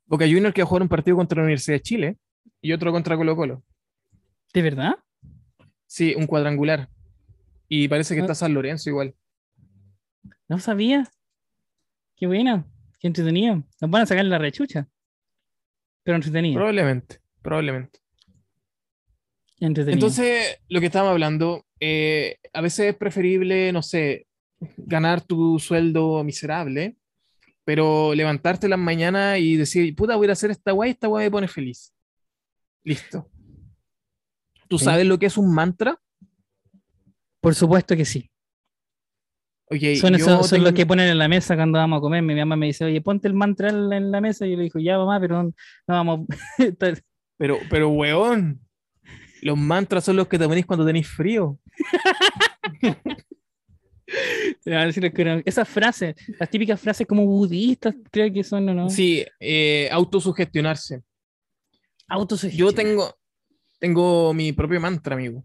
Boca 0.07 0.25
Juniors 0.25 0.55
que 0.55 0.63
va 0.63 0.67
a 0.67 0.69
jugar 0.69 0.83
un 0.83 0.89
partido 0.89 1.17
contra 1.17 1.37
la 1.39 1.45
Universidad 1.45 1.77
de 1.77 1.83
Chile 1.83 2.17
y 2.61 2.73
otro 2.73 2.93
contra 2.93 3.17
Colo 3.17 3.35
Colo. 3.37 3.63
¿De 4.55 4.63
verdad? 4.63 4.95
Sí, 5.87 6.15
un 6.17 6.27
cuadrangular. 6.27 6.89
Y 7.69 7.89
parece 7.89 8.15
que 8.15 8.21
Ah. 8.21 8.25
está 8.25 8.35
San 8.35 8.55
Lorenzo 8.55 8.89
igual. 8.91 9.15
No 10.49 10.59
sabía. 10.61 11.09
Qué 12.17 12.27
buena, 12.27 12.65
qué 13.01 13.09
entretenido. 13.09 13.65
Nos 13.81 13.91
van 13.91 14.03
a 14.03 14.07
sacar 14.07 14.25
la 14.25 14.39
rechucha. 14.39 14.89
Pero 16.05 16.17
entretenido. 16.17 16.55
Probablemente, 16.55 17.19
probablemente. 17.43 17.99
Entonces, 19.61 20.59
lo 20.69 20.81
que 20.81 20.87
estábamos 20.87 21.13
hablando, 21.13 21.65
eh, 21.81 22.37
a 22.53 22.61
veces 22.61 22.91
es 22.91 22.97
preferible, 22.97 23.73
no 23.73 23.83
sé, 23.83 24.27
ganar 24.77 25.23
tu 25.23 25.59
sueldo 25.59 26.23
miserable, 26.25 26.97
pero 27.65 28.15
levantarte 28.15 28.69
las 28.69 28.79
mañanas 28.79 29.39
y 29.39 29.57
decir, 29.57 29.95
puta, 29.97 30.17
voy 30.17 30.29
a 30.29 30.33
hacer 30.33 30.51
esta 30.51 30.73
guay, 30.73 30.91
esta 30.91 31.07
guay 31.09 31.27
me 31.27 31.31
pone 31.31 31.49
feliz. 31.49 31.93
Listo. 32.85 33.29
¿Tú 34.69 34.79
Sí. 34.79 34.85
sabes 34.85 35.07
lo 35.07 35.19
que 35.19 35.27
es 35.27 35.37
un 35.39 35.53
mantra? 35.55 35.99
Por 37.41 37.55
supuesto 37.55 37.97
que 37.97 38.05
sí. 38.05 38.31
Son, 40.01 40.15
esos, 40.15 40.47
son 40.49 40.59
tengo- 40.59 40.65
los 40.65 40.73
que 40.75 40.87
ponen 40.87 41.09
en 41.09 41.19
la 41.19 41.27
mesa 41.29 41.57
cuando 41.57 41.79
vamos 41.79 41.99
a 41.99 42.01
comer. 42.01 42.23
Mi 42.23 42.35
mamá 42.37 42.55
me 42.57 42.67
dice, 42.67 42.85
oye, 42.85 43.01
ponte 43.01 43.27
el 43.27 43.35
mantra 43.35 43.69
en 43.71 43.89
la, 43.89 43.97
en 43.97 44.11
la 44.13 44.21
mesa. 44.21 44.47
Y 44.47 44.53
yo 44.53 44.57
le 44.57 44.63
digo, 44.65 44.79
ya, 44.79 44.97
mamá, 44.97 45.19
pero 45.21 45.43
no, 45.43 45.49
no 45.49 45.55
vamos. 45.95 46.21
Pero, 47.39 47.59
pero, 47.69 47.89
weón, 47.91 48.61
los 49.43 49.57
mantras 49.59 50.05
son 50.05 50.17
los 50.17 50.29
que 50.29 50.39
te 50.39 50.47
ponís 50.47 50.67
cuando 50.67 50.87
tenés 50.87 51.07
frío. 51.07 51.59
Esas 55.45 55.69
frases, 55.69 56.15
las 56.39 56.49
típicas 56.49 56.81
frases 56.81 57.07
como 57.07 57.27
budistas, 57.27 57.95
creo 58.11 58.33
que 58.33 58.45
son, 58.45 58.69
¿o 58.69 58.75
¿no? 58.75 58.89
Sí, 58.89 59.25
eh, 59.41 59.89
autosugestionarse. 59.91 61.03
Autosugestión. 62.09 62.69
Yo 62.69 62.75
tengo, 62.75 63.15
tengo 63.79 64.33
mi 64.33 64.53
propio 64.53 64.81
mantra, 64.81 65.17
amigo. 65.17 65.45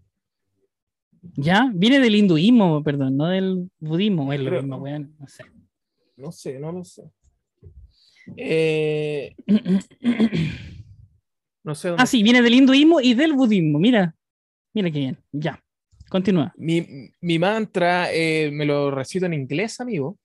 ¿Ya? 1.36 1.72
Viene 1.74 2.00
del 2.00 2.16
hinduismo, 2.16 2.84
perdón, 2.84 3.18
no 3.18 3.28
del 3.28 3.70
budismo. 3.80 4.32
Es 4.32 4.40
lo 4.40 4.52
mismo, 4.52 4.78
weón. 4.78 5.16
No 5.20 5.28
sé. 5.28 5.44
No 6.18 6.32
sé, 6.32 6.60
no 6.60 6.72
lo 6.72 6.84
sé. 6.84 7.04
Eh, 8.38 9.36
no 11.64 11.76
sé 11.76 11.90
dónde 11.90 12.04
ah, 12.04 12.06
sí, 12.06 12.24
viene 12.24 12.42
del 12.42 12.54
hinduismo 12.54 13.00
y 13.02 13.14
del 13.14 13.34
budismo. 13.34 13.80
Mira, 13.80 14.16
mira 14.74 14.90
qué 14.92 15.00
bien. 15.00 15.18
Ya, 15.32 15.62
continúa. 16.10 16.54
Mi, 16.58 17.12
mi 17.22 17.40
mantra, 17.40 18.12
eh, 18.12 18.50
me 18.52 18.66
lo 18.66 18.92
recito 18.92 19.26
en 19.26 19.34
inglés, 19.34 19.80
amigo, 19.80 20.18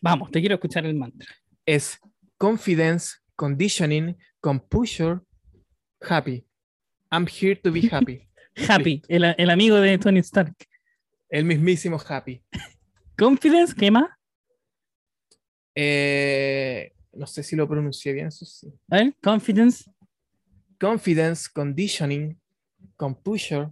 Vamos, 0.00 0.30
te 0.30 0.40
quiero 0.40 0.56
escuchar 0.56 0.84
el 0.84 0.94
mantra. 0.94 1.26
es 1.64 1.98
confidence, 2.36 3.14
conditioning, 3.36 4.16
composure, 4.40 5.20
happy. 6.00 6.44
I'm 7.10 7.26
here 7.26 7.56
to 7.56 7.72
be 7.72 7.80
happy. 7.90 8.28
Happy, 8.68 9.02
el, 9.08 9.34
el 9.38 9.50
amigo 9.50 9.76
de 9.76 9.96
Tony 9.98 10.18
Stark. 10.20 10.54
El 11.30 11.44
mismísimo 11.46 11.98
happy. 12.06 12.42
Confidence, 13.16 13.74
¿qué 13.74 13.90
más? 13.90 14.08
Eh, 15.74 16.92
no 17.12 17.26
sé 17.26 17.42
si 17.42 17.56
lo 17.56 17.68
pronuncié 17.68 18.12
bien, 18.12 18.28
eso 18.28 18.44
sí. 18.44 18.72
A 18.90 18.96
ver, 18.96 19.14
confidence, 19.22 19.90
Confidence, 20.84 21.48
conditioning, 21.48 22.36
composure, 22.98 23.70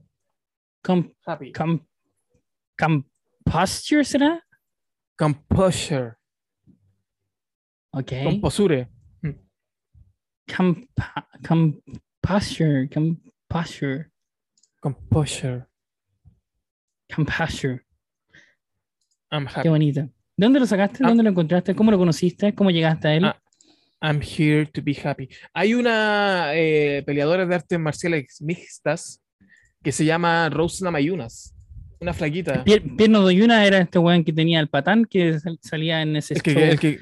com, 0.83 1.11
happy. 1.27 1.53
com, 1.53 1.79
composture, 2.79 4.03
¿será? 4.03 4.41
Composure, 5.19 6.15
Ok. 7.93 8.13
composure. 8.25 8.89
Compa- 10.49 11.27
composure, 11.47 12.89
composure, 12.89 14.11
Composure. 14.81 15.67
composure. 17.15 17.85
I'm 19.31 19.47
Qué 19.47 19.53
happy. 19.61 19.69
bonito. 19.69 20.01
¿De 20.01 20.11
dónde 20.47 20.61
lo 20.61 20.67
sacaste? 20.67 21.05
Ah. 21.05 21.09
¿Dónde 21.09 21.23
lo 21.25 21.29
encontraste? 21.29 21.75
¿Cómo 21.75 21.91
lo 21.91 21.99
conociste? 21.99 22.55
¿Cómo 22.55 22.71
llegaste 22.71 23.09
a 23.09 23.15
él? 23.15 23.25
Ah. 23.27 23.39
I'm 24.03 24.21
here 24.21 24.67
to 24.67 24.83
be 24.83 24.95
happy. 24.95 25.29
Hay 25.55 25.75
una 25.75 26.51
eh, 26.55 27.03
peleadora 27.07 27.47
de 27.47 27.55
artes 27.55 27.79
marciales 27.79 28.41
mixtas 28.41 29.23
que 29.83 29.93
se 29.93 30.05
llama 30.05 30.49
Rose 30.51 30.85
Namayunas. 30.85 31.55
Una 32.01 32.13
flaquita. 32.13 32.65
Pier- 32.65 32.97
Pierno 32.97 33.21
Doyuna 33.21 33.65
era 33.65 33.79
este 33.79 33.99
weón 34.01 34.25
que 34.25 34.33
tenía 34.33 34.59
el 34.59 34.69
patán 34.69 35.05
que 35.05 35.39
sal- 35.39 35.59
salía 35.63 36.03
en 36.03 36.17
ese 36.17 36.35
El 36.35 36.43
que, 36.43 36.69
el, 36.71 36.79
que, 36.81 36.99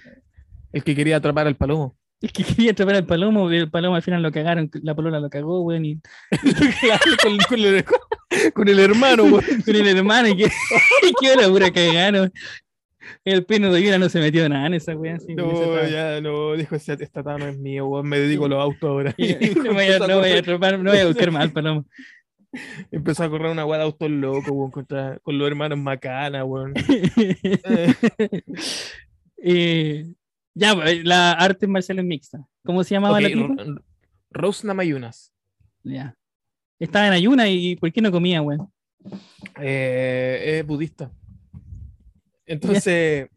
el 0.72 0.85
que 0.85 0.94
quería 0.94 1.16
atrapar 1.16 1.47
al 1.47 1.56
palomo. 1.56 1.97
El 2.20 2.32
que 2.32 2.44
quería 2.44 2.72
atrapar 2.72 2.97
al 2.97 3.06
palomo, 3.06 3.51
el 3.51 3.70
palomo 3.70 3.97
al 3.97 4.02
final 4.02 4.22
lo 4.22 4.31
cagaron, 4.31 4.70
la 4.82 4.94
polola 4.94 5.18
lo 5.20 5.31
cagó, 5.31 5.62
weón, 5.62 5.86
y 5.86 6.01
con, 7.22 7.39
con 7.48 7.59
el, 7.60 7.85
con 8.52 8.68
el 8.68 8.78
hermano, 8.78 9.24
güey. 9.31 9.43
con 9.64 9.74
el 9.74 9.89
hermano, 9.89 10.28
y 10.28 10.36
que, 10.36 10.44
y 11.02 11.12
qué 11.18 11.35
la 11.35 11.48
pura 11.48 11.70
cagaron. 11.72 12.31
El 13.24 13.45
Pierno 13.45 13.70
Doyuna 13.70 13.99
no 13.99 14.09
se 14.09 14.20
metió 14.20 14.49
nada 14.49 14.66
en 14.66 14.74
esa 14.74 14.95
weón. 14.97 15.16
ese 15.16 15.35
No, 15.35 15.87
ya 15.89 16.20
no, 16.20 16.55
dijo, 16.55 16.74
esta 16.77 16.97
tata 16.97 17.39
no 17.39 17.47
es 17.47 17.59
mío, 17.59 17.87
güey, 17.87 18.03
me 18.05 18.19
dedico 18.19 18.47
a 18.47 18.49
los 18.49 18.59
autos 18.62 18.82
ahora. 18.89 19.15
Y- 19.16 19.35
no 19.57 19.73
voy 19.74 19.85
a, 19.87 19.99
no 19.99 20.19
voy 20.19 20.31
a 20.32 20.77
no 20.78 20.91
voy 20.91 20.99
a 20.99 21.07
buscar 21.07 21.31
más 21.31 21.43
al 21.43 21.53
palomo. 21.53 21.87
Empezó 22.91 23.23
a 23.24 23.31
correr 23.31 23.53
una 23.53 23.62
guada 23.62 23.85
de 23.85 23.87
autos 23.91 24.11
locos, 24.11 24.51
güey, 24.51 24.70
contra, 24.73 25.19
con 25.23 25.39
los 25.39 25.47
hermanos 25.47 25.78
Macana. 25.78 26.45
Eh, 26.45 27.95
Eh, 29.43 30.12
ya, 30.55 30.74
pues, 30.74 31.03
la 31.05 31.32
arte 31.32 31.66
marcial 31.66 32.03
mixta. 32.05 32.45
¿Cómo 32.65 32.85
se 32.85 32.95
llamaba 32.95 33.20
la 33.20 33.28
tipa? 33.28 33.55
Ro- 33.65 33.82
Rose 34.31 34.66
Namayunas. 34.66 35.32
Ya. 35.82 36.15
Estaba 36.78 37.07
en 37.07 37.15
ayuna 37.15 37.49
y 37.49 37.77
¿por 37.77 37.91
qué 37.93 38.01
no 38.03 38.11
comía, 38.12 38.43
weón? 38.43 38.70
Eh, 39.61 40.59
es 40.59 40.66
budista. 40.66 41.11
Entonces, 42.51 43.28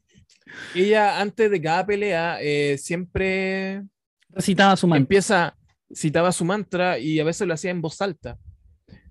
ella 0.73 1.21
antes 1.21 1.51
de 1.51 1.61
cada 1.61 1.85
pelea 1.85 2.39
eh, 2.41 2.77
siempre 2.79 3.83
Recitaba 4.29 4.75
su 4.75 4.87
mano. 4.87 4.99
empieza, 4.99 5.55
citaba 5.93 6.31
su 6.31 6.43
mantra 6.45 6.97
y 6.97 7.19
a 7.19 7.23
veces 7.23 7.47
lo 7.47 7.53
hacía 7.53 7.69
en 7.69 7.81
voz 7.81 8.01
alta. 8.01 8.39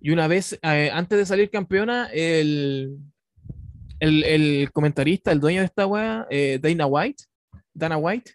Y 0.01 0.11
una 0.11 0.27
vez, 0.27 0.59
eh, 0.61 0.91
antes 0.93 1.17
de 1.17 1.25
salir 1.25 1.51
campeona, 1.51 2.09
el, 2.13 2.99
el, 4.01 4.25
el 4.25 4.73
comentarista, 4.73 5.31
el 5.31 5.39
dueño 5.39 5.61
de 5.61 5.67
esta 5.67 5.87
wea, 5.87 6.27
eh, 6.31 6.59
Dana 6.61 6.87
White, 6.87 7.23
Dana 7.73 7.97
White, 7.97 8.33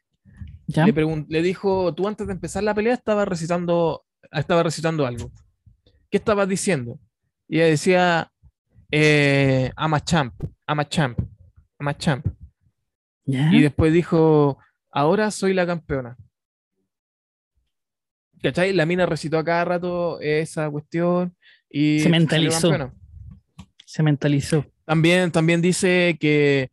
¿Ya? 0.67 0.85
le, 0.85 1.25
le 1.27 1.41
dijo, 1.41 1.93
tú 1.93 2.07
antes 2.07 2.27
de 2.27 2.33
empezar 2.33 2.63
la 2.63 2.73
pelea 2.73 2.93
estaba 2.93 3.25
recitando, 3.25 4.05
estaba 4.31 4.63
recitando 4.63 5.05
algo. 5.05 5.29
¿Qué 6.09 6.15
estabas 6.17 6.47
diciendo? 6.47 6.97
Y 7.49 7.57
ella 7.57 7.65
decía, 7.65 8.31
eh, 8.89 9.71
I'm 9.77 9.93
a 9.93 9.99
champ, 9.99 10.33
I'm 10.65 10.79
a 10.79 10.87
champ, 10.87 11.19
I'm 11.79 11.87
a 11.87 11.97
champ. 11.97 12.25
¿Ya? 13.25 13.53
Y 13.53 13.61
después 13.61 13.93
dijo, 13.93 14.57
ahora 14.91 15.31
soy 15.31 15.53
la 15.53 15.65
campeona. 15.65 16.17
¿Cachai? 18.41 18.73
La 18.73 18.85
mina 18.85 19.05
recitó 19.05 19.37
a 19.37 19.43
cada 19.43 19.65
rato 19.65 20.19
esa 20.21 20.69
cuestión 20.69 21.35
y 21.69 21.99
Se 21.99 22.09
mentalizó. 22.09 22.91
Se 23.85 24.03
mentalizó. 24.03 24.65
También, 24.85 25.31
también 25.31 25.61
dice 25.61 26.17
que 26.19 26.71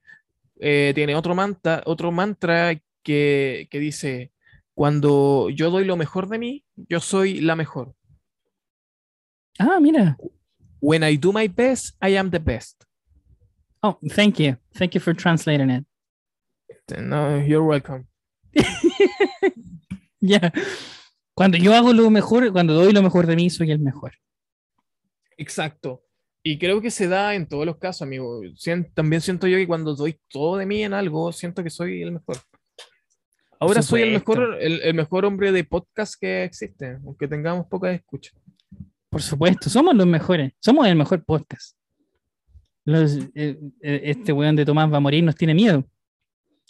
eh, 0.60 0.92
tiene 0.94 1.16
otro 1.16 1.34
mantra, 1.34 1.82
otro 1.86 2.12
mantra 2.12 2.80
que, 3.02 3.66
que 3.70 3.78
dice, 3.80 4.32
cuando 4.74 5.50
yo 5.50 5.70
doy 5.70 5.84
lo 5.84 5.96
mejor 5.96 6.28
de 6.28 6.38
mí, 6.38 6.64
yo 6.76 7.00
soy 7.00 7.40
la 7.40 7.56
mejor. 7.56 7.94
Ah, 9.58 9.78
mira. 9.80 10.16
When 10.80 11.02
I 11.02 11.16
do 11.16 11.32
my 11.32 11.48
best, 11.48 11.96
I 12.02 12.16
am 12.16 12.30
the 12.30 12.38
best. 12.38 12.83
Oh, 13.86 13.98
thank 14.14 14.38
you. 14.40 14.56
Thank 14.78 14.94
you 14.94 15.00
for 15.00 15.14
translating 15.14 15.68
it. 15.68 15.84
No, 16.98 17.38
you're 17.38 17.62
welcome. 17.64 18.06
Ya. 20.20 20.50
Cuando 21.34 21.58
yo 21.58 21.74
hago 21.74 21.92
lo 21.92 22.08
mejor, 22.08 22.50
cuando 22.50 22.72
doy 22.72 22.92
lo 22.94 23.02
mejor 23.02 23.26
de 23.26 23.36
mí, 23.36 23.50
soy 23.50 23.70
el 23.72 23.78
mejor. 23.78 24.12
Exacto. 25.36 26.02
Y 26.42 26.58
creo 26.58 26.80
que 26.80 26.90
se 26.90 27.08
da 27.08 27.34
en 27.34 27.46
todos 27.46 27.66
los 27.66 27.76
casos, 27.76 28.00
amigo. 28.02 28.40
Sien- 28.56 28.90
también 28.94 29.20
siento 29.20 29.46
yo 29.46 29.58
que 29.58 29.66
cuando 29.66 29.94
doy 29.94 30.18
todo 30.30 30.56
de 30.56 30.64
mí 30.64 30.82
en 30.82 30.94
algo, 30.94 31.30
siento 31.30 31.62
que 31.62 31.68
soy 31.68 32.00
el 32.00 32.12
mejor. 32.12 32.38
Ahora 33.60 33.82
soy 33.82 34.00
el 34.00 34.12
mejor, 34.12 34.56
el, 34.60 34.80
el 34.80 34.94
mejor 34.94 35.26
hombre 35.26 35.52
de 35.52 35.64
podcast 35.64 36.14
que 36.18 36.44
existe, 36.44 36.98
aunque 37.04 37.28
tengamos 37.28 37.66
pocas 37.66 37.94
escuchas. 37.94 38.34
Por 39.10 39.20
supuesto, 39.20 39.68
somos 39.68 39.94
los 39.94 40.06
mejores. 40.06 40.52
Somos 40.58 40.86
el 40.86 40.96
mejor 40.96 41.22
podcast. 41.24 41.76
Los- 42.84 43.16
eh, 43.34 43.58
eh, 43.82 44.00
este 44.04 44.32
weón 44.32 44.56
de 44.56 44.64
Tomás 44.64 44.92
va 44.92 44.98
a 44.98 45.00
morir, 45.00 45.24
nos 45.24 45.34
tiene 45.36 45.54
miedo. 45.54 45.84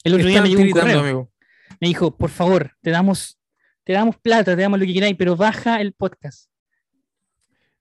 El 0.04 0.14
otro 0.14 0.26
día 0.26 0.36
Están 0.38 0.42
me 0.44 0.48
llegó 0.50 0.60
un 0.60 0.66
tiritando, 0.68 0.92
correo. 0.94 1.00
amigo. 1.04 1.32
Me 1.80 1.88
dijo, 1.88 2.16
por 2.16 2.30
favor, 2.30 2.72
te 2.82 2.90
damos, 2.90 3.38
te 3.84 3.92
damos 3.94 4.16
plata, 4.18 4.54
te 4.54 4.62
damos 4.62 4.78
lo 4.78 4.86
que 4.86 4.92
queráis, 4.94 5.16
pero 5.16 5.34
baja 5.36 5.80
el 5.80 5.92
podcast. 5.92 6.50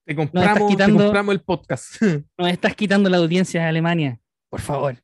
Te 0.06 0.16
compramos, 0.16 0.76
te 0.76 0.92
compramos 0.92 1.34
el 1.36 1.42
podcast. 1.42 2.02
Nos 2.38 2.50
estás 2.50 2.76
quitando 2.76 3.10
la 3.10 3.18
audiencia 3.18 3.62
de 3.62 3.68
Alemania. 3.68 4.20
Por 4.50 4.62
favor, 4.62 4.98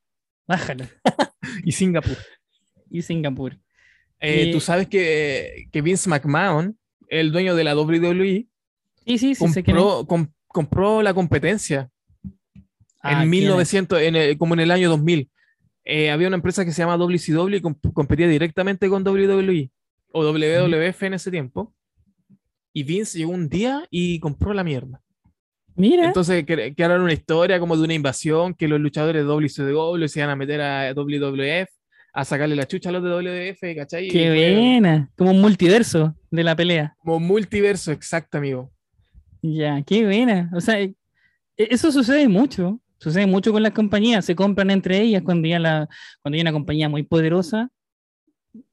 bájalo. 0.47 0.85
y 1.63 1.71
Singapur. 1.71 2.17
Y 2.91 3.03
Singapur. 3.03 3.55
Eh, 4.19 4.51
Tú 4.51 4.59
sabes 4.59 4.87
que, 4.87 5.67
que 5.71 5.81
Vince 5.83 6.09
McMahon, 6.09 6.75
el 7.07 7.31
dueño 7.31 7.53
de 7.55 7.63
la 7.63 7.75
WWE, 7.77 8.47
Sí, 9.05 9.17
sí, 9.19 9.35
sí, 9.35 9.63
compró 10.47 11.01
la 11.03 11.13
competencia 11.13 11.91
Ah, 13.01 13.23
en 13.23 13.29
¿quién 13.31 13.43
es? 13.43 13.49
1900, 13.49 14.01
en 14.01 14.15
el- 14.15 14.37
como 14.37 14.53
en 14.53 14.59
el 14.61 14.71
año 14.71 14.89
2000. 14.89 15.29
Eh, 15.85 16.11
había 16.11 16.27
una 16.27 16.35
empresa 16.35 16.63
que 16.65 16.71
se 16.71 16.81
llama 16.81 16.97
WCW 16.97 17.55
y 17.55 17.61
comp- 17.61 17.93
competía 17.93 18.27
directamente 18.27 18.89
con 18.89 19.03
WWE 19.03 19.71
o 20.11 20.23
WWF 20.23 21.03
en 21.03 21.13
ese 21.13 21.31
tiempo. 21.31 21.73
Y 22.73 22.83
Vince 22.83 23.17
llegó 23.17 23.31
un 23.31 23.49
día 23.49 23.87
y 23.89 24.19
compró 24.19 24.53
la 24.53 24.63
mierda. 24.63 25.01
Mira, 25.75 26.05
Entonces, 26.05 26.45
que, 26.45 26.75
que 26.75 26.83
era 26.83 27.01
una 27.01 27.13
historia 27.13 27.59
como 27.59 27.75
de 27.77 27.83
una 27.83 27.93
invasión, 27.93 28.53
que 28.53 28.67
los 28.67 28.79
luchadores 28.81 29.21
de 29.23 29.27
WCW 29.27 30.07
se 30.07 30.19
iban 30.19 30.29
a 30.29 30.35
meter 30.35 30.61
a 30.61 30.93
WWF, 30.93 31.69
a 32.13 32.25
sacarle 32.25 32.55
la 32.55 32.67
chucha 32.67 32.89
a 32.89 32.91
los 32.91 33.01
de 33.03 33.09
WWF, 33.09 33.75
¿cachai? 33.75 34.09
Qué 34.09 34.29
buena. 34.29 35.09
Como 35.15 35.31
un 35.31 35.39
multiverso 35.41 36.15
de 36.29 36.43
la 36.43 36.55
pelea. 36.55 36.95
Como 36.99 37.19
multiverso, 37.19 37.91
exacto, 37.91 38.37
amigo. 38.37 38.71
Ya, 39.41 39.81
qué 39.83 40.03
buena. 40.03 40.51
O 40.53 40.59
sea, 40.59 40.79
e- 40.81 40.93
eso 41.55 41.91
sucede 41.91 42.27
mucho. 42.27 42.79
Sucede 42.99 43.25
mucho 43.25 43.51
con 43.51 43.63
las 43.63 43.71
compañías. 43.71 44.25
Se 44.25 44.35
compran 44.35 44.69
entre 44.71 45.01
ellas 45.01 45.23
cuando 45.23 45.47
ya, 45.47 45.57
la, 45.59 45.87
cuando 46.21 46.35
hay 46.35 46.41
una 46.41 46.51
compañía 46.51 46.89
muy 46.89 47.03
poderosa. 47.03 47.69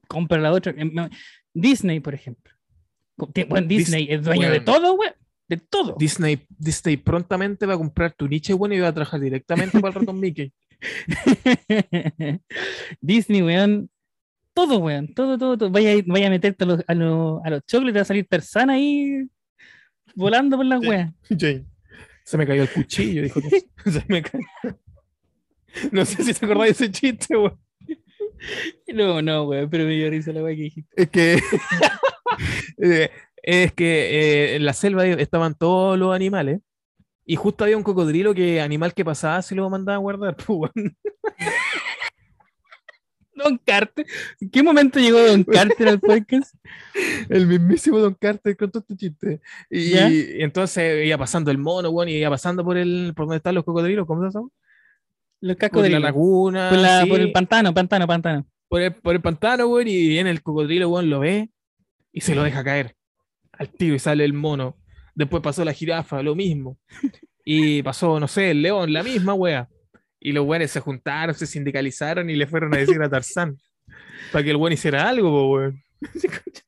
Compra 0.09 0.39
la 0.41 0.53
otra. 0.53 0.75
Em, 0.77 0.93
no, 0.93 1.09
Disney, 1.55 2.01
por 2.01 2.15
ejemplo. 2.15 2.53
Dis- 3.17 3.67
Disney 3.67 4.09
es 4.11 4.25
dueño 4.25 4.51
de 4.51 4.61
todo, 4.61 4.97
güey. 4.97 5.11
De 5.49 5.57
todo. 5.57 5.95
Disney, 5.99 6.45
Disney 6.59 6.97
prontamente 6.97 7.67
va 7.67 7.75
a 7.75 7.79
comprar 7.79 8.13
tu 8.13 8.27
niche, 8.27 8.53
bueno, 8.53 8.75
y 8.75 8.81
va 8.81 8.89
a 8.89 8.93
trabajar 8.93 9.21
directamente 9.21 9.79
para 9.81 9.89
el 9.95 10.01
ratón 10.01 10.19
Mickey. 10.19 10.53
Disney, 13.01 13.43
weón. 13.43 13.89
Todo, 14.53 14.79
weón. 14.79 15.15
Todo, 15.15 15.39
todo, 15.39 15.57
todo. 15.57 15.71
Vaya, 15.71 15.91
vaya 16.07 16.27
a 16.27 16.31
meterte 16.31 16.65
a 16.65 16.67
los, 16.67 16.85
a 16.87 16.95
los, 16.95 17.41
a 17.45 17.51
los 17.51 17.65
te 17.65 17.79
va 17.93 18.01
a 18.01 18.05
salir 18.05 18.27
Tarzán 18.27 18.71
ahí 18.71 19.29
volando 20.15 20.57
por 20.57 20.67
las 20.67 20.81
weas. 20.81 21.13
Jane, 21.39 21.65
se 22.27 22.37
me 22.37 22.45
cayó 22.45 22.63
el 22.63 22.71
cuchillo, 22.71 23.23
dijo. 23.23 23.41
que 23.41 23.91
se 23.91 24.05
me 24.09 24.21
cayó. 24.21 24.45
No 25.93 26.05
sé 26.05 26.25
si 26.25 26.35
te 26.35 26.45
acordáis 26.45 26.77
de 26.77 26.87
ese 26.87 26.93
chiste, 26.93 27.37
weón. 27.37 27.59
No, 28.93 29.23
no, 29.23 29.45
weón, 29.45 29.71
pero 29.71 29.85
me 29.85 29.93
dio 29.93 30.11
risa 30.11 30.33
la 30.33 30.43
wea 30.43 30.57
que 30.57 30.63
dijiste. 30.63 31.03
Es 31.03 31.09
que. 31.09 31.39
eh, 32.83 33.11
es 33.43 33.73
que 33.75 33.85
eh, 33.85 34.57
en 34.57 34.65
la 34.65 34.73
selva 34.73 35.07
estaban 35.07 35.55
todos 35.55 35.97
los 35.97 36.13
animales. 36.13 36.61
Y 37.25 37.37
justo 37.37 37.63
había 37.63 37.77
un 37.77 37.85
cocodrilo 37.85 38.35
que 38.35 38.61
animal 38.61 38.93
que 38.93 39.05
pasaba 39.05 39.41
se 39.43 39.55
lo 39.55 39.71
mandaba 39.71 39.95
a 39.95 40.01
guardar. 40.01 40.37
pues, 40.47 40.49
weón. 40.49 40.97
Don 43.37 43.59
Carter. 43.65 44.07
¿En 44.41 44.51
qué 44.51 44.63
momento 44.63 44.99
llegó 44.99 45.19
Don 45.21 45.45
Carter 45.79 45.89
al 45.89 46.01
podcast? 46.01 46.55
El 47.29 47.47
mismísimo 47.47 47.99
Don 47.99 48.15
Carter 48.15 48.57
contó 48.57 48.79
este 48.81 48.97
chiste. 48.97 49.41
Y, 49.71 49.91
¿Ya? 49.91 50.11
y 50.11 50.43
entonces 50.43 51.07
iba 51.07 51.19
pasando 51.19 51.51
el 51.51 51.59
mono, 51.59 51.91
weón, 51.91 52.09
y 52.09 52.15
iba 52.17 52.31
pasando 52.31 52.65
por 52.65 52.77
el 52.77 53.13
por 53.15 53.27
donde 53.27 53.37
están 53.39 53.55
los 53.55 53.65
cocodrilos, 53.65 54.07
¿cómo 54.07 54.29
se 54.29 54.37
llama? 54.37 54.49
Los 55.41 55.55
Por 55.57 55.61
cascos 55.61 55.83
de 55.83 55.91
la 55.91 56.01
laguna. 56.01 56.71
por, 56.71 56.79
la- 56.79 57.03
sí, 57.03 57.09
por 57.11 57.21
el 57.21 57.31
pantano, 57.33 57.73
pantano, 57.75 58.07
pantano. 58.07 58.47
por 58.69 58.81
el, 58.81 58.93
por 58.95 59.15
el 59.15 59.21
pantano, 59.21 59.67
weón, 59.69 59.87
y 59.89 60.09
viene 60.09 60.31
el 60.31 60.43
cocodrilo, 60.43 60.89
weón, 60.89 61.11
lo 61.11 61.21
ve 61.21 61.51
y 62.13 62.23
se 62.23 62.35
lo 62.35 62.43
deja 62.43 62.65
caer 62.65 62.97
al 63.53 63.69
tiro 63.69 63.95
y 63.95 63.99
sale 63.99 64.25
el 64.25 64.33
mono. 64.33 64.77
Después 65.15 65.43
pasó 65.43 65.65
la 65.65 65.73
jirafa, 65.73 66.23
lo 66.23 66.35
mismo. 66.35 66.79
Y 67.45 67.83
pasó, 67.83 68.19
no 68.19 68.29
sé, 68.29 68.51
el 68.51 68.63
león, 68.63 68.93
la 68.93 69.03
misma 69.03 69.35
wea. 69.35 69.69
Y 70.21 70.33
los 70.33 70.45
weones 70.47 70.71
se 70.71 70.81
juntaron, 70.81 71.35
se 71.35 71.47
sindicalizaron 71.47 72.29
y 72.31 72.37
le 72.37 72.47
fueron 72.47 72.75
a 72.75 72.79
decir 72.79 73.01
a 73.03 73.09
Tarzán 73.09 73.57
para 74.33 74.43
que 74.45 74.51
el 74.51 74.57
weón 74.57 74.73
hiciera 74.73 75.09
algo, 75.09 75.53
weón. 75.53 75.83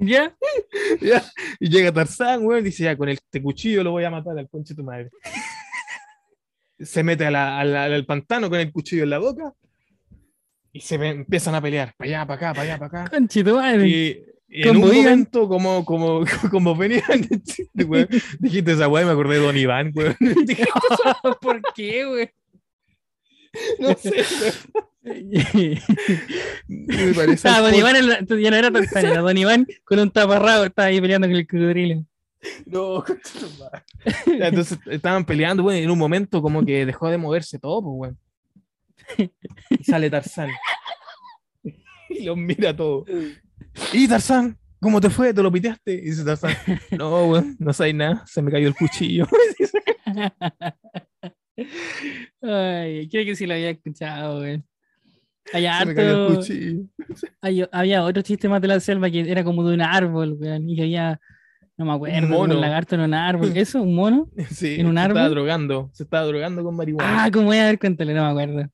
¿Ya? 0.00 0.32
Ya, 1.00 1.24
Y 1.58 1.68
llega 1.68 1.92
Tarzán, 1.92 2.44
weón, 2.44 2.60
y 2.60 2.64
dice, 2.66 2.84
ya, 2.84 2.96
con 2.96 3.08
este 3.08 3.42
cuchillo 3.42 3.82
lo 3.82 3.90
voy 3.90 4.04
a 4.04 4.10
matar 4.10 4.38
al 4.38 4.48
conche 4.48 4.72
de 4.74 4.76
tu 4.76 4.84
madre. 4.84 5.10
Se 6.78 7.02
mete 7.02 7.26
a 7.26 7.30
la- 7.32 7.58
a 7.58 7.64
la- 7.64 7.84
al 7.84 8.06
pantano 8.06 8.48
con 8.48 8.60
el 8.60 8.70
cuchillo 8.72 9.02
en 9.02 9.10
la 9.10 9.18
boca 9.18 9.52
y 10.72 10.80
se 10.80 10.94
empiezan 10.94 11.56
a 11.56 11.60
pelear, 11.60 11.92
para 11.96 12.08
allá, 12.08 12.26
para 12.26 12.36
acá, 12.36 12.52
para 12.54 12.62
allá, 12.62 12.78
para 12.78 13.02
acá. 13.02 13.10
Conchito 13.10 13.56
madre. 13.56 13.88
Y, 13.88 13.92
y 13.92 14.24
en 14.50 14.76
un 14.76 14.88
momento, 14.88 15.48
como, 15.48 15.84
como, 15.84 16.24
como 16.50 16.74
venían, 16.76 17.02
weón, 17.74 18.08
dijiste 18.38 18.72
esa 18.72 18.88
weá 18.88 19.02
y 19.02 19.06
me 19.06 19.12
acordé 19.12 19.34
de 19.36 19.42
Don 19.46 19.56
Iván, 19.56 19.92
weón. 19.94 20.16
Dije, 20.46 20.66
¿Por 21.40 21.60
qué, 21.74 22.04
güey? 22.06 22.30
no 23.78 23.94
sé, 23.94 24.24
weón. 24.74 24.88
Me 26.68 27.14
parece 27.14 27.48
Ah, 27.48 27.60
Don 27.60 27.70
por- 27.70 27.78
Iván 27.78 27.94
ya 27.96 28.50
no 28.50 28.56
era 28.56 28.68
era 28.68 29.20
Don 29.22 29.38
Iván 29.38 29.66
con 29.84 29.98
un 29.98 30.10
taparrabo, 30.10 30.64
estaba 30.64 30.88
ahí 30.88 31.00
peleando 31.00 31.26
con 31.28 31.36
el 31.36 31.46
cocodrilo. 31.46 32.04
No, 32.66 33.04
Entonces 34.26 34.78
estaban 34.86 35.24
peleando, 35.24 35.64
weón, 35.64 35.80
y 35.80 35.82
en 35.84 35.90
un 35.90 35.98
momento 35.98 36.40
como 36.42 36.64
que 36.64 36.86
dejó 36.86 37.08
de 37.10 37.18
moverse 37.18 37.58
todo, 37.58 37.82
pues, 37.82 38.14
weón. 39.18 39.30
Y 39.70 39.84
sale 39.84 40.10
Tarzán. 40.10 40.50
Y 42.10 42.24
los 42.24 42.36
mira 42.36 42.76
todo. 42.76 43.04
¿Y 43.92 44.08
Tarzán? 44.08 44.56
¿Cómo 44.80 45.00
te 45.00 45.10
fue? 45.10 45.34
¿Te 45.34 45.42
lo 45.42 45.50
piteaste? 45.50 45.92
Y 45.94 46.00
dice 46.02 46.24
Tarzán, 46.24 46.54
no, 46.98 47.26
weón, 47.26 47.56
no 47.58 47.72
sabes 47.72 47.94
nada, 47.94 48.22
se 48.26 48.40
me 48.42 48.50
cayó 48.50 48.68
el 48.68 48.74
cuchillo. 48.74 49.26
Ay, 52.42 53.08
creo 53.08 53.24
que 53.24 53.34
sí 53.34 53.46
lo 53.46 53.54
había 53.54 53.70
escuchado, 53.70 54.44
el 54.44 54.62
harto, 55.66 56.40
hay- 57.40 57.64
había 57.72 58.04
otro 58.04 58.22
chiste 58.22 58.48
más 58.48 58.60
de 58.60 58.68
la 58.68 58.78
selva 58.80 59.10
que 59.10 59.20
era 59.20 59.42
como 59.42 59.66
de 59.66 59.74
un 59.74 59.80
árbol, 59.80 60.34
güey, 60.34 60.50
y 60.72 60.80
había, 60.80 61.18
no 61.76 61.86
me 61.86 61.92
acuerdo, 61.94 62.20
como 62.28 62.40
mono. 62.40 62.54
un 62.54 62.60
lagarto 62.60 62.94
en 62.94 63.00
un 63.00 63.14
árbol. 63.14 63.52
¿Eso? 63.56 63.82
¿Un 63.82 63.94
mono? 63.94 64.28
Sí, 64.50 64.76
¿En 64.78 64.86
un 64.86 64.96
se 64.96 65.00
estaba 65.02 65.24
árbol? 65.24 65.34
drogando, 65.34 65.90
se 65.94 66.02
estaba 66.04 66.26
drogando 66.26 66.62
con 66.62 66.76
marihuana. 66.76 67.24
Ah, 67.24 67.30
¿cómo 67.32 67.46
voy 67.46 67.56
a 67.56 67.64
ver? 67.64 67.78
Cuéntale, 67.78 68.12
no 68.14 68.24
me 68.24 68.30
acuerdo. 68.30 68.70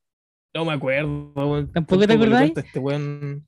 No 0.55 0.64
me 0.64 0.72
acuerdo, 0.72 1.32
weón. 1.35 1.72
¿Tampoco 1.72 2.06
te 2.06 2.12
acordáis? 2.12 2.52
Este 2.56 2.78
weón, 2.78 3.47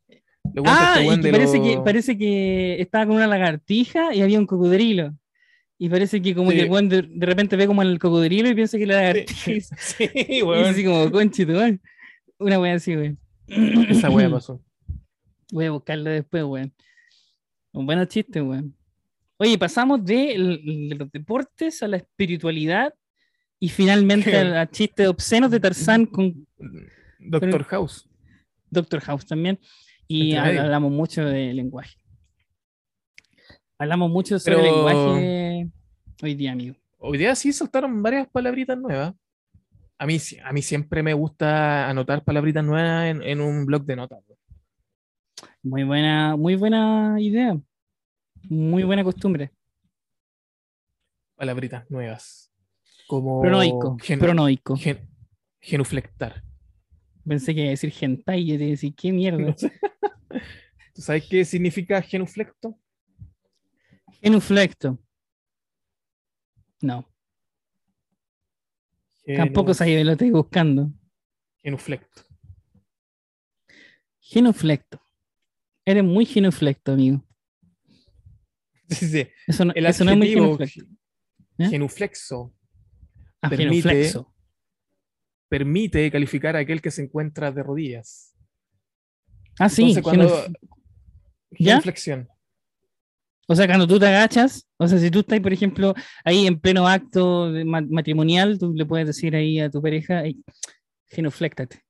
Ah, 0.66 0.94
este 1.00 1.04
y 1.04 1.16
que 1.16 1.22
de 1.22 1.30
parece, 1.32 1.58
lo- 1.58 1.64
que 1.64 1.78
parece 1.84 2.18
que 2.18 2.80
estaba 2.80 3.06
con 3.06 3.16
una 3.16 3.26
lagartija 3.26 4.14
y 4.14 4.22
había 4.22 4.38
un 4.38 4.46
cocodrilo. 4.46 5.14
Y 5.78 5.88
parece 5.90 6.22
que 6.22 6.34
como 6.34 6.50
Sí. 6.52 6.56
que 6.56 6.62
el 6.64 6.88
de, 6.88 7.02
de 7.02 7.26
repente 7.26 7.54
ve 7.56 7.66
como 7.66 7.82
el 7.82 7.98
cocodrilo 7.98 8.48
y 8.48 8.54
piensa 8.54 8.78
que 8.78 8.86
la 8.86 8.94
lagartija 8.96 9.50
es 9.52 9.70
Sí, 9.78 10.08
y 10.28 10.42
así 10.64 10.84
como, 10.84 11.10
conchito. 11.10 11.52
Una 12.38 12.58
wea 12.60 12.74
así, 12.74 12.96
weón. 12.96 13.18
Esa 13.46 14.10
wea 14.10 14.30
pasó. 14.30 14.62
Voy 15.52 15.66
a 15.66 15.70
buscarlo 15.70 16.10
después, 16.10 16.44
weón. 16.44 16.72
Un 17.72 17.84
buen 17.86 18.06
chiste, 18.08 18.40
weón. 18.40 18.74
Oye, 19.38 19.58
pasamos 19.58 20.02
de, 20.04 20.32
el- 20.32 20.88
de 20.88 20.94
los 20.96 21.12
deportes 21.12 21.82
a 21.82 21.88
la 21.88 21.98
espiritualidad 21.98 22.94
y 23.60 23.68
finalmente 23.68 24.30
¿Qué? 24.30 24.36
a, 24.38 24.62
a 24.62 24.70
chistes 24.70 25.06
obscenos 25.08 25.50
de 25.50 25.60
Tarzán 25.60 26.06
con 26.06 26.46
Doctor 27.18 27.64
House. 27.64 28.08
Doctor 28.70 29.00
House 29.00 29.26
también. 29.26 29.58
Y 30.08 30.34
hablamos 30.36 30.92
mucho 30.92 31.24
de 31.24 31.52
lenguaje. 31.52 31.96
Hablamos 33.78 34.10
mucho 34.10 34.38
sobre 34.38 34.56
Pero- 34.58 34.74
lenguaje 34.74 35.68
hoy 36.22 36.34
día, 36.34 36.52
amigo. 36.52 36.76
Hoy 36.98 37.18
día 37.18 37.34
sí 37.34 37.52
saltaron 37.52 38.02
varias 38.02 38.26
palabritas 38.28 38.78
nuevas. 38.78 39.14
A 39.98 40.06
mí, 40.06 40.18
a 40.44 40.52
mí 40.52 40.62
siempre 40.62 41.02
me 41.02 41.14
gusta 41.14 41.88
anotar 41.88 42.22
palabritas 42.24 42.64
nuevas 42.64 43.06
en, 43.06 43.22
en 43.22 43.40
un 43.40 43.66
blog 43.66 43.84
de 43.84 43.96
notas. 43.96 44.18
Muy 45.62 45.84
buena, 45.84 46.36
muy 46.36 46.54
buena 46.54 47.16
idea. 47.18 47.58
Muy 48.48 48.82
buena 48.84 49.02
costumbre. 49.04 49.50
Palabritas 51.34 51.90
nuevas. 51.90 52.50
Como 53.06 53.40
Pronoico. 53.40 53.96
gen- 54.02 54.18
Pronoico. 54.18 54.76
gen- 54.76 55.08
genuflectar. 55.60 56.42
Pensé 57.26 57.54
que 57.54 57.60
iba 57.60 57.68
a 57.68 57.70
decir 57.70 57.92
hentai 58.00 58.40
y 58.42 58.46
yo 58.46 58.56
te 58.56 58.64
iba 58.64 58.68
a 58.68 58.70
decir, 58.70 58.94
¿qué 58.94 59.12
mierda? 59.12 59.54
¿Tú 60.94 61.02
sabes 61.02 61.26
qué 61.28 61.44
significa 61.44 62.00
genuflecto? 62.02 62.78
Genuflecto. 64.22 64.98
No. 66.80 67.08
Tampoco 69.36 69.74
sabía 69.74 70.04
lo 70.04 70.12
estoy 70.12 70.30
buscando. 70.30 70.92
Genuflecto. 71.58 72.22
Genuflecto. 74.20 75.00
Eres 75.84 76.04
muy 76.04 76.24
genuflecto, 76.26 76.92
amigo. 76.92 77.22
Sí, 78.88 79.08
sí. 79.08 79.26
Eso 79.48 79.64
no, 79.64 79.72
El 79.74 79.84
eso 79.84 80.04
no 80.04 80.12
es 80.12 80.16
muy 80.16 80.28
genuflecto. 80.28 80.84
¿Eh? 81.58 81.68
genuflexo 81.70 82.54
Ah, 83.42 83.48
permite- 83.50 83.82
genuflexo. 83.82 84.32
Permite 85.48 86.10
calificar 86.10 86.56
a 86.56 86.60
aquel 86.60 86.80
que 86.82 86.90
se 86.90 87.02
encuentra 87.02 87.50
de 87.52 87.62
rodillas. 87.62 88.34
Ah, 89.58 89.68
sí. 89.68 89.82
Entonces, 89.82 90.02
cuando... 90.02 90.44
O 93.48 93.54
sea, 93.54 93.66
cuando 93.66 93.86
tú 93.86 93.98
te 93.98 94.06
agachas, 94.06 94.66
o 94.76 94.88
sea, 94.88 94.98
si 94.98 95.10
tú 95.10 95.20
estás, 95.20 95.38
por 95.40 95.52
ejemplo, 95.52 95.94
ahí 96.24 96.46
en 96.48 96.58
pleno 96.58 96.88
acto 96.88 97.48
matrimonial, 97.64 98.58
tú 98.58 98.72
le 98.74 98.84
puedes 98.84 99.06
decir 99.06 99.36
ahí 99.36 99.60
a 99.60 99.70
tu 99.70 99.80
pareja, 99.80 100.24
"Ey, 100.24 100.42
genufléctate. 101.06 101.80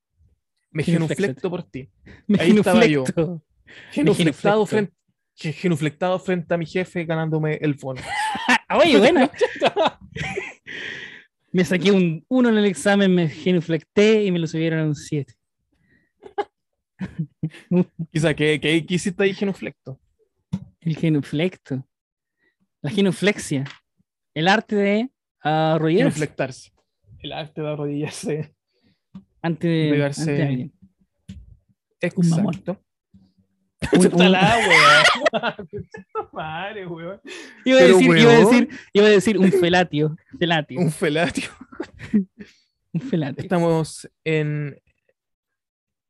Me 0.69 0.83
genuflecto 0.83 1.49
por 1.49 1.63
ti. 1.63 1.89
Me 2.27 2.39
Ahí 2.39 2.51
estaba 2.51 2.85
yo. 2.85 3.03
genuflecto. 3.05 3.43
Genuflectado 3.91 4.65
genuflecto. 4.65 4.65
frente, 4.67 4.93
ge- 5.35 5.53
genuflectado 5.53 6.19
frente 6.19 6.53
a 6.53 6.57
mi 6.57 6.65
jefe 6.65 7.03
ganándome 7.05 7.55
el 7.55 7.75
fondo. 7.77 8.01
Oye, 8.69 8.97
bueno. 8.99 9.29
Me 11.57 11.65
saqué 11.65 11.91
un 11.91 12.23
1 12.27 12.49
en 12.49 12.57
el 12.59 12.65
examen, 12.65 13.15
me 13.15 13.27
genuflecté 13.27 14.23
y 14.23 14.31
me 14.31 14.37
lo 14.37 14.45
subieron 14.45 14.79
a 14.79 14.83
un 14.83 14.93
7. 14.93 15.33
Quizá 18.13 18.35
que, 18.35 18.59
que, 18.61 18.85
que 18.85 18.93
hiciste 18.93 19.23
ahí 19.23 19.33
genuflecto. 19.33 19.99
El 20.81 20.95
genuflecto. 20.95 21.83
La 22.83 22.91
genuflexia. 22.91 23.65
El 24.35 24.47
arte 24.47 24.75
de 24.75 25.09
arrodillarse 25.39 26.11
Genuflectarse. 26.11 26.71
El 27.17 27.31
arte 27.31 27.61
de 27.61 27.67
arrodillarse. 27.67 28.55
ante 29.41 29.67
de 29.67 30.05
ante 30.05 30.43
alguien. 30.43 30.73
Exacto. 31.99 32.21
mamón. 32.29 32.86
Un- 33.93 34.21
un- 34.21 34.31
madre, 36.33 36.87
weón. 36.87 37.21
Iba 37.63 37.79
a, 37.79 37.83
decir, 37.83 38.17
iba, 38.17 38.31
a 38.33 38.39
weón. 38.39 38.49
decir, 38.49 38.69
iba 38.93 39.05
a 39.05 39.09
decir 39.09 39.37
un 39.37 39.51
felatio. 39.51 40.15
Felatio. 40.39 40.79
Un 40.79 40.91
felatio. 40.91 41.49
Un 42.93 43.01
felatio. 43.01 43.41
Estamos 43.43 44.09
en. 44.23 44.75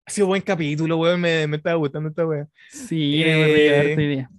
Ha 0.06 0.12
sido 0.12 0.28
buen 0.28 0.42
capítulo, 0.42 0.98
weón. 0.98 1.20
Me, 1.20 1.46
me 1.48 1.58
estaba 1.58 1.76
gustando 1.76 2.08
esta 2.10 2.26
wea. 2.26 2.48
Sí, 2.70 3.22
Eh, 3.24 3.94
me 3.98 4.04
idea. 4.06 4.30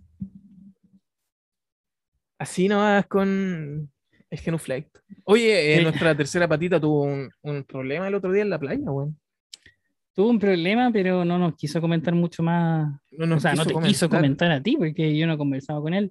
Así 2.38 2.68
nomás 2.68 3.06
con 3.06 3.90
el 4.30 4.38
genuflecto. 4.38 5.00
Oye, 5.24 5.74
eh, 5.74 5.82
nuestra 5.82 6.16
tercera 6.16 6.48
patita 6.48 6.80
tuvo 6.80 7.02
un, 7.02 7.30
un 7.42 7.64
problema 7.64 8.08
el 8.08 8.14
otro 8.14 8.32
día 8.32 8.42
en 8.42 8.50
la 8.50 8.58
playa, 8.58 8.90
weón. 8.90 9.18
Tuvo 10.18 10.30
un 10.30 10.40
problema, 10.40 10.90
pero 10.92 11.24
no 11.24 11.38
nos 11.38 11.54
quiso 11.54 11.80
comentar 11.80 12.12
mucho 12.12 12.42
más. 12.42 12.92
No 13.12 13.24
nos 13.24 13.36
o 13.36 13.40
sea, 13.40 13.54
no 13.54 13.64
te 13.64 13.72
quiso 13.86 14.08
comentar 14.10 14.50
a 14.50 14.60
ti, 14.60 14.76
porque 14.76 15.16
yo 15.16 15.28
no 15.28 15.38
conversaba 15.38 15.80
con 15.80 15.94
él. 15.94 16.10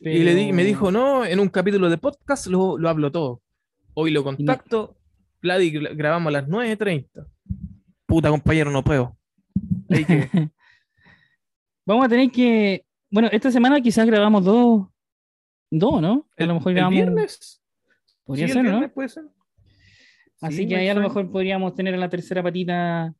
Y 0.00 0.18
le 0.24 0.34
di- 0.34 0.52
me 0.52 0.64
dijo, 0.64 0.90
no, 0.90 1.24
en 1.24 1.38
un 1.38 1.48
capítulo 1.48 1.88
de 1.88 1.96
podcast 1.96 2.48
lo, 2.48 2.76
lo 2.76 2.88
hablo 2.88 3.12
todo. 3.12 3.40
Hoy 3.94 4.10
lo 4.10 4.24
contacto, 4.24 4.96
Vladi, 5.40 5.70
gra- 5.72 5.94
grabamos 5.96 6.30
a 6.30 6.40
las 6.40 6.48
9.30. 6.48 7.24
Puta 8.04 8.30
compañero, 8.30 8.72
no 8.72 8.82
puedo. 8.82 9.16
Que, 9.88 10.28
Vamos 11.86 12.06
a 12.06 12.08
tener 12.08 12.32
que. 12.32 12.84
Bueno, 13.12 13.28
esta 13.30 13.52
semana 13.52 13.80
quizás 13.80 14.06
grabamos 14.06 14.44
dos. 14.44 14.88
Dos, 15.70 16.02
¿no? 16.02 16.26
A 16.36 16.42
el, 16.42 16.48
lo 16.48 16.54
mejor 16.54 16.70
el 16.72 16.76
grabamos. 16.78 16.96
viernes. 16.96 17.62
Podría 18.24 18.46
Sí, 18.48 18.50
el 18.50 18.54
ser, 18.54 18.64
¿no? 18.64 18.70
viernes 18.70 18.90
puede 18.92 19.08
ser. 19.08 19.24
Así 20.46 20.56
Sí, 20.58 20.68
que 20.68 20.76
ahí 20.76 20.88
a 20.88 20.94
lo 20.94 21.00
mejor 21.00 21.30
podríamos 21.30 21.74
tener 21.74 21.94
a 21.94 21.96
la 21.96 22.08
tercera 22.10 22.42
patita 22.42 23.14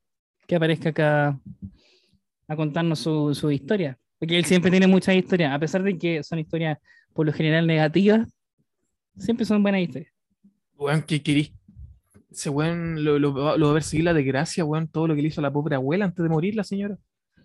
que 0.47 0.57
aparezca 0.57 0.91
acá 0.91 1.41
a 2.49 2.57
contarnos 2.57 2.99
su, 2.99 3.35
su 3.35 3.51
historia. 3.51 3.99
Porque 4.19 4.37
él 4.39 4.45
siempre 4.45 4.71
tiene 4.71 4.87
muchas 4.87 5.15
historias, 5.15 5.53
a 5.53 5.59
pesar 5.59 5.83
de 5.83 5.97
que 5.99 6.23
son 6.23 6.39
historias 6.39 6.79
por 7.13 7.25
lo 7.27 7.33
general 7.33 7.67
negativas, 7.67 8.29
siempre 9.19 9.45
son 9.47 9.63
buenas 9.63 9.81
historias. 9.81 10.13
Weón, 10.77 11.03
¿qué 11.03 11.23
querís? 11.23 11.53
Ese 12.31 12.51
weón 12.51 13.05
lo, 13.05 13.19
lo, 13.19 13.33
va- 13.33 13.57
lo 13.57 13.67
va 13.67 13.73
a 13.73 13.75
perseguir 13.77 14.05
la 14.05 14.13
desgracia, 14.15 14.65
weón, 14.65 14.89
todo 14.89 15.07
lo 15.09 15.15
que 15.15 15.23
le 15.23 15.29
hizo 15.29 15.41
a 15.41 15.43
la 15.43 15.53
pobre 15.53 15.77
abuela 15.77 16.05
antes 16.05 16.23
de 16.23 16.29
morir, 16.29 16.55
la 16.57 16.65
señora. 16.65 16.99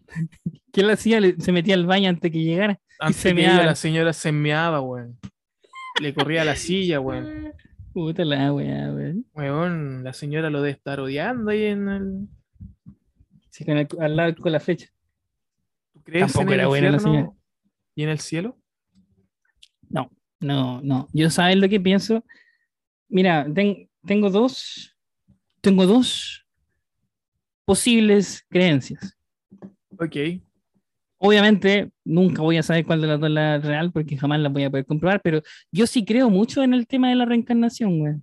¿Qué 0.74 0.82
él 0.82 0.90
hacía? 0.90 1.20
Le- 1.20 1.36
se 1.40 1.52
metía 1.52 1.76
al 1.76 1.86
baño 1.86 2.10
antes 2.10 2.32
que 2.32 2.40
llegara. 2.44 2.80
Antes 3.00 3.18
se 3.22 3.30
que 3.30 3.36
meaba. 3.36 3.64
la 3.66 3.76
señora 3.76 4.12
se 4.14 4.32
meaba, 4.32 4.82
weón. 4.82 5.18
Le 6.02 6.14
corría 6.14 6.44
la 6.44 6.56
silla, 6.56 7.00
weón. 7.00 7.54
Puta 8.00 8.24
la 8.24 8.54
weá, 8.54 8.94
weón. 8.94 9.26
Weón, 9.34 10.04
la 10.06 10.14
señora 10.14 10.50
lo 10.50 10.60
debe 10.62 10.72
estar 10.72 11.02
odiando 11.02 11.52
ahí 11.52 11.66
en 11.66 11.90
el. 11.90 12.28
Sí, 13.50 13.66
con 13.66 13.78
el- 13.78 13.90
al 14.00 14.16
lado 14.16 14.36
con 14.38 14.54
la 14.54 14.62
flecha. 14.62 14.88
¿Tú 15.92 16.02
crees 16.02 16.32
Tampoco 16.32 16.44
en 16.44 16.54
el 16.54 16.60
era 16.62 16.68
buena 16.70 16.92
la 16.92 17.00
señora. 17.00 17.30
¿Y 17.96 18.04
en 18.04 18.10
el 18.10 18.20
cielo? 18.20 18.58
No, 19.90 20.10
no, 20.40 20.80
no. 20.82 21.10
Yo 21.12 21.30
sabes 21.30 21.58
lo 21.58 21.68
que 21.68 21.82
pienso. 21.82 22.24
Mira, 23.10 23.46
ten- 23.54 23.90
tengo 24.06 24.30
dos, 24.30 24.96
tengo 25.60 25.86
dos 25.86 26.48
posibles 27.66 28.46
creencias. 28.50 29.18
Ok. 30.00 30.16
Obviamente, 31.22 31.92
nunca 32.06 32.42
voy 32.42 32.58
a 32.58 32.64
saber 32.64 32.86
cuál 32.86 33.02
de 33.02 33.08
las 33.08 33.20
dos 33.20 33.28
es 33.30 33.34
la 33.36 33.58
real 33.60 33.92
porque 33.92 34.18
jamás 34.18 34.40
la 34.40 34.48
voy 34.50 34.64
a 34.64 34.70
poder 34.70 34.86
comprobar, 34.86 35.22
pero 35.22 35.42
yo 35.72 35.86
sí 35.86 36.06
creo 36.06 36.30
mucho 36.30 36.64
en 36.64 36.74
el 36.74 36.88
tema 36.88 37.10
de 37.10 37.16
la 37.16 37.26
reencarnación, 37.26 38.00
güey. 38.00 38.16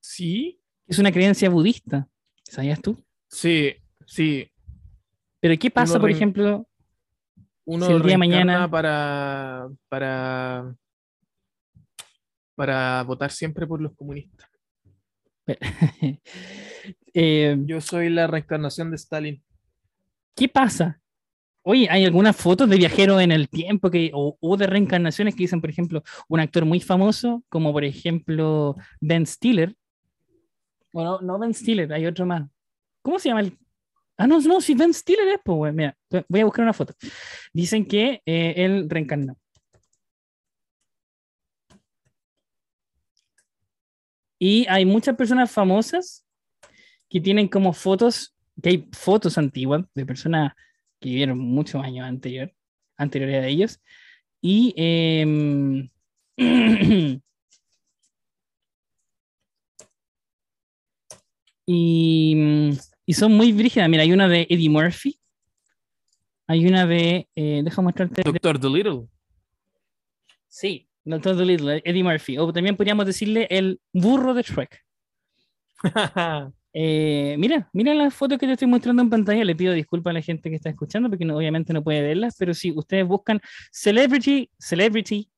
Sí, 0.00 0.60
Es 0.86 0.98
una 0.98 1.12
creencia 1.12 1.50
budista, 1.50 2.08
¿sabías 2.44 2.80
tú? 2.80 3.04
sí, 3.28 3.74
sí. 4.06 4.50
Pero 5.40 5.54
¿qué 5.58 5.70
pasa, 5.70 5.94
Uno 5.94 6.00
por 6.00 6.10
ejemplo? 6.10 6.68
Uno 7.64 7.86
Si 7.86 7.92
el 7.92 8.02
día 8.02 8.12
de 8.12 8.18
mañana- 8.18 8.70
para, 8.70 9.68
para, 9.88 10.74
para 12.54 13.02
votar 13.02 13.30
siempre 13.30 13.66
por 13.66 13.80
los 13.80 13.94
comunistas. 13.94 14.48
eh, 17.14 17.56
Yo 17.66 17.80
soy 17.80 18.08
la 18.10 18.26
reencarnación 18.26 18.90
de 18.90 18.96
Stalin. 18.96 19.42
¿Qué 20.34 20.48
pasa? 20.48 21.00
Oye, 21.62 21.88
¿hay 21.90 22.04
algunas 22.04 22.36
fotos 22.36 22.68
de 22.68 22.76
viajeros 22.76 23.20
en 23.20 23.32
el 23.32 23.48
tiempo 23.48 23.90
que, 23.90 24.10
o, 24.14 24.56
de 24.56 24.66
reencarnaciones 24.66 25.34
que 25.34 25.42
dicen, 25.42 25.60
por 25.60 25.70
ejemplo, 25.70 26.02
un 26.28 26.40
actor 26.40 26.64
muy 26.64 26.80
famoso, 26.80 27.44
como 27.48 27.72
por 27.72 27.84
ejemplo 27.84 28.76
Ben 29.00 29.26
Stiller? 29.26 29.74
Bueno, 30.92 31.20
no 31.20 31.38
Ben 31.38 31.52
Stiller, 31.52 31.92
hay 31.92 32.06
otro 32.06 32.24
más. 32.24 32.48
¿Cómo 33.02 33.18
se 33.18 33.28
llama 33.28 33.40
el...? 33.40 33.58
Ah, 34.16 34.26
no, 34.26 34.40
no, 34.40 34.60
si 34.60 34.74
Ben 34.74 34.94
Stiller 34.94 35.28
es, 35.28 35.40
pues. 35.44 35.74
Mira, 35.74 35.96
voy 36.28 36.40
a 36.40 36.44
buscar 36.44 36.62
una 36.62 36.72
foto. 36.72 36.94
Dicen 37.52 37.86
que 37.86 38.22
eh, 38.24 38.54
él 38.56 38.88
reencarnó. 38.88 39.36
Y 44.38 44.66
hay 44.68 44.84
muchas 44.84 45.16
personas 45.16 45.50
famosas 45.50 46.24
que 47.08 47.20
tienen 47.20 47.48
como 47.48 47.72
fotos, 47.72 48.36
que 48.62 48.68
hay 48.68 48.88
fotos 48.92 49.36
antiguas 49.36 49.84
de 49.94 50.06
personas 50.06 50.52
que 51.00 51.08
vivieron 51.08 51.38
muchos 51.38 51.82
años 51.82 52.06
anterior, 52.06 52.52
anteriores 52.96 53.44
a 53.44 53.46
ellos. 53.46 53.80
Y, 54.40 54.74
em, 54.76 55.88
y, 61.66 62.70
y 63.06 63.14
son 63.14 63.32
muy 63.36 63.52
brígidas. 63.52 63.88
Mira, 63.88 64.02
hay 64.02 64.12
una 64.12 64.28
de 64.28 64.46
Eddie 64.48 64.70
Murphy. 64.70 65.18
Hay 66.46 66.66
una 66.66 66.86
de. 66.86 67.28
Eh, 67.34 67.62
déjame 67.62 67.86
mostrarte. 67.86 68.22
Doctor 68.22 68.58
Dolittle. 68.58 69.06
Sí, 70.48 70.88
Doctor 71.04 71.36
Dolittle, 71.36 71.82
Eddie 71.84 72.02
Murphy. 72.02 72.38
O 72.38 72.52
también 72.52 72.76
podríamos 72.76 73.06
decirle 73.06 73.46
el 73.50 73.80
burro 73.92 74.34
de 74.34 74.42
Shrek. 74.42 74.84
Eh, 76.74 77.36
mira, 77.38 77.68
mira 77.72 77.94
las 77.94 78.14
fotos 78.14 78.38
que 78.38 78.46
te 78.46 78.52
estoy 78.52 78.68
mostrando 78.68 79.02
en 79.02 79.10
pantalla. 79.10 79.44
Le 79.44 79.56
pido 79.56 79.72
disculpas 79.72 80.10
a 80.10 80.14
la 80.14 80.22
gente 80.22 80.50
que 80.50 80.56
está 80.56 80.68
escuchando 80.70 81.08
porque 81.08 81.24
no- 81.24 81.36
obviamente 81.36 81.72
no 81.72 81.82
puede 81.82 82.02
verlas, 82.02 82.36
pero 82.38 82.54
si 82.54 82.70
ustedes 82.72 83.06
buscan 83.06 83.40
Celebrity, 83.72 84.50
Celebrity 84.58 85.30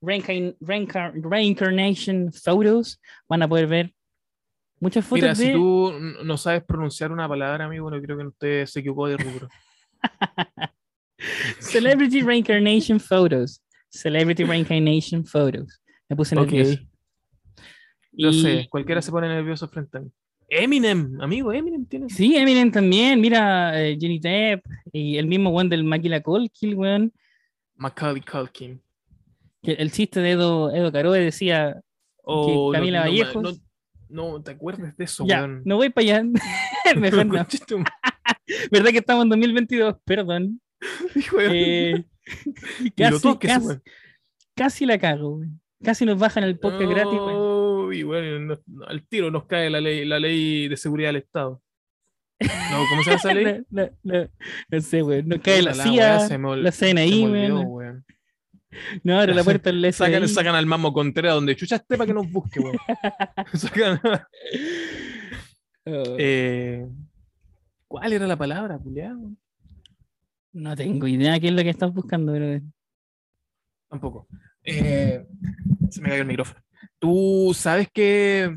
reincarn- 0.00 0.56
reincar- 0.60 1.12
Reincarnation 1.14 2.32
Photos, 2.32 3.00
van 3.28 3.42
a 3.42 3.48
poder 3.48 3.66
ver 3.66 3.94
muchas 4.80 5.04
fotos 5.04 5.22
Mira, 5.22 5.34
de. 5.34 5.44
si 5.46 5.52
tú 5.52 5.92
no 6.24 6.36
sabes 6.36 6.62
pronunciar 6.64 7.10
una 7.12 7.28
palabra, 7.28 7.64
amigo, 7.64 7.90
no 7.90 8.00
creo 8.00 8.16
que 8.16 8.26
usted 8.26 8.66
se 8.66 8.80
equivocó 8.80 9.08
de 9.08 9.16
rubro. 9.16 9.48
Celebrity 11.60 12.22
Reincarnation 12.22 13.00
Photos. 13.00 13.62
Celebrity 13.90 14.44
Reincarnation 14.44 15.24
Photos. 15.24 15.80
Me 16.08 16.14
puse 16.16 16.34
nervioso. 16.36 16.78
Yo 18.12 18.30
Y- 18.30 18.42
sé, 18.42 18.66
cualquiera 18.70 19.02
se 19.02 19.10
pone 19.10 19.28
nervioso 19.28 19.66
frente 19.68 19.98
a 19.98 20.00
mí. 20.02 20.10
Eminem, 20.48 21.20
amigo, 21.20 21.52
Eminem 21.52 21.84
tiene. 21.84 22.08
Sí, 22.08 22.34
Eminem 22.36 22.70
también. 22.72 23.20
Mira, 23.20 23.80
eh, 23.80 23.98
Johnny 24.00 24.18
Depp 24.18 24.64
y 24.92 25.18
el 25.18 25.26
mismo 25.26 25.50
one 25.50 25.68
del 25.68 25.84
Maquila 25.84 26.22
Kill, 26.22 26.74
weón. 26.74 27.12
Macaulay 27.76 28.22
Culkin. 28.22 28.80
Que 29.62 29.72
el 29.72 29.92
chiste 29.92 30.20
de 30.20 30.32
Edo, 30.32 30.74
Edo 30.74 30.90
Caroe 30.90 31.20
decía 31.20 31.80
O 32.22 32.72
Camila 32.72 33.00
no, 33.00 33.04
no, 33.04 33.10
Vallejos. 33.10 33.60
No, 34.08 34.30
no, 34.30 34.42
te 34.42 34.52
acuerdes 34.52 34.96
de 34.96 35.04
eso, 35.04 35.26
ya, 35.26 35.40
weón. 35.40 35.62
no 35.64 35.76
voy 35.76 35.90
para 35.90 36.04
allá. 36.04 36.24
Mejor 36.96 37.26
no. 37.26 37.34
¿Verdad 38.70 38.90
que 38.90 38.98
estamos 38.98 39.24
en 39.24 39.28
2022? 39.28 39.96
Perdón. 40.04 40.60
Eh, 41.40 42.04
casi, 42.96 43.20
toques, 43.20 43.50
casi, 43.50 43.66
weón. 43.66 43.82
casi 44.54 44.86
la 44.86 44.98
cago, 44.98 45.36
güey. 45.36 45.48
Casi 45.82 46.06
nos 46.06 46.18
bajan 46.18 46.44
el 46.44 46.58
podcast 46.58 46.90
gratis, 46.90 47.18
güey. 47.18 47.47
Y 47.92 48.02
bueno, 48.02 48.38
no- 48.40 48.60
no, 48.66 48.84
al 48.86 49.06
tiro 49.06 49.30
nos 49.30 49.44
cae 49.46 49.70
la 49.70 49.80
ley, 49.80 50.04
la 50.04 50.18
ley 50.18 50.68
de 50.68 50.76
seguridad 50.76 51.08
del 51.10 51.16
Estado. 51.22 51.62
No, 52.70 52.84
¿cómo 52.90 53.02
se 53.02 53.10
llama 53.10 53.16
esa 53.18 53.34
ley? 53.34 53.62
No, 53.70 53.82
no, 53.82 53.90
no, 54.22 54.28
no 54.70 54.80
sé, 54.80 55.02
güey. 55.02 55.22
Nos 55.24 55.40
cae 55.40 55.62
la 55.62 55.72
Puta, 55.72 55.82
CIA, 56.28 56.28
la 56.56 56.70
CNI, 56.72 57.26
güey. 57.26 57.48
No 59.02 59.18
abre 59.18 59.34
la 59.34 59.42
puerta 59.42 59.70
al 59.70 59.92
Sacan, 59.94 60.28
sacan 60.28 60.54
al 60.54 60.66
Mamo 60.66 60.92
Contreras 60.92 61.34
donde 61.34 61.56
chucha 61.56 61.76
esté 61.76 61.96
para 61.96 62.06
que 62.06 62.14
nos 62.14 62.30
busque, 62.30 62.60
weón. 62.60 62.76
Sacan- 63.54 64.00
Oh, 65.90 66.16
eh, 66.18 66.86
¿Cuál 67.86 68.12
era 68.12 68.26
la 68.26 68.36
palabra, 68.36 68.78
no 70.52 70.76
tengo 70.76 71.06
idea 71.06 71.40
qué 71.40 71.48
es 71.48 71.54
lo 71.54 71.62
que 71.62 71.70
estás 71.70 71.92
buscando, 71.94 72.32
pero 72.32 72.60
Tampoco. 73.88 74.28
Eh, 74.64 75.26
se 75.88 76.02
me 76.02 76.10
cayó 76.10 76.20
el 76.22 76.28
micrófono. 76.28 76.60
¿Tú 76.98 77.52
sabes 77.54 77.88
que... 77.92 78.56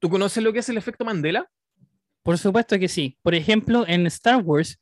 ¿Tú 0.00 0.08
conoces 0.10 0.42
lo 0.42 0.52
que 0.52 0.58
es 0.60 0.68
el 0.68 0.76
efecto 0.76 1.04
Mandela? 1.04 1.48
por 2.22 2.38
supuesto 2.38 2.76
que 2.78 2.88
sí. 2.88 3.16
Por 3.22 3.36
ejemplo, 3.36 3.84
en 3.86 4.04
Star 4.08 4.42
Wars, 4.42 4.80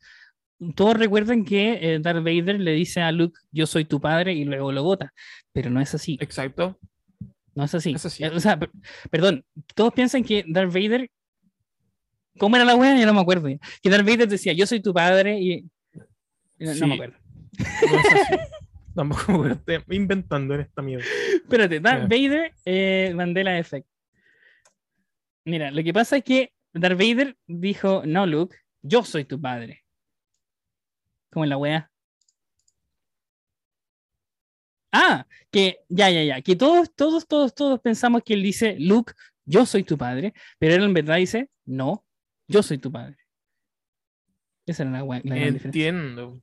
todos 0.75 0.97
recuerdan 0.97 1.45
que 1.45 1.79
eh, 1.95 1.99
Darth 2.01 2.25
Vader 2.25 2.59
le 2.59 2.73
dice 2.73 3.03
a 3.03 3.13
Luke, 3.13 3.39
yo 3.53 3.67
soy 3.67 3.85
tu 3.85 4.01
padre, 4.01 4.33
y 4.33 4.45
luego 4.47 4.73
lo 4.73 4.83
bota. 4.83 5.13
Pero 5.53 5.69
no 5.69 5.79
es 5.83 5.95
así. 5.95 6.17
Exacto. 6.23 6.79
No 7.55 7.65
es 7.65 7.75
así. 7.75 7.93
Es 7.93 8.07
así. 8.07 8.25
Eh, 8.25 8.29
O 8.35 8.41
sea, 8.41 8.59
per- 8.59 8.71
perdón, 9.11 9.45
todos 9.75 9.93
piensan 9.93 10.25
que 10.25 10.43
Darth 10.49 10.73
Vader. 10.73 11.11
¿Cómo 12.39 12.57
era 12.57 12.65
la 12.65 12.77
wea? 12.77 12.99
Yo 12.99 13.05
no 13.05 13.13
me 13.13 13.21
acuerdo. 13.21 13.47
ya. 13.47 13.59
Que 13.83 13.91
Darth 13.91 14.07
Vader 14.07 14.27
decía, 14.27 14.55
yo 14.55 14.67
soy 14.67 14.81
tu 14.81 14.95
padre 14.95 15.39
y. 15.39 15.69
No, 16.59 16.75
no 16.75 16.87
me 16.87 16.95
acuerdo. 16.95 17.19
No 17.59 17.99
es 17.99 18.07
así. 18.07 18.35
Tampoco 18.95 19.47
estoy 19.47 19.83
inventando 19.91 20.55
en 20.55 20.61
esta 20.63 20.83
mierda. 20.83 21.05
Espérate, 21.35 21.81
Darth. 21.81 22.09
Vader, 22.09 22.53
eh, 22.65 23.13
Mandela 23.15 23.59
Effect. 23.59 23.87
Mira, 25.45 25.71
lo 25.71 25.83
que 25.83 25.93
pasa 25.93 26.17
es 26.19 26.25
que 26.25 26.53
Darth 26.73 26.99
Vader 26.99 27.37
dijo, 27.47 28.03
no, 28.07 28.27
Luke, 28.27 28.57
yo 28.83 29.05
soy 29.05 29.25
tu 29.25 29.41
padre. 29.41 29.85
Como 31.31 31.45
en 31.45 31.51
la 31.51 31.57
wea. 31.57 31.91
Ah, 34.93 35.27
que 35.51 35.81
ya, 35.89 36.09
ya, 36.11 36.23
ya, 36.23 36.41
que 36.41 36.55
todos, 36.55 36.95
todos, 36.95 37.27
todos, 37.27 37.53
todos 37.55 37.81
pensamos 37.81 38.23
que 38.25 38.35
él 38.35 38.43
dice, 38.43 38.77
Luke, 38.79 39.13
yo 39.45 39.67
soy 39.67 39.83
tu 39.83 39.99
padre, 39.99 40.33
pero 40.59 40.75
él 40.75 40.85
en 40.85 40.95
verdad 40.95 41.17
dice, 41.17 41.51
no, 41.65 42.05
yo 42.47 42.63
soy 42.63 42.79
tu 42.79 42.93
padre. 42.93 43.17
Esa 44.67 44.85
era 44.85 44.93
la, 44.93 45.03
wea- 45.05 45.21
la 45.25 45.35
gran. 45.35 45.57
Entiendo. 45.65 46.41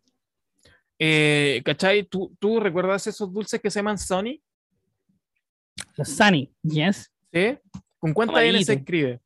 Eh, 1.03 1.64
¿Cachai? 1.65 2.03
¿Tú, 2.03 2.36
¿Tú 2.40 2.60
recuerdas 2.60 3.07
esos 3.07 3.34
dulces 3.34 3.60
que 3.60 3.72
se 3.72 3.80
llaman 3.80 3.98
Sony? 3.98 4.40
Los 5.98 6.10
Sunny, 6.10 6.53
yes, 6.61 7.11
¿Sí? 7.34 7.57
¿Con 7.98 8.14
cuánta 8.14 8.44
N 8.44 8.64
se 8.64 8.73
escribe? 8.73 9.19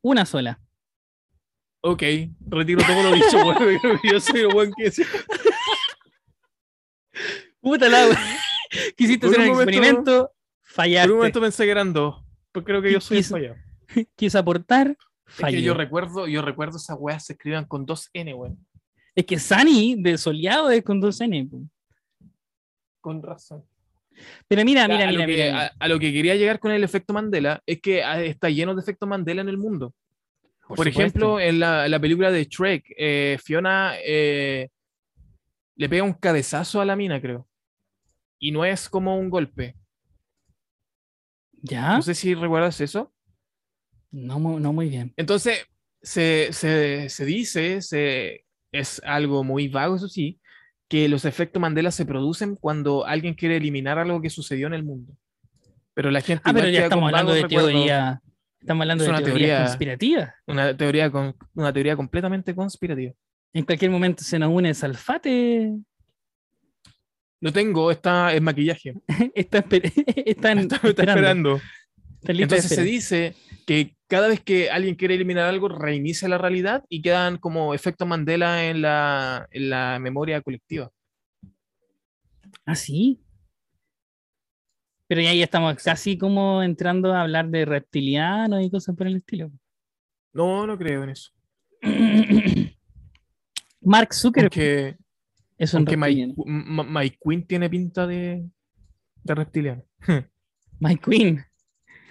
una 0.00 0.26
sola. 0.26 0.60
Ok, 1.80 2.02
retiro 2.48 2.82
todo 2.84 3.02
lo 3.04 3.12
dicho, 3.14 3.36
weón. 3.46 4.00
Yo 4.02 4.18
soy 4.18 4.40
el 4.40 4.48
buen 4.48 4.72
que. 4.72 4.90
Puta 7.60 7.88
la. 7.88 8.08
Quisiste 8.96 9.26
Por 9.26 9.36
hacer 9.36 9.40
un 9.44 9.50
un 9.50 9.52
momento- 9.58 9.70
experimento, 9.70 10.32
fallaste. 10.62 11.06
Por 11.08 11.12
un 11.12 11.18
momento 11.18 11.40
pensé 11.40 11.64
que 11.64 11.70
eran 11.70 11.92
dos. 11.92 12.24
Pues 12.50 12.64
creo 12.64 12.82
que 12.82 12.92
yo 12.92 13.00
soy 13.00 13.18
el 13.18 13.24
fallado. 13.24 13.56
quiso 14.16 14.38
aportar, 14.38 14.96
Es 15.26 15.34
falló. 15.34 15.56
que 15.56 15.62
yo 15.62 15.74
recuerdo, 15.74 16.26
yo 16.26 16.42
recuerdo 16.42 16.78
esas 16.78 16.96
weas 16.98 17.24
se 17.26 17.34
escriban 17.34 17.64
con 17.66 17.86
dos 17.86 18.10
N, 18.12 18.34
weón. 18.34 18.66
Es 19.14 19.26
que 19.26 19.38
Sunny 19.38 19.96
de 20.02 20.16
soleado 20.16 20.70
es 20.70 20.82
con 20.82 21.00
dos 21.00 21.20
N. 21.20 21.48
Con 23.00 23.22
razón. 23.22 23.64
Pero 24.48 24.64
mira, 24.64 24.82
Ya, 24.82 24.88
mira, 24.88 25.04
a, 25.04 25.06
mira, 25.08 25.12
lo 25.12 25.26
que, 25.26 25.32
mira, 25.32 25.44
mira. 25.46 25.66
a- 25.66 25.72
a 25.78 25.88
lo 25.88 25.98
que 25.98 26.12
quería 26.12 26.36
llegar 26.36 26.58
con 26.60 26.70
el 26.72 26.84
efecto 26.84 27.12
Mandela 27.12 27.62
es 27.66 27.80
que 27.80 28.02
ah, 28.02 28.22
está 28.22 28.48
lleno 28.50 28.74
de 28.74 28.80
efectos 28.80 29.08
Mandela 29.08 29.42
en 29.42 29.48
el 29.48 29.58
mundo. 29.58 29.94
Por, 30.68 30.88
ejemplo, 30.88 31.38
en 31.40 31.58
la, 31.60 31.86
la 31.88 32.00
película 32.00 32.30
de 32.30 32.44
Shrek, 32.44 32.94
eh, 32.96 33.36
Fiona 33.42 33.94
eh, 34.02 34.68
le 35.76 35.88
pega 35.88 36.02
un 36.04 36.14
cabezazo 36.14 36.80
a 36.80 36.84
la 36.84 36.96
mina, 36.96 37.20
creo. 37.20 37.46
Y 38.38 38.52
no 38.52 38.64
es 38.64 38.88
como 38.88 39.18
un 39.18 39.28
golpe. 39.28 39.76
¿Ya? 41.62 41.96
No 41.96 42.02
sé 42.02 42.14
si 42.14 42.34
recuerdas 42.34 42.80
eso. 42.80 43.12
No, 44.10 44.38
no 44.38 44.72
muy 44.72 44.88
bien. 44.88 45.12
Entonces, 45.16 45.66
se, 46.00 46.48
se- 46.52 47.08
se 47.08 47.24
dice, 47.24 47.82
se, 47.82 48.41
es 48.72 49.00
algo 49.04 49.44
muy 49.44 49.68
vago, 49.68 49.96
eso 49.96 50.08
sí, 50.08 50.40
que 50.88 51.08
los 51.08 51.24
efectos 51.24 51.60
Mandela 51.60 51.90
se 51.90 52.04
producen 52.06 52.56
cuando 52.56 53.06
alguien 53.06 53.34
quiere 53.34 53.56
eliminar 53.56 53.98
algo 53.98 54.20
que 54.20 54.30
sucedió 54.30 54.66
en 54.66 54.74
el 54.74 54.82
mundo. 54.84 55.12
Pero 55.94 56.10
la 56.10 56.20
gente. 56.22 56.42
Ah, 56.46 56.52
pero 56.54 56.68
ya 56.68 56.84
estamos 56.84 57.06
hablando 57.06 57.32
de 57.32 57.42
recuerdos. 57.42 57.70
teoría. 57.70 58.20
Estamos 58.60 58.82
hablando 58.82 59.04
Es 59.04 59.08
de 59.08 59.14
una 59.16 59.22
teoría 59.24 59.46
teoría- 59.48 59.64
conspirativa. 59.66 60.34
Una 60.46 60.76
teoría, 60.76 61.10
con, 61.10 61.34
una 61.54 61.72
teoría 61.72 61.96
completamente 61.96 62.54
conspirativa. 62.54 63.12
En 63.52 63.64
cualquier 63.64 63.90
momento 63.90 64.22
se 64.24 64.38
nos 64.38 64.50
une 64.50 64.72
Salfate. 64.72 65.74
Lo 67.40 67.52
tengo, 67.52 67.90
está 67.90 68.34
en 68.34 68.44
maquillaje. 68.44 68.94
Está, 69.34 69.64
esper- 69.64 69.92
están 70.26 70.58
Está, 70.60 70.76
está 70.76 70.88
esperando. 70.88 71.56
esperando. 71.56 71.60
Entonces 72.24 72.70
se 72.70 72.82
dice 72.84 73.34
que 73.66 73.96
cada 74.06 74.28
vez 74.28 74.40
que 74.40 74.70
alguien 74.70 74.94
quiere 74.94 75.14
eliminar 75.14 75.48
algo, 75.48 75.68
reinicia 75.68 76.28
la 76.28 76.38
realidad 76.38 76.84
y 76.88 77.02
quedan 77.02 77.38
como 77.38 77.74
efectos 77.74 78.06
Mandela 78.06 78.66
en 78.66 78.82
la, 78.82 79.48
en 79.50 79.70
la 79.70 79.98
memoria 79.98 80.42
colectiva. 80.42 80.90
¿Ah, 82.66 82.74
sí? 82.74 83.20
Pero 85.06 85.20
ya, 85.20 85.34
ya 85.34 85.44
estamos 85.44 85.76
casi 85.82 86.16
como 86.16 86.62
entrando 86.62 87.12
a 87.12 87.22
hablar 87.22 87.48
de 87.48 87.64
reptilianos 87.64 88.62
y 88.62 88.70
cosas 88.70 88.96
por 88.96 89.06
el 89.06 89.16
estilo. 89.16 89.50
No, 90.32 90.66
no 90.66 90.78
creo 90.78 91.04
en 91.04 91.10
eso. 91.10 91.32
Mark 93.80 94.14
Zuckerberg 94.14 94.96
es 95.58 95.74
un 95.74 95.84
Mike, 95.84 96.34
Mike 96.46 97.18
Quinn 97.22 97.46
tiene 97.46 97.68
pinta 97.68 98.06
de, 98.06 98.48
de 99.22 99.34
reptiliano. 99.34 99.84
Mike 100.80 101.02
Queen. 101.10 101.44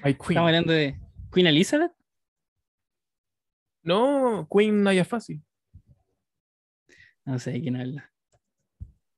Mike 0.04 0.20
Quinn. 0.20 0.32
Estamos 0.32 0.48
hablando 0.48 0.74
de 0.74 1.01
Queen 1.32 1.48
Elizabeth. 1.48 1.92
No, 3.84 4.48
Queen 4.52 4.84
no 4.84 4.90
haya 4.90 5.06
fácil. 5.06 5.42
No 7.26 7.40
sé 7.40 7.52
de 7.52 7.62
quién 7.62 7.76
habla. 7.76 8.12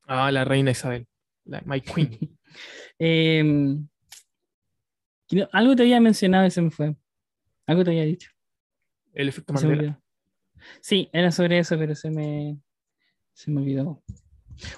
Ah, 0.06 0.32
la 0.32 0.46
reina 0.46 0.72
Isabel. 0.72 1.08
La 1.46 1.62
Mike 1.66 1.92
Quinn. 1.94 2.38
Em, 3.00 3.88
algo 5.52 5.76
te 5.76 5.82
había 5.82 6.00
mencionado 6.00 6.46
y 6.46 6.52
se 6.52 6.62
me 6.62 6.70
fue. 6.70 6.96
Algo 7.66 7.84
te 7.84 7.90
había 7.90 8.04
dicho. 8.04 8.30
El 9.14 9.30
efecto 9.30 9.54
Mandela. 9.54 10.00
Sí, 10.80 11.10
era 11.12 11.32
sobre 11.32 11.58
eso, 11.58 11.78
pero 11.78 11.96
se 11.96 12.12
me, 12.12 12.60
se 13.34 13.50
me 13.50 13.62
olvidó. 13.62 14.04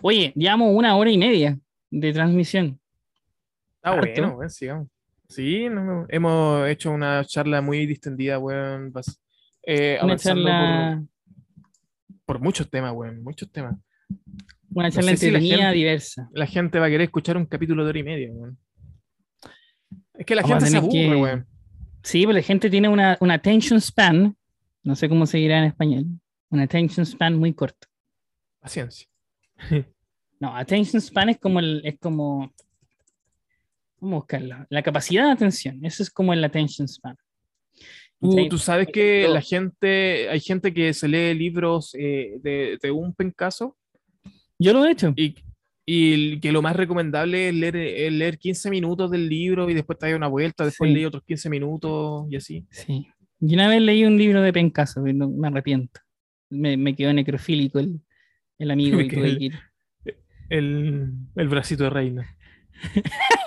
Oye, 0.02 0.32
llevamos 0.36 0.74
una 0.74 0.96
hora 0.96 1.12
y 1.12 1.18
media 1.18 1.60
de 1.92 2.14
transmisión. 2.14 2.80
Ah, 3.82 3.92
Harto. 3.92 4.10
bueno, 4.22 4.36
bueno, 4.36 4.50
sigamos. 4.50 4.88
Sí, 5.28 5.68
no, 5.70 6.06
hemos 6.10 6.68
hecho 6.70 6.92
una 6.92 7.24
charla 7.26 7.62
muy 7.62 7.86
distendida, 7.86 8.38
weón. 8.40 8.94
eh, 9.64 9.96
Una 10.02 10.04
avanzando 10.14 10.44
charla, 10.46 11.04
por, 12.26 12.38
por 12.38 12.40
muchos 12.42 12.70
temas, 12.70 12.94
weón, 12.94 13.24
muchos 13.24 13.52
temas. 13.52 13.76
una 14.70 14.92
charla 14.92 15.12
sé 15.12 15.18
si 15.18 15.26
entretenida, 15.28 15.58
gente- 15.58 15.76
diversa. 15.78 16.30
La 16.34 16.46
gente 16.46 16.80
va 16.80 16.86
a 16.86 16.90
querer 16.90 17.06
escuchar 17.06 17.38
un 17.38 17.46
capítulo 17.46 17.84
de 17.84 17.90
hora 17.90 18.00
y 18.00 18.04
media, 18.04 18.32
weón. 18.32 18.58
Es 20.14 20.26
que 20.26 20.36
la 20.36 20.44
Vamos 20.44 20.58
gente 20.64 20.72
se 20.72 20.78
aburre, 20.78 20.92
que- 20.92 21.16
weón. 21.16 21.48
Sí, 22.04 22.22
pero 22.22 22.34
la 22.34 22.42
gente 22.44 22.70
tiene 22.70 22.88
una, 22.88 23.18
una 23.20 23.34
attention 23.34 23.82
span, 23.82 24.36
no 24.84 24.96
sé 24.96 25.10
cómo 25.10 25.26
se 25.26 25.40
dirá 25.40 25.58
en 25.58 25.64
español, 25.66 26.06
una 26.50 26.64
attention 26.64 27.04
span 27.06 27.36
muy 27.38 27.54
corta. 27.54 27.88
Paciencia. 28.60 29.08
No, 30.38 30.54
attention 30.54 31.00
span 31.02 31.30
es 31.30 31.38
como 31.40 31.62
el, 31.62 31.82
es 31.86 31.98
como, 31.98 32.54
vamos 34.06 34.18
a 34.18 34.22
buscarla, 34.22 34.68
la 34.70 34.82
capacidad 34.84 35.26
de 35.26 35.32
atención, 35.32 35.84
eso 35.86 36.04
es 36.04 36.10
como 36.10 36.34
el 36.34 36.44
attention 36.44 36.88
span. 36.88 37.16
Tú, 38.50 38.58
sabes 38.58 38.88
que 38.92 39.28
la 39.28 39.42
gente, 39.42 40.30
hay 40.30 40.40
gente 40.40 40.74
que 40.74 40.94
se 40.94 41.08
lee 41.08 41.34
libros 41.38 41.94
eh, 42.00 42.38
de, 42.42 42.80
de 42.82 42.90
un 42.92 43.14
pencaso 43.14 43.78
Yo 44.58 44.74
lo 44.74 44.86
he 44.86 44.92
hecho. 44.92 45.14
y, 45.16 45.36
y 45.86 46.40
que 46.40 46.52
lo 46.52 46.62
más 46.64 46.76
recomendable 46.76 47.50
es 47.50 47.54
leer, 47.56 47.76
es 47.76 48.12
leer 48.14 48.40
15 48.40 48.70
minutos 48.72 49.12
del 49.12 49.28
libro 49.30 49.70
y 49.70 49.74
después 49.76 50.00
te 50.00 50.10
da 50.10 50.16
una 50.16 50.28
vuelta, 50.28 50.66
después 50.66 50.88
Sí. 50.90 50.96
leí 50.96 51.06
otros 51.06 51.24
15 51.24 51.50
minutos 51.50 52.26
y 52.32 52.36
así. 52.38 52.66
Sí. 52.72 53.06
Yo 53.42 53.54
una 53.56 53.68
vez 53.68 53.82
leí 53.82 54.06
un 54.06 54.18
libro 54.18 54.42
de 54.42 54.54
Pencaso, 54.54 55.02
no- 55.02 55.30
me 55.30 55.50
arrepiento. 55.50 56.00
Me, 56.50 56.78
me 56.78 56.96
quedó 56.96 57.12
necrofílico 57.14 57.80
el, 57.80 58.00
el 58.58 58.72
amigo 58.72 59.00
y 59.02 59.08
Que 59.08 59.18
tuve 59.18 59.28
el- 59.30 59.38
que 59.38 59.44
ir. 59.46 59.60
El, 60.50 61.12
el 61.36 61.48
bracito 61.50 61.84
de 61.84 61.90
reina. 61.92 62.36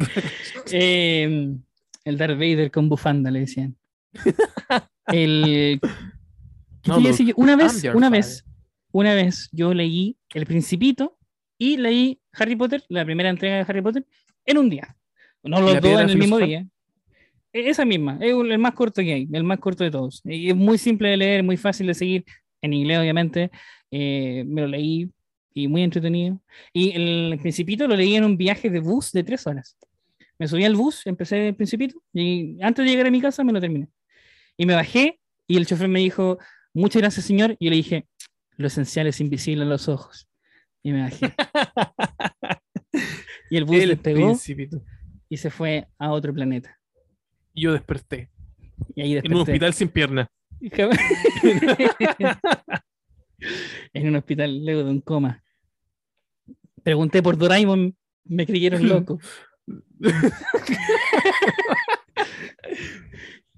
Eh, 0.72 1.54
el 2.04 2.18
Darth 2.18 2.34
Vader 2.38 2.70
con 2.70 2.88
bufanda, 2.88 3.30
le 3.30 3.40
decían. 3.40 3.76
El. 5.06 5.80
Una 6.86 6.96
vez, 6.96 7.20
una 7.36 7.56
father. 7.56 8.10
vez, 8.10 8.44
una 8.90 9.14
vez 9.14 9.48
yo 9.52 9.74
leí 9.74 10.16
El 10.32 10.46
Principito 10.46 11.18
y 11.58 11.76
leí 11.76 12.20
Harry 12.32 12.56
Potter, 12.56 12.82
la 12.88 13.04
primera 13.04 13.28
entrega 13.28 13.56
de 13.56 13.60
Harry 13.68 13.82
Potter, 13.82 14.06
en 14.46 14.56
un 14.58 14.70
día. 14.70 14.96
No 15.42 15.58
¿Y 15.58 15.74
los 15.74 15.80
dos 15.82 16.00
en 16.00 16.10
el 16.10 16.18
mismo 16.18 16.38
día. 16.38 16.66
E- 17.52 17.68
Esa 17.68 17.84
misma, 17.84 18.18
es 18.20 18.30
el 18.32 18.58
más 18.58 18.72
corto 18.72 19.02
que 19.02 19.12
hay, 19.12 19.28
el 19.30 19.44
más 19.44 19.58
corto 19.58 19.84
de 19.84 19.90
todos. 19.90 20.22
Y 20.24 20.48
es 20.48 20.56
muy 20.56 20.78
simple 20.78 21.10
de 21.10 21.16
leer, 21.18 21.42
muy 21.42 21.58
fácil 21.58 21.86
de 21.86 21.94
seguir, 21.94 22.24
en 22.62 22.72
inglés 22.72 22.98
obviamente. 22.98 23.50
Eh, 23.90 24.44
me 24.46 24.62
lo 24.62 24.68
leí 24.68 25.10
y 25.52 25.68
muy 25.68 25.82
entretenido. 25.82 26.40
Y 26.72 26.92
el 26.92 27.38
Principito 27.42 27.86
lo 27.86 27.94
leí 27.96 28.14
en 28.14 28.24
un 28.24 28.38
viaje 28.38 28.70
de 28.70 28.80
bus 28.80 29.12
de 29.12 29.22
tres 29.22 29.46
horas. 29.46 29.76
Me 30.40 30.48
subí 30.48 30.64
al 30.64 30.74
bus, 30.74 31.06
empecé 31.06 31.48
el 31.48 31.54
Principito 31.54 32.02
y 32.14 32.56
antes 32.62 32.82
de 32.84 32.90
llegar 32.90 33.06
a 33.06 33.10
mi 33.10 33.20
casa 33.20 33.44
me 33.44 33.52
lo 33.52 33.60
terminé. 33.60 33.88
Y 34.56 34.64
me 34.64 34.74
bajé 34.74 35.20
y 35.46 35.58
el 35.58 35.66
chofer 35.66 35.86
me 35.88 36.00
dijo, 36.00 36.38
muchas 36.72 37.02
gracias 37.02 37.26
señor. 37.26 37.56
Y 37.58 37.66
yo 37.66 37.70
le 37.70 37.76
dije, 37.76 38.08
lo 38.56 38.68
esencial 38.68 39.06
es 39.06 39.20
invisible 39.20 39.64
a 39.64 39.66
los 39.66 39.86
ojos. 39.88 40.26
Y 40.82 40.92
me 40.92 41.02
bajé. 41.02 41.34
y 43.50 43.56
el 43.58 43.66
bus 43.66 43.76
El 43.80 43.90
despegó 43.90 44.28
principito. 44.28 44.82
y 45.28 45.36
se 45.36 45.50
fue 45.50 45.88
a 45.98 46.10
otro 46.10 46.32
planeta. 46.32 46.74
Y 47.52 47.64
Yo 47.64 47.72
desperté. 47.74 48.30
Y 48.94 49.02
ahí 49.02 49.12
En 49.12 49.18
un 49.18 49.22
desperté. 49.22 49.40
hospital 49.42 49.74
sin 49.74 49.88
piernas. 49.90 50.26
en 53.92 54.08
un 54.08 54.16
hospital 54.16 54.64
luego 54.64 54.84
de 54.84 54.90
un 54.90 55.00
coma. 55.02 55.44
Pregunté 56.82 57.22
por 57.22 57.36
Doraemon, 57.36 57.94
me 58.24 58.46
creyeron 58.46 58.88
loco. 59.04 59.20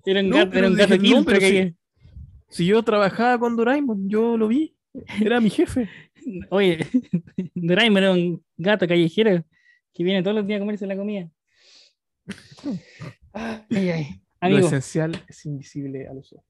Era 0.04 0.20
un 0.20 0.30
No, 0.30 0.36
gato, 0.36 0.58
era 0.58 0.66
un 0.68 0.74
dije, 0.74 0.82
gato 0.86 0.96
no, 0.96 1.02
quiltro 1.02 1.24
pero 1.24 1.38
que 1.38 1.46
había- 1.46 1.72
Si 2.48 2.66
yo 2.66 2.82
trabajaba 2.82 3.38
con 3.38 3.56
Doraemon, 3.56 4.08
yo 4.08 4.36
lo 4.36 4.48
vi. 4.48 4.74
Era 5.20 5.40
mi 5.40 5.48
jefe. 5.50 5.88
Oye, 6.50 6.78
Doraemon 7.54 8.02
era 8.02 8.12
un 8.12 8.44
gato 8.56 8.86
callejero 8.86 9.44
que 9.94 10.04
viene 10.04 10.22
todos 10.22 10.36
los 10.36 10.46
días 10.46 10.58
a 10.58 10.60
comerse 10.60 10.86
la 10.86 10.96
comida. 10.96 11.30
Ay, 13.32 13.90
ay. 13.90 14.06
Lo 14.40 14.48
Amigo, 14.48 14.66
esencial 14.66 15.24
es 15.28 15.46
invisible 15.46 16.08
a 16.08 16.14
los 16.14 16.32
ojos. 16.32 16.44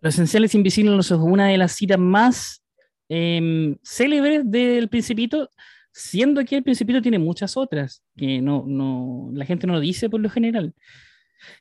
Lo 0.00 0.08
esencial 0.08 0.44
es 0.44 0.54
invisible 0.54 0.90
en 0.90 0.96
los 0.96 1.12
ojos, 1.12 1.26
una 1.30 1.48
de 1.48 1.58
las 1.58 1.72
citas 1.72 1.98
más 1.98 2.64
em, 3.08 3.76
célebres 3.84 4.42
del 4.50 4.88
Principito, 4.88 5.50
siendo 5.98 6.44
que 6.44 6.56
el 6.56 6.62
Principito 6.62 7.00
tiene 7.00 7.18
muchas 7.18 7.56
otras 7.56 8.02
que 8.16 8.40
no, 8.42 8.64
no, 8.66 9.30
la 9.32 9.46
gente 9.46 9.66
no 9.66 9.72
lo 9.72 9.80
dice 9.80 10.10
por 10.10 10.20
lo 10.20 10.28
general. 10.28 10.74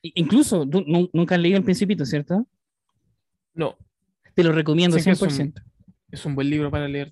Incluso, 0.02 0.68
tú 0.68 0.84
nu- 0.86 1.10
nunca 1.14 1.36
has 1.36 1.42
leído 1.42 1.58
el 1.58 1.64
Principito, 1.64 2.06
¿cierto? 2.06 2.46
No, 3.54 3.78
Te 4.34 4.44
lo 4.44 4.52
recomiendo 4.52 4.98
es 4.98 5.06
un- 5.08 5.16
100%. 5.16 5.62
es 6.12 6.26
un 6.26 6.36
buen 6.36 6.50
libro 6.50 6.70
para 6.70 6.88
leer. 6.90 7.12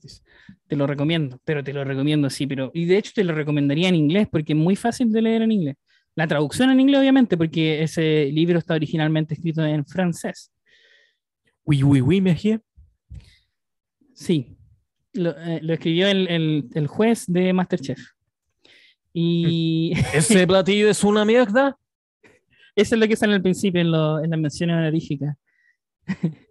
Te 0.67 0.75
lo 0.75 0.85
recomiendo, 0.85 1.39
pero 1.45 1.63
te 1.63 1.71
lo 1.71 1.83
recomiendo, 1.85 2.29
sí, 2.29 2.45
pero... 2.45 2.71
Y 2.73 2.85
de 2.85 2.97
hecho 2.97 3.11
te 3.15 3.23
lo 3.23 3.33
recomendaría 3.33 3.87
en 3.87 3.95
inglés, 3.95 4.27
porque 4.29 4.51
es 4.53 4.59
muy 4.59 4.75
fácil 4.75 5.11
de 5.11 5.21
leer 5.21 5.41
en 5.43 5.51
inglés. 5.53 5.75
La 6.15 6.27
traducción 6.27 6.69
en 6.71 6.79
inglés, 6.81 6.99
obviamente, 6.99 7.37
porque 7.37 7.81
ese 7.83 8.25
libro 8.33 8.59
está 8.59 8.73
originalmente 8.75 9.33
escrito 9.35 9.65
en 9.65 9.85
francés. 9.85 10.51
Oui, 11.63 11.81
oui, 11.83 12.01
oui, 12.01 12.19
Mejía. 12.21 12.61
Sí, 14.13 14.57
lo, 15.13 15.31
eh, 15.37 15.59
lo 15.61 15.73
escribió 15.73 16.07
el, 16.07 16.27
el- 16.27 16.69
el 16.73 16.87
juez 16.87 17.25
de 17.27 17.53
Masterchef. 17.53 17.99
Y 19.13 19.93
Ese 20.13 20.45
platillo 20.47 20.89
es 20.89 21.03
una 21.03 21.23
mierda. 21.25 21.77
eso 22.75 22.95
es 22.95 22.99
lo 22.99 23.07
que 23.07 23.15
sale 23.15 23.33
al 23.35 23.41
principio 23.41 23.81
en, 23.81 23.91
lo- 23.91 24.23
en 24.23 24.29
las 24.31 24.39
menciones 24.39 24.75
honoríficas. 24.75 25.35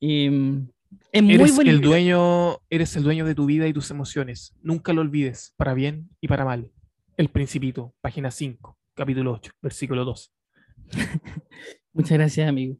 y, 0.00 0.28
mm, 0.30 0.68
es 1.12 1.22
muy 1.22 1.34
Eres 1.34 1.58
el 1.58 1.80
dueño, 1.80 2.58
eres 2.70 2.94
el 2.96 3.02
dueño 3.02 3.24
de 3.24 3.34
tu 3.34 3.46
vida 3.46 3.66
y 3.66 3.72
tus 3.72 3.90
emociones. 3.90 4.54
Nunca 4.62 4.92
lo 4.92 5.00
olvides, 5.00 5.54
para 5.56 5.74
bien 5.74 6.08
y 6.20 6.28
para 6.28 6.44
mal. 6.44 6.70
El 7.16 7.28
Principito, 7.30 7.94
página 8.02 8.30
5, 8.30 8.76
capítulo 8.94 9.32
8, 9.32 9.52
versículo 9.62 10.04
2. 10.04 10.32
Muchas 11.94 12.18
gracias, 12.18 12.48
amigo. 12.48 12.76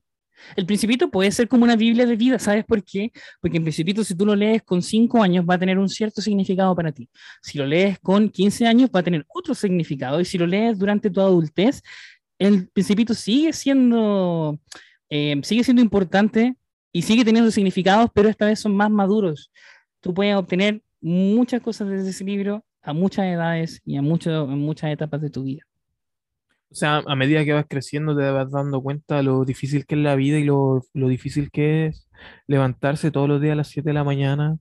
El 0.56 0.66
Principito 0.66 1.10
puede 1.10 1.30
ser 1.30 1.48
como 1.48 1.64
una 1.64 1.76
Biblia 1.76 2.06
de 2.06 2.16
vida, 2.16 2.38
¿sabes 2.38 2.64
por 2.64 2.82
qué? 2.84 3.10
Porque 3.40 3.56
el 3.58 3.62
Principito, 3.62 4.04
si 4.04 4.14
tú 4.14 4.26
lo 4.26 4.34
lees 4.34 4.62
con 4.62 4.82
5 4.82 5.22
años, 5.22 5.44
va 5.48 5.54
a 5.54 5.58
tener 5.58 5.78
un 5.78 5.88
cierto 5.88 6.20
significado 6.20 6.74
para 6.74 6.92
ti. 6.92 7.08
Si 7.42 7.58
lo 7.58 7.66
lees 7.66 7.98
con 7.98 8.28
15 8.28 8.66
años, 8.66 8.90
va 8.94 9.00
a 9.00 9.02
tener 9.02 9.24
otro 9.28 9.54
significado. 9.54 10.20
Y 10.20 10.24
si 10.24 10.38
lo 10.38 10.46
lees 10.46 10.78
durante 10.78 11.10
tu 11.10 11.20
adultez, 11.20 11.82
el 12.38 12.68
Principito 12.68 13.14
sigue 13.14 13.52
siendo, 13.52 14.58
eh, 15.08 15.40
sigue 15.42 15.64
siendo 15.64 15.82
importante 15.82 16.56
y 16.92 17.02
sigue 17.02 17.24
teniendo 17.24 17.50
significados, 17.50 18.10
pero 18.14 18.28
esta 18.28 18.46
vez 18.46 18.60
son 18.60 18.74
más 18.74 18.90
maduros. 18.90 19.50
Tú 20.00 20.14
puedes 20.14 20.34
obtener 20.36 20.82
muchas 21.00 21.60
cosas 21.60 21.88
desde 21.88 22.10
ese 22.10 22.24
libro 22.24 22.64
a 22.82 22.92
muchas 22.92 23.26
edades 23.26 23.80
y 23.84 23.96
a 23.96 24.02
mucho, 24.02 24.44
en 24.44 24.58
muchas 24.58 24.92
etapas 24.92 25.20
de 25.20 25.30
tu 25.30 25.42
vida. 25.42 25.65
O 26.70 26.74
sea, 26.74 27.02
a 27.06 27.14
medida 27.16 27.44
que 27.44 27.52
vas 27.52 27.64
creciendo 27.68 28.16
te 28.16 28.28
vas 28.30 28.51
dando 28.51 28.82
cuenta 28.82 29.22
lo 29.22 29.44
difícil 29.44 29.86
que 29.86 29.94
es 29.94 30.01
la 30.01 30.14
vida 30.16 30.38
y 30.38 30.44
lo, 30.44 30.82
lo 30.94 31.09
difícil 31.09 31.51
que 31.51 31.86
es 31.86 32.09
levantarse 32.47 33.10
todos 33.10 33.28
los 33.28 33.40
días 33.40 33.52
a 33.52 33.56
las 33.56 33.68
7 33.68 33.90
de 33.90 33.94
la 33.94 34.05
mañana 34.05 34.56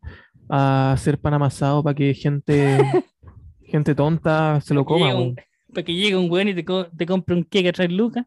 a 0.48 0.91
hacer 0.94 1.18
pan 1.19 1.34
amasado 1.34 1.84
para 1.84 1.95
que 1.95 2.14
gente, 2.14 2.77
gente 3.64 3.95
tonta 3.95 4.61
se 4.61 4.73
lo 4.73 4.86
coma. 4.86 5.15
un- 5.15 5.36
para 5.73 5.84
que 5.84 5.94
llegue 5.94 6.15
un 6.15 6.30
weón 6.32 6.48
y 6.49 6.53
te, 6.53 6.64
co- 6.64 6.88
te 6.95 7.06
compre 7.06 7.36
un 7.36 7.44
cake 7.44 7.68
a 7.68 7.73
3 7.73 7.91
lucas 7.91 8.26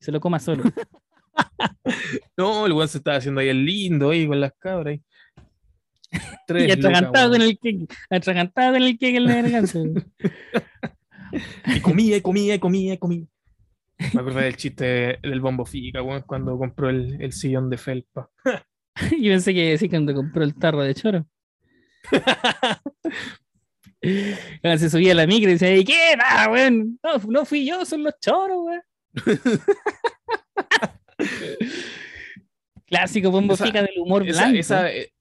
y 0.00 0.04
se 0.04 0.10
lo 0.12 0.20
coma 0.20 0.38
solo. 0.38 0.64
No, 2.36 2.66
el 2.66 2.72
weón 2.72 2.88
se 2.88 2.98
estaba 2.98 3.16
haciendo 3.18 3.40
ahí 3.40 3.48
el 3.48 3.64
lindo 3.64 4.10
ahí 4.10 4.26
con 4.26 4.40
las 4.40 4.52
cabras. 4.58 4.92
ahí. 4.94 5.02
Tres 6.46 6.68
y 6.68 6.70
atragantado 6.72 7.28
lucas, 7.28 7.38
con 7.38 7.42
el 7.42 7.58
cake, 7.58 7.94
atragantado 8.10 8.72
con 8.72 8.82
el 8.82 8.98
cake 8.98 9.16
en 9.16 9.24
la 9.24 9.34
garganta. 9.42 9.78
Y 11.66 11.80
comía, 11.80 12.16
y 12.16 12.20
comía, 12.20 12.54
y 12.54 12.58
comía, 12.58 12.94
y 12.94 12.98
comía. 12.98 13.26
Me 14.14 14.20
acordé 14.20 14.42
del 14.44 14.56
chiste 14.56 15.18
del 15.22 15.40
Bombo 15.40 15.64
Fica, 15.64 16.02
weón, 16.02 16.22
cuando 16.22 16.56
compró 16.58 16.88
el, 16.88 17.20
el 17.20 17.32
sillón 17.32 17.68
de 17.70 17.76
felpa. 17.78 18.30
Yo 19.20 19.30
pensé 19.32 19.52
que 19.54 19.76
sí 19.78 19.88
cuando 19.88 20.14
compró 20.14 20.42
el 20.44 20.54
tarro 20.54 20.82
de 20.82 20.94
choro. 20.94 21.26
Cuando 24.62 24.78
se 24.78 24.88
subía 24.90 25.10
a 25.10 25.14
la 25.16 25.26
micro 25.26 25.50
y 25.50 25.54
decía, 25.54 25.76
¿y 25.76 25.84
qué? 25.84 26.14
Ah, 26.24 26.48
weón, 26.50 26.98
no, 27.02 27.18
no 27.28 27.44
fui 27.44 27.66
yo, 27.66 27.84
son 27.84 28.04
los 28.04 28.14
choros, 28.20 28.58
weón. 28.64 28.82
Clásico 32.86 33.30
bombo 33.30 33.54
Esa- 33.54 33.66
fica 33.66 33.82
del 33.82 33.98
humor 33.98 34.26
Esa, 34.26 34.42
blanco. 34.44 34.58
esa, 34.60 34.92
eh, 34.92 35.12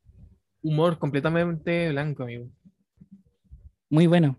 humor 0.62 0.98
completamente 1.00 1.90
blanco, 1.90 2.24
amigo. 2.24 2.48
Muy 3.90 4.08
bueno. 4.08 4.38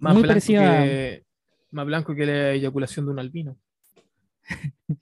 Más 0.00 0.14
Muy 0.14 0.22
blanco 0.22 0.28
parecido 0.28 0.62
a- 0.62 0.82
que, 0.82 1.24
más 1.70 1.86
blanco 1.86 2.14
que 2.14 2.26
la 2.26 2.52
eyaculación 2.52 3.06
de 3.06 3.12
un 3.12 3.18
albino. 3.20 3.56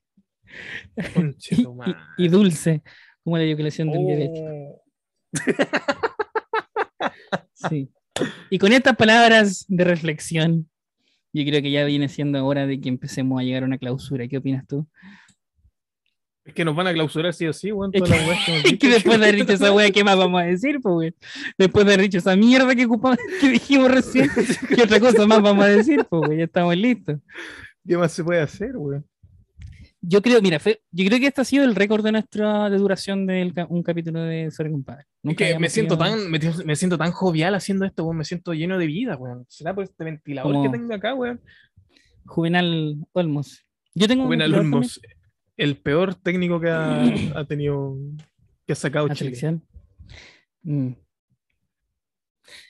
Y, 0.97 1.63
y- 1.63 2.25
y 2.25 2.29
dulce, 2.29 2.83
como 3.23 3.37
la 3.37 3.45
eyaculación 3.45 3.93
de 3.93 3.99
un. 3.99 4.29
Oh. 4.35 4.83
Sí. 7.55 7.91
Y 8.51 8.59
con 8.59 8.73
estas 8.73 8.97
palabras 8.97 9.65
de 9.69 9.85
reflexión, 9.85 10.69
yo 11.33 11.45
creo 11.45 11.63
que 11.63 11.71
ya 11.71 11.85
viene 11.85 12.09
siendo 12.09 12.45
hora 12.45 12.67
de 12.67 12.81
que 12.81 12.89
empecemos 12.89 13.39
a 13.41 13.45
llegar 13.45 13.63
a 13.63 13.67
una 13.67 13.79
clausura. 13.79 14.27
¿Qué 14.27 14.39
opinas 14.39 14.67
tú? 14.67 14.89
Es 16.49 16.55
que 16.55 16.65
nos 16.65 16.75
van 16.75 16.87
a 16.87 16.93
clausurar 16.95 17.35
sí 17.35 17.47
o 17.47 17.53
sí, 17.53 17.71
weón. 17.73 17.91
Es 17.93 18.03
que 18.03 18.89
Es 18.89 18.95
después 18.95 19.19
de 19.21 19.27
haber 19.27 19.37
dicho 19.37 19.53
esa 19.53 19.71
wea, 19.73 19.91
¿qué 19.91 20.03
más 20.03 20.17
vamos 20.17 20.41
a 20.41 20.45
decir, 20.47 20.81
pues, 20.81 20.95
weón? 20.95 21.15
Después 21.59 21.85
de 21.85 21.93
haber 21.93 22.05
dicho 22.07 22.19
esa 22.19 22.35
mierda 22.37 22.75
que, 22.75 22.87
ocupamos, 22.87 23.19
que 23.41 23.49
dijimos 23.51 23.91
recién, 23.91 24.31
¿qué 24.75 24.83
otra 24.83 24.99
cosa 24.99 25.27
más 25.27 25.43
vamos 25.43 25.65
a 25.65 25.69
decir, 25.69 26.07
pues, 26.09 26.23
weón? 26.23 26.39
Ya 26.39 26.45
estamos 26.45 26.75
listos. 26.77 27.19
¿Qué 27.87 27.97
más 27.99 28.13
se 28.13 28.25
puede 28.25 28.41
hacer, 28.41 28.77
weón? 28.77 29.05
Yo 30.01 30.23
creo, 30.23 30.41
mira, 30.41 30.59
fue- 30.59 30.81
yo 30.91 31.05
creo 31.07 31.19
que 31.19 31.27
este 31.27 31.41
ha 31.41 31.45
sido 31.45 31.65
el 31.65 31.75
récord 31.75 32.03
de 32.05 32.13
nuestra 32.13 32.71
de 32.71 32.79
duración 32.79 33.27
de 33.27 33.53
un 33.69 33.83
capítulo 33.83 34.23
de 34.23 34.51
Sorry 34.51 34.71
Compadre. 34.71 35.03
Es 35.03 35.09
Nunca 35.25 35.45
que 35.47 35.59
me 35.59 35.69
siento, 35.69 35.99
tenido- 35.99 36.17
tan, 36.17 36.31
me, 36.31 36.39
me 36.65 36.77
siento 36.77 36.97
tan 36.97 37.11
jovial 37.13 37.55
haciendo 37.57 37.85
esto, 37.85 38.05
weón. 38.05 38.17
Me 38.17 38.25
siento 38.25 38.55
lleno 38.55 38.79
de 38.79 38.87
vida, 38.87 39.17
weón. 39.17 39.45
¿Será 39.49 39.75
por 39.75 39.85
este 39.85 40.03
ventilador 40.05 40.51
Como- 40.53 40.63
que 40.63 40.79
tengo 40.79 40.95
acá, 40.95 41.15
weón? 41.15 41.41
Juvenal 42.25 42.97
Olmos. 43.13 43.65
Yo 43.95 44.07
tengo 44.07 44.23
un 44.23 44.29
Juvenal 44.29 44.55
Olmos, 44.55 45.01
el 45.59 45.77
peor 45.77 46.15
técnico 46.15 46.59
que 46.61 46.71
ha, 46.71 47.03
ha 47.37 47.45
tenido, 47.45 47.97
que 48.67 48.73
ha 48.73 48.77
sacado 48.77 49.09
Chile. 49.09 49.19
selección. 49.19 49.63
Mm. 50.63 50.93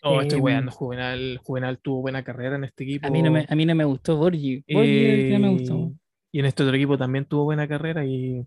No, 0.03 0.21
estoy 0.21 0.39
Em, 0.39 0.45
weando. 0.45 0.73
Juvenal, 0.73 1.39
Juvenal 1.45 1.79
tuvo 1.79 2.01
buena 2.01 2.25
carrera 2.25 2.57
en 2.57 2.65
este 2.65 2.83
equipo. 2.85 3.07
A 3.07 3.11
mí 3.11 3.23
no 3.23 3.31
me, 3.31 3.47
a 3.49 3.55
mí 3.55 3.65
no 3.65 3.75
me 3.75 3.85
gustó 3.85 4.17
Borgi. 4.17 4.65
Borgi 4.69 5.05
es 5.07 5.19
el 5.21 5.31
que 5.31 5.39
me 5.39 5.49
gustó. 5.51 5.75
Eh, 5.77 5.93
Y 6.33 6.41
en 6.41 6.47
este 6.47 6.63
otro 6.65 6.75
equipo 6.75 6.99
también 6.99 7.25
tuvo 7.25 7.45
buena 7.45 7.69
carrera 7.69 8.05
y 8.05 8.45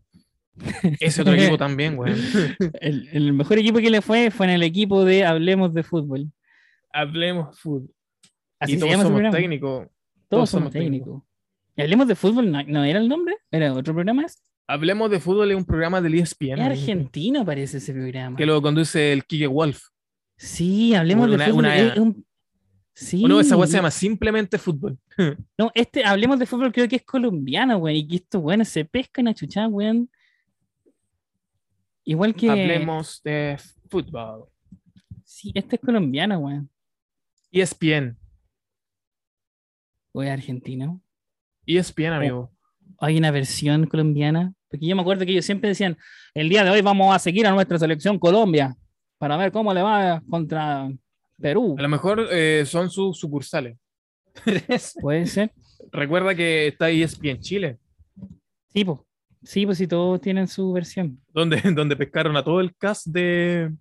ese 0.99 1.22
otro 1.22 1.34
equipo 1.34 1.57
también, 1.57 1.97
weón. 1.97 2.18
El, 2.81 3.07
el 3.13 3.34
mejor 3.34 3.57
equipo 3.59 3.80
que 3.80 3.89
le 3.89 4.01
fue 4.01 4.30
fue 4.31 4.47
en 4.47 4.51
el 4.51 4.63
equipo 4.63 5.05
de 5.05 5.23
Hablemos 5.23 5.73
de 5.73 5.84
Fútbol. 5.84 6.30
Hablemos 6.91 7.57
fútbol. 7.57 7.89
Así 8.59 8.73
y 8.73 8.77
todos 8.80 9.01
somos 9.01 9.31
técnicos. 9.31 9.88
Todos, 9.88 9.89
todos 10.27 10.49
somos 10.49 10.72
somos 10.72 10.73
técnicos. 10.73 11.23
Hablemos 11.77 12.07
de 12.07 12.15
fútbol, 12.15 12.52
¿no, 12.52 12.64
no 12.64 12.84
era 12.84 12.99
el 12.99 13.07
nombre? 13.07 13.38
¿Era 13.52 13.73
otro 13.73 13.93
programa? 13.93 14.26
Es 14.26 14.41
Hablemos 14.68 15.11
de 15.11 15.19
fútbol, 15.19 15.52
es 15.52 15.57
un 15.57 15.65
programa 15.65 15.99
del 16.02 16.15
ESPN. 16.15 16.60
argentino, 16.61 17.43
parece 17.45 17.77
ese 17.77 17.91
programa. 17.93 18.38
Que 18.38 18.45
lo 18.45 18.61
conduce 18.61 19.11
el 19.11 19.26
Kike 19.26 19.48
Wolf. 19.48 19.81
Sí, 20.38 20.95
hablemos 20.95 21.27
Una- 21.27 21.38
de 21.38 21.43
fútbol. 21.52 21.60
una- 21.65 21.77
es 21.77 21.98
un- 21.98 22.26
Sí. 22.93 23.23
O 23.23 23.27
no, 23.27 23.39
esa 23.39 23.56
weá 23.57 23.68
se 23.68 23.77
llama 23.77 23.89
simplemente 23.91 24.57
fútbol. 24.57 24.98
No, 25.57 25.72
este, 25.73 26.03
hablemos 26.06 26.38
de 26.39 26.45
fútbol, 26.45 26.72
creo 26.72 26.88
que 26.88 26.98
es 26.98 27.03
colombiano, 27.03 27.77
weón. 27.77 27.95
Y 27.98 28.07
que 28.07 28.15
estos 28.18 28.41
weones 28.43 28.69
se 28.69 28.85
pescan 28.85 29.27
a 29.27 29.34
chuchar, 29.34 29.68
weón. 29.69 30.10
Igual 32.03 32.34
que. 32.35 32.49
Hablemos 32.49 33.22
de 33.23 33.57
fútbol. 33.89 34.45
Sí, 35.23 35.52
este 35.56 35.76
es 35.77 35.81
colombiano, 35.81 36.38
weón. 36.39 36.69
ESPN. 37.52 38.18
O 40.14 40.22
es 40.23 40.30
argentino. 40.30 41.02
ESPN, 41.66 42.14
amigo. 42.14 42.52
Hay 43.00 43.18
una 43.18 43.32
versión 43.32 43.88
colombiana. 43.88 44.54
Porque 44.70 44.86
yo 44.86 44.96
me 44.96 45.02
acuerdo 45.02 45.26
que 45.26 45.32
ellos 45.32 45.46
siempre 45.46 45.70
decían: 45.70 45.98
el 46.34 46.50
día 46.50 46.64
de 46.64 46.70
hoy 46.70 46.82
vamos 46.82 47.14
a 47.14 47.20
seguir 47.20 47.46
a 47.46 47.52
nuestra 47.52 47.78
selección 47.78 48.18
Colombia 48.18 48.76
para 49.18 49.38
ver 49.38 49.52
cómo 49.52 49.74
le 49.74 49.82
va 49.82 50.22
contra 50.30 50.90
Perú. 51.40 51.76
A 51.78 51.82
lo 51.82 51.90
mejor 51.90 52.28
eh, 52.32 52.64
son 52.66 52.90
sus 52.90 53.20
sucursales. 53.20 53.78
Puede 55.02 55.26
ser. 55.26 55.52
Recuerda 55.92 56.34
que 56.36 56.68
está 56.68 56.90
ESPN 56.90 57.40
Chile, 57.40 57.78
Sí, 58.74 58.86
pues. 58.86 59.00
Sí, 59.44 59.66
pues 59.66 59.80
si 59.80 59.88
todos 59.88 60.22
tienen 60.22 60.48
su 60.48 60.72
versión. 60.72 61.20
donde, 61.34 61.60
donde 61.76 61.96
pescaron 61.96 62.38
a 62.38 62.44
todo 62.44 62.62
el 62.62 62.76
cast 62.76 63.08
de. 63.08 63.72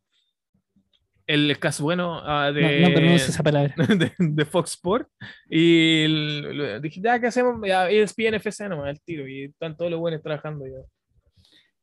El 1.31 1.59
cast 1.61 1.79
bueno 1.81 2.21
ah, 2.25 2.51
de, 2.51 2.81
No, 2.81 2.89
no 2.89 2.95
pronuncio 2.95 3.29
esa 3.29 3.43
palabra. 3.45 3.73
de, 3.87 4.13
de 4.19 4.45
Fox 4.45 4.73
Sport. 4.73 5.09
Y 5.49 6.03
el- 6.03 6.81
dije, 6.83 7.01
ya, 7.01 7.21
¿qué 7.21 7.29
hacemos? 7.29 7.57
Ya, 7.65 7.89
E 7.89 8.03
ESPN 8.03 8.35
FC 8.35 8.69
nomás, 8.69 8.91
el 8.91 9.01
tiro. 9.01 9.29
Y 9.29 9.45
están 9.45 9.77
todos 9.77 9.93
los 9.93 10.01
buenos 10.01 10.23
trabajando 10.23 10.67
ya. 10.67 10.85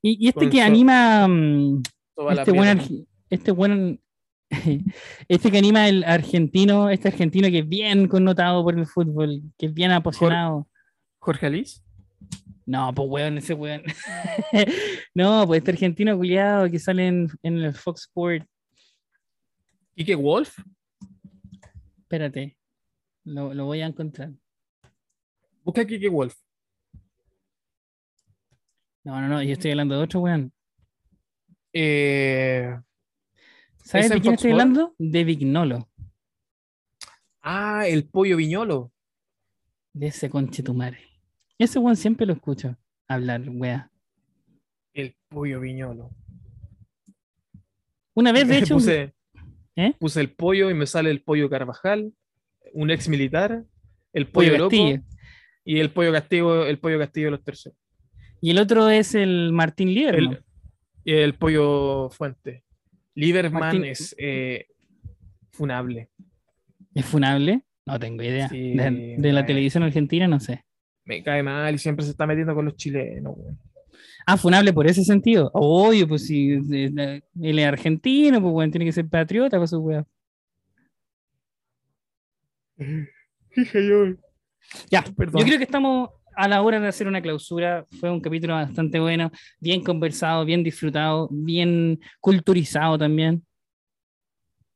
Y, 0.02 0.26
y 0.26 0.28
este 0.28 0.41
Con 0.41 0.49
que 0.49 0.61
anima. 0.61 1.28
mm, 1.30 1.82
la 2.18 2.34
este 2.34 2.52
buen, 2.52 3.07
este 3.30 3.52
buen 3.52 4.02
este 5.30 5.52
que 5.52 5.57
anima 5.57 5.88
el 5.88 6.03
argentino, 6.03 6.90
este 6.90 7.07
argentino 7.07 7.48
que 7.48 7.60
es 7.60 7.69
bien 7.69 8.10
connotado 8.10 8.64
por 8.64 8.78
el 8.78 8.86
fútbol, 8.86 9.41
que 9.57 9.68
es 9.68 9.74
bien 9.74 9.91
apasionado. 9.91 10.68
Jorge 11.19 11.45
Alice. 11.45 11.82
No, 12.65 12.94
pues 12.94 13.07
weón, 13.10 13.38
ese 13.38 13.53
weón. 13.53 13.82
no, 15.15 15.48
pues 15.48 15.60
este 15.60 15.72
argentino 15.72 16.18
culiado 16.18 16.69
que 16.69 16.80
sale 16.80 17.07
en, 17.07 17.30
en 17.44 17.60
el 17.60 17.74
Fox 17.74 18.02
Sport. 18.02 18.45
Kike 19.98 20.14
Wolf. 20.15 20.60
Espérate, 21.98 22.56
lo, 23.24 23.52
lo 23.56 23.65
voy 23.65 23.82
a 23.82 23.88
encontrar. 23.88 24.32
Busca 25.64 25.86
Kike 25.86 26.07
Wolf. 26.07 26.36
No, 29.03 29.19
no, 29.19 29.28
no, 29.28 29.41
yo 29.41 29.53
estoy 29.53 29.72
hablando 29.72 29.98
de 29.98 30.03
otro 30.03 30.19
weón. 30.19 30.53
Eh, 31.74 32.80
¿Sabes 33.84 34.06
¿Es 34.06 34.11
de 34.11 34.22
quién 34.22 34.34
Fox 34.34 34.36
estoy 34.36 34.52
hablando? 34.52 34.94
De 34.99 35.24
Vignolo, 35.24 35.90
ah, 37.41 37.88
el 37.88 38.07
pollo 38.07 38.38
viñolo. 38.38 38.91
de 39.94 40.07
ese 40.07 40.30
conchetumare. 40.30 40.99
Ese 41.57 41.80
weón 41.80 41.95
siempre 41.95 42.28
lo 42.28 42.34
escucho 42.34 42.78
hablar, 43.07 43.49
wea. 43.49 43.91
El 44.94 45.15
pollo 45.28 45.60
viñolo. 45.60 46.11
Una 48.14 48.32
vez, 48.32 48.48
de 48.48 48.57
hecho, 48.60 48.76
puse, 48.76 49.16
¿Eh? 49.77 49.93
puse 49.99 50.19
el 50.21 50.31
pollo 50.31 50.69
y 50.69 50.73
me 50.73 50.85
sale 50.87 51.09
el 51.11 51.21
pollo 51.21 51.49
Carvajal, 51.49 52.11
un 52.73 52.89
ex 52.91 53.07
militar, 53.07 53.63
el 54.11 54.25
pollo, 54.27 54.49
Pollo 54.49 54.57
loco 54.63 54.69
Castillo. 54.71 55.01
y 55.63 55.79
el 55.79 55.91
pollo 55.91 56.11
Castillo, 56.11 56.65
el 56.65 56.79
pollo 56.79 56.97
Castillo 56.99 57.27
de 57.27 57.31
los 57.31 57.43
terceros. 57.43 57.77
Y 58.41 58.49
el 58.51 58.57
otro 58.59 58.89
es 58.89 59.13
el 59.15 59.51
Martín 59.53 59.93
Lieberman. 59.93 60.33
El, 60.33 60.43
y 61.05 61.13
el 61.13 61.33
pollo 61.35 62.09
Fuente. 62.09 62.63
Lieberman 63.15 63.59
Martín- 63.61 63.85
es 63.85 64.15
eh, 64.17 64.65
funable. 65.51 66.09
¿Es 66.93 67.05
funable? 67.05 67.61
No 67.85 67.99
tengo 67.99 68.23
idea. 68.23 68.49
Sí, 68.49 68.73
de, 68.75 69.15
de 69.17 69.33
la 69.33 69.45
televisión 69.45 69.83
argentina, 69.83 70.27
no 70.27 70.39
sé. 70.39 70.63
Me 71.05 71.23
cae 71.23 71.41
mal 71.43 71.73
y 71.73 71.77
siempre 71.77 72.03
se 72.03 72.11
está 72.11 72.25
metiendo 72.27 72.53
con 72.53 72.65
los 72.65 72.75
chilenos. 72.75 73.33
weón. 73.37 73.59
Ah, 74.29 74.35
funable 74.35 74.73
por 74.73 74.85
ese 74.85 75.05
sentido. 75.05 75.49
Obvio, 75.53 76.05
pues 76.05 76.27
si 76.27 76.51
él 76.51 77.23
es 77.59 77.65
argentino, 77.65 78.41
pues 78.41 78.51
bueno, 78.51 78.71
tiene 78.71 78.83
que 78.83 78.91
ser 78.91 79.07
patriota 79.07 79.55
para 79.55 79.67
su 79.67 79.77
wea. 79.79 80.05
Dije 83.55 83.87
yo. 83.87 84.15
Ya, 84.91 85.01
Perdón. 85.15 85.39
yo 85.39 85.45
creo 85.45 85.57
que 85.57 85.63
estamos 85.63 86.09
a 86.35 86.47
la 86.49 86.61
hora 86.61 86.77
de 86.77 86.89
hacer 86.89 87.07
una 87.07 87.21
clausura. 87.21 87.85
Fue 88.01 88.11
un 88.11 88.19
capítulo 88.19 88.53
bastante 88.53 88.99
bueno, 88.99 89.31
bien 89.61 89.81
conversado, 89.81 90.43
bien 90.43 90.61
disfrutado, 90.61 91.29
bien 91.31 91.97
culturizado 92.19 92.97
también. 92.97 93.45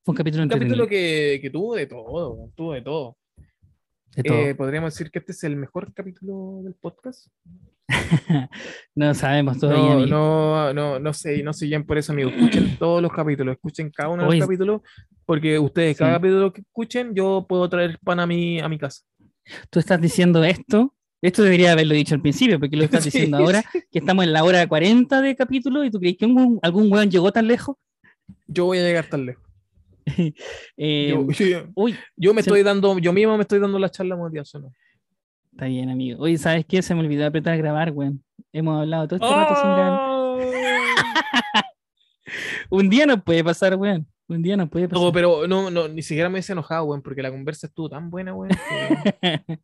Fue 0.06 0.14
un 0.14 0.18
capítulo 0.18 0.44
Un 0.44 0.50
capítulo 0.50 0.88
que, 0.88 1.40
que 1.42 1.50
tuvo 1.50 1.76
de 1.76 1.88
todo, 1.88 2.50
tuvo 2.56 2.72
de 2.72 2.82
todo. 2.82 3.18
de 4.16 4.24
todo. 4.24 4.38
Eh, 4.38 4.56
Podríamos 4.56 4.94
decir 4.94 5.12
que 5.12 5.20
este 5.20 5.34
es 5.34 5.44
el 5.44 5.58
mejor 5.58 5.94
capítulo 5.94 6.62
del 6.64 6.74
podcast. 6.76 7.28
no 8.96 9.14
sabemos 9.14 9.60
todavía. 9.60 10.06
No, 10.08 10.08
no, 10.08 10.74
no, 10.74 11.00
no 11.00 11.14
sé, 11.14 11.44
no 11.44 11.54
sé 11.54 11.66
bien 11.68 11.86
por 11.86 11.98
eso, 11.98 12.12
amigo. 12.12 12.30
Escuchen 12.30 12.76
todos 12.80 13.02
los 13.02 13.12
capítulos, 13.12 13.54
escuchen 13.56 13.90
cada 13.92 14.10
uno 14.10 14.24
de 14.30 14.38
los 14.38 14.46
capítulos, 14.48 14.82
porque 15.26 15.60
ustedes, 15.60 15.98
cada 15.98 16.12
Sí. 16.12 16.16
capítulo 16.18 16.54
que 16.54 16.62
escuchen, 16.62 17.14
yo 17.16 17.46
puedo 17.48 17.70
traer 17.70 17.98
pan 18.04 18.20
a 18.20 18.28
mi, 18.28 18.60
a 18.60 18.70
mi 18.70 18.78
casa. 18.78 19.02
Tú 19.70 19.80
estás 19.80 20.00
diciendo 20.02 20.44
esto. 20.44 20.94
Esto 21.24 21.44
debería 21.44 21.74
haberlo 21.74 21.94
dicho 21.94 22.16
al 22.16 22.22
principio, 22.22 22.60
porque 22.60 22.76
lo 22.76 22.84
estás 22.86 23.04
Sí, 23.04 23.10
diciendo 23.12 23.38
ahora, 23.38 23.64
que 23.92 24.00
estamos 24.00 24.26
en 24.26 24.34
la 24.34 24.44
hora 24.44 24.66
40 24.68 25.22
de 25.22 25.36
capítulo 25.36 25.84
y 25.84 25.92
tú 25.92 26.00
crees 26.00 26.18
que 26.18 26.26
algún, 26.26 26.60
algún 26.64 26.92
weón 26.92 27.12
llegó 27.12 27.32
tan 27.32 27.48
lejos. 27.48 27.76
Yo 28.48 28.66
voy 28.66 28.80
a 28.80 28.82
llegar 28.84 29.06
tan 29.08 29.26
lejos. 29.26 29.44
Eh, 30.78 31.10
Yo, 31.10 31.28
yo- 31.32 31.68
uy, 31.76 31.96
yo 32.16 32.34
me 32.34 32.42
se- 32.42 32.50
estoy 32.50 32.64
dando, 32.64 32.98
yo 32.98 33.14
mismo 33.14 33.36
me 33.38 33.44
estoy 33.44 33.60
dando 33.60 33.78
la 33.78 33.90
charla 33.90 34.16
motivacional. 34.16 34.72
Está 35.62 35.70
bien, 35.70 35.92
amigo. 35.92 36.24
Oye, 36.24 36.40
¿sabes 36.40 36.66
qué? 36.66 36.82
Se 36.82 36.96
me 36.96 37.02
olvidó 37.02 37.24
apretar 37.28 37.56
grabar, 37.56 37.92
weón. 37.92 38.24
Hemos 38.52 38.82
hablado 38.82 39.08
todo 39.08 39.18
este 39.18 39.30
rato 39.36 39.56
sin 39.62 39.70
grabar. 39.70 40.02
Un 42.72 42.90
día 42.90 43.06
nos 43.06 43.22
puede 43.22 43.44
pasar, 43.44 43.76
weón. 43.76 44.08
Un 44.28 44.42
día 44.42 44.58
nos 44.58 44.70
puede 44.70 44.90
pasar. 44.90 45.04
No, 45.04 45.12
pero 45.12 45.46
no, 45.48 45.70
no, 45.70 45.88
ni 45.88 46.02
siquiera 46.02 46.30
me 46.30 46.40
hice 46.40 46.54
enojado, 46.54 46.86
weón, 46.86 47.04
porque 47.04 47.22
la 47.22 47.30
conversa 47.30 47.68
estuvo 47.68 47.90
tan 47.90 48.10
buena, 48.10 48.34
weón. 48.34 48.50
que- 49.22 49.60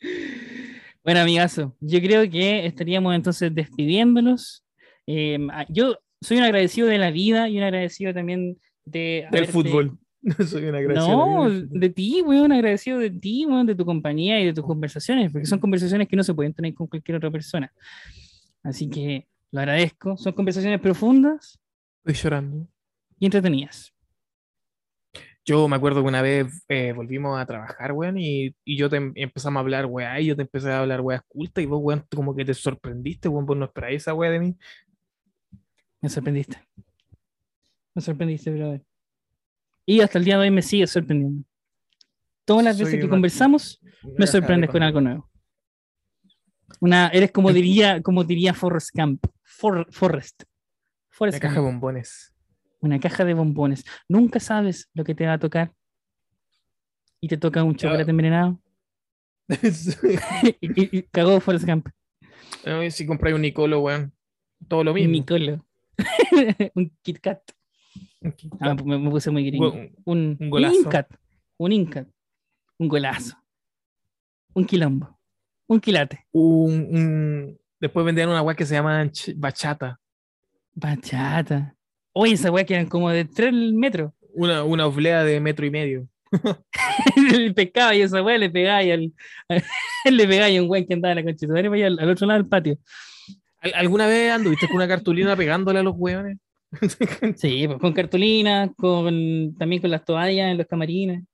bueno, 1.04 1.18
amigazo, 1.20 1.74
yo 1.80 1.98
creo 2.00 2.30
que 2.30 2.64
estaríamos 2.64 3.12
entonces 3.12 3.52
despidiéndonos. 3.52 4.64
Eh, 5.08 5.40
yo 5.70 5.98
soy 6.20 6.36
un 6.36 6.44
agradecido 6.44 6.86
de 6.86 6.98
la 6.98 7.10
vida 7.10 7.48
y 7.48 7.58
un 7.58 7.64
agradecido 7.64 8.14
también 8.14 8.58
de... 8.84 9.26
del 9.32 9.46
haberte- 9.46 9.50
fútbol. 9.52 9.98
Soy 10.46 10.64
una 10.66 10.80
gracia. 10.80 11.12
No, 11.12 11.50
de 11.50 11.90
ti, 11.90 12.22
weón, 12.22 12.52
agradecido 12.52 12.98
de 12.98 13.10
ti, 13.10 13.44
weón, 13.46 13.66
de 13.66 13.74
tu 13.74 13.84
compañía 13.84 14.40
y 14.40 14.46
de 14.46 14.52
tus 14.52 14.64
conversaciones, 14.64 15.32
porque 15.32 15.46
son 15.46 15.58
conversaciones 15.58 16.08
que 16.08 16.16
no 16.16 16.22
se 16.22 16.32
pueden 16.34 16.54
tener 16.54 16.74
con 16.74 16.86
cualquier 16.86 17.16
otra 17.16 17.30
persona. 17.30 17.72
Así 18.62 18.88
que 18.88 19.26
lo 19.50 19.60
agradezco. 19.60 20.16
Son 20.16 20.32
conversaciones 20.32 20.80
profundas 20.80 21.58
Estoy 22.04 22.14
llorando. 22.22 22.68
y 23.18 23.24
entretenidas. 23.26 23.92
Yo 25.44 25.66
me 25.66 25.74
acuerdo 25.74 26.02
que 26.02 26.08
una 26.08 26.22
vez 26.22 26.64
eh, 26.68 26.92
volvimos 26.92 27.36
a 27.40 27.44
trabajar, 27.44 27.90
weón, 27.90 28.16
y, 28.16 28.54
y 28.64 28.76
yo 28.76 28.88
te 28.88 28.96
em- 28.98 29.12
empezamos 29.16 29.56
a 29.58 29.60
hablar, 29.60 29.86
weá, 29.86 30.20
y 30.20 30.26
yo 30.26 30.36
te 30.36 30.42
empecé 30.42 30.70
a 30.70 30.78
hablar, 30.78 31.00
weá, 31.00 31.24
culta, 31.26 31.60
y 31.60 31.66
vos, 31.66 31.80
weón, 31.82 32.04
como 32.14 32.36
que 32.36 32.44
te 32.44 32.54
sorprendiste, 32.54 33.28
weón, 33.28 33.44
vos 33.44 33.56
no 33.56 33.64
esperáis 33.64 34.02
esa 34.02 34.14
weá 34.14 34.30
de 34.30 34.38
mí. 34.38 34.56
Me 36.00 36.08
sorprendiste. 36.08 36.58
Me 37.94 38.00
sorprendiste, 38.02 38.52
brother. 38.52 38.82
Y 39.86 40.00
hasta 40.00 40.18
el 40.18 40.24
día 40.24 40.36
de 40.36 40.42
hoy 40.42 40.50
me 40.50 40.62
sigue 40.62 40.86
sorprendiendo. 40.86 41.44
Todas 42.44 42.64
las 42.64 42.76
Soy 42.76 42.86
veces 42.86 43.00
que 43.00 43.08
conversamos, 43.08 43.80
me 44.18 44.26
sorprendes 44.26 44.70
con 44.70 44.82
algo 44.82 45.00
nuevo. 45.00 45.30
Una, 46.80 47.08
eres 47.08 47.30
como 47.30 47.52
diría, 47.52 48.02
como 48.02 48.24
diría 48.24 48.54
Forrest 48.54 48.90
Camp. 48.94 49.24
For- 49.42 49.86
Forrest. 49.92 50.42
Forrest 51.10 51.36
Una 51.36 51.40
caja 51.48 51.54
de 51.60 51.66
bombones. 51.66 52.34
Una 52.80 52.98
caja 53.00 53.24
de 53.24 53.34
bombones. 53.34 53.84
Nunca 54.08 54.40
sabes 54.40 54.88
lo 54.94 55.04
que 55.04 55.14
te 55.14 55.26
va 55.26 55.34
a 55.34 55.38
tocar. 55.38 55.72
Y 57.20 57.28
te 57.28 57.36
toca 57.36 57.62
un 57.62 57.76
chocolate 57.76 58.10
envenenado. 58.10 58.60
y, 60.60 60.82
y- 60.82 60.98
y 60.98 61.02
cagó 61.04 61.38
Forrest 61.40 61.66
Camp. 61.66 61.88
Si 62.90 63.06
compráis 63.06 63.34
un 63.36 63.42
Nicolo, 63.42 63.80
weón, 63.80 64.12
todo 64.68 64.82
lo 64.84 64.94
mismo. 64.94 65.12
Nicolo. 65.12 65.64
un 66.74 66.96
Kit 67.02 67.20
Kat. 67.20 67.42
Ah, 68.60 68.74
me, 68.74 68.98
me 68.98 69.10
puse 69.10 69.30
muy 69.30 69.44
gringo. 69.46 69.72
Un- 69.72 69.92
Un, 70.04 70.36
un 70.40 70.50
golazo. 70.50 70.76
Incat. 70.76 71.08
Un 71.58 71.72
Incat. 71.72 72.08
Un 72.78 72.88
golazo. 72.88 73.36
Un 74.54 74.64
quilombo. 74.64 75.18
Un 75.68 75.80
quilate. 75.80 76.26
un, 76.32 76.72
un- 76.90 77.58
Después 77.80 78.04
vendían 78.06 78.28
una 78.28 78.42
weá 78.42 78.54
que 78.54 78.64
se 78.66 78.74
llama 78.74 79.04
ch- 79.06 79.34
bachata. 79.36 79.98
Bachata. 80.74 81.74
Oye, 82.12 82.34
esa 82.34 82.50
weá 82.50 82.64
que 82.64 82.74
eran 82.74 82.86
como 82.86 83.10
de 83.10 83.24
3 83.24 83.52
metros. 83.72 84.12
Una, 84.34 84.62
una 84.64 84.86
oblea 84.86 85.24
de 85.24 85.40
metro 85.40 85.66
y 85.66 85.70
medio. 85.70 86.08
el 87.34 87.54
pescaba 87.54 87.94
y 87.94 88.02
esa 88.02 88.22
weá 88.22 88.38
le 88.38 88.50
pegaba 88.50 88.82
y 88.82 88.90
al, 88.90 89.12
le 90.10 90.26
pegaba 90.28 90.48
y 90.50 90.58
un 90.58 90.68
weón 90.70 90.86
que 90.86 90.94
andaba 90.94 91.18
en 91.18 91.26
la 91.26 91.36
su 91.36 91.48
madre, 91.48 91.84
al, 91.84 91.98
al 91.98 92.10
otro 92.10 92.26
lado 92.26 92.40
del 92.40 92.48
patio. 92.48 92.78
¿Al- 93.60 93.74
¿Alguna 93.74 94.06
vez 94.06 94.30
anduviste 94.32 94.66
con 94.66 94.76
una 94.76 94.88
cartulina 94.88 95.36
pegándole 95.36 95.78
a 95.80 95.82
los 95.82 95.94
hueones? 95.96 96.38
Sí, 97.36 97.66
pues, 97.66 97.78
con 97.78 97.92
cartulina, 97.92 98.72
con, 98.76 99.54
también 99.58 99.80
con 99.80 99.90
las 99.90 100.04
toallas 100.04 100.50
en 100.50 100.58
los 100.58 100.66
camarines. 100.66 101.24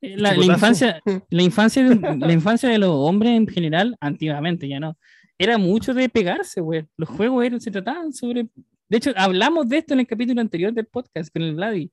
Eh, 0.00 0.16
La, 0.16 0.34
infancia, 0.34 1.00
la, 1.30 1.42
infancia 1.42 1.84
de, 1.84 2.16
la 2.18 2.32
infancia 2.32 2.68
de 2.68 2.78
los 2.78 2.90
hombres 2.90 3.32
en 3.32 3.46
general, 3.46 3.96
antiguamente 4.00 4.68
ya 4.68 4.80
no, 4.80 4.96
era 5.38 5.58
mucho 5.58 5.94
de 5.94 6.08
pegarse, 6.08 6.60
güey. 6.60 6.84
Los 6.96 7.08
juegos 7.08 7.44
eran, 7.44 7.60
se 7.60 7.70
trataban 7.70 8.12
sobre... 8.12 8.48
De 8.88 8.96
hecho, 8.96 9.12
hablamos 9.16 9.68
de 9.68 9.78
esto 9.78 9.94
en 9.94 10.00
el 10.00 10.06
capítulo 10.06 10.40
anterior 10.40 10.72
del 10.72 10.86
podcast 10.86 11.32
con 11.32 11.42
el 11.42 11.54
Vladi. 11.54 11.92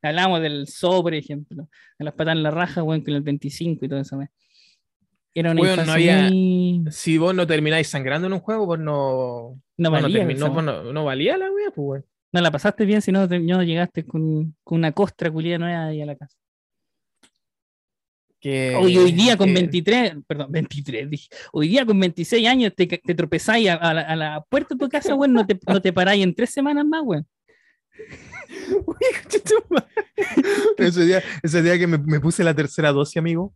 Hablamos 0.00 0.40
del 0.40 0.66
zoo, 0.66 1.02
por 1.02 1.14
ejemplo, 1.14 1.68
de 1.98 2.04
las 2.04 2.14
patas 2.14 2.34
en 2.34 2.42
la 2.42 2.50
raja, 2.50 2.80
güey, 2.80 3.04
con 3.04 3.14
el 3.14 3.20
25 3.20 3.84
y 3.84 3.88
todo 3.88 4.00
eso, 4.00 4.16
güey. 4.16 4.28
Era 5.34 5.52
una 5.52 5.62
Weón, 5.62 5.76
no 5.76 5.82
infancia 5.82 6.18
había- 6.26 6.30
muy- 6.30 6.84
Si 6.90 7.16
vos 7.18 7.34
no 7.34 7.46
termináis 7.46 7.88
sangrando 7.88 8.26
en 8.26 8.34
un 8.34 8.40
juego, 8.40 8.66
pues 8.66 8.80
no. 8.80 9.58
No 9.78 9.90
valía, 9.90 10.24
pues 10.24 10.38
no, 10.38 10.92
no 10.92 11.04
valía 11.04 11.38
la 11.38 11.50
wea, 11.50 11.70
pues. 11.70 12.04
No 12.34 12.40
la 12.40 12.50
pasaste 12.50 12.84
bien 12.84 13.00
si 13.02 13.12
no, 13.12 13.28
te- 13.28 13.38
no 13.40 13.62
llegaste 13.62 14.04
con, 14.04 14.54
con 14.64 14.78
una 14.78 14.92
costra 14.92 15.30
culiada 15.30 15.58
nueva 15.58 15.86
ahí 15.86 16.00
a 16.02 16.06
la 16.06 16.16
casa. 16.16 16.36
Que, 18.40 18.74
Hoy, 18.74 18.98
hoy 18.98 19.12
día 19.12 19.36
con 19.36 19.46
que- 19.48 19.54
23, 19.54 20.14
perdón, 20.26 20.50
23, 20.50 21.08
dije, 21.08 21.28
hoy 21.52 21.68
día 21.68 21.86
con 21.86 21.98
26 22.00 22.46
años 22.48 22.72
te, 22.74 22.86
te 22.86 23.14
tropezáis 23.14 23.68
a, 23.68 23.74
a 23.74 23.94
la, 23.94 24.00
a 24.02 24.16
la 24.16 24.44
puerta 24.48 24.74
de 24.74 24.80
tu 24.80 24.88
casa, 24.88 25.12
güey, 25.14 25.30
no 25.30 25.46
te, 25.46 25.58
no 25.68 25.80
te 25.80 25.92
paráis 25.92 26.24
en 26.24 26.34
tres 26.34 26.50
semanas 26.50 26.84
más, 26.84 27.02
güey. 27.04 27.20
Ese, 30.78 31.04
día, 31.04 31.22
ese 31.42 31.62
día 31.62 31.78
que 31.78 31.86
me, 31.86 31.98
me 31.98 32.20
puse 32.20 32.42
la 32.44 32.54
tercera 32.54 32.92
dosis, 32.92 33.16
amigo. 33.18 33.54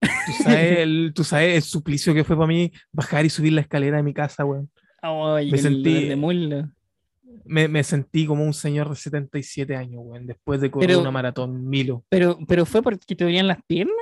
Tú 0.00 0.32
sabes, 0.44 0.78
el, 0.78 1.12
tú 1.14 1.24
sabes 1.24 1.56
el 1.56 1.62
suplicio 1.62 2.14
que 2.14 2.24
fue 2.24 2.36
para 2.36 2.46
mí 2.46 2.70
bajar 2.92 3.24
y 3.24 3.30
subir 3.30 3.52
la 3.52 3.62
escalera 3.62 3.96
de 3.96 4.02
mi 4.02 4.14
casa, 4.14 4.44
weón. 4.44 4.70
Me 5.50 5.58
sentí- 5.58 6.08
de. 6.08 6.16
Me, 7.44 7.66
me 7.66 7.82
sentí 7.82 8.26
como 8.26 8.44
un 8.44 8.52
señor 8.52 8.88
de 8.90 8.94
77 8.96 9.74
años, 9.74 10.02
weón, 10.04 10.26
después 10.26 10.60
de 10.60 10.70
correr 10.70 10.88
Pero- 10.88 11.00
una 11.00 11.10
maratón 11.10 11.68
Milo. 11.68 12.04
Pero, 12.08 12.38
pero 12.46 12.66
fue 12.66 12.82
porque 12.82 13.14
te 13.16 13.24
dolían 13.24 13.46
las 13.48 13.58
piernas. 13.66 13.96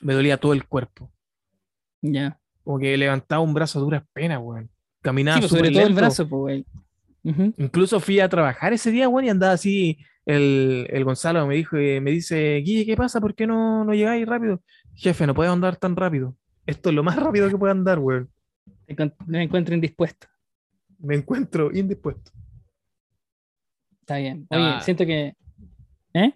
Me 0.00 0.12
dolía 0.14 0.36
todo 0.36 0.52
el 0.52 0.66
cuerpo. 0.66 1.10
Ya. 2.02 2.38
Como 2.62 2.78
que 2.78 2.96
levantaba 2.96 3.40
un 3.42 3.54
brazo 3.54 3.78
a 3.78 3.82
duras 3.82 4.02
penas, 4.12 4.40
weón. 4.42 4.64
Sí, 4.64 4.70
Caminaba 5.02 5.38
pues, 5.38 5.50
sobre 5.50 5.70
todo 5.70 5.86
el 5.86 5.94
brazo, 5.94 6.28
pues, 6.28 6.40
güey. 6.40 6.66
Ujú. 7.22 7.54
Incluso 7.56 8.00
fui 8.00 8.20
a 8.20 8.28
trabajar 8.28 8.72
ese 8.72 8.90
día, 8.90 9.08
weón, 9.08 9.24
y 9.26 9.30
andaba 9.30 9.52
así. 9.52 9.98
El, 10.26 10.86
el 10.90 11.04
Gonzalo 11.04 11.46
me 11.46 11.54
dijo, 11.54 11.76
eh, 11.76 12.00
me 12.00 12.10
dice, 12.10 12.56
Guille, 12.64 12.86
¿qué 12.86 12.96
pasa? 12.96 13.20
¿Por 13.20 13.34
qué 13.34 13.46
no, 13.46 13.84
no 13.84 13.92
llegáis 13.92 14.26
rápido? 14.26 14.62
Jefe, 14.94 15.26
no 15.26 15.34
puedo 15.34 15.52
andar 15.52 15.76
tan 15.76 15.96
rápido. 15.96 16.34
Esto 16.66 16.88
es 16.88 16.94
lo 16.94 17.02
más 17.02 17.16
rápido 17.16 17.48
que 17.48 17.58
puedo 17.58 17.72
andar, 17.72 17.98
weón. 17.98 18.30
Me 19.26 19.42
encuentro 19.42 19.74
indispuesto. 19.74 20.26
Me 20.98 21.16
encuentro 21.16 21.70
indispuesto. 21.72 22.30
Está 24.00 24.16
bien. 24.16 24.46
Ah. 24.50 24.80
siento 24.82 25.04
que. 25.04 25.34
¿Eh? 26.14 26.32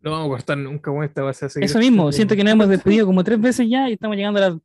No 0.00 0.10
vamos 0.10 0.26
a 0.26 0.30
cortar 0.30 0.58
nunca, 0.58 0.90
weón, 0.90 1.04
esta 1.04 1.28
a 1.28 1.32
seguir. 1.32 1.64
Eso 1.64 1.78
mismo, 1.78 2.12
siento 2.12 2.36
que 2.36 2.44
nos 2.44 2.52
hemos 2.52 2.68
despedido 2.68 3.06
como 3.06 3.24
tres 3.24 3.40
veces 3.40 3.68
ya 3.68 3.88
y 3.88 3.94
estamos 3.94 4.16
llegando 4.16 4.38
a 4.38 4.50
las, 4.50 4.58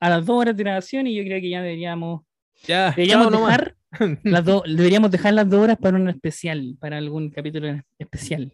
a 0.00 0.08
las 0.08 0.24
dos 0.24 0.40
horas 0.40 0.56
de 0.56 0.62
grabación 0.62 1.06
y 1.06 1.16
yo 1.16 1.24
creo 1.24 1.40
que 1.40 1.50
ya 1.50 1.60
deberíamos, 1.60 2.22
Ya, 2.66 2.90
deberíamos 2.90 3.28
chao 3.28 3.40
nomás. 3.40 3.77
Las 4.22 4.44
do- 4.44 4.62
deberíamos 4.66 5.10
dejar 5.10 5.34
las 5.34 5.48
dos 5.48 5.60
horas 5.60 5.78
para 5.78 5.96
un 5.96 6.08
especial, 6.08 6.76
para 6.78 6.98
algún 6.98 7.30
capítulo 7.30 7.80
especial. 7.98 8.52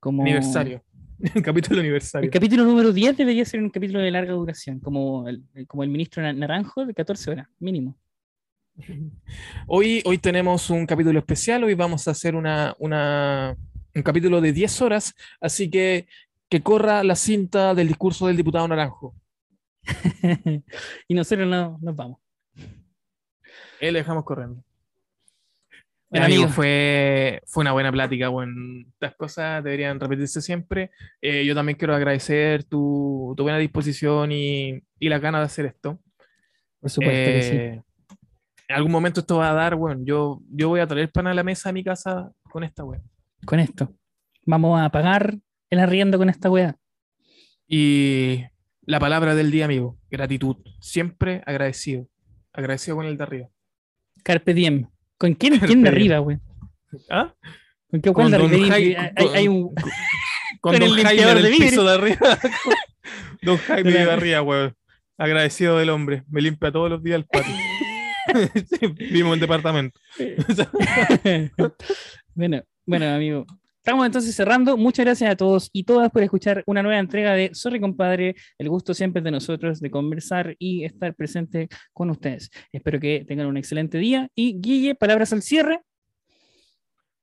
Como 0.00 0.22
Aniversario. 0.22 0.82
capítulo 1.44 1.76
El 1.76 1.80
aniversario. 1.86 2.30
capítulo 2.30 2.64
número 2.64 2.92
10 2.92 3.16
debería 3.16 3.44
ser 3.44 3.60
un 3.62 3.70
capítulo 3.70 4.00
de 4.00 4.10
larga 4.10 4.32
duración, 4.32 4.80
como 4.80 5.28
el, 5.28 5.44
como 5.68 5.84
el 5.84 5.88
ministro 5.90 6.22
Na- 6.22 6.32
Naranjo 6.32 6.84
de 6.84 6.94
14 6.94 7.30
horas, 7.30 7.48
mínimo. 7.58 7.96
Hoy, 9.66 10.02
hoy 10.06 10.18
tenemos 10.18 10.70
un 10.70 10.86
capítulo 10.86 11.18
especial, 11.18 11.62
hoy 11.64 11.74
vamos 11.74 12.08
a 12.08 12.12
hacer 12.12 12.34
una, 12.34 12.74
una, 12.78 13.54
un 13.94 14.02
capítulo 14.02 14.40
de 14.40 14.52
10 14.52 14.80
horas, 14.82 15.14
así 15.40 15.70
que 15.70 16.06
que 16.48 16.62
corra 16.62 17.02
la 17.02 17.16
cinta 17.16 17.74
del 17.74 17.88
discurso 17.88 18.26
del 18.26 18.36
diputado 18.36 18.68
Naranjo. 18.68 19.14
y 21.08 21.14
nosotros 21.14 21.48
no, 21.48 21.78
nos 21.80 21.96
vamos. 21.96 22.18
Él 23.82 23.94
le 23.94 23.98
dejamos 24.00 24.24
corriendo. 24.24 24.62
Bueno, 26.08 26.26
Amigo, 26.26 26.48
fue, 26.48 27.40
fue 27.46 27.62
una 27.62 27.72
buena 27.72 27.90
plática. 27.90 28.28
Bueno, 28.28 28.52
estas 28.92 29.14
cosas 29.16 29.64
deberían 29.64 29.98
repetirse 29.98 30.40
siempre. 30.40 30.90
Eh, 31.20 31.44
yo 31.44 31.54
también 31.54 31.76
quiero 31.76 31.94
agradecer 31.94 32.64
tu, 32.64 33.34
tu 33.36 33.42
buena 33.42 33.58
disposición 33.58 34.30
y, 34.30 34.82
y 35.00 35.08
la 35.08 35.18
ganas 35.18 35.40
de 35.40 35.46
hacer 35.46 35.66
esto. 35.66 35.98
por 36.80 36.90
supuesto 36.90 37.30
que 37.32 37.42
sí. 37.42 37.56
Eh, 37.56 37.82
En 38.68 38.76
algún 38.76 38.92
momento 38.92 39.20
esto 39.20 39.38
va 39.38 39.50
a 39.50 39.54
dar, 39.54 39.74
bueno, 39.74 40.02
yo, 40.04 40.40
yo 40.50 40.68
voy 40.68 40.80
a 40.80 40.86
traer 40.86 41.10
pan 41.10 41.26
a 41.26 41.34
la 41.34 41.42
mesa 41.42 41.70
a 41.70 41.72
mi 41.72 41.82
casa 41.82 42.30
con 42.50 42.62
esta 42.62 42.84
web. 42.84 43.00
Con 43.46 43.58
esto. 43.58 43.92
Vamos 44.46 44.80
a 44.80 44.90
pagar 44.90 45.38
el 45.70 45.78
arriendo 45.78 46.18
con 46.18 46.28
esta 46.28 46.50
weá. 46.50 46.76
Y 47.66 48.44
la 48.82 49.00
palabra 49.00 49.34
del 49.34 49.50
día, 49.50 49.64
amigo, 49.64 49.98
gratitud. 50.10 50.56
Siempre 50.78 51.42
agradecido. 51.46 52.06
Agradecido 52.52 52.96
con 52.98 53.06
el 53.06 53.16
de 53.16 53.22
arriba. 53.22 53.48
Carpe 54.22 54.54
diem. 54.54 54.86
¿Con 55.18 55.34
quién, 55.34 55.54
Carpe 55.54 55.66
quién 55.66 55.82
de 55.82 55.88
arriba, 55.90 56.18
güey? 56.18 56.38
¿Ah? 57.10 57.34
¿Con 57.90 58.00
qué 58.00 58.12
cuál 58.12 58.30
de 58.30 58.36
arriba? 58.36 58.74
Hay, 58.74 58.94
hay- 58.94 59.28
hay 59.34 59.48
un, 59.48 59.74
Con, 59.74 59.82
Con 60.60 60.72
don 60.74 60.82
el 60.82 60.90
Jaime 60.94 61.10
limpiador 61.10 61.42
del 61.42 61.52
de 61.52 61.58
piso 61.58 61.84
de 61.84 61.92
arriba. 61.94 62.38
don 63.42 63.56
Jaime 63.58 63.90
De 63.92 64.10
arriba, 64.10 64.42
weón. 64.42 64.74
Agradecido 65.18 65.78
del 65.78 65.90
hombre. 65.90 66.22
Me 66.30 66.40
limpia 66.40 66.72
todos 66.72 66.90
los 66.90 67.02
días 67.02 67.16
el 67.16 67.26
patio. 67.26 67.54
Sí, 68.70 68.86
Vivimos 68.86 69.34
en 69.34 69.40
departamento. 69.40 69.98
bueno, 72.34 72.62
bueno, 72.86 73.14
amigo. 73.14 73.44
Estamos 73.84 74.06
entonces 74.06 74.32
cerrando. 74.36 74.76
Muchas 74.76 75.04
gracias 75.04 75.28
a 75.28 75.34
todos 75.34 75.68
y 75.72 75.82
todas 75.82 76.08
por 76.12 76.22
escuchar 76.22 76.62
una 76.66 76.84
nueva 76.84 77.00
entrega 77.00 77.32
de 77.32 77.50
Sorry, 77.52 77.80
compadre. 77.80 78.36
El 78.56 78.68
gusto 78.68 78.94
siempre 78.94 79.18
es 79.18 79.24
de 79.24 79.32
nosotros 79.32 79.80
de 79.80 79.90
conversar 79.90 80.54
y 80.60 80.84
estar 80.84 81.16
presente 81.16 81.68
con 81.92 82.08
ustedes. 82.08 82.48
Espero 82.70 83.00
que 83.00 83.24
tengan 83.26 83.48
un 83.48 83.56
excelente 83.56 83.98
día. 83.98 84.28
Y 84.36 84.60
Guille, 84.60 84.94
palabras 84.94 85.32
al 85.32 85.42
cierre. 85.42 85.80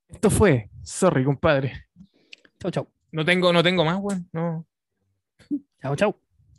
Esto 0.09 0.29
fue. 0.29 0.69
Sorry, 0.83 1.23
compadre. 1.23 1.85
Chau, 2.59 2.71
chau. 2.71 2.87
No 3.13 3.23
tengo, 3.23 3.53
no 3.53 3.63
tengo 3.63 3.85
más, 3.85 3.97
weón. 4.01 4.27
No. 4.33 4.67
Chau, 5.81 5.95
chau. 5.95 6.28